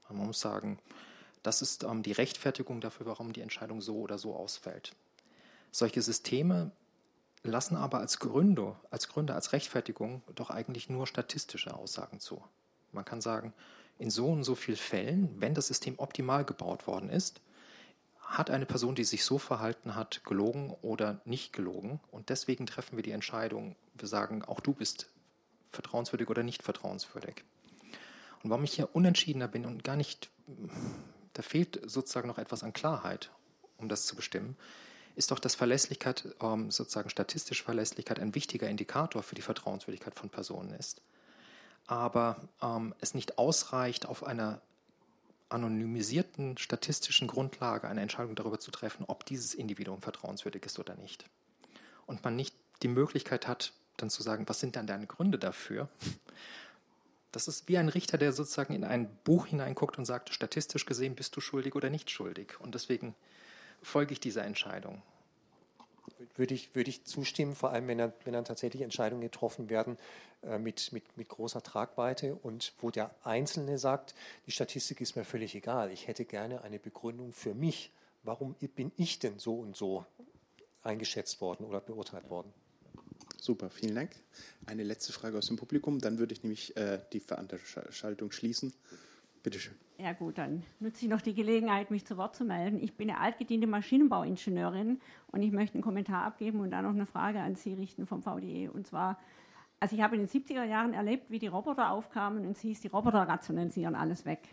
Man 0.09 0.27
muss 0.27 0.39
sagen, 0.39 0.79
das 1.43 1.61
ist 1.61 1.83
ähm, 1.83 2.03
die 2.03 2.13
Rechtfertigung 2.13 2.81
dafür, 2.81 3.05
warum 3.05 3.33
die 3.33 3.41
Entscheidung 3.41 3.81
so 3.81 3.97
oder 3.97 4.17
so 4.17 4.35
ausfällt. 4.35 4.93
Solche 5.71 6.01
Systeme 6.01 6.71
lassen 7.43 7.75
aber 7.75 7.99
als 7.99 8.19
Gründe, 8.19 8.75
als 8.89 9.07
Gründe, 9.07 9.33
als 9.33 9.53
Rechtfertigung 9.53 10.21
doch 10.35 10.49
eigentlich 10.49 10.89
nur 10.89 11.07
statistische 11.07 11.73
Aussagen 11.73 12.19
zu. 12.19 12.43
Man 12.91 13.05
kann 13.05 13.21
sagen, 13.21 13.53
in 13.97 14.09
so 14.09 14.27
und 14.27 14.43
so 14.43 14.55
vielen 14.55 14.77
Fällen, 14.77 15.35
wenn 15.39 15.53
das 15.53 15.67
System 15.67 15.99
optimal 15.99 16.45
gebaut 16.45 16.87
worden 16.87 17.09
ist, 17.09 17.41
hat 18.21 18.49
eine 18.49 18.65
Person, 18.65 18.95
die 18.95 19.03
sich 19.03 19.25
so 19.25 19.37
verhalten 19.37 19.95
hat, 19.95 20.23
gelogen 20.23 20.75
oder 20.81 21.19
nicht 21.25 21.51
gelogen. 21.51 21.99
Und 22.11 22.29
deswegen 22.29 22.65
treffen 22.65 22.95
wir 22.95 23.03
die 23.03 23.11
Entscheidung, 23.11 23.75
wir 23.95 24.07
sagen, 24.07 24.43
auch 24.45 24.59
du 24.59 24.73
bist 24.73 25.09
vertrauenswürdig 25.71 26.29
oder 26.29 26.43
nicht 26.43 26.63
vertrauenswürdig. 26.63 27.43
Und 28.43 28.51
warum 28.51 28.63
ich 28.63 28.73
hier 28.73 28.95
unentschiedener 28.95 29.47
bin 29.47 29.65
und 29.65 29.83
gar 29.83 29.95
nicht, 29.95 30.29
da 31.33 31.41
fehlt 31.41 31.81
sozusagen 31.85 32.27
noch 32.27 32.37
etwas 32.37 32.63
an 32.63 32.71
Klarheit, 32.71 33.31
um 33.77 33.89
das 33.89 34.05
zu 34.05 34.15
bestimmen, 34.15 34.55
ist 35.15 35.31
doch, 35.31 35.39
dass 35.39 35.55
Verlässlichkeit, 35.55 36.35
ähm, 36.41 36.71
sozusagen 36.71 37.09
statistische 37.09 37.63
Verlässlichkeit, 37.63 38.19
ein 38.19 38.35
wichtiger 38.35 38.69
Indikator 38.69 39.23
für 39.23 39.35
die 39.35 39.41
Vertrauenswürdigkeit 39.41 40.15
von 40.15 40.29
Personen 40.29 40.73
ist. 40.73 41.01
Aber 41.87 42.37
ähm, 42.61 42.93
es 43.01 43.13
nicht 43.13 43.37
ausreicht, 43.37 44.05
auf 44.05 44.23
einer 44.23 44.61
anonymisierten 45.49 46.57
statistischen 46.57 47.27
Grundlage 47.27 47.87
eine 47.87 48.01
Entscheidung 48.01 48.35
darüber 48.35 48.59
zu 48.59 48.71
treffen, 48.71 49.05
ob 49.07 49.25
dieses 49.25 49.55
Individuum 49.55 50.01
vertrauenswürdig 50.01 50.65
ist 50.65 50.79
oder 50.79 50.95
nicht. 50.95 51.25
Und 52.05 52.23
man 52.23 52.35
nicht 52.35 52.55
die 52.83 52.87
Möglichkeit 52.87 53.47
hat, 53.47 53.73
dann 53.97 54.09
zu 54.09 54.23
sagen, 54.23 54.47
was 54.47 54.59
sind 54.59 54.75
dann 54.75 54.87
deine 54.87 55.07
Gründe 55.07 55.39
dafür? 55.39 55.89
Das 57.31 57.47
ist 57.47 57.67
wie 57.67 57.77
ein 57.77 57.89
Richter, 57.89 58.17
der 58.17 58.33
sozusagen 58.33 58.73
in 58.73 58.83
ein 58.83 59.09
Buch 59.23 59.47
hineinguckt 59.47 59.97
und 59.97 60.05
sagt, 60.05 60.33
statistisch 60.33 60.85
gesehen 60.85 61.15
bist 61.15 61.35
du 61.35 61.41
schuldig 61.41 61.75
oder 61.75 61.89
nicht 61.89 62.09
schuldig. 62.09 62.59
Und 62.59 62.73
deswegen 62.73 63.15
folge 63.81 64.13
ich 64.13 64.19
dieser 64.19 64.43
Entscheidung. 64.45 65.01
würde 66.35 66.53
ich, 66.53 66.75
würde 66.75 66.89
ich 66.89 67.05
zustimmen, 67.05 67.55
vor 67.55 67.71
allem 67.71 67.87
wenn 67.87 67.97
dann, 67.97 68.13
wenn 68.23 68.33
dann 68.33 68.45
tatsächlich 68.45 68.81
Entscheidungen 68.81 69.21
getroffen 69.21 69.69
werden 69.69 69.97
äh, 70.43 70.57
mit, 70.57 70.91
mit, 70.91 71.17
mit 71.17 71.29
großer 71.29 71.61
Tragweite 71.61 72.35
und 72.35 72.73
wo 72.79 72.91
der 72.91 73.13
Einzelne 73.23 73.77
sagt, 73.77 74.15
die 74.45 74.51
Statistik 74.51 75.01
ist 75.01 75.15
mir 75.15 75.25
völlig 75.25 75.55
egal, 75.55 75.91
ich 75.91 76.07
hätte 76.07 76.25
gerne 76.25 76.61
eine 76.63 76.79
Begründung 76.79 77.33
für 77.33 77.53
mich, 77.53 77.91
warum 78.23 78.55
bin 78.75 78.91
ich 78.97 79.19
denn 79.19 79.39
so 79.39 79.55
und 79.55 79.75
so 79.75 80.05
eingeschätzt 80.83 81.41
worden 81.41 81.65
oder 81.65 81.79
beurteilt 81.81 82.29
worden. 82.29 82.53
Super, 83.37 83.69
vielen 83.69 83.95
Dank. 83.95 84.11
Eine 84.65 84.83
letzte 84.83 85.13
Frage 85.13 85.37
aus 85.37 85.47
dem 85.47 85.55
Publikum, 85.55 85.99
dann 85.99 86.19
würde 86.19 86.33
ich 86.33 86.43
nämlich 86.43 86.75
äh, 86.75 86.99
die 87.13 87.19
Veranstaltung 87.19 88.31
schließen. 88.31 88.73
Bitte 89.49 89.61
schön. 89.61 89.75
Ja 89.97 90.13
gut, 90.13 90.37
dann 90.37 90.61
nutze 90.79 91.05
ich 91.05 91.09
noch 91.09 91.21
die 91.21 91.33
Gelegenheit, 91.33 91.89
mich 91.89 92.05
zu 92.05 92.17
Wort 92.17 92.35
zu 92.35 92.45
melden. 92.45 92.77
Ich 92.79 92.95
bin 92.95 93.09
eine 93.09 93.19
altgediente 93.19 93.65
Maschinenbauingenieurin 93.65 95.01
und 95.31 95.41
ich 95.41 95.51
möchte 95.51 95.73
einen 95.73 95.83
Kommentar 95.83 96.23
abgeben 96.23 96.59
und 96.59 96.69
dann 96.69 96.83
noch 96.85 96.91
eine 96.91 97.07
Frage 97.07 97.39
an 97.39 97.55
Sie 97.55 97.73
richten 97.73 98.05
vom 98.05 98.21
VDE. 98.21 98.69
Und 98.69 98.85
zwar, 98.85 99.17
also 99.79 99.95
ich 99.95 100.03
habe 100.03 100.17
in 100.17 100.21
den 100.21 100.29
70er 100.29 100.65
Jahren 100.65 100.93
erlebt, 100.93 101.31
wie 101.31 101.39
die 101.39 101.47
Roboter 101.47 101.89
aufkamen 101.89 102.45
und 102.45 102.51
es 102.51 102.59
hieß, 102.59 102.81
die 102.81 102.89
Roboter 102.89 103.27
rationalisieren 103.27 103.95
alles 103.95 104.23
weg. 104.23 104.49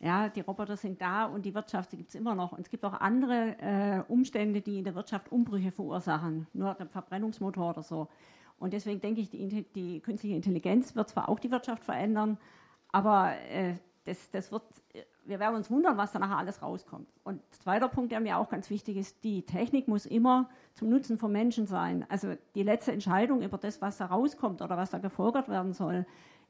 Ja, 0.00 0.28
die 0.28 0.40
Roboter 0.40 0.76
sind 0.76 1.00
da 1.00 1.26
und 1.26 1.44
die 1.44 1.54
Wirtschaft 1.54 1.90
gibt 1.90 2.08
es 2.08 2.16
immer 2.16 2.34
noch. 2.34 2.50
Und 2.50 2.62
es 2.62 2.70
gibt 2.70 2.84
auch 2.84 2.94
andere 2.94 3.56
äh, 3.60 4.02
Umstände, 4.12 4.62
die 4.62 4.78
in 4.78 4.84
der 4.84 4.96
Wirtschaft 4.96 5.30
Umbrüche 5.30 5.70
verursachen, 5.70 6.48
nur 6.54 6.74
der 6.74 6.88
Verbrennungsmotor 6.88 7.70
oder 7.70 7.84
so. 7.84 8.08
Und 8.58 8.72
deswegen 8.72 9.00
denke 9.00 9.20
ich, 9.20 9.30
die, 9.30 9.62
die 9.76 10.00
künstliche 10.00 10.34
Intelligenz 10.34 10.96
wird 10.96 11.08
zwar 11.08 11.28
auch 11.28 11.38
die 11.38 11.52
Wirtschaft 11.52 11.84
verändern, 11.84 12.36
aber 12.92 13.34
äh, 13.48 13.74
das, 14.04 14.30
das 14.30 14.50
wird, 14.50 14.62
wir 15.24 15.38
werden 15.38 15.56
uns 15.56 15.70
wundern, 15.70 15.96
was 15.96 16.12
da 16.12 16.18
nachher 16.18 16.38
alles 16.38 16.62
rauskommt. 16.62 17.08
Und 17.22 17.40
zweiter 17.62 17.88
Punkt, 17.88 18.12
der 18.12 18.20
mir 18.20 18.38
auch 18.38 18.48
ganz 18.48 18.70
wichtig 18.70 18.96
ist, 18.96 19.22
die 19.24 19.42
Technik 19.42 19.88
muss 19.88 20.06
immer 20.06 20.48
zum 20.74 20.88
Nutzen 20.88 21.18
von 21.18 21.30
Menschen 21.30 21.66
sein. 21.66 22.06
Also 22.08 22.34
die 22.54 22.62
letzte 22.62 22.92
Entscheidung 22.92 23.42
über 23.42 23.58
das, 23.58 23.80
was 23.82 23.98
da 23.98 24.06
rauskommt 24.06 24.62
oder 24.62 24.76
was 24.76 24.90
da 24.90 24.98
gefolgert 24.98 25.48
werden 25.48 25.72
soll, 25.74 26.06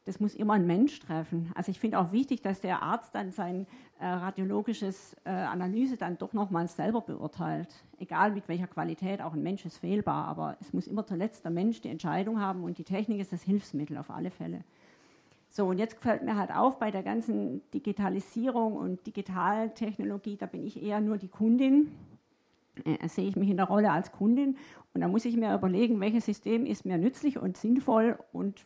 das 0.06 0.18
muss 0.18 0.34
immer 0.34 0.54
ein 0.54 0.66
Mensch 0.66 0.98
treffen. 1.00 1.52
Also 1.54 1.70
ich 1.70 1.78
finde 1.78 1.98
auch 1.98 2.10
wichtig, 2.12 2.40
dass 2.40 2.60
der 2.60 2.82
Arzt 2.82 3.14
dann 3.14 3.32
sein 3.32 3.66
äh, 3.98 4.06
radiologisches 4.06 5.14
äh, 5.24 5.30
Analyse 5.30 5.96
dann 5.96 6.16
doch 6.16 6.32
nochmals 6.32 6.74
selber 6.74 7.02
beurteilt. 7.02 7.68
Egal 7.98 8.32
mit 8.32 8.48
welcher 8.48 8.66
Qualität, 8.66 9.20
auch 9.20 9.34
ein 9.34 9.42
Mensch 9.42 9.66
ist 9.66 9.78
fehlbar, 9.78 10.26
aber 10.26 10.56
es 10.60 10.72
muss 10.72 10.86
immer 10.86 11.04
zuletzt 11.04 11.44
der 11.44 11.52
Mensch 11.52 11.82
die 11.82 11.90
Entscheidung 11.90 12.40
haben 12.40 12.64
und 12.64 12.78
die 12.78 12.84
Technik 12.84 13.20
ist 13.20 13.32
das 13.32 13.42
Hilfsmittel 13.42 13.98
auf 13.98 14.10
alle 14.10 14.30
Fälle. 14.30 14.64
So, 15.50 15.66
und 15.66 15.78
jetzt 15.78 16.00
fällt 16.00 16.22
mir 16.22 16.36
halt 16.36 16.54
auf, 16.54 16.78
bei 16.78 16.90
der 16.90 17.02
ganzen 17.02 17.60
Digitalisierung 17.72 18.76
und 18.76 19.04
Digitaltechnologie, 19.06 20.36
da 20.36 20.46
bin 20.46 20.64
ich 20.64 20.82
eher 20.82 21.00
nur 21.00 21.18
die 21.18 21.28
Kundin. 21.28 21.90
Äh, 22.84 23.08
sehe 23.08 23.28
ich 23.28 23.36
mich 23.36 23.50
in 23.50 23.56
der 23.56 23.66
Rolle 23.66 23.90
als 23.90 24.12
Kundin 24.12 24.56
und 24.94 25.00
da 25.00 25.08
muss 25.08 25.24
ich 25.24 25.36
mir 25.36 25.54
überlegen, 25.54 26.00
welches 26.00 26.24
System 26.24 26.66
ist 26.66 26.86
mir 26.86 26.98
nützlich 26.98 27.38
und 27.38 27.56
sinnvoll 27.56 28.18
und 28.32 28.64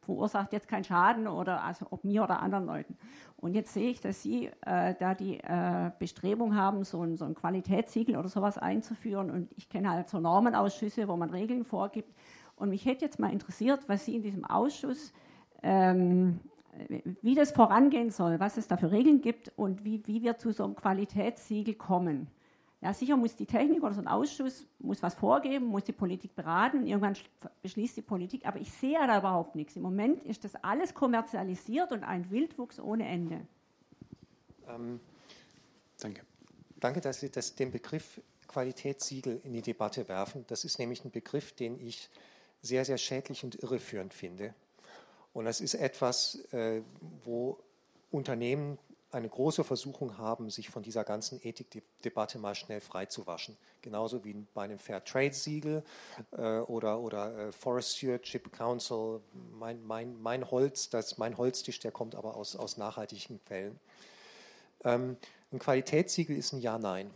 verursacht 0.00 0.52
jetzt 0.52 0.66
keinen 0.66 0.84
Schaden 0.84 1.28
oder 1.28 1.62
also 1.62 1.86
ob 1.90 2.04
mir 2.04 2.24
oder 2.24 2.40
anderen 2.40 2.66
Leuten. 2.66 2.96
Und 3.36 3.54
jetzt 3.54 3.72
sehe 3.72 3.90
ich, 3.90 4.00
dass 4.00 4.22
Sie 4.22 4.50
äh, 4.62 4.94
da 4.98 5.14
die 5.14 5.38
äh, 5.38 5.90
Bestrebung 5.98 6.56
haben, 6.56 6.84
so 6.84 7.02
ein, 7.02 7.16
so 7.16 7.24
ein 7.24 7.34
Qualitätssiegel 7.34 8.16
oder 8.16 8.28
sowas 8.28 8.58
einzuführen. 8.58 9.30
Und 9.30 9.50
ich 9.56 9.68
kenne 9.68 9.90
halt 9.90 10.08
so 10.08 10.18
Normenausschüsse, 10.18 11.06
wo 11.08 11.16
man 11.16 11.30
Regeln 11.30 11.64
vorgibt. 11.64 12.12
Und 12.56 12.70
mich 12.70 12.84
hätte 12.84 13.04
jetzt 13.04 13.18
mal 13.18 13.32
interessiert, 13.32 13.88
was 13.88 14.04
Sie 14.04 14.16
in 14.16 14.22
diesem 14.22 14.44
Ausschuss, 14.44 15.12
ähm, 15.62 16.40
wie 17.20 17.34
das 17.34 17.52
vorangehen 17.52 18.10
soll, 18.10 18.40
was 18.40 18.56
es 18.56 18.66
da 18.66 18.76
für 18.76 18.90
Regeln 18.90 19.20
gibt 19.20 19.52
und 19.56 19.84
wie, 19.84 20.06
wie 20.06 20.22
wir 20.22 20.38
zu 20.38 20.52
so 20.52 20.64
einem 20.64 20.74
Qualitätssiegel 20.74 21.74
kommen. 21.74 22.28
Ja, 22.80 22.92
sicher 22.92 23.16
muss 23.16 23.36
die 23.36 23.46
Technik 23.46 23.84
oder 23.84 23.94
so 23.94 24.00
ein 24.00 24.08
Ausschuss 24.08 24.66
muss 24.80 25.02
was 25.02 25.14
vorgeben, 25.14 25.66
muss 25.66 25.84
die 25.84 25.92
Politik 25.92 26.34
beraten 26.34 26.86
irgendwann 26.86 27.14
beschließt 27.62 27.96
die 27.96 28.02
Politik, 28.02 28.44
aber 28.44 28.58
ich 28.58 28.72
sehe 28.72 28.98
da 29.06 29.18
überhaupt 29.18 29.54
nichts. 29.54 29.76
Im 29.76 29.82
Moment 29.82 30.20
ist 30.24 30.42
das 30.42 30.56
alles 30.56 30.92
kommerzialisiert 30.92 31.92
und 31.92 32.02
ein 32.02 32.28
Wildwuchs 32.30 32.80
ohne 32.80 33.06
Ende. 33.06 33.46
Ähm, 34.68 34.98
danke. 36.00 36.22
Danke, 36.80 37.00
dass 37.00 37.20
Sie 37.20 37.30
das, 37.30 37.54
den 37.54 37.70
Begriff 37.70 38.20
Qualitätssiegel 38.48 39.40
in 39.44 39.52
die 39.52 39.62
Debatte 39.62 40.08
werfen. 40.08 40.44
Das 40.48 40.64
ist 40.64 40.80
nämlich 40.80 41.04
ein 41.04 41.12
Begriff, 41.12 41.52
den 41.52 41.78
ich 41.78 42.10
sehr, 42.62 42.84
sehr 42.84 42.98
schädlich 42.98 43.44
und 43.44 43.62
irreführend 43.62 44.12
finde. 44.12 44.54
Und 45.32 45.46
das 45.46 45.60
ist 45.60 45.74
etwas, 45.74 46.36
äh, 46.52 46.82
wo 47.24 47.58
Unternehmen 48.10 48.78
eine 49.12 49.28
große 49.28 49.62
Versuchung 49.62 50.16
haben, 50.16 50.48
sich 50.48 50.70
von 50.70 50.82
dieser 50.82 51.04
ganzen 51.04 51.38
Ethikdebatte 51.42 52.38
mal 52.38 52.54
schnell 52.54 52.80
freizuwaschen. 52.80 53.56
Genauso 53.82 54.24
wie 54.24 54.34
bei 54.54 54.62
einem 54.62 54.78
Fair 54.78 55.04
Trade 55.04 55.34
Siegel 55.34 55.84
äh, 56.32 56.60
oder, 56.60 56.98
oder 57.00 57.36
äh, 57.36 57.52
Forest 57.52 57.98
Stewardship 57.98 58.52
Council. 58.52 59.20
Mein, 59.58 59.82
mein, 59.84 60.20
mein 60.22 60.50
Holz, 60.50 60.88
das, 60.88 61.18
mein 61.18 61.36
Holztisch, 61.36 61.78
der 61.80 61.92
kommt 61.92 62.14
aber 62.14 62.36
aus, 62.36 62.56
aus 62.56 62.78
nachhaltigen 62.78 63.38
Quellen. 63.44 63.78
Ähm, 64.84 65.16
ein 65.52 65.58
Qualitätssiegel 65.58 66.36
ist 66.36 66.52
ein 66.52 66.60
Ja-Nein. 66.60 67.10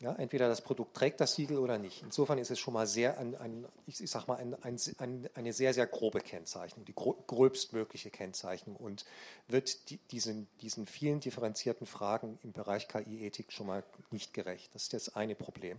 Ja, 0.00 0.14
entweder 0.14 0.46
das 0.46 0.60
Produkt 0.60 0.94
trägt 0.94 1.20
das 1.20 1.34
Siegel 1.34 1.58
oder 1.58 1.76
nicht. 1.76 2.04
Insofern 2.04 2.38
ist 2.38 2.52
es 2.52 2.60
schon 2.60 2.72
mal 2.72 2.86
sehr 2.86 3.18
ein, 3.18 3.34
ein 3.34 3.66
ich, 3.84 4.00
ich 4.00 4.08
sag 4.08 4.28
mal, 4.28 4.36
ein, 4.36 4.56
ein, 4.62 5.28
eine 5.34 5.52
sehr, 5.52 5.74
sehr 5.74 5.88
grobe 5.88 6.20
Kennzeichnung, 6.20 6.84
die 6.84 6.94
gröbstmögliche 6.94 8.10
Kennzeichnung 8.10 8.76
und 8.76 9.04
wird 9.48 9.90
die, 9.90 9.96
diesen, 10.12 10.46
diesen 10.60 10.86
vielen 10.86 11.18
differenzierten 11.18 11.84
Fragen 11.84 12.38
im 12.44 12.52
Bereich 12.52 12.86
KI-Ethik 12.86 13.50
schon 13.50 13.66
mal 13.66 13.82
nicht 14.12 14.34
gerecht. 14.34 14.72
Das 14.72 14.84
ist 14.84 14.92
das 14.92 15.16
eine 15.16 15.34
Problem. 15.34 15.78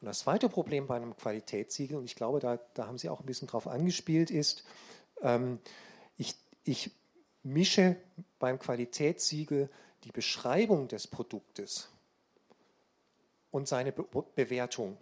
Und 0.00 0.06
das 0.06 0.20
zweite 0.20 0.48
Problem 0.48 0.86
bei 0.86 0.96
einem 0.96 1.14
Qualitätssiegel, 1.14 1.98
und 1.98 2.06
ich 2.06 2.16
glaube, 2.16 2.40
da, 2.40 2.58
da 2.72 2.86
haben 2.86 2.96
Sie 2.96 3.10
auch 3.10 3.20
ein 3.20 3.26
bisschen 3.26 3.48
drauf 3.48 3.66
angespielt, 3.66 4.30
ist, 4.30 4.64
ähm, 5.20 5.58
ich, 6.16 6.34
ich 6.64 6.90
mische 7.42 7.96
beim 8.38 8.58
Qualitätssiegel 8.58 9.68
die 10.04 10.12
Beschreibung 10.12 10.88
des 10.88 11.06
Produktes 11.06 11.91
und 13.52 13.68
seine 13.68 13.92
Be 13.92 14.04
Bewertung. 14.34 14.96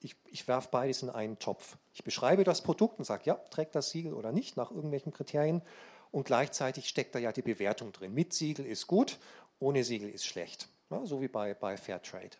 Ich, 0.00 0.16
ich 0.26 0.48
werfe 0.48 0.68
beides 0.72 1.02
in 1.02 1.10
einen 1.10 1.38
Topf. 1.38 1.76
Ich 1.94 2.02
beschreibe 2.02 2.42
das 2.42 2.62
Produkt 2.62 2.98
und 2.98 3.04
sage, 3.04 3.22
ja, 3.26 3.34
trägt 3.34 3.74
das 3.74 3.90
Siegel 3.90 4.12
oder 4.12 4.32
nicht 4.32 4.56
nach 4.56 4.70
irgendwelchen 4.70 5.12
Kriterien. 5.12 5.62
Und 6.10 6.24
gleichzeitig 6.24 6.88
steckt 6.88 7.14
da 7.14 7.18
ja 7.18 7.32
die 7.32 7.42
Bewertung 7.42 7.92
drin. 7.92 8.12
Mit 8.12 8.32
Siegel 8.32 8.66
ist 8.66 8.86
gut, 8.86 9.18
ohne 9.60 9.84
Siegel 9.84 10.10
ist 10.10 10.26
schlecht. 10.26 10.68
Ja, 10.90 11.06
so 11.06 11.22
wie 11.22 11.28
bei, 11.28 11.54
bei 11.54 11.76
Fairtrade. 11.76 12.36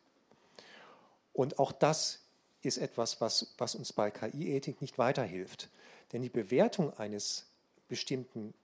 Und 1.32 1.58
auch 1.58 1.72
das 1.72 2.20
ist 2.62 2.78
etwas, 2.78 3.20
was, 3.20 3.54
was 3.58 3.74
uns 3.74 3.92
bei 3.92 4.10
KI-Ethik 4.10 4.80
nicht 4.80 4.98
weiterhilft. 4.98 5.70
Denn 6.12 6.22
die 6.22 6.28
Bewertung 6.28 6.92
eines 6.98 7.46
bestimmten 7.88 8.54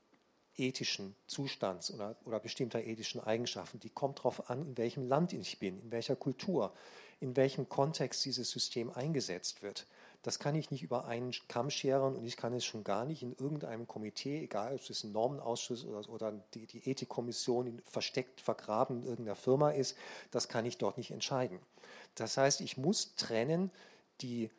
ethischen 0.57 1.15
Zustands 1.27 1.93
oder, 1.93 2.17
oder 2.25 2.41
bestimmter 2.41 2.83
ethischen 2.83 3.21
Eigenschaften, 3.21 3.81
die 3.81 3.91
kommt 3.91 4.19
darauf 4.19 4.51
an, 4.51 4.63
in 4.63 4.79
welchem 4.79 5.09
Land 5.09 5.33
ich 5.33 5.59
bin, 5.59 5.81
in 5.81 5.91
welcher 5.91 6.17
Kultur, 6.17 6.73
in 7.21 7.37
welchem 7.37 7.69
Kontext 7.69 8.25
dieses 8.25 8.51
System 8.51 8.91
eingesetzt 8.91 9.63
wird. 9.63 9.87
Das 10.23 10.39
kann 10.39 10.55
ich 10.55 10.71
nicht 10.71 10.83
über 10.83 11.07
einen 11.07 11.33
Kamm 11.49 11.71
scheren 11.71 12.15
und 12.15 12.25
ich 12.27 12.37
kann 12.37 12.53
es 12.53 12.65
schon 12.65 12.85
gar 12.85 13.07
nicht 13.07 13.23
in 13.23 13.35
irgendeinem 13.37 13.87
Komitee, 13.87 14.43
egal 14.43 14.75
ob 14.75 14.91
es 14.91 15.03
ein 15.03 15.13
Normenausschuss 15.13 15.85
oder, 15.85 16.09
oder 16.11 16.33
die, 16.53 16.67
die 16.67 16.91
Ethikkommission 16.91 17.81
versteckt, 17.87 18.41
vergraben 18.41 18.99
in 18.99 19.09
irgendeiner 19.09 19.37
Firma 19.37 19.71
ist, 19.71 19.97
das 20.31 20.49
kann 20.49 20.67
ich 20.67 20.77
dort 20.77 20.99
nicht 20.99 21.11
entscheiden. 21.11 21.59
Das 22.17 22.37
heißt, 22.37 22.61
ich 22.61 22.77
muss 22.77 23.15
trennen 23.15 23.71
die 24.21 24.51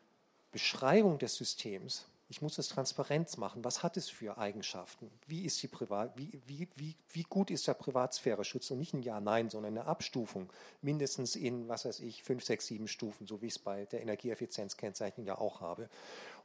Beschreibung 0.50 1.18
des 1.18 1.36
Systems 1.36 2.06
ich 2.32 2.40
muss 2.40 2.56
es 2.56 2.68
transparent 2.68 3.36
machen. 3.36 3.62
Was 3.62 3.82
hat 3.82 3.98
es 3.98 4.08
für 4.08 4.38
Eigenschaften? 4.38 5.10
Wie, 5.26 5.44
ist 5.44 5.62
die 5.62 5.68
Privat, 5.68 6.16
wie, 6.16 6.40
wie, 6.46 6.66
wie, 6.76 6.96
wie 7.10 7.24
gut 7.24 7.50
ist 7.50 7.68
der 7.68 7.74
Privatsphäre-Schutz? 7.74 8.70
Und 8.70 8.78
nicht 8.78 8.94
ein 8.94 9.02
Ja, 9.02 9.20
Nein, 9.20 9.50
sondern 9.50 9.76
eine 9.76 9.84
Abstufung. 9.84 10.50
Mindestens 10.80 11.36
in, 11.36 11.68
was 11.68 11.84
weiß 11.84 12.00
ich, 12.00 12.22
fünf, 12.22 12.42
sechs, 12.42 12.68
sieben 12.68 12.88
Stufen, 12.88 13.26
so 13.26 13.42
wie 13.42 13.48
ich 13.48 13.56
es 13.56 13.58
bei 13.58 13.84
der 13.84 14.00
Energieeffizienzkennzeichnung 14.00 15.26
ja 15.26 15.36
auch 15.36 15.60
habe. 15.60 15.90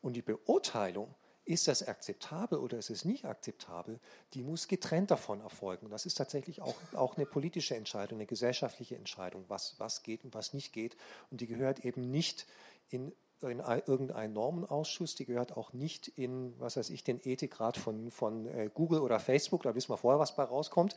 Und 0.01 0.18
die 0.18 0.22
Beurteilung, 0.22 1.15
ist 1.45 1.69
das 1.69 1.88
akzeptabel 1.88 2.59
oder 2.59 2.77
ist 2.77 2.89
es 2.89 3.05
nicht 3.05 3.23
akzeptabel, 3.23 4.01
die 4.34 4.43
muss 4.43 4.68
getrennt 4.68 5.11
davon 5.11 5.39
erfolgen. 5.39 5.89
Das 5.89 6.05
ist 6.05 6.15
tatsächlich 6.15 6.61
auch, 6.61 6.76
auch 6.93 7.15
eine 7.15 7.26
politische 7.26 7.77
Entscheidung, 7.77 8.18
eine 8.18 8.26
gesellschaftliche 8.26 8.97
Entscheidung, 8.97 9.45
was, 9.47 9.76
was 9.77 10.03
geht 10.03 10.26
und 10.26 10.34
was 10.34 10.53
nicht 10.53 10.73
geht. 10.73 10.97
Und 11.31 11.39
die 11.39 11.47
gehört 11.47 11.85
eben 11.85 12.01
nicht 12.01 12.45
in 12.89 13.14
in 13.41 13.59
irgendeinen 13.59 14.34
Normenausschuss, 14.34 15.15
die 15.15 15.26
gehört 15.26 15.55
auch 15.55 15.73
nicht 15.73 16.07
in, 16.07 16.53
was 16.59 16.77
weiß 16.77 16.89
ich, 16.89 17.03
den 17.03 17.19
Ethikrat 17.23 17.77
von, 17.77 18.09
von 18.09 18.47
äh, 18.47 18.69
Google 18.73 18.99
oder 18.99 19.19
Facebook, 19.19 19.64
da 19.64 19.76
wissen 19.76 19.89
wir 19.89 19.97
vorher, 19.97 20.19
was 20.19 20.35
bei 20.35 20.43
rauskommt, 20.43 20.95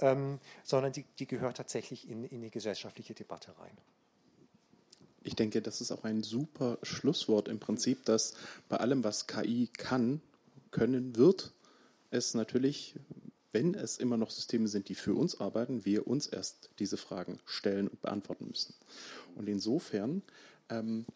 ähm, 0.00 0.38
sondern 0.64 0.92
die, 0.92 1.04
die 1.18 1.26
gehört 1.26 1.56
tatsächlich 1.56 2.08
in, 2.08 2.24
in 2.24 2.42
die 2.42 2.50
gesellschaftliche 2.50 3.14
Debatte 3.14 3.58
rein. 3.58 3.76
Ich 5.22 5.34
denke, 5.34 5.62
das 5.62 5.80
ist 5.80 5.90
auch 5.90 6.04
ein 6.04 6.22
super 6.22 6.78
Schlusswort 6.82 7.48
im 7.48 7.58
Prinzip, 7.58 8.04
dass 8.04 8.34
bei 8.68 8.76
allem, 8.76 9.02
was 9.02 9.26
KI 9.26 9.68
kann, 9.76 10.20
können 10.70 11.16
wird, 11.16 11.52
es 12.10 12.34
natürlich, 12.34 12.94
wenn 13.52 13.74
es 13.74 13.98
immer 13.98 14.16
noch 14.16 14.30
Systeme 14.30 14.68
sind, 14.68 14.88
die 14.88 14.94
für 14.94 15.14
uns 15.14 15.40
arbeiten, 15.40 15.84
wir 15.84 16.06
uns 16.06 16.26
erst 16.26 16.70
diese 16.78 16.96
Fragen 16.96 17.38
stellen 17.44 17.88
und 17.88 18.00
beantworten 18.00 18.46
müssen. 18.46 18.74
Und 19.34 19.48
insofern 19.48 20.22
ähm, 20.70 21.06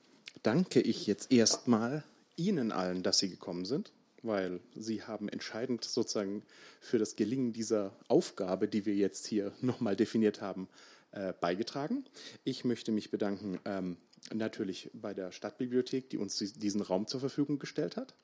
danke 0.42 0.80
ich 0.80 1.06
jetzt 1.06 1.32
erstmal 1.32 2.04
Ihnen 2.36 2.72
allen, 2.72 3.02
dass 3.02 3.18
Sie 3.18 3.28
gekommen 3.28 3.64
sind, 3.64 3.92
weil 4.22 4.60
Sie 4.74 5.02
haben 5.02 5.28
entscheidend 5.28 5.84
sozusagen 5.84 6.42
für 6.80 6.98
das 6.98 7.16
Gelingen 7.16 7.52
dieser 7.52 7.96
Aufgabe, 8.08 8.68
die 8.68 8.86
wir 8.86 8.94
jetzt 8.94 9.26
hier 9.26 9.52
nochmal 9.60 9.96
definiert 9.96 10.40
haben, 10.40 10.68
äh, 11.12 11.32
beigetragen. 11.40 12.04
Ich 12.44 12.64
möchte 12.64 12.92
mich 12.92 13.10
bedanken 13.10 13.60
ähm, 13.64 13.96
natürlich 14.32 14.90
bei 14.94 15.14
der 15.14 15.32
Stadtbibliothek, 15.32 16.08
die 16.10 16.18
uns 16.18 16.38
diesen 16.38 16.80
Raum 16.80 17.06
zur 17.06 17.20
Verfügung 17.20 17.58
gestellt 17.58 17.96
hat, 17.96 18.14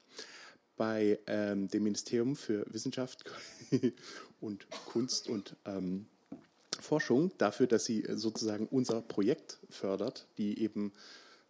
bei 0.76 1.18
ähm, 1.26 1.68
dem 1.68 1.82
Ministerium 1.82 2.36
für 2.36 2.64
Wissenschaft 2.72 3.24
und 4.40 4.66
Kunst 4.86 5.28
und 5.28 5.56
ähm, 5.64 6.06
Forschung 6.80 7.32
dafür, 7.38 7.66
dass 7.66 7.84
sie 7.84 8.04
sozusagen 8.08 8.66
unser 8.66 9.02
Projekt 9.02 9.58
fördert, 9.68 10.26
die 10.38 10.60
eben 10.62 10.92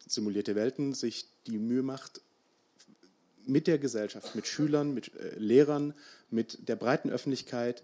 simulierte 0.06 0.54
Welten 0.54 0.94
sich 0.94 1.28
die 1.46 1.58
Mühe 1.58 1.82
macht, 1.82 2.20
mit 3.46 3.66
der 3.66 3.78
Gesellschaft, 3.78 4.34
mit 4.34 4.46
Schülern, 4.46 4.92
mit 4.92 5.14
äh, 5.14 5.38
Lehrern, 5.38 5.94
mit 6.30 6.68
der 6.68 6.76
breiten 6.76 7.10
Öffentlichkeit 7.10 7.82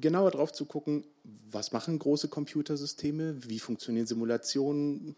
genauer 0.00 0.32
drauf 0.32 0.52
zu 0.52 0.66
gucken, 0.66 1.06
was 1.50 1.72
machen 1.72 1.98
große 1.98 2.28
Computersysteme, 2.28 3.48
wie 3.48 3.58
funktionieren 3.58 4.06
Simulationen, 4.06 5.16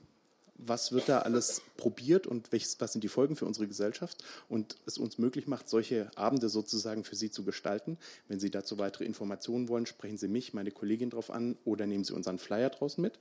was 0.66 0.92
wird 0.92 1.08
da 1.08 1.20
alles 1.20 1.62
probiert 1.76 2.26
und 2.26 2.52
welches, 2.52 2.80
was 2.80 2.92
sind 2.92 3.02
die 3.02 3.08
Folgen 3.08 3.36
für 3.36 3.46
unsere 3.46 3.66
Gesellschaft 3.66 4.22
und 4.48 4.76
es 4.86 4.98
uns 4.98 5.18
möglich 5.18 5.46
macht, 5.46 5.68
solche 5.68 6.10
Abende 6.16 6.48
sozusagen 6.48 7.04
für 7.04 7.16
Sie 7.16 7.30
zu 7.30 7.44
gestalten. 7.44 7.98
Wenn 8.28 8.40
Sie 8.40 8.50
dazu 8.50 8.78
weitere 8.78 9.04
Informationen 9.04 9.68
wollen, 9.68 9.86
sprechen 9.86 10.18
Sie 10.18 10.28
mich, 10.28 10.54
meine 10.54 10.70
Kollegin 10.70 11.10
drauf 11.10 11.30
an 11.30 11.56
oder 11.64 11.86
nehmen 11.86 12.04
Sie 12.04 12.12
unseren 12.12 12.38
Flyer 12.38 12.70
draußen 12.70 13.02
mit. 13.02 13.18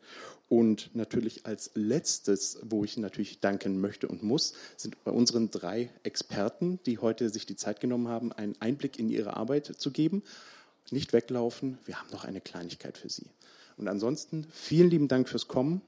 Und 0.50 0.96
natürlich 0.96 1.46
als 1.46 1.72
letztes, 1.74 2.60
wo 2.64 2.84
ich 2.84 2.98
natürlich 2.98 3.40
danken 3.40 3.82
möchte 3.82 4.08
und 4.08 4.24
muss, 4.24 4.54
sind 4.78 5.04
bei 5.04 5.12
unseren 5.12 5.52
drei 5.52 5.90
Experten, 6.04 6.80
die 6.86 7.00
heute 7.00 7.30
sich 7.30 7.46
die 7.46 7.56
Zeit 7.56 7.80
genommen 7.80 8.08
haben, 8.08 8.32
einen 8.32 8.56
Einblick 8.60 9.00
in 9.00 9.10
ihre 9.10 9.36
Arbeit 9.36 9.66
zu 9.78 9.92
geben. 9.92 10.24
Nicht 10.92 11.14
weglaufen, 11.14 11.78
wir 11.86 12.00
haben 12.00 12.10
noch 12.12 12.26
eine 12.26 12.42
Kleinigkeit 12.42 12.98
für 12.98 13.10
Sie. 13.10 13.28
Und 13.78 13.88
ansonsten 13.88 14.46
vielen 14.52 14.90
lieben 14.90 15.08
Dank 15.08 15.30
fürs 15.30 15.48
Kommen. 15.48 15.82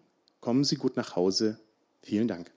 Kommen 0.43 0.65
Sie 0.65 0.75
gut 0.75 0.97
nach 0.97 1.15
Hause. 1.15 1.57
Vielen 2.01 2.27
Dank. 2.27 2.51